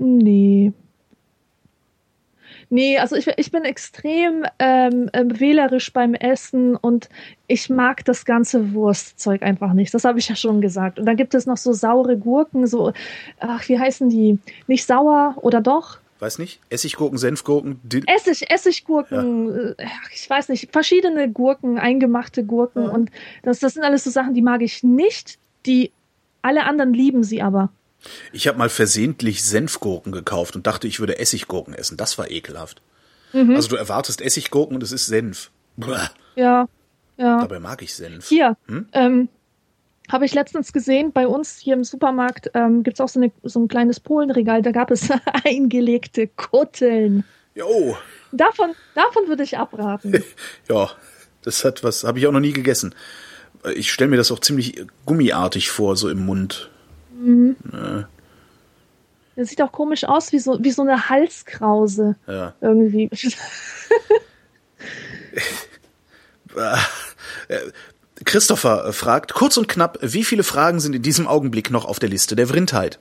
Nee. 0.00 0.72
Nee, 2.70 2.98
also 2.98 3.16
ich, 3.16 3.26
ich 3.36 3.50
bin 3.50 3.64
extrem 3.64 4.46
ähm, 4.58 5.10
ähm, 5.12 5.40
wählerisch 5.40 5.92
beim 5.92 6.14
Essen 6.14 6.76
und 6.76 7.08
ich 7.48 7.68
mag 7.68 8.04
das 8.04 8.24
ganze 8.24 8.72
Wurstzeug 8.72 9.42
einfach 9.42 9.72
nicht. 9.72 9.92
Das 9.92 10.04
habe 10.04 10.18
ich 10.20 10.28
ja 10.28 10.36
schon 10.36 10.60
gesagt. 10.60 10.98
Und 10.98 11.04
dann 11.04 11.16
gibt 11.16 11.34
es 11.34 11.46
noch 11.46 11.56
so 11.56 11.72
saure 11.72 12.16
Gurken, 12.16 12.66
so, 12.66 12.92
ach, 13.40 13.68
wie 13.68 13.78
heißen 13.78 14.08
die? 14.08 14.38
Nicht 14.68 14.86
sauer 14.86 15.34
oder 15.42 15.60
doch? 15.60 15.98
Weiß 16.20 16.38
nicht. 16.38 16.60
Essiggurken, 16.70 17.18
Senfgurken, 17.18 17.80
Dill. 17.82 18.04
Essig, 18.06 18.48
Essiggurken, 18.50 19.74
äh, 19.76 19.84
ach, 19.84 20.10
ich 20.14 20.30
weiß 20.30 20.48
nicht, 20.48 20.72
verschiedene 20.72 21.28
Gurken, 21.28 21.78
eingemachte 21.78 22.44
Gurken 22.44 22.88
und 22.88 23.10
das, 23.42 23.58
das 23.58 23.74
sind 23.74 23.82
alles 23.82 24.04
so 24.04 24.10
Sachen, 24.10 24.32
die 24.32 24.42
mag 24.42 24.62
ich 24.62 24.82
nicht. 24.82 25.38
Die 25.66 25.90
alle 26.40 26.64
anderen 26.64 26.94
lieben 26.94 27.22
sie 27.22 27.42
aber. 27.42 27.70
Ich 28.32 28.48
habe 28.48 28.58
mal 28.58 28.68
versehentlich 28.68 29.44
Senfgurken 29.44 30.12
gekauft 30.12 30.56
und 30.56 30.66
dachte, 30.66 30.86
ich 30.86 31.00
würde 31.00 31.18
Essiggurken 31.18 31.74
essen. 31.74 31.96
Das 31.96 32.18
war 32.18 32.30
ekelhaft. 32.30 32.80
Mhm. 33.32 33.54
Also 33.56 33.68
du 33.68 33.76
erwartest 33.76 34.20
Essiggurken 34.20 34.76
und 34.76 34.82
es 34.82 34.92
ist 34.92 35.06
Senf. 35.06 35.50
Bäh. 35.76 35.96
Ja, 36.36 36.68
ja. 37.16 37.40
Dabei 37.40 37.60
mag 37.60 37.82
ich 37.82 37.94
Senf. 37.94 38.28
Hier, 38.28 38.56
Hm? 38.66 38.88
ähm, 38.92 39.28
habe 40.10 40.24
ich 40.24 40.34
letztens 40.34 40.72
gesehen, 40.72 41.12
bei 41.12 41.26
uns 41.28 41.58
hier 41.58 41.74
im 41.74 41.84
Supermarkt 41.84 42.50
ähm, 42.54 42.82
gibt 42.82 42.96
es 42.96 43.00
auch 43.00 43.08
so, 43.08 43.20
eine, 43.20 43.30
so 43.44 43.60
ein 43.60 43.68
kleines 43.68 44.00
Polenregal, 44.00 44.62
da 44.62 44.72
gab 44.72 44.90
es 44.90 45.08
eingelegte 45.44 46.26
Kutteln. 46.26 47.24
Jo, 47.54 47.96
Davon, 48.32 48.70
davon 48.94 49.26
würde 49.28 49.42
ich 49.42 49.58
abraten. 49.58 50.22
ja, 50.68 50.90
das 51.42 51.64
hat 51.64 51.82
was, 51.84 52.04
habe 52.04 52.18
ich 52.18 52.26
auch 52.26 52.32
noch 52.32 52.40
nie 52.40 52.52
gegessen. 52.52 52.94
Ich 53.74 53.92
stelle 53.92 54.10
mir 54.10 54.16
das 54.16 54.30
auch 54.32 54.38
ziemlich 54.38 54.84
gummiartig 55.04 55.70
vor, 55.70 55.96
so 55.96 56.08
im 56.08 56.24
Mund. 56.24 56.70
Das 59.36 59.48
sieht 59.48 59.62
auch 59.62 59.72
komisch 59.72 60.04
aus, 60.04 60.32
wie 60.32 60.38
so, 60.38 60.58
wie 60.62 60.70
so 60.70 60.82
eine 60.82 61.08
Halskrause 61.08 62.16
Ja. 62.26 62.54
irgendwie. 62.60 63.08
Christopher 68.24 68.86
äh, 68.86 68.92
fragt, 68.92 69.34
kurz 69.34 69.56
und 69.56 69.68
knapp, 69.68 69.98
wie 70.02 70.24
viele 70.24 70.42
Fragen 70.42 70.80
sind 70.80 70.94
in 70.94 71.02
diesem 71.02 71.26
Augenblick 71.26 71.70
noch 71.70 71.84
auf 71.84 71.98
der 71.98 72.08
Liste 72.08 72.36
der 72.36 72.46
Vrindheit? 72.46 72.98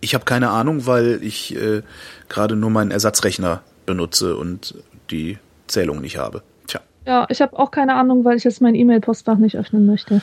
Ich 0.00 0.14
habe 0.14 0.24
keine 0.24 0.50
Ahnung, 0.50 0.86
weil 0.86 1.18
ich 1.22 1.54
äh, 1.56 1.82
gerade 2.28 2.56
nur 2.56 2.70
meinen 2.70 2.90
Ersatzrechner 2.90 3.62
benutze 3.86 4.36
und 4.36 4.74
die 5.10 5.38
Zählung 5.66 6.00
nicht 6.00 6.16
habe. 6.16 6.42
Tja. 6.66 6.80
Ja, 7.06 7.26
ich 7.28 7.42
habe 7.42 7.58
auch 7.58 7.70
keine 7.70 7.94
Ahnung, 7.94 8.24
weil 8.24 8.36
ich 8.36 8.44
jetzt 8.44 8.60
mein 8.60 8.74
E-Mail-Postfach 8.74 9.36
nicht 9.36 9.56
öffnen 9.56 9.86
möchte. 9.86 10.22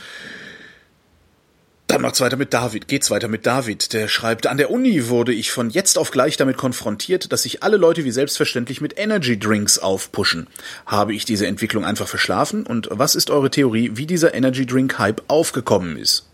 Dann 1.87 2.01
macht's 2.01 2.19
weiter 2.19 2.35
mit 2.35 2.53
David. 2.53 2.89
Geht's 2.89 3.09
weiter 3.09 3.29
mit 3.29 3.45
David. 3.45 3.93
Der 3.93 4.09
schreibt, 4.09 4.45
an 4.45 4.57
der 4.57 4.71
Uni 4.71 5.07
wurde 5.07 5.33
ich 5.33 5.51
von 5.51 5.69
jetzt 5.69 5.97
auf 5.97 6.11
gleich 6.11 6.35
damit 6.35 6.57
konfrontiert, 6.57 7.31
dass 7.31 7.43
sich 7.43 7.63
alle 7.63 7.77
Leute 7.77 8.03
wie 8.03 8.11
selbstverständlich 8.11 8.81
mit 8.81 8.99
Energy 8.99 9.39
Drinks 9.39 9.79
aufpushen. 9.79 10.47
Habe 10.85 11.13
ich 11.13 11.23
diese 11.23 11.47
Entwicklung 11.47 11.85
einfach 11.85 12.09
verschlafen? 12.09 12.65
Und 12.65 12.89
was 12.91 13.15
ist 13.15 13.29
eure 13.29 13.49
Theorie, 13.49 13.91
wie 13.93 14.05
dieser 14.05 14.33
Energy 14.33 14.65
Drink 14.65 14.99
Hype 14.99 15.23
aufgekommen 15.29 15.97
ist? 15.97 16.27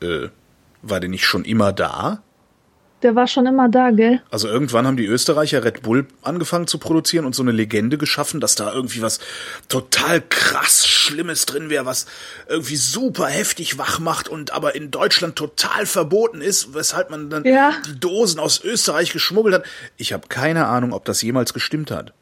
Äh, 0.00 0.28
war 0.82 1.00
der 1.00 1.10
nicht 1.10 1.24
schon 1.24 1.44
immer 1.44 1.72
da? 1.72 2.22
Der 3.02 3.14
war 3.14 3.26
schon 3.26 3.46
immer 3.46 3.68
da, 3.70 3.90
gell? 3.90 4.20
Also 4.30 4.46
irgendwann 4.46 4.86
haben 4.86 4.98
die 4.98 5.06
Österreicher 5.06 5.64
Red 5.64 5.82
Bull 5.82 6.06
angefangen 6.22 6.66
zu 6.66 6.76
produzieren 6.78 7.24
und 7.24 7.34
so 7.34 7.42
eine 7.42 7.52
Legende 7.52 7.96
geschaffen, 7.96 8.40
dass 8.40 8.56
da 8.56 8.72
irgendwie 8.74 9.00
was 9.00 9.20
total 9.68 10.20
krass 10.20 10.86
Schlimmes 10.86 11.46
drin 11.46 11.70
wäre, 11.70 11.86
was 11.86 12.04
irgendwie 12.48 12.76
super 12.76 13.26
heftig 13.26 13.78
wach 13.78 13.98
macht 14.00 14.28
und 14.28 14.52
aber 14.52 14.74
in 14.74 14.90
Deutschland 14.90 15.36
total 15.36 15.86
verboten 15.86 16.42
ist, 16.42 16.74
weshalb 16.74 17.08
man 17.10 17.30
dann 17.30 17.44
Ja. 17.44 17.72
die 17.86 17.98
Dosen 17.98 18.38
aus 18.38 18.62
Österreich 18.62 19.12
geschmuggelt 19.12 19.54
hat. 19.54 19.64
Ich 19.96 20.12
habe 20.12 20.28
keine 20.28 20.66
Ahnung, 20.66 20.92
ob 20.92 21.06
das 21.06 21.22
jemals 21.22 21.54
gestimmt 21.54 21.90
hat. 21.90 22.12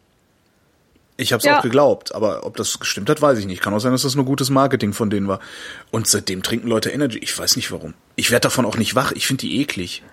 Ich 1.17 1.33
habe 1.33 1.39
es 1.41 1.45
Ja. 1.45 1.59
auch 1.59 1.63
geglaubt, 1.63 2.15
aber 2.15 2.47
ob 2.47 2.57
das 2.57 2.79
gestimmt 2.79 3.11
hat, 3.11 3.21
weiß 3.21 3.39
ich 3.41 3.47
nicht. 3.47 3.61
Kann 3.61 3.75
auch 3.75 3.81
sein, 3.81 3.91
dass 3.91 4.03
das 4.03 4.15
nur 4.15 4.25
gutes 4.25 4.51
Marketing 4.51 4.93
von 4.93 5.11
denen 5.11 5.27
war. 5.27 5.41
Und 5.91 6.07
seitdem 6.07 6.45
trinken 6.45 6.69
Leute 6.69 6.91
Energy. 6.91 7.19
Ich 7.19 7.37
weiß 7.37 7.57
nicht 7.57 7.73
warum. 7.73 7.95
Ich 8.15 8.31
werde 8.31 8.43
davon 8.43 8.65
auch 8.65 8.77
nicht 8.77 8.95
wach. 8.95 9.11
Ich 9.11 9.27
finde 9.27 9.41
die 9.41 9.61
eklig. 9.61 10.05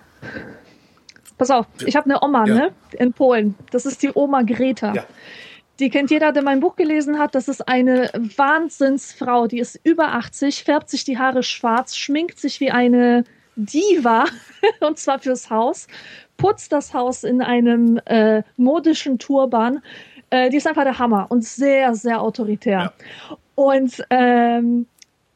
Pass 1.38 1.50
auf, 1.50 1.66
ich 1.84 1.96
habe 1.96 2.06
eine 2.06 2.22
Oma, 2.22 2.46
Ja. 2.46 2.54
ne? 2.54 2.72
In 2.98 3.12
Polen. 3.12 3.54
Das 3.70 3.84
ist 3.84 4.02
die 4.02 4.10
Oma 4.14 4.42
Greta. 4.42 4.94
Ja. 4.94 5.04
Die 5.78 5.90
kennt 5.90 6.10
jeder, 6.10 6.32
der 6.32 6.42
mein 6.42 6.60
Buch 6.60 6.76
gelesen 6.76 7.18
hat. 7.18 7.34
Das 7.34 7.48
ist 7.48 7.68
eine 7.68 8.10
Wahnsinnsfrau. 8.14 9.46
Die 9.46 9.58
ist 9.58 9.78
über 9.84 10.14
80, 10.14 10.64
färbt 10.64 10.88
sich 10.88 11.04
die 11.04 11.18
Haare 11.18 11.42
schwarz, 11.42 11.96
schminkt 11.96 12.38
sich 12.38 12.60
wie 12.60 12.70
eine 12.70 13.24
Diva, 13.56 14.24
und 14.80 14.98
zwar 14.98 15.18
fürs 15.18 15.50
Haus, 15.50 15.86
putzt 16.38 16.72
das 16.72 16.94
Haus 16.94 17.24
in 17.24 17.42
einem 17.42 18.00
äh, 18.06 18.42
modischen 18.56 19.18
Turban. 19.18 19.82
Äh, 20.30 20.48
die 20.50 20.56
ist 20.56 20.66
einfach 20.66 20.84
der 20.84 20.98
Hammer 20.98 21.26
und 21.28 21.44
sehr, 21.44 21.94
sehr 21.94 22.20
autoritär. 22.22 22.92
Und 23.54 24.02
ähm, 24.10 24.86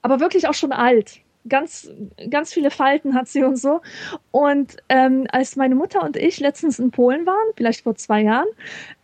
aber 0.02 0.20
wirklich 0.20 0.48
auch 0.48 0.54
schon 0.54 0.72
alt. 0.72 1.20
Ganz, 1.48 1.90
ganz 2.28 2.52
viele 2.52 2.70
Falten 2.70 3.14
hat 3.14 3.28
sie 3.28 3.44
und 3.44 3.56
so. 3.56 3.80
Und 4.30 4.76
ähm, 4.88 5.26
als 5.32 5.56
meine 5.56 5.74
Mutter 5.74 6.02
und 6.02 6.16
ich 6.16 6.38
letztens 6.38 6.78
in 6.78 6.90
Polen 6.90 7.26
waren, 7.26 7.54
vielleicht 7.56 7.82
vor 7.82 7.94
zwei 7.94 8.22
Jahren, 8.22 8.48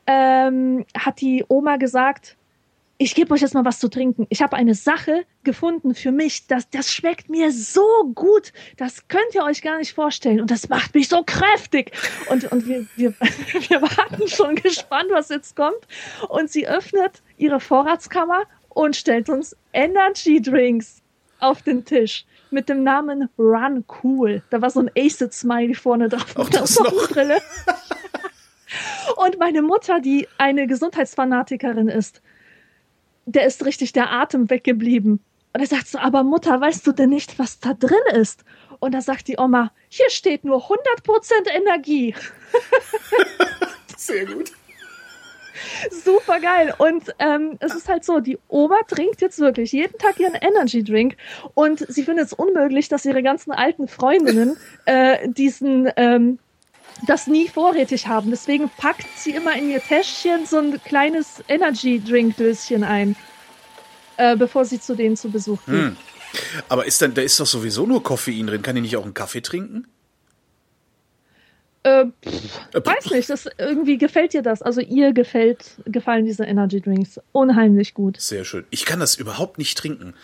ähm, 0.07 0.85
hat 0.97 1.21
die 1.21 1.45
Oma 1.49 1.77
gesagt, 1.77 2.37
ich 2.99 3.15
gebe 3.15 3.35
euch 3.35 3.43
jetzt 3.43 3.55
mal 3.55 3.65
was 3.65 3.79
zu 3.79 3.89
trinken. 3.89 4.27
Ich 4.31 4.41
habe 4.41 4.57
eine 4.57 4.75
Sache 4.75 5.25
gefunden 5.45 5.95
für 5.95 6.13
mich, 6.13 6.47
das, 6.47 6.69
das 6.71 6.91
schmeckt 6.91 7.29
mir 7.29 7.53
so 7.53 7.85
gut. 8.15 8.53
Das 8.77 9.07
könnt 9.09 9.35
ihr 9.35 9.45
euch 9.45 9.63
gar 9.63 9.79
nicht 9.79 9.93
vorstellen. 9.93 10.41
Und 10.41 10.51
das 10.51 10.69
macht 10.69 10.95
mich 10.95 11.09
so 11.09 11.23
kräftig. 11.25 11.93
Und, 12.31 12.51
und 12.51 12.67
wir, 12.67 12.87
wir, 12.97 13.13
wir 13.69 13.83
warten 13.83 14.29
schon 14.29 14.57
gespannt, 14.57 15.11
was 15.11 15.29
jetzt 15.29 15.57
kommt. 15.57 15.87
Und 16.29 16.51
sie 16.51 16.67
öffnet 16.67 17.23
ihre 17.37 17.61
Vorratskammer 17.61 18.45
und 18.71 18.97
stellt 18.97 19.29
uns 19.29 19.57
Energy 19.73 20.41
Drinks 20.41 21.03
auf 21.41 21.63
den 21.63 21.85
Tisch 21.85 22.25
mit 22.51 22.69
dem 22.69 22.83
Namen 22.83 23.29
Run 23.39 23.85
Cool. 24.03 24.43
Da 24.51 24.63
war 24.63 24.71
so 24.71 24.81
ein 24.81 24.91
Acid 24.97 25.33
Smiley 25.33 25.75
vorne 25.75 26.09
drauf 26.09 26.37
Auch 26.37 26.45
mit 26.45 26.55
der. 26.55 26.67
Sonnenbrille. 26.67 27.39
Und 29.17 29.39
meine 29.39 29.63
Mutter, 29.63 30.01
die 30.01 30.29
eine 30.39 30.67
Gesundheitsfanatikerin 30.67 31.89
ist, 31.89 32.23
der 33.25 33.47
ist 33.47 33.65
richtig 33.65 33.93
der 33.93 34.13
Atem 34.13 34.51
weggeblieben. 34.51 35.21
Und 35.53 35.61
er 35.61 35.67
sagt 35.67 35.89
so, 35.89 35.99
aber 35.99 36.23
Mutter, 36.23 36.61
weißt 36.61 36.87
du 36.87 36.93
denn 36.93 37.11
nicht, 37.11 37.39
was 37.39 37.61
da 37.61 37.75
drin 37.75 37.97
ist? 38.13 38.45
Und 38.79 38.93
da 38.93 39.01
sagt 39.01 39.29
die 39.29 39.39
Oma, 39.39 39.73
hier 39.89 40.11
steht 40.11 40.45
nur 40.45 40.63
100% 40.67 40.77
Energie. 41.51 42.15
Sehr 43.97 44.27
gut. 44.27 44.53
Super 46.05 46.41
geil. 46.41 46.75
Und 46.79 47.15
ähm, 47.19 47.57
es 47.61 47.75
ist 47.75 47.89
halt 47.89 48.05
so, 48.05 48.21
die 48.21 48.39
Oma 48.49 48.77
trinkt 48.89 49.21
jetzt 49.21 49.39
wirklich 49.39 49.73
jeden 49.73 49.99
Tag 49.99 50.19
ihren 50.19 50.35
Energy 50.35 50.83
Drink 50.83 51.17
und 51.55 51.85
sie 51.89 52.05
findet 52.05 52.27
es 52.27 52.33
unmöglich, 52.33 52.89
dass 52.89 53.05
ihre 53.05 53.23
ganzen 53.23 53.53
alten 53.53 53.89
Freundinnen 53.89 54.57
äh, 54.85 55.29
diesen 55.29 55.91
ähm, 55.97 56.39
das 57.07 57.27
nie 57.27 57.49
vorrätig 57.49 58.07
haben. 58.07 58.31
Deswegen 58.31 58.71
packt 58.71 59.07
sie 59.17 59.31
immer 59.31 59.55
in 59.57 59.69
ihr 59.71 59.81
Täschchen 59.81 60.47
so 60.47 60.59
ein 60.59 60.81
kleines 60.83 61.43
Energy 61.49 62.03
Drink 62.03 62.37
Döschen 62.37 62.85
ein, 62.85 63.17
äh, 64.17 64.37
bevor 64.37 64.65
sie 64.65 64.81
zu 64.81 64.95
denen 64.95 65.17
zu 65.17 65.31
Besuch 65.31 65.59
geht. 65.67 65.75
Hm. 65.75 65.97
Aber 66.69 66.87
ist 66.87 67.01
dann, 67.03 67.15
da 67.15 67.23
ist 67.23 67.39
doch 67.41 67.47
sowieso 67.47 67.87
nur 67.87 68.03
Koffein 68.03 68.47
drin. 68.47 68.63
Kann 68.63 68.77
ich 68.77 68.83
nicht 68.83 68.97
auch 68.97 69.05
einen 69.05 69.15
Kaffee 69.15 69.41
trinken? 69.41 69.87
Äh, 71.87 72.07
pff, 72.21 72.85
weiß 72.85 73.13
nicht, 73.13 73.31
das 73.31 73.49
irgendwie 73.59 73.97
gefällt 73.97 74.35
ihr 74.35 74.43
das. 74.43 74.61
Also 74.61 74.81
ihr 74.81 75.13
gefällt, 75.13 75.77
gefallen 75.85 76.25
diese 76.25 76.43
Energy 76.43 76.81
Drinks 76.81 77.21
unheimlich 77.31 77.95
gut. 77.95 78.21
Sehr 78.21 78.45
schön. 78.45 78.65
Ich 78.71 78.85
kann 78.85 78.99
das 78.99 79.15
überhaupt 79.15 79.59
nicht 79.59 79.79
trinken. 79.79 80.15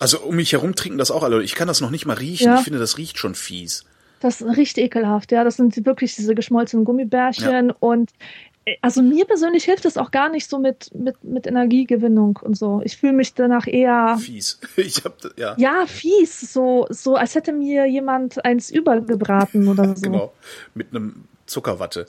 Also 0.00 0.18
um 0.22 0.34
mich 0.34 0.52
herum 0.52 0.74
trinken 0.74 0.98
das 0.98 1.12
auch 1.12 1.22
alle. 1.22 1.44
Ich 1.44 1.54
kann 1.54 1.68
das 1.68 1.80
noch 1.80 1.90
nicht 1.90 2.04
mal 2.04 2.16
riechen. 2.16 2.46
Ja. 2.46 2.58
Ich 2.58 2.64
finde, 2.64 2.80
das 2.80 2.98
riecht 2.98 3.18
schon 3.18 3.36
fies. 3.36 3.84
Das 4.18 4.42
riecht 4.42 4.76
ekelhaft, 4.76 5.30
ja. 5.30 5.44
Das 5.44 5.56
sind 5.56 5.86
wirklich 5.86 6.16
diese 6.16 6.34
geschmolzenen 6.34 6.84
Gummibärchen 6.84 7.70
und 7.70 8.10
also 8.80 9.02
mir 9.02 9.24
persönlich 9.26 9.64
hilft 9.64 9.84
es 9.84 9.96
auch 9.96 10.10
gar 10.10 10.28
nicht 10.30 10.48
so 10.48 10.58
mit, 10.58 10.90
mit, 10.94 11.22
mit 11.22 11.46
Energiegewinnung 11.46 12.38
und 12.42 12.56
so. 12.56 12.80
Ich 12.84 12.96
fühle 12.96 13.12
mich 13.12 13.34
danach 13.34 13.66
eher. 13.66 14.16
Fies. 14.20 14.58
Ich 14.76 15.04
hab, 15.04 15.18
ja. 15.36 15.54
Ja, 15.58 15.86
fies. 15.86 16.52
So, 16.52 16.86
so 16.90 17.16
als 17.16 17.34
hätte 17.34 17.52
mir 17.52 17.86
jemand 17.86 18.44
eins 18.44 18.70
übergebraten 18.70 19.68
oder 19.68 19.94
so. 19.96 20.02
Genau. 20.02 20.32
Mit 20.74 20.90
einem 20.90 21.24
Zuckerwatte. 21.46 22.06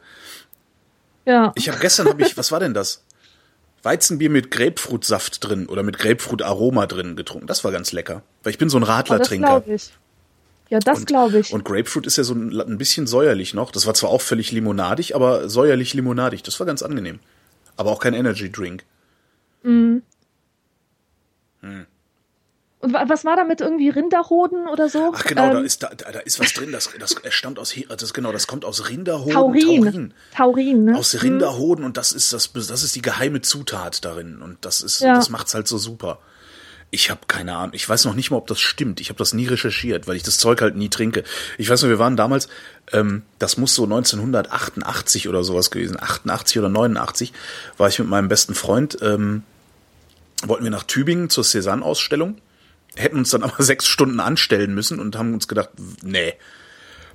Ja. 1.26 1.52
Ich 1.56 1.70
habe 1.70 1.80
gestern, 1.80 2.08
hab 2.08 2.20
ich, 2.22 2.38
was 2.38 2.52
war 2.52 2.60
denn 2.60 2.74
das? 2.74 3.04
Weizenbier 3.84 4.30
mit 4.30 4.50
Grapefruitsaft 4.50 5.44
drin 5.48 5.68
oder 5.68 5.84
mit 5.84 6.00
Grapefruit-Aroma 6.00 6.88
drin 6.88 7.16
getrunken. 7.16 7.48
Das 7.48 7.64
war 7.64 7.72
ganz 7.72 7.92
lecker. 7.92 8.24
Weil 8.44 8.52
ich 8.52 8.58
bin 8.58 8.70
so 8.70 8.78
ein 8.78 8.84
Oh, 8.84 8.88
Radlertrinker. 8.88 9.64
ich. 9.68 9.92
Ja, 10.70 10.80
das 10.80 11.06
glaube 11.06 11.40
ich. 11.40 11.54
Und 11.54 11.64
Grapefruit 11.64 12.08
ist 12.08 12.18
ja 12.18 12.24
so 12.24 12.34
ein, 12.34 12.60
ein 12.60 12.78
bisschen 12.78 13.06
säuerlich 13.08 13.54
noch. 13.54 13.72
Das 13.72 13.86
war 13.86 13.94
zwar 13.94 14.10
auch 14.10 14.22
völlig 14.22 14.52
limonadig, 14.52 15.16
aber 15.16 15.48
säuerlich 15.50 15.94
limonadig. 15.94 16.42
Das 16.44 16.60
war 16.60 16.66
ganz 16.66 16.82
angenehm. 16.82 17.20
Aber 17.78 17.92
auch 17.92 18.00
kein 18.00 18.14
Energy 18.14 18.52
Drink. 18.52 18.84
Und 22.80 22.94
wa- 22.94 23.06
was 23.08 23.26
war 23.26 23.36
damit 23.36 23.62
irgendwie 23.62 23.90
Rinderhoden 23.90 24.68
oder 24.68 24.90
so? 24.90 25.12
Ach 25.16 25.24
genau, 25.24 25.52
da 25.54 25.60
Ähm, 25.60 25.66
ist 25.66 25.82
da, 25.84 25.90
da 25.90 26.12
da 26.12 26.20
ist 26.20 26.40
was 26.40 26.54
drin. 26.54 26.72
Das, 26.72 26.90
das 27.00 27.16
stammt 27.34 27.58
aus 27.60 27.74
das 27.90 28.14
genau, 28.14 28.32
das 28.32 28.48
kommt 28.48 28.66
aus 28.66 28.90
Rinderhoden. 28.90 29.34
Taurin. 29.34 29.64
Taurin. 29.84 30.14
Taurin, 30.36 30.86
ne? 30.86 30.98
Aus 30.98 31.22
Rinderhoden 31.24 31.84
und 31.86 31.98
das 31.98 32.12
ist 32.12 32.32
das, 32.34 32.52
das 32.54 32.84
ist 32.84 32.96
die 32.96 33.02
geheime 33.02 33.42
Zutat 33.42 34.06
darin 34.06 34.42
und 34.42 34.58
das 34.62 34.82
ist, 34.82 35.00
Ja. 35.02 35.16
das 35.16 35.30
macht's 35.30 35.54
halt 35.56 35.68
so 35.68 35.78
super. 35.78 36.20
Ich 36.96 37.10
habe 37.10 37.20
keine 37.28 37.58
Ahnung. 37.58 37.74
Ich 37.74 37.88
weiß 37.88 38.06
noch 38.06 38.14
nicht 38.14 38.32
mal, 38.32 38.38
ob 38.38 38.48
das 38.48 38.62
stimmt. 38.62 39.02
Ich 39.02 39.10
habe 39.10 39.18
das 39.18 39.34
nie 39.34 39.48
recherchiert, 39.48 40.08
weil 40.08 40.16
ich 40.16 40.24
das 40.24 40.38
Zeug 40.38 40.62
halt 40.62 40.78
nie 40.78 40.88
trinke. 40.88 41.26
Ich 41.58 41.70
weiß 41.70 41.82
nur, 41.82 41.92
wir 41.92 42.00
waren 42.00 42.16
damals, 42.16 42.48
ähm, 42.94 43.24
das 43.38 43.58
muss 43.58 43.76
so 43.76 43.84
1988 43.84 45.28
oder 45.28 45.44
sowas 45.44 45.72
gewesen, 45.72 46.00
88 46.00 46.58
oder 46.58 46.70
89, 46.70 47.34
war 47.76 47.90
ich 47.90 48.00
mit 48.00 48.08
meinem 48.08 48.30
besten 48.30 48.56
Freund, 48.56 48.98
ähm, 49.02 49.44
wollten 50.46 50.64
wir 50.64 50.72
nach 50.72 50.84
Tübingen 50.84 51.30
zur 51.30 51.44
Cézanne-Ausstellung, 51.44 52.38
hätten 52.96 53.18
uns 53.18 53.30
dann 53.30 53.44
aber 53.44 53.62
sechs 53.62 53.88
Stunden 53.88 54.22
anstellen 54.22 54.74
müssen 54.74 55.02
und 55.02 55.18
haben 55.18 55.34
uns 55.34 55.50
gedacht, 55.50 55.72
nee, 56.02 56.34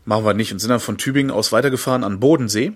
machen 0.05 0.27
wir 0.27 0.35
nicht 0.35 0.53
und 0.53 0.59
sind 0.59 0.69
dann 0.69 0.81
von 0.81 0.99
Tübingen 0.99 1.31
aus 1.31 1.53
weitergefahren 1.53 2.05
an 2.05 2.21
Bodensee 2.21 2.75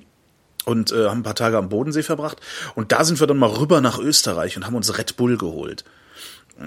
und 0.65 0.91
äh, 0.91 1.09
haben 1.09 1.19
ein 1.19 1.23
paar 1.23 1.35
Tage 1.35 1.59
am 1.59 1.69
Bodensee 1.69 2.03
verbracht. 2.03 2.39
Und 2.75 2.93
da 2.93 3.05
sind 3.05 3.21
wir 3.21 3.27
dann 3.27 3.37
mal 3.37 3.51
rüber 3.51 3.83
nach 3.83 3.99
Österreich 3.99 4.57
und 4.57 4.65
haben 4.65 4.75
uns 4.75 4.97
Red 4.97 5.19
Bull 5.19 5.37
geholt. 5.37 5.85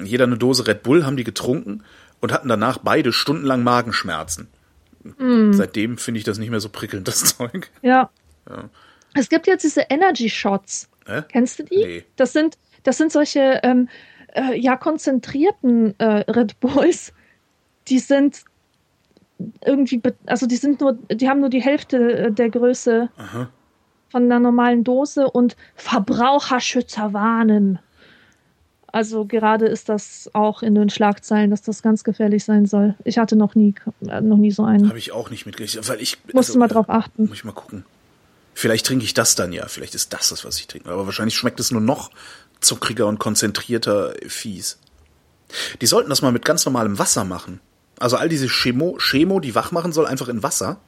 Jeder 0.03 0.25
eine 0.25 0.37
Dose 0.37 0.67
Red 0.67 0.83
Bull, 0.83 1.05
haben 1.05 1.17
die 1.17 1.23
getrunken 1.23 1.83
und 2.19 2.31
hatten 2.31 2.47
danach 2.47 2.79
beide 2.79 3.13
stundenlang 3.13 3.63
Magenschmerzen. 3.63 4.47
Seitdem 5.51 5.97
finde 5.97 6.17
ich 6.17 6.23
das 6.25 6.37
nicht 6.37 6.49
mehr 6.49 6.59
so 6.59 6.69
prickelnd, 6.69 7.07
das 7.07 7.23
Zeug. 7.37 7.69
Ja. 7.81 8.09
Es 9.13 9.29
gibt 9.29 9.47
jetzt 9.47 9.63
diese 9.63 9.81
Energy 9.89 10.29
Shots. 10.29 10.89
Hä? 11.05 11.23
Kennst 11.29 11.59
du 11.59 11.63
die? 11.63 11.77
Nee. 11.77 12.05
Das 12.17 12.33
sind, 12.33 12.57
das 12.83 12.97
sind 12.97 13.11
solche 13.11 13.61
ähm, 13.63 13.87
äh, 14.33 14.59
ja 14.59 14.75
konzentrierten 14.75 15.97
äh, 15.99 16.29
Red 16.29 16.59
Bulls. 16.59 17.13
Die 17.87 17.99
sind 17.99 18.43
irgendwie, 19.65 20.01
also 20.25 20.47
die 20.47 20.55
sind 20.55 20.81
nur, 20.81 20.93
die 20.93 21.29
haben 21.29 21.39
nur 21.39 21.49
die 21.49 21.61
Hälfte 21.61 21.97
äh, 22.17 22.31
der 22.31 22.49
Größe 22.49 23.09
Aha. 23.17 23.49
von 24.09 24.23
einer 24.23 24.39
normalen 24.39 24.83
Dose 24.83 25.29
und 25.29 25.55
Verbraucherschützer 25.75 27.13
warnen. 27.13 27.79
Also 28.97 29.25
gerade 29.25 29.67
ist 29.67 29.89
das 29.89 30.27
auch 30.33 30.63
in 30.63 30.73
den 30.73 30.89
Schlagzeilen, 30.89 31.51
dass 31.51 31.61
das 31.61 31.83
ganz 31.83 32.03
gefährlich 32.03 32.43
sein 32.43 32.65
soll. 32.65 32.95
Ich 33.03 33.19
hatte 33.19 33.35
noch 33.35 33.53
nie, 33.53 33.75
äh, 34.09 34.21
noch 34.21 34.37
nie 34.37 34.49
so 34.49 34.63
einen. 34.63 34.89
Habe 34.89 34.97
ich 34.97 35.11
auch 35.11 35.29
nicht 35.29 35.45
mitgekriegt, 35.45 35.87
weil 35.87 36.01
ich 36.01 36.17
Musst 36.33 36.55
du 36.55 36.57
mal 36.57 36.67
drauf 36.67 36.89
achten. 36.89 37.27
Muss 37.27 37.37
ich 37.37 37.43
mal 37.43 37.51
gucken. 37.51 37.85
Vielleicht 38.55 38.87
trinke 38.87 39.05
ich 39.05 39.13
das 39.13 39.35
dann 39.35 39.53
ja. 39.53 39.67
Vielleicht 39.67 39.93
ist 39.93 40.13
das 40.13 40.29
das, 40.29 40.43
was 40.45 40.59
ich 40.59 40.65
trinke. 40.65 40.89
Aber 40.89 41.05
wahrscheinlich 41.05 41.35
schmeckt 41.35 41.59
es 41.59 41.69
nur 41.69 41.79
noch 41.79 42.09
zuckriger 42.59 43.05
und 43.05 43.19
konzentrierter 43.19 44.15
fies. 44.25 44.79
Die 45.79 45.85
sollten 45.85 46.09
das 46.09 46.23
mal 46.23 46.31
mit 46.31 46.43
ganz 46.43 46.65
normalem 46.65 46.97
Wasser 46.97 47.23
machen. 47.23 47.59
Also 47.99 48.17
all 48.17 48.29
diese 48.29 48.47
Chemo, 48.47 48.97
Chemo, 48.97 49.39
die 49.39 49.53
wach 49.53 49.71
machen 49.71 49.91
soll, 49.91 50.07
einfach 50.07 50.27
in 50.27 50.41
Wasser. 50.41 50.81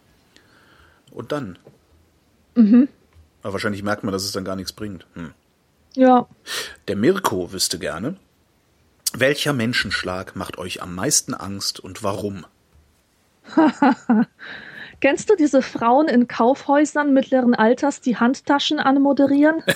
Und 1.11 1.31
dann. 1.31 1.59
Mhm. 2.55 2.87
Aber 3.43 3.53
wahrscheinlich 3.53 3.83
merkt 3.83 4.03
man, 4.03 4.13
dass 4.13 4.23
es 4.23 4.31
dann 4.31 4.45
gar 4.45 4.55
nichts 4.55 4.73
bringt. 4.73 5.05
Hm. 5.13 5.29
Ja. 5.95 6.27
Der 6.87 6.95
Mirko 6.95 7.51
wüsste 7.51 7.79
gerne, 7.79 8.15
welcher 9.13 9.53
Menschenschlag 9.53 10.35
macht 10.35 10.57
euch 10.57 10.81
am 10.81 10.95
meisten 10.95 11.33
Angst 11.33 11.79
und 11.79 12.03
warum? 12.03 12.45
Kennst 15.01 15.29
du 15.29 15.35
diese 15.35 15.61
Frauen 15.61 16.07
in 16.07 16.27
Kaufhäusern 16.27 17.13
mittleren 17.13 17.55
Alters, 17.55 18.01
die 18.01 18.17
Handtaschen 18.17 18.79
anmoderieren? 18.79 19.63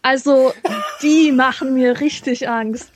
Also, 0.00 0.54
die 1.02 1.32
machen 1.32 1.74
mir 1.74 2.00
richtig 2.00 2.48
Angst. 2.48 2.90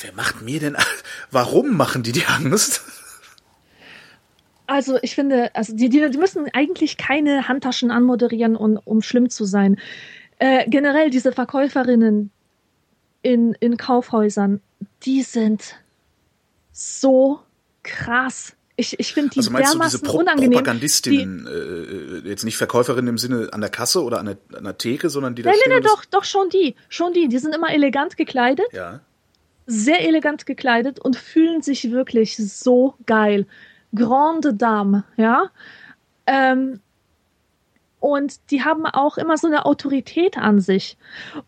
Wer 0.00 0.12
macht 0.12 0.40
mir 0.40 0.60
denn 0.60 0.76
Warum 1.32 1.76
machen 1.76 2.04
die 2.04 2.12
die 2.12 2.26
Angst? 2.26 2.82
Also, 4.72 4.98
ich 5.02 5.14
finde, 5.14 5.54
also 5.54 5.76
die, 5.76 5.90
die, 5.90 6.08
die 6.08 6.16
müssen 6.16 6.46
eigentlich 6.54 6.96
keine 6.96 7.46
Handtaschen 7.46 7.90
anmoderieren, 7.90 8.56
um, 8.56 8.80
um 8.82 9.02
schlimm 9.02 9.28
zu 9.28 9.44
sein. 9.44 9.78
Äh, 10.38 10.68
generell 10.68 11.10
diese 11.10 11.30
Verkäuferinnen 11.30 12.30
in, 13.20 13.52
in 13.60 13.76
Kaufhäusern, 13.76 14.62
die 15.04 15.20
sind 15.22 15.76
so 16.72 17.40
krass. 17.82 18.54
Ich, 18.76 18.98
ich 18.98 19.12
finde 19.12 19.30
die 19.34 19.40
Also 19.40 19.50
meinst 19.50 19.74
du 19.74 19.78
diese 19.78 19.98
dermaßen 19.98 20.08
Pro 20.08 20.18
unangenehm. 20.20 20.52
Propagandistinnen, 20.52 21.46
äh, 22.24 22.28
jetzt 22.28 22.44
nicht 22.44 22.56
Verkäuferinnen 22.56 23.08
im 23.08 23.18
Sinne 23.18 23.50
an 23.52 23.60
der 23.60 23.68
Kasse 23.68 24.02
oder 24.02 24.20
an 24.20 24.24
der, 24.26 24.38
an 24.56 24.64
der 24.64 24.78
Theke, 24.78 25.10
sondern 25.10 25.34
die 25.34 25.42
da 25.42 25.50
Nein, 25.50 25.58
nein, 25.66 25.80
nein, 25.80 25.82
doch, 25.82 26.06
doch 26.06 26.24
schon 26.24 26.48
die, 26.48 26.76
schon 26.88 27.12
die. 27.12 27.28
Die 27.28 27.38
sind 27.38 27.54
immer 27.54 27.74
elegant 27.74 28.16
gekleidet, 28.16 28.72
Ja. 28.72 29.00
sehr 29.66 30.00
elegant 30.08 30.46
gekleidet 30.46 30.98
und 30.98 31.16
fühlen 31.16 31.60
sich 31.60 31.90
wirklich 31.90 32.38
so 32.38 32.94
geil. 33.04 33.46
Grande 33.94 34.54
Dame, 34.54 35.04
ja. 35.16 35.50
Ähm, 36.26 36.80
und 38.00 38.50
die 38.50 38.64
haben 38.64 38.84
auch 38.84 39.16
immer 39.16 39.36
so 39.36 39.46
eine 39.46 39.64
Autorität 39.64 40.36
an 40.36 40.60
sich. 40.60 40.96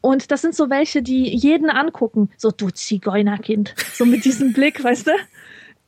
Und 0.00 0.30
das 0.30 0.42
sind 0.42 0.54
so 0.54 0.70
welche, 0.70 1.02
die 1.02 1.28
jeden 1.34 1.68
angucken. 1.68 2.30
So, 2.36 2.52
du 2.52 2.70
Zigeunerkind. 2.70 3.74
So 3.92 4.04
mit 4.04 4.24
diesem 4.24 4.52
Blick, 4.54 4.82
weißt 4.82 5.08
du? 5.08 5.12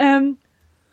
Ähm, 0.01 0.39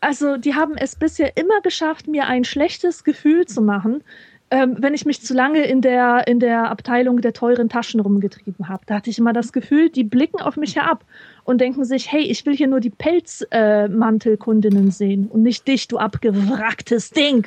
also, 0.00 0.36
die 0.36 0.54
haben 0.54 0.76
es 0.76 0.94
bisher 0.94 1.36
immer 1.36 1.60
geschafft, 1.60 2.06
mir 2.06 2.26
ein 2.26 2.44
schlechtes 2.44 3.02
Gefühl 3.02 3.46
zu 3.46 3.62
machen, 3.62 4.04
ähm, 4.50 4.76
wenn 4.78 4.94
ich 4.94 5.04
mich 5.04 5.22
zu 5.22 5.34
lange 5.34 5.64
in 5.66 5.80
der, 5.80 6.26
in 6.26 6.38
der 6.38 6.70
Abteilung 6.70 7.20
der 7.20 7.32
teuren 7.32 7.68
Taschen 7.68 8.00
rumgetrieben 8.00 8.68
habe. 8.68 8.84
Da 8.86 8.96
hatte 8.96 9.10
ich 9.10 9.18
immer 9.18 9.32
das 9.32 9.52
Gefühl, 9.52 9.90
die 9.90 10.04
blicken 10.04 10.40
auf 10.40 10.56
mich 10.56 10.76
herab 10.76 11.04
und 11.44 11.60
denken 11.60 11.84
sich, 11.84 12.10
hey, 12.12 12.22
ich 12.22 12.44
will 12.46 12.56
hier 12.56 12.68
nur 12.68 12.80
die 12.80 12.90
Pelzmantelkundinnen 12.90 14.88
äh, 14.88 14.92
sehen 14.92 15.28
und 15.28 15.42
nicht 15.42 15.66
dich, 15.66 15.88
du 15.88 15.98
abgewracktes 15.98 17.10
Ding. 17.10 17.46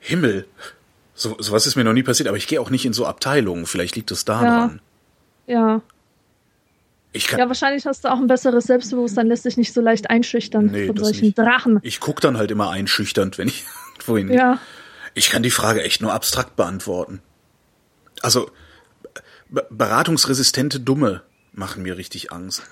Himmel. 0.00 0.46
So, 1.14 1.36
sowas 1.38 1.66
ist 1.66 1.76
mir 1.76 1.84
noch 1.84 1.92
nie 1.92 2.02
passiert, 2.02 2.28
aber 2.28 2.36
ich 2.36 2.46
gehe 2.46 2.60
auch 2.60 2.70
nicht 2.70 2.84
in 2.86 2.92
so 2.92 3.06
Abteilungen. 3.06 3.66
Vielleicht 3.66 3.96
liegt 3.96 4.10
es 4.10 4.24
daran. 4.24 4.80
Ja. 5.46 5.80
Ich 7.12 7.26
kann, 7.28 7.38
Ja, 7.38 7.48
wahrscheinlich 7.48 7.84
hast 7.84 8.04
du 8.04 8.08
auch 8.10 8.18
ein 8.18 8.26
besseres 8.26 8.64
Selbstbewusstsein, 8.64 9.26
lässt 9.26 9.44
dich 9.44 9.56
nicht 9.58 9.72
so 9.74 9.80
leicht 9.80 10.08
einschüchtern 10.08 10.66
Nee, 10.66 10.86
von 10.86 10.96
solchen 10.96 11.26
nicht. 11.26 11.38
Drachen. 11.38 11.78
ich 11.82 12.00
guck 12.00 12.20
dann 12.20 12.38
halt 12.38 12.50
immer 12.50 12.70
einschüchternd, 12.70 13.36
wenn 13.38 13.48
ich 13.48 13.64
wohin 14.06 14.28
gehe. 14.28 14.58
Ich 15.14 15.30
kann 15.30 15.42
die 15.42 15.50
Frage 15.50 15.82
echt 15.82 16.00
nur 16.00 16.12
abstrakt 16.12 16.56
beantworten. 16.56 17.20
Also, 18.22 18.50
be- 19.48 19.66
beratungsresistente 19.70 20.80
Dumme 20.80 21.22
machen 21.52 21.82
mir 21.82 21.96
richtig 21.96 22.32
Angst. 22.32 22.62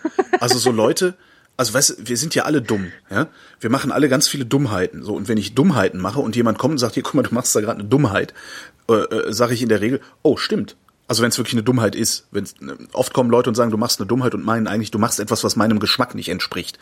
Also 0.40 0.58
so 0.58 0.70
Leute, 0.70 1.14
also 1.56 1.74
weißt 1.74 2.08
wir 2.08 2.16
sind 2.16 2.34
ja 2.34 2.44
alle 2.44 2.62
dumm, 2.62 2.92
ja? 3.10 3.28
Wir 3.60 3.68
machen 3.68 3.92
alle 3.92 4.08
ganz 4.08 4.26
viele 4.26 4.46
Dummheiten. 4.46 5.02
So, 5.02 5.14
und 5.14 5.28
wenn 5.28 5.36
ich 5.36 5.54
Dummheiten 5.54 6.00
mache 6.00 6.20
und 6.20 6.34
jemand 6.34 6.58
kommt 6.58 6.72
und 6.72 6.78
sagt, 6.78 6.94
hier, 6.94 7.02
guck 7.02 7.14
mal, 7.14 7.22
du 7.22 7.34
machst 7.34 7.54
da 7.54 7.60
gerade 7.60 7.80
eine 7.80 7.88
Dummheit, 7.88 8.32
äh, 8.88 8.94
äh, 8.94 9.32
sage 9.32 9.52
ich 9.52 9.60
in 9.62 9.68
der 9.68 9.82
Regel, 9.82 10.00
oh, 10.22 10.38
stimmt. 10.38 10.76
Also 11.10 11.22
wenn 11.24 11.30
es 11.30 11.38
wirklich 11.38 11.54
eine 11.54 11.64
Dummheit 11.64 11.96
ist, 11.96 12.28
wenn 12.30 12.46
oft 12.92 13.12
kommen 13.12 13.30
Leute 13.30 13.50
und 13.50 13.56
sagen, 13.56 13.72
du 13.72 13.76
machst 13.76 13.98
eine 13.98 14.06
Dummheit 14.06 14.32
und 14.32 14.44
meinen 14.44 14.68
eigentlich, 14.68 14.92
du 14.92 14.98
machst 15.00 15.18
etwas, 15.18 15.42
was 15.42 15.56
meinem 15.56 15.80
Geschmack 15.80 16.14
nicht 16.14 16.28
entspricht. 16.28 16.78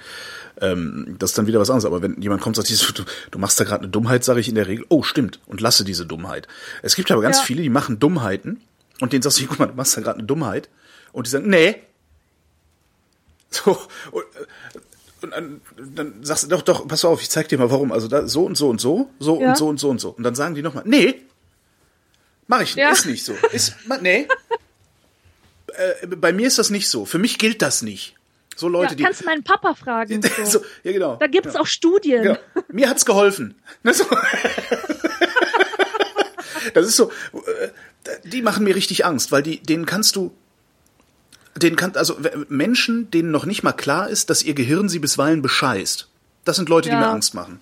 Ähm, 0.60 1.16
das 1.18 1.30
ist 1.30 1.38
dann 1.38 1.46
wieder 1.46 1.58
was 1.60 1.70
anderes. 1.70 1.86
Aber 1.86 2.02
wenn 2.02 2.20
jemand 2.20 2.42
kommt 2.42 2.58
und 2.58 2.66
sagt, 2.66 2.98
du, 2.98 3.04
du 3.30 3.38
machst 3.38 3.58
da 3.58 3.64
gerade 3.64 3.84
eine 3.84 3.90
Dummheit, 3.90 4.24
sage 4.24 4.40
ich 4.40 4.48
in 4.50 4.54
der 4.54 4.66
Regel, 4.66 4.84
oh, 4.90 5.02
stimmt, 5.02 5.40
und 5.46 5.62
lasse 5.62 5.82
diese 5.82 6.04
Dummheit. 6.04 6.46
Es 6.82 6.94
gibt 6.94 7.10
aber 7.10 7.22
ganz 7.22 7.38
Ja. 7.38 7.44
viele, 7.44 7.62
die 7.62 7.70
machen 7.70 7.98
Dummheiten 8.00 8.60
und 9.00 9.14
denen 9.14 9.22
sagst 9.22 9.40
du, 9.40 9.46
guck 9.46 9.60
mal, 9.60 9.66
du 9.66 9.74
machst 9.74 9.96
da 9.96 10.02
gerade 10.02 10.18
eine 10.18 10.26
Dummheit. 10.26 10.68
Und 11.12 11.26
die 11.26 11.30
sagen, 11.30 11.48
nee. 11.48 11.76
So, 13.50 13.78
und, 14.12 14.22
äh, 14.24 15.22
und 15.22 15.30
dann, 15.30 15.60
dann 15.94 16.12
sagst 16.22 16.44
du, 16.44 16.48
doch, 16.48 16.60
doch, 16.60 16.86
pass 16.86 17.02
auf, 17.06 17.22
ich 17.22 17.30
zeig 17.30 17.48
dir 17.48 17.56
mal 17.56 17.70
warum. 17.70 17.92
Also 17.92 18.08
da, 18.08 18.28
so 18.28 18.44
und 18.44 18.58
so 18.58 18.68
und 18.68 18.78
so, 18.78 19.08
so 19.20 19.40
Ja. 19.40 19.48
und 19.48 19.56
so 19.56 19.68
und 19.68 19.80
so 19.80 19.88
und 19.88 20.02
so. 20.02 20.10
Und 20.10 20.22
dann 20.22 20.34
sagen 20.34 20.54
die 20.54 20.60
nochmal, 20.60 20.84
nee, 20.86 21.14
mach 22.48 22.60
ich, 22.62 22.74
Ja. 22.74 22.90
ist 22.90 23.06
nicht 23.06 23.24
so. 23.24 23.36
Ist, 23.52 23.74
nee. 24.00 24.26
Äh, 25.68 26.06
bei 26.08 26.32
mir 26.32 26.48
ist 26.48 26.58
das 26.58 26.70
nicht 26.70 26.88
so. 26.88 27.04
Für 27.04 27.18
mich 27.18 27.38
gilt 27.38 27.62
das 27.62 27.82
nicht. 27.82 28.16
So 28.56 28.68
Leute, 28.68 28.92
ja, 28.92 28.96
die. 28.96 29.02
kannst 29.04 29.24
meinen 29.24 29.44
Papa 29.44 29.74
fragen. 29.74 30.20
So. 30.38 30.58
so, 30.58 30.64
ja, 30.82 30.92
genau. 30.92 31.16
Da 31.16 31.28
gibt's 31.28 31.54
ja. 31.54 31.60
auch 31.60 31.66
Studien. 31.66 32.24
Ja. 32.24 32.38
Mir 32.72 32.88
hat's 32.90 33.04
geholfen. 33.06 33.54
Ne. 33.84 33.92
Das 36.74 36.86
ist 36.86 36.96
so, 36.96 37.10
äh, 37.32 37.68
die 38.24 38.42
machen 38.42 38.64
mir 38.64 38.74
richtig 38.74 39.06
Angst, 39.06 39.32
weil 39.32 39.42
die, 39.42 39.60
denen 39.60 39.86
kannst 39.86 40.16
du, 40.16 40.34
denen 41.56 41.76
kann, 41.76 41.96
also 41.96 42.18
Menschen, 42.48 43.10
denen 43.10 43.30
noch 43.30 43.46
nicht 43.46 43.62
mal 43.62 43.72
klar 43.72 44.08
ist, 44.10 44.28
dass 44.28 44.42
ihr 44.42 44.54
Gehirn 44.54 44.88
sie 44.88 44.98
bisweilen 44.98 45.40
bescheißt. 45.40 46.08
Das 46.44 46.56
sind 46.56 46.68
Leute, 46.68 46.90
die 46.90 46.96
mir 46.96 47.08
Angst 47.08 47.34
machen. 47.34 47.60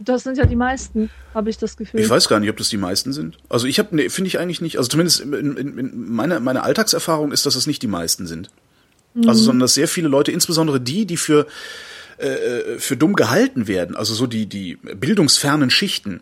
Das 0.00 0.22
sind 0.22 0.38
ja 0.38 0.46
die 0.46 0.56
meisten, 0.56 1.10
habe 1.34 1.50
ich 1.50 1.58
das 1.58 1.76
Gefühl. 1.76 2.00
Ich 2.00 2.08
weiß 2.08 2.28
gar 2.28 2.38
nicht, 2.38 2.50
ob 2.50 2.56
das 2.56 2.68
die 2.68 2.76
meisten 2.76 3.12
sind. 3.12 3.38
Also 3.48 3.66
ich 3.66 3.78
habe, 3.78 3.94
nee, 3.96 4.08
finde 4.08 4.28
ich 4.28 4.38
eigentlich 4.38 4.60
nicht. 4.60 4.78
Also 4.78 4.88
zumindest 4.90 5.20
in, 5.20 5.56
in, 5.56 5.78
in 5.78 6.12
meiner 6.12 6.38
meine 6.38 6.62
Alltagserfahrung 6.62 7.32
ist, 7.32 7.46
dass 7.46 7.56
es 7.56 7.66
nicht 7.66 7.82
die 7.82 7.88
meisten 7.88 8.26
sind. 8.26 8.50
Also 9.26 9.42
sondern 9.42 9.60
dass 9.60 9.74
sehr 9.74 9.88
viele 9.88 10.08
Leute, 10.08 10.30
insbesondere 10.30 10.80
die, 10.80 11.06
die 11.06 11.16
für 11.16 11.46
äh, 12.18 12.78
für 12.78 12.96
dumm 12.96 13.14
gehalten 13.14 13.66
werden, 13.66 13.96
also 13.96 14.14
so 14.14 14.26
die 14.26 14.46
die 14.46 14.76
bildungsfernen 14.76 15.70
Schichten, 15.70 16.20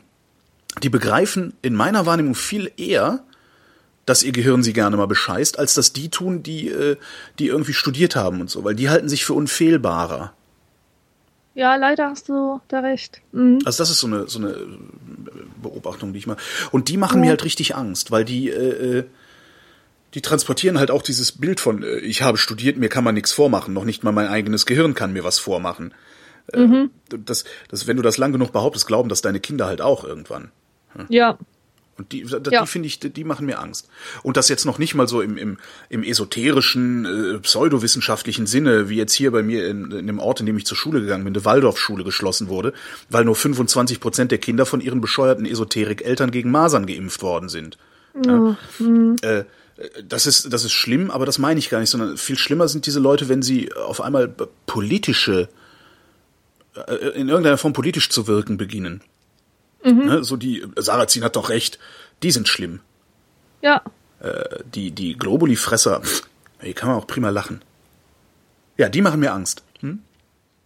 die 0.82 0.88
begreifen 0.88 1.52
in 1.62 1.74
meiner 1.74 2.06
Wahrnehmung 2.06 2.34
viel 2.34 2.70
eher, 2.76 3.24
dass 4.06 4.22
ihr 4.22 4.32
Gehirn 4.32 4.62
sie 4.62 4.72
gerne 4.72 4.96
mal 4.96 5.06
bescheißt, 5.06 5.58
als 5.58 5.74
dass 5.74 5.92
die 5.92 6.08
tun, 6.08 6.42
die 6.42 6.68
äh, 6.68 6.96
die 7.38 7.48
irgendwie 7.48 7.74
studiert 7.74 8.16
haben 8.16 8.40
und 8.40 8.50
so, 8.50 8.64
weil 8.64 8.74
die 8.74 8.88
halten 8.88 9.08
sich 9.08 9.24
für 9.24 9.34
unfehlbarer. 9.34 10.32
Ja, 11.56 11.74
leider 11.76 12.10
hast 12.10 12.28
du 12.28 12.60
da 12.68 12.80
recht. 12.80 13.22
Mhm. 13.32 13.60
Also 13.64 13.78
das 13.78 13.90
ist 13.90 14.00
so 14.00 14.06
eine 14.06 14.28
so 14.28 14.38
eine 14.38 14.54
Beobachtung, 15.62 16.12
die 16.12 16.18
ich 16.18 16.26
mal. 16.26 16.36
Und 16.70 16.90
die 16.90 16.98
machen 16.98 17.22
mir 17.22 17.30
halt 17.30 17.44
richtig 17.44 17.74
Angst, 17.74 18.10
weil 18.10 18.26
die 18.26 18.50
äh, 18.50 18.98
äh, 18.98 19.04
die 20.12 20.20
transportieren 20.20 20.78
halt 20.78 20.90
auch 20.90 21.02
dieses 21.02 21.32
Bild 21.32 21.58
von 21.58 21.82
äh, 21.82 21.96
ich 21.96 22.20
habe 22.20 22.36
studiert, 22.36 22.76
mir 22.76 22.90
kann 22.90 23.04
man 23.04 23.14
nichts 23.14 23.32
vormachen, 23.32 23.72
noch 23.72 23.84
nicht 23.84 24.04
mal 24.04 24.12
mein 24.12 24.28
eigenes 24.28 24.66
Gehirn 24.66 24.92
kann 24.92 25.14
mir 25.14 25.24
was 25.24 25.38
vormachen. 25.38 25.94
Äh, 26.52 26.88
das, 27.08 27.44
das, 27.68 27.86
wenn 27.86 27.96
du 27.96 28.02
das 28.02 28.18
lang 28.18 28.32
genug 28.32 28.52
behauptest, 28.52 28.86
glauben 28.86 29.08
das 29.08 29.22
deine 29.22 29.40
Kinder 29.40 29.66
halt 29.66 29.80
auch 29.80 30.04
irgendwann. 30.04 30.50
Ja. 31.08 31.38
Und 31.98 32.12
die, 32.12 32.24
die, 32.24 32.50
Ja. 32.50 32.66
finde 32.66 32.88
ich, 32.88 33.00
die, 33.00 33.24
machen 33.24 33.46
mir 33.46 33.58
Angst. 33.58 33.88
Und 34.22 34.36
das 34.36 34.48
jetzt 34.48 34.66
noch 34.66 34.78
nicht 34.78 34.94
mal 34.94 35.08
so 35.08 35.22
im, 35.22 35.38
im, 35.38 35.58
im 35.88 36.02
esoterischen, 36.02 37.36
äh, 37.36 37.38
pseudowissenschaftlichen 37.38 38.46
Sinne, 38.46 38.88
wie 38.90 38.96
jetzt 38.96 39.14
hier 39.14 39.30
bei 39.30 39.42
mir 39.42 39.66
in, 39.68 39.90
in 39.90 40.06
dem 40.06 40.18
Ort, 40.18 40.40
in 40.40 40.46
dem 40.46 40.56
ich 40.58 40.66
zur 40.66 40.76
Schule 40.76 41.00
gegangen 41.00 41.24
bin, 41.24 41.34
eine 41.34 41.44
Waldorfschule 41.44 42.04
geschlossen 42.04 42.48
wurde, 42.48 42.74
weil 43.08 43.24
nur 43.24 43.34
25 43.34 44.00
Prozent 44.00 44.30
der 44.30 44.38
Kinder 44.38 44.66
von 44.66 44.80
ihren 44.80 45.00
bescheuerten 45.00 45.46
Esoterik-Eltern 45.46 46.30
gegen 46.30 46.50
Masern 46.50 46.86
geimpft 46.86 47.22
worden 47.22 47.48
sind. 47.48 47.78
Ja. 48.24 48.56
Äh, 49.22 49.44
das 50.08 50.26
ist, 50.26 50.52
das 50.52 50.64
ist 50.64 50.72
schlimm, 50.72 51.10
aber 51.10 51.26
das 51.26 51.38
meine 51.38 51.58
ich 51.58 51.68
gar 51.68 51.80
nicht, 51.80 51.90
sondern 51.90 52.16
viel 52.16 52.38
schlimmer 52.38 52.66
sind 52.68 52.86
diese 52.86 53.00
Leute, 53.00 53.28
wenn 53.28 53.42
sie 53.42 53.72
auf 53.74 54.00
einmal 54.00 54.32
politische, 54.66 55.48
äh, 56.74 56.94
in 57.10 57.28
irgendeiner 57.28 57.58
Form 57.58 57.72
politisch 57.74 58.08
zu 58.08 58.26
wirken 58.26 58.56
beginnen. 58.56 59.02
Ne, 59.82 60.24
so 60.24 60.36
die, 60.36 60.66
Sarrazin 60.76 61.22
hat 61.24 61.36
doch 61.36 61.48
recht, 61.48 61.78
die 62.22 62.30
sind 62.30 62.48
schlimm. 62.48 62.80
Ja. 63.62 63.82
Die, 64.74 64.90
die 64.90 65.16
Globuli-Fresser, 65.16 66.02
hier 66.60 66.74
kann 66.74 66.88
man 66.88 66.98
auch 66.98 67.06
prima 67.06 67.28
lachen. 67.30 67.60
Ja, 68.76 68.88
die 68.88 69.02
machen 69.02 69.20
mir 69.20 69.32
Angst. 69.32 69.62
Hm? 69.80 70.00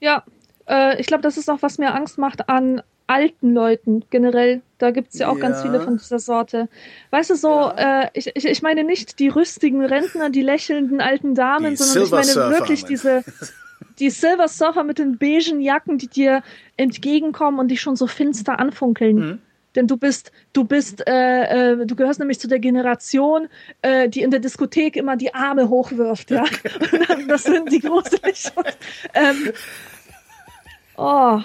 Ja. 0.00 0.24
Äh, 0.66 1.00
ich 1.00 1.06
glaube, 1.06 1.22
das 1.22 1.36
ist 1.36 1.50
auch, 1.50 1.60
was 1.60 1.78
mir 1.78 1.94
Angst 1.94 2.16
macht 2.16 2.48
an 2.48 2.82
alten 3.06 3.52
Leuten 3.52 4.04
generell. 4.10 4.62
Da 4.78 4.92
gibt's 4.92 5.18
ja 5.18 5.28
auch 5.28 5.38
ganz 5.38 5.58
Ja. 5.58 5.62
viele 5.64 5.80
von 5.80 5.96
dieser 5.98 6.20
Sorte. 6.20 6.68
Weißt 7.10 7.30
du, 7.30 7.34
so, 7.34 7.72
äh, 7.76 8.08
ich, 8.14 8.30
ich, 8.34 8.44
ich 8.44 8.62
meine 8.62 8.84
nicht 8.84 9.18
die 9.18 9.28
rüstigen 9.28 9.84
Rentner, 9.84 10.30
die 10.30 10.42
lächelnden 10.42 11.00
alten 11.00 11.34
Damen, 11.34 11.70
Die 11.70 11.76
sondern 11.76 12.04
ich 12.04 12.10
meine 12.36 12.50
wirklich 12.56 12.84
diese, 12.84 13.24
die 14.00 14.10
Silver 14.10 14.48
Surfer 14.48 14.82
mit 14.82 14.98
den 14.98 15.18
beigen 15.18 15.60
Jacken, 15.60 15.98
die 15.98 16.08
dir 16.08 16.42
entgegenkommen 16.76 17.60
und 17.60 17.68
dich 17.68 17.80
schon 17.80 17.96
so 17.96 18.06
finster 18.06 18.58
anfunkeln. 18.58 19.16
Mhm. 19.16 19.38
Denn 19.76 19.86
du 19.86 19.96
bist, 19.96 20.32
du 20.52 20.64
bist, 20.64 21.06
äh, 21.06 21.72
äh, 21.72 21.86
du 21.86 21.94
gehörst 21.94 22.18
nämlich 22.18 22.40
zu 22.40 22.48
der 22.48 22.58
Generation, 22.58 23.48
äh, 23.82 24.08
die 24.08 24.22
in 24.22 24.32
der 24.32 24.40
Diskothek 24.40 24.96
immer 24.96 25.16
die 25.16 25.32
Arme 25.32 25.68
hochwirft, 25.68 26.32
ja. 26.32 26.42
Und 26.42 27.08
dann, 27.08 27.28
das 27.28 27.44
sind 27.44 27.70
die 27.70 27.78
gruselig. 27.78 28.50
Und, 28.56 28.76
ähm, 29.14 29.52
oh, 30.96 31.40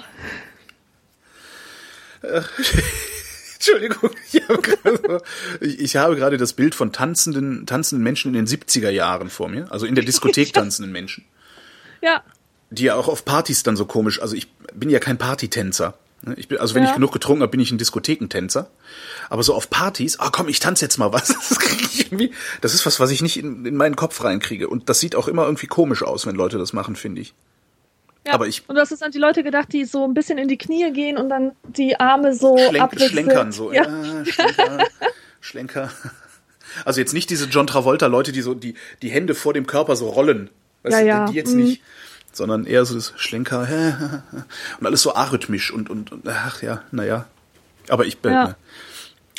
Entschuldigung, 3.56 4.10
ich 4.32 4.41
habe, 4.48 4.61
gerade 4.61 5.22
ich 5.61 5.95
habe 5.95 6.15
gerade 6.15 6.38
das 6.38 6.53
Bild 6.53 6.73
von 6.73 6.91
tanzenden, 6.91 7.68
tanzenden 7.68 8.03
Menschen 8.03 8.34
in 8.34 8.45
den 8.45 8.48
70er 8.48 8.90
Jahren 8.90 9.30
vor 9.30 9.48
mir, 9.48 9.72
also 9.72 9.86
in 9.86 9.94
der 9.94 10.03
Diskothek 10.03 10.53
tanzenden 10.53 10.91
Menschen, 10.91 11.26
ja, 12.02 12.23
die 12.76 12.84
ja 12.84 12.95
auch 12.95 13.07
auf 13.07 13.26
Partys 13.26 13.64
dann 13.64 13.76
so 13.76 13.85
komisch, 13.85 14.22
also 14.22 14.35
ich 14.35 14.52
bin 14.73 14.89
ja 14.89 14.99
kein 14.99 15.18
Partytänzer. 15.18 15.95
ne? 16.22 16.34
Ich 16.38 16.47
bin, 16.47 16.57
also 16.60 16.76
wenn 16.76 16.84
Ja. 16.84 16.89
ich 16.89 16.95
genug 16.95 17.11
getrunken 17.11 17.41
habe, 17.41 17.52
bin 17.52 17.60
ich 17.60 17.72
ein 17.72 17.77
Diskothekentänzer. 17.77 18.69
Aber 19.30 19.41
so 19.43 19.53
auf 19.53 19.69
Partys, 19.69 20.19
ah 20.19 20.30
komm, 20.31 20.47
ich 20.49 20.60
tanze 20.60 20.85
jetzt 20.85 20.97
mal 20.97 21.11
was. 21.14 21.27
Das 21.49 21.60
kriege 21.60 21.84
ich 21.84 21.99
irgendwie. 22.11 22.31
Das 22.61 22.73
ist 22.73 22.85
was, 22.85 22.99
was 22.99 23.11
ich 23.11 23.22
nicht 23.22 23.38
in, 23.38 23.65
in 23.65 23.76
meinen 23.76 23.95
Kopf 23.95 24.23
reinkriege. 24.23 24.68
Und 24.69 24.89
das 24.89 24.99
sieht 24.99 25.15
auch 25.15 25.27
immer 25.27 25.45
irgendwie 25.45 25.68
komisch 25.68 26.03
aus, 26.03 26.26
wenn 26.26 26.35
Leute 26.35 26.57
das 26.57 26.73
machen, 26.73 26.95
finde 26.95 27.22
ich. 27.22 27.34
ja. 28.26 28.34
Aber 28.34 28.47
ich- 28.47 28.64
und 28.68 28.76
du 28.76 28.81
hast 28.81 28.89
jetzt 28.91 29.03
an 29.03 29.11
die 29.11 29.19
Leute 29.19 29.43
gedacht, 29.43 29.72
die 29.73 29.85
so 29.85 30.03
ein 30.06 30.14
bisschen 30.14 30.38
in 30.38 30.47
die 30.47 30.57
Knie 30.57 30.91
gehen 30.91 31.18
und 31.18 31.30
dann 31.30 31.52
die 31.64 31.99
Arme 31.99 32.34
so 32.35 32.57
Schlenk, 32.57 32.99
schlenkern 32.99 33.52
so. 33.52 33.72
Ja. 33.72 33.84
Ja. 33.84 34.26
Schlenker, 34.26 34.77
Schlenker. 35.41 35.91
Also 36.84 36.99
jetzt 36.99 37.14
nicht 37.14 37.30
diese 37.30 37.45
John 37.45 37.68
Travolta 37.68 38.07
Leute, 38.07 38.31
die 38.31 38.41
so 38.41 38.53
die 38.53 38.73
die 39.02 39.10
Hände 39.10 39.34
vor 39.35 39.53
dem 39.53 39.65
Körper 39.68 39.95
so 39.95 40.10
rollen. 40.10 40.49
Weißt 40.84 40.93
Ja, 40.97 41.02
du, 41.02 41.07
ja. 41.07 41.26
Die 41.27 41.34
jetzt 41.35 41.53
Mhm. 41.53 41.64
nicht, 41.64 41.81
sondern 42.35 42.65
eher 42.65 42.85
so 42.85 42.95
das 42.95 43.13
Schlenker 43.15 43.67
und 44.79 44.85
alles 44.85 45.01
so 45.01 45.15
arrhythmisch 45.15 45.71
und 45.71 45.89
und, 45.89 46.11
und 46.11 46.27
ach 46.27 46.61
ja, 46.61 46.81
naja. 46.91 47.25
Aber 47.89 48.05
ich 48.05 48.19
bin 48.19 48.31
Ja. 48.33 48.55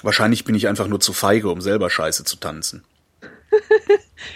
wahrscheinlich 0.02 0.44
bin 0.44 0.54
ich 0.54 0.68
einfach 0.68 0.86
nur 0.88 1.00
zu 1.00 1.12
feige, 1.12 1.50
um 1.50 1.60
selber 1.60 1.90
Scheiße 1.90 2.24
zu 2.24 2.36
tanzen. 2.36 2.84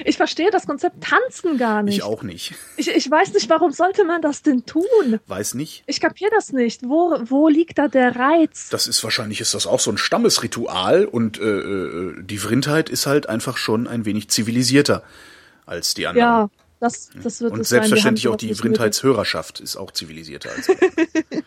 Ich 0.04 0.16
verstehe 0.16 0.50
das 0.50 0.66
Konzept 0.66 1.02
Tanzen 1.02 1.58
gar 1.58 1.82
nicht. 1.82 1.96
Ich 1.96 2.02
auch 2.02 2.22
nicht. 2.22 2.54
Ich, 2.76 2.88
ich 2.88 3.10
weiß 3.10 3.32
nicht, 3.32 3.48
warum 3.50 3.72
sollte 3.72 4.04
man 4.04 4.22
das 4.22 4.42
denn 4.42 4.64
tun? 4.64 5.20
Weiß 5.26 5.54
nicht. 5.54 5.82
Ich 5.86 6.00
kapiere 6.00 6.30
das 6.34 6.52
nicht. 6.52 6.82
Wo, 6.84 7.18
wo 7.24 7.48
liegt 7.48 7.78
da 7.78 7.88
der 7.88 8.14
Reiz? 8.16 8.68
Das 8.70 8.86
ist 8.86 9.02
wahrscheinlich 9.02 9.40
ist 9.40 9.54
das 9.54 9.66
auch 9.66 9.80
so 9.80 9.90
ein 9.90 9.98
Stammesritual 9.98 11.06
und 11.06 11.38
äh, 11.40 11.44
äh, 11.44 12.22
die 12.22 12.38
Vrindheit 12.38 12.88
ist 12.88 13.06
halt 13.06 13.28
einfach 13.28 13.56
schon 13.56 13.86
ein 13.88 14.04
wenig 14.04 14.28
zivilisierter 14.30 15.02
als 15.66 15.94
die 15.94 16.06
anderen. 16.06 16.26
Ja, 16.28 16.50
das, 16.80 17.10
das 17.22 17.40
wird 17.40 17.52
Und 17.52 17.58
sein. 17.58 17.80
Selbstverständlich 17.82 18.26
haben 18.26 18.32
auch 18.32 18.38
die 18.38 18.54
Vrindheitshörerschaft 18.54 19.60
ist 19.60 19.76
auch 19.76 19.90
zivilisierter 19.90 20.50
als 20.50 20.68
wir. 20.68 20.76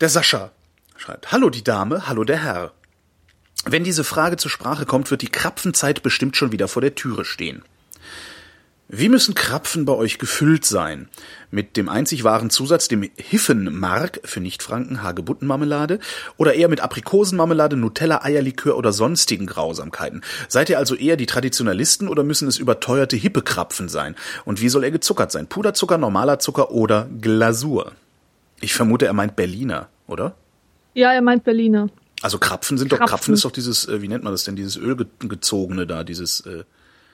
Der 0.00 0.08
Sascha 0.08 0.50
schreibt, 0.96 1.30
Hallo 1.30 1.50
die 1.50 1.62
Dame, 1.62 2.08
hallo 2.08 2.24
der 2.24 2.42
Herr. 2.42 2.72
Wenn 3.66 3.84
diese 3.84 4.02
Frage 4.02 4.38
zur 4.38 4.50
Sprache 4.50 4.86
kommt, 4.86 5.10
wird 5.10 5.20
die 5.20 5.28
Krapfenzeit 5.28 6.02
bestimmt 6.02 6.38
schon 6.38 6.52
wieder 6.52 6.68
vor 6.68 6.80
der 6.80 6.94
Türe 6.94 7.26
stehen. 7.26 7.62
Wie 8.92 9.08
müssen 9.08 9.36
Krapfen 9.36 9.84
bei 9.84 9.92
euch 9.92 10.18
gefüllt 10.18 10.64
sein? 10.64 11.08
Mit 11.52 11.76
dem 11.76 11.88
einzig 11.88 12.24
wahren 12.24 12.50
Zusatz, 12.50 12.88
dem 12.88 13.08
Hiffenmark 13.14 14.20
für 14.24 14.40
Nichtfranken, 14.40 15.04
Hagebuttenmarmelade 15.04 16.00
oder 16.38 16.54
eher 16.54 16.68
mit 16.68 16.80
Aprikosenmarmelade, 16.80 17.76
Nutella, 17.76 18.24
Eierlikör 18.24 18.76
oder 18.76 18.92
sonstigen 18.92 19.46
Grausamkeiten? 19.46 20.22
Seid 20.48 20.70
ihr 20.70 20.78
also 20.78 20.96
eher 20.96 21.16
die 21.16 21.26
Traditionalisten 21.26 22.08
oder 22.08 22.24
müssen 22.24 22.48
es 22.48 22.58
überteuerte 22.58 23.14
hippe 23.14 23.42
Krapfen 23.42 23.88
sein? 23.88 24.16
Und 24.44 24.60
wie 24.60 24.68
soll 24.68 24.82
er 24.82 24.90
gezuckert 24.90 25.30
sein? 25.30 25.46
Puderzucker, 25.46 25.96
normaler 25.96 26.40
Zucker 26.40 26.72
oder 26.72 27.08
Glasur? 27.20 27.92
Ich 28.60 28.74
vermute, 28.74 29.06
er 29.06 29.12
meint 29.12 29.36
Berliner, 29.36 29.88
oder? 30.08 30.34
Ja, 30.94 31.12
er 31.12 31.22
meint 31.22 31.44
Berliner. 31.44 31.90
Also 32.22 32.38
Krapfen 32.38 32.76
sind 32.76 32.90
doch, 32.90 32.98
Krapfen. 32.98 33.10
Krapfen 33.14 33.34
ist 33.34 33.44
doch 33.44 33.52
dieses, 33.52 33.86
äh, 33.86 34.02
wie 34.02 34.08
nennt 34.08 34.24
man 34.24 34.32
das 34.32 34.42
denn, 34.42 34.56
dieses 34.56 34.76
ölgezogene 34.76 35.86
da, 35.86 36.02
dieses, 36.02 36.40
äh, 36.40 36.64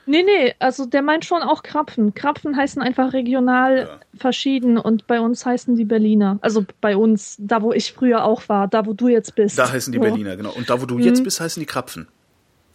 Nee, 0.09 0.23
nee, 0.23 0.55
also 0.59 0.85
der 0.85 1.01
meint 1.01 1.25
schon 1.25 1.43
auch 1.43 1.63
Krapfen. 1.63 2.13
Krapfen 2.13 2.55
heißen 2.55 2.81
einfach 2.81 3.11
regional 3.13 3.77
Ja. 3.79 3.99
verschieden 4.19 4.77
und 4.77 5.05
bei 5.05 5.19
uns 5.19 5.45
heißen 5.45 5.75
die 5.75 5.83
Berliner. 5.85 6.39
Also 6.41 6.65
bei 6.81 6.95
uns, 6.95 7.35
da 7.39 7.61
wo 7.61 7.73
ich 7.73 7.91
früher 7.93 8.23
auch 8.23 8.47
war, 8.47 8.67
da 8.69 8.85
wo 8.85 8.93
du 8.93 9.09
jetzt 9.09 9.35
bist. 9.35 9.57
da 9.59 9.69
heißen 9.69 9.91
die 9.91 9.97
So. 9.99 10.03
Berliner, 10.03 10.37
genau. 10.37 10.51
Und 10.53 10.69
da, 10.69 10.81
wo 10.81 10.85
du 10.85 10.95
Mhm. 10.95 11.01
jetzt 11.01 11.23
bist, 11.23 11.41
heißen 11.41 11.59
die 11.59 11.65
Krapfen. 11.67 12.07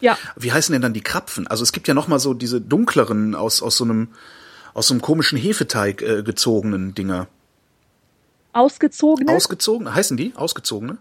Ja, 0.01 0.19
Wie 0.37 0.53
heißen 0.53 0.73
denn 0.73 0.83
dann 0.83 0.93
die 0.95 1.01
Krapfen? 1.01 1.47
Also 1.47 1.63
es 1.63 1.73
gibt 1.73 1.87
ja 1.89 1.95
noch 1.95 2.07
mal 2.09 2.19
so 2.19 2.35
diese 2.35 2.61
dunkleren 2.61 3.35
aus 3.35 3.63
aus 3.63 3.77
so 3.77 3.85
einem 3.85 4.09
aus 4.75 4.89
so 4.89 4.95
einem 4.95 5.01
komischen 5.01 5.39
Hefeteig 5.39 6.03
äh, 6.03 6.23
gezogenen 6.23 6.95
Dinger. 6.95 7.29
ausgezogene 8.53 9.31
Ausgezogen 9.31 9.95
heißen 9.95 10.17
die 10.17 10.33
ausgezogene? 10.37 10.99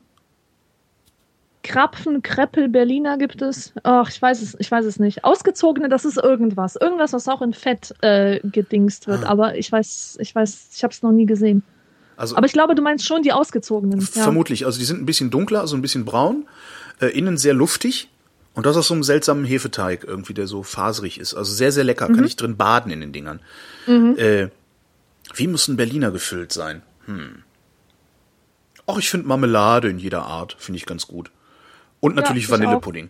Krapfen, 1.64 2.22
Kreppel, 2.24 2.70
Berliner 2.70 3.18
gibt 3.18 3.42
es. 3.42 3.74
Ach, 3.84 4.10
ich 4.10 4.22
weiß 4.22 4.42
es, 4.42 4.56
ich 4.60 4.72
weiß 4.72 4.86
es 4.86 5.00
nicht. 5.00 5.24
Ausgezogene, 5.24 5.90
das 5.90 6.06
ist 6.06 6.18
irgendwas. 6.18 6.76
Irgendwas, 6.76 7.14
was 7.14 7.28
auch 7.28 7.42
in 7.42 7.54
Fett 7.54 7.94
äh, 8.02 8.40
gedingst 8.44 9.08
wird. 9.08 9.24
Ah. 9.26 9.30
Aber 9.30 9.56
ich 9.58 9.72
weiß, 9.72 10.18
ich 10.20 10.34
weiß, 10.34 10.70
ich 10.76 10.84
habe 10.84 10.94
es 10.94 11.04
noch 11.04 11.12
nie 11.12 11.26
gesehen. 11.26 11.64
Also 12.18 12.36
Aber 12.36 12.46
ich 12.46 12.54
glaube, 12.54 12.76
du 12.76 12.82
meinst 12.82 13.06
schon 13.06 13.22
die 13.22 13.32
ausgezogenen. 13.32 14.00
Ja. 14.00 14.24
vermutlich. 14.24 14.66
Also 14.66 14.80
die 14.80 14.86
sind 14.86 15.02
ein 15.02 15.06
bisschen 15.06 15.30
dunkler, 15.32 15.62
also 15.62 15.76
ein 15.76 15.82
bisschen 15.82 16.06
braun, 16.06 16.48
äh, 17.00 17.08
innen 17.08 17.38
sehr 17.38 17.54
luftig 17.54 18.10
Und 18.54 18.66
das 18.66 18.76
aus 18.76 18.88
so 18.88 18.94
einem 18.94 19.04
seltsamen 19.04 19.46
Hefeteig 19.46 20.04
irgendwie, 20.04 20.34
der 20.34 20.48
so 20.48 20.62
faserig 20.64 21.20
ist. 21.20 21.34
Also 21.34 21.54
sehr, 21.54 21.72
sehr 21.72 21.84
lecker. 21.84 22.08
Kann 22.08 22.26
ich 22.26 22.36
drin 22.36 22.58
baden 22.58 22.92
in 22.92 23.02
den 23.02 23.14
Dingern. 23.14 23.40
Äh, 23.88 24.50
wie 25.34 25.48
muss 25.48 25.68
ein 25.68 25.78
Berliner 25.78 26.12
gefüllt 26.12 26.52
sein? 26.52 26.82
Hm. 27.06 27.44
Ach, 28.88 28.98
ich 28.98 29.10
finde 29.10 29.28
Marmelade 29.28 29.90
in 29.90 30.00
jeder 30.00 30.24
Art, 30.24 30.56
finde 30.60 30.78
ich 30.78 30.86
ganz 30.86 31.08
gut. 31.08 31.32
Und 32.02 32.16
natürlich 32.16 32.44
ich 32.44 32.50
auch. 32.50 32.60
Vanillepudding. 32.60 33.10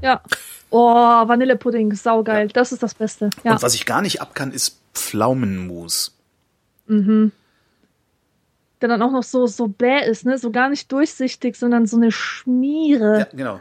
Ja. 0.00 0.22
Oh, 0.70 0.78
Vanillepudding, 0.88 1.94
saugeil. 1.94 2.48
Das 2.48 2.72
ist 2.72 2.82
das 2.82 2.94
Beste. 2.94 3.30
Ja. 3.44 3.52
Und 3.52 3.62
was 3.62 3.74
ich 3.74 3.84
gar 3.84 4.00
nicht 4.00 4.20
ab 4.22 4.34
kann, 4.34 4.52
ist 4.52 4.80
Pflaumenmus. 4.94 6.16
Der 8.80 8.88
dann 8.88 9.02
auch 9.02 9.12
noch 9.12 9.22
so, 9.22 9.46
so 9.46 9.68
bäh 9.68 10.08
ist, 10.08 10.24
ne? 10.24 10.38
So 10.38 10.50
gar 10.50 10.68
nicht 10.68 10.90
durchsichtig, 10.92 11.56
sondern 11.56 11.86
so 11.86 11.96
eine 11.96 12.12
Schmiere. 12.12 13.20
Ja, 13.20 13.26
genau. 13.32 13.60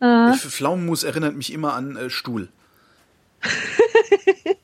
Äh, 0.00 0.34
Ich, 0.34 0.42
Pflaumenmus 0.42 1.04
erinnert 1.04 1.36
mich 1.36 1.52
immer 1.52 1.74
an 1.74 1.96
äh, 1.96 2.10
Stuhl. 2.10 2.48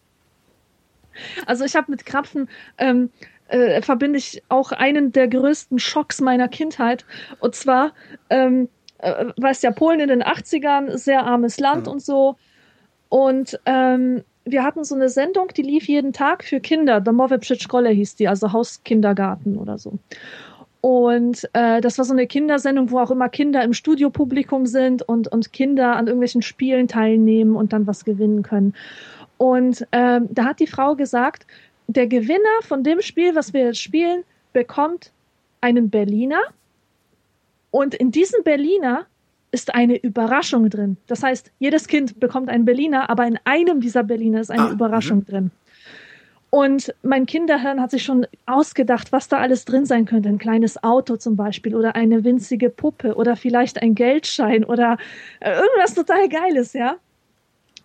Also 1.47 1.65
ich 1.65 1.77
habe 1.77 1.91
mit 1.91 2.07
Krapfen 2.07 2.49
ähm, 2.79 3.11
äh, 3.53 3.83
verbinde 3.83 4.19
ich 4.19 4.43
auch 4.49 4.73
einen 4.73 5.13
der 5.13 5.29
größten 5.29 5.79
Schocks 5.79 6.21
meiner 6.21 6.49
Kindheit. 6.49 7.05
Und 7.41 7.55
zwar, 7.55 7.93
ähm, 8.31 8.69
äh, 8.99 9.27
weißt 9.37 9.63
ja, 9.63 9.71
Polen 9.71 10.01
in 10.01 10.09
den 10.09 10.23
80ern, 10.23 10.97
sehr 10.97 11.25
armes 11.25 11.61
Land 11.61 11.87
und 11.87 12.03
so. 12.03 12.37
Und 13.09 13.61
ähm, 13.67 14.25
wir 14.45 14.65
hatten 14.65 14.85
so 14.85 14.95
eine 14.95 15.09
Sendung, 15.09 15.49
die 15.57 15.63
lief 15.63 15.87
jeden 15.87 16.13
Tag 16.13 16.45
für 16.45 16.61
Kinder. 16.61 17.01
Domowe 17.01 17.39
Przedszkole 17.39 17.91
hieß 17.91 18.17
die, 18.17 18.27
also 18.27 18.53
Hauskindergarten 18.53 19.59
oder 19.59 19.79
so. 19.79 19.99
Und 20.81 21.49
äh, 21.53 21.81
das 21.81 21.99
war 21.99 22.05
so 22.05 22.13
eine 22.13 22.27
Kindersendung, 22.27 22.91
wo 22.91 22.99
auch 22.99 23.13
immer 23.13 23.29
Kinder 23.29 23.63
im 23.63 23.73
Studiopublikum 23.73 24.67
sind 24.67 25.03
und, 25.03 25.29
und 25.29 25.53
Kinder 25.53 25.95
an 25.95 26.09
irgendwelchen 26.09 26.43
Spielen 26.43 26.89
teilnehmen 26.89 27.55
und 27.55 27.73
dann 27.73 27.87
was 27.87 28.05
gewinnen 28.05 28.43
können. 28.43 28.75
Und 29.37 29.87
ähm, 29.93 30.29
da 30.31 30.45
hat 30.45 30.59
die 30.59 30.67
Frau 30.67 30.97
gesagt, 30.97 31.47
der 31.87 32.07
Gewinner 32.07 32.63
von 32.63 32.83
dem 32.85 33.01
Spiel, 33.01 33.35
was 33.35 33.53
wir 33.53 33.67
jetzt 33.67 33.81
spielen, 33.81 34.25
bekommt 34.53 35.13
einen 35.61 35.91
Berliner. 35.91 36.41
Und 37.71 37.95
in 37.95 38.11
diesem 38.11 38.43
Berliner 38.43 39.07
ist 39.51 39.75
eine 39.75 39.97
Überraschung 39.97 40.71
drin. 40.71 40.97
Das 41.07 41.23
heißt, 41.23 41.53
jedes 41.59 41.87
Kind 41.87 42.19
bekommt 42.19 42.49
einen 42.49 42.65
Berliner, 42.65 43.11
aber 43.11 43.27
in 43.27 43.39
einem 43.45 43.81
dieser 43.81 44.03
Berliner 44.03 44.41
ist 44.41 44.51
eine 44.51 44.69
Ah, 44.69 44.73
Überraschung 44.73 45.25
drin. 45.27 45.51
Und 46.55 46.95
mein 47.03 47.25
Kinderhirn 47.25 47.81
hat 47.81 47.91
sich 47.91 48.03
schon 48.03 48.27
ausgedacht, 48.45 49.11
was 49.11 49.29
da 49.29 49.39
alles 49.39 49.65
drin 49.65 49.87
sein 49.87 50.05
könnte. 50.05 50.29
Ein 50.29 50.39
kleines 50.39 50.83
Auto 50.83 51.17
zum 51.17 51.35
Beispiel 51.35 51.75
oder 51.75 51.95
eine 51.97 52.25
winzige 52.25 52.69
Puppe 52.69 53.15
oder 53.15 53.37
vielleicht 53.37 53.81
ein 53.81 53.95
Geldschein 53.95 54.65
oder 54.65 54.99
äh, 55.41 55.53
irgendwas 55.53 55.95
total 55.95 56.29
Geiles, 56.29 56.75
ja. 56.75 56.97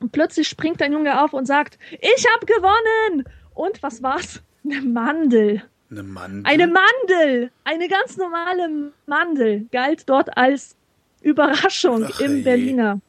Und 0.01 0.11
plötzlich 0.11 0.47
springt 0.47 0.81
ein 0.81 0.91
Junge 0.91 1.23
auf 1.23 1.33
und 1.33 1.45
sagt, 1.45 1.79
ich 1.91 2.25
habe 2.35 2.45
gewonnen! 2.45 3.25
Und 3.57 3.81
was 3.81 4.03
war's? 4.03 4.41
Eine 4.63 4.81
Mandel. 4.81 5.63
Eine 5.89 6.03
Mandel. 6.03 6.43
Eine 6.45 6.67
Mandel! 6.67 7.51
Eine 7.63 7.87
ganz 7.87 8.17
normale 8.17 8.91
Mandel 9.05 9.65
galt 9.71 10.07
dort 10.09 10.37
als 10.37 10.75
Überraschung 11.21 12.05
Ach, 12.07 12.19
im 12.19 12.37
ey. 12.37 12.41
Berliner. 12.43 12.99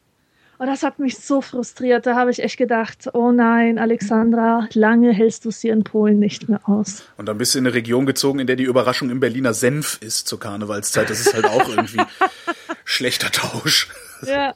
Und 0.59 0.67
das 0.67 0.83
hat 0.83 0.99
mich 0.99 1.19
so 1.19 1.41
frustriert. 1.41 2.07
Da 2.07 2.17
habe 2.17 2.31
ich 2.31 2.43
echt 2.43 2.57
gedacht, 2.57 3.11
oh 3.13 3.31
nein, 3.31 3.79
Alexandra, 3.79 4.69
lange 4.73 5.13
hältst 5.13 5.45
du 5.45 5.51
es 5.51 5.61
hier 5.61 5.73
in 5.73 5.85
Polen 5.85 6.19
nicht 6.19 6.49
mehr 6.49 6.61
aus. 6.69 7.05
Und 7.17 7.27
dann 7.27 7.39
bist 7.39 7.55
du 7.55 7.59
in 7.59 7.67
eine 7.67 7.75
Region 7.75 8.07
gezogen, 8.07 8.39
in 8.41 8.47
der 8.47 8.57
die 8.57 8.65
Überraschung 8.65 9.11
im 9.11 9.21
Berliner 9.21 9.55
Senf 9.55 9.99
ist 10.01 10.27
zur 10.27 10.41
Karnevalszeit. 10.41 11.11
Das 11.11 11.21
ist 11.21 11.35
halt 11.35 11.45
auch 11.47 11.69
irgendwie 11.69 12.01
schlechter 12.85 13.31
Tausch. 13.31 13.89
Ja, 14.27 14.55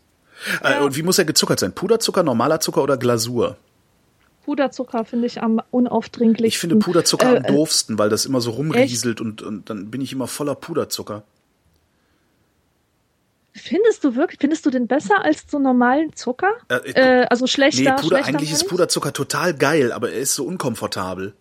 Äh, 0.62 0.80
Und 0.80 0.96
wie 0.96 1.02
muss 1.04 1.18
er 1.18 1.24
gezuckert 1.24 1.60
sein? 1.60 1.72
Puderzucker, 1.72 2.22
normaler 2.24 2.58
Zucker 2.60 2.82
oder 2.82 2.96
Glasur? 2.96 3.56
Puderzucker 4.44 5.04
finde 5.04 5.26
ich 5.26 5.42
am 5.42 5.60
unaufdringlichsten. 5.70 6.46
Ich 6.46 6.58
finde 6.58 6.76
Puderzucker 6.76 7.34
Äh, 7.34 7.36
am 7.38 7.42
doofsten, 7.44 7.98
weil 7.98 8.08
das 8.08 8.26
immer 8.26 8.40
so 8.40 8.50
rumrieselt 8.52 9.20
und, 9.20 9.42
und 9.42 9.70
dann 9.70 9.90
bin 9.90 10.00
ich 10.00 10.12
immer 10.12 10.26
voller 10.26 10.54
Puderzucker. 10.54 11.22
Findest 13.54 14.02
du 14.02 14.16
wirklich, 14.16 14.40
findest 14.40 14.64
du 14.64 14.70
den 14.70 14.86
besser 14.86 15.22
als 15.24 15.44
so 15.48 15.58
normalen 15.58 16.14
Zucker? 16.14 16.52
Äh, 16.68 16.92
Äh, 16.92 17.26
also 17.28 17.46
schlechter, 17.46 17.82
Nee, 17.82 17.90
Puder, 18.00 18.16
schlechter 18.16 18.28
eigentlich 18.28 18.50
ist 18.50 18.60
meine 18.60 18.64
ich? 18.64 18.70
Puderzucker 18.70 19.12
total 19.12 19.54
geil, 19.54 19.92
aber 19.92 20.10
er 20.10 20.20
ist 20.20 20.34
so 20.34 20.44
unkomfortabel. 20.44 21.34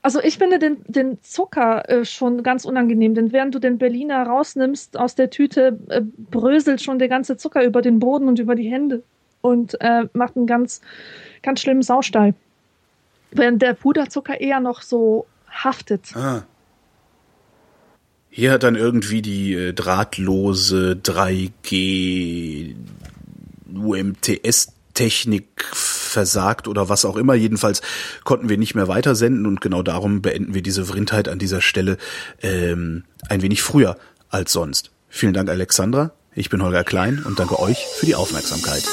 Also 0.00 0.22
ich 0.22 0.38
finde 0.38 0.58
den, 0.58 0.78
den 0.86 1.18
Zucker 1.22 1.86
äh, 1.90 2.04
schon 2.04 2.42
ganz 2.42 2.64
unangenehm, 2.64 3.14
denn 3.14 3.32
während 3.32 3.54
du 3.54 3.58
den 3.58 3.76
Berliner 3.78 4.22
rausnimmst 4.26 4.96
aus 4.96 5.14
der 5.14 5.28
Tüte, 5.28 5.78
äh, 5.88 6.00
bröselt 6.00 6.80
schon 6.80 6.98
der 6.98 7.08
ganze 7.08 7.36
Zucker 7.36 7.64
über 7.64 7.82
den 7.82 7.98
Boden 7.98 8.28
und 8.28 8.38
über 8.38 8.54
die 8.54 8.70
Hände 8.70 9.02
und 9.42 9.78
äh, 9.80 10.04
macht 10.14 10.36
einen 10.36 10.46
ganz, 10.46 10.80
ganz 11.42 11.60
schlimmen 11.60 11.82
Saustall. 11.82 12.34
Während 13.30 13.60
der 13.62 13.74
Puderzucker 13.74 14.40
eher 14.40 14.60
noch 14.60 14.82
so 14.82 15.26
haftet. 15.50 16.16
Ah. 16.16 16.44
Hier 18.30 18.52
hat 18.52 18.62
dann 18.62 18.76
irgendwie 18.76 19.22
die 19.22 19.54
äh, 19.54 19.72
drahtlose 19.72 20.98
3G 21.02 22.76
UMTS-Technik 23.74 25.46
versagt 25.72 26.68
oder 26.68 26.88
was 26.88 27.04
auch 27.04 27.16
immer. 27.16 27.34
Jedenfalls 27.34 27.82
konnten 28.24 28.48
wir 28.48 28.58
nicht 28.58 28.74
mehr 28.74 28.88
weitersenden 28.88 29.46
und 29.46 29.60
genau 29.60 29.82
darum 29.82 30.22
beenden 30.22 30.54
wir 30.54 30.62
diese 30.62 30.84
Vrindheit 30.84 31.28
an 31.28 31.38
dieser 31.38 31.60
Stelle 31.60 31.98
ähm, 32.42 33.04
ein 33.28 33.42
wenig 33.42 33.62
früher 33.62 33.96
als 34.28 34.52
sonst. 34.52 34.90
Vielen 35.08 35.34
Dank, 35.34 35.48
Alexandra. 35.48 36.12
Ich 36.34 36.50
bin 36.50 36.62
Holger 36.62 36.84
Klein 36.84 37.22
und 37.24 37.38
danke 37.38 37.58
euch 37.58 37.86
für 37.98 38.06
die 38.06 38.14
Aufmerksamkeit. 38.14 38.84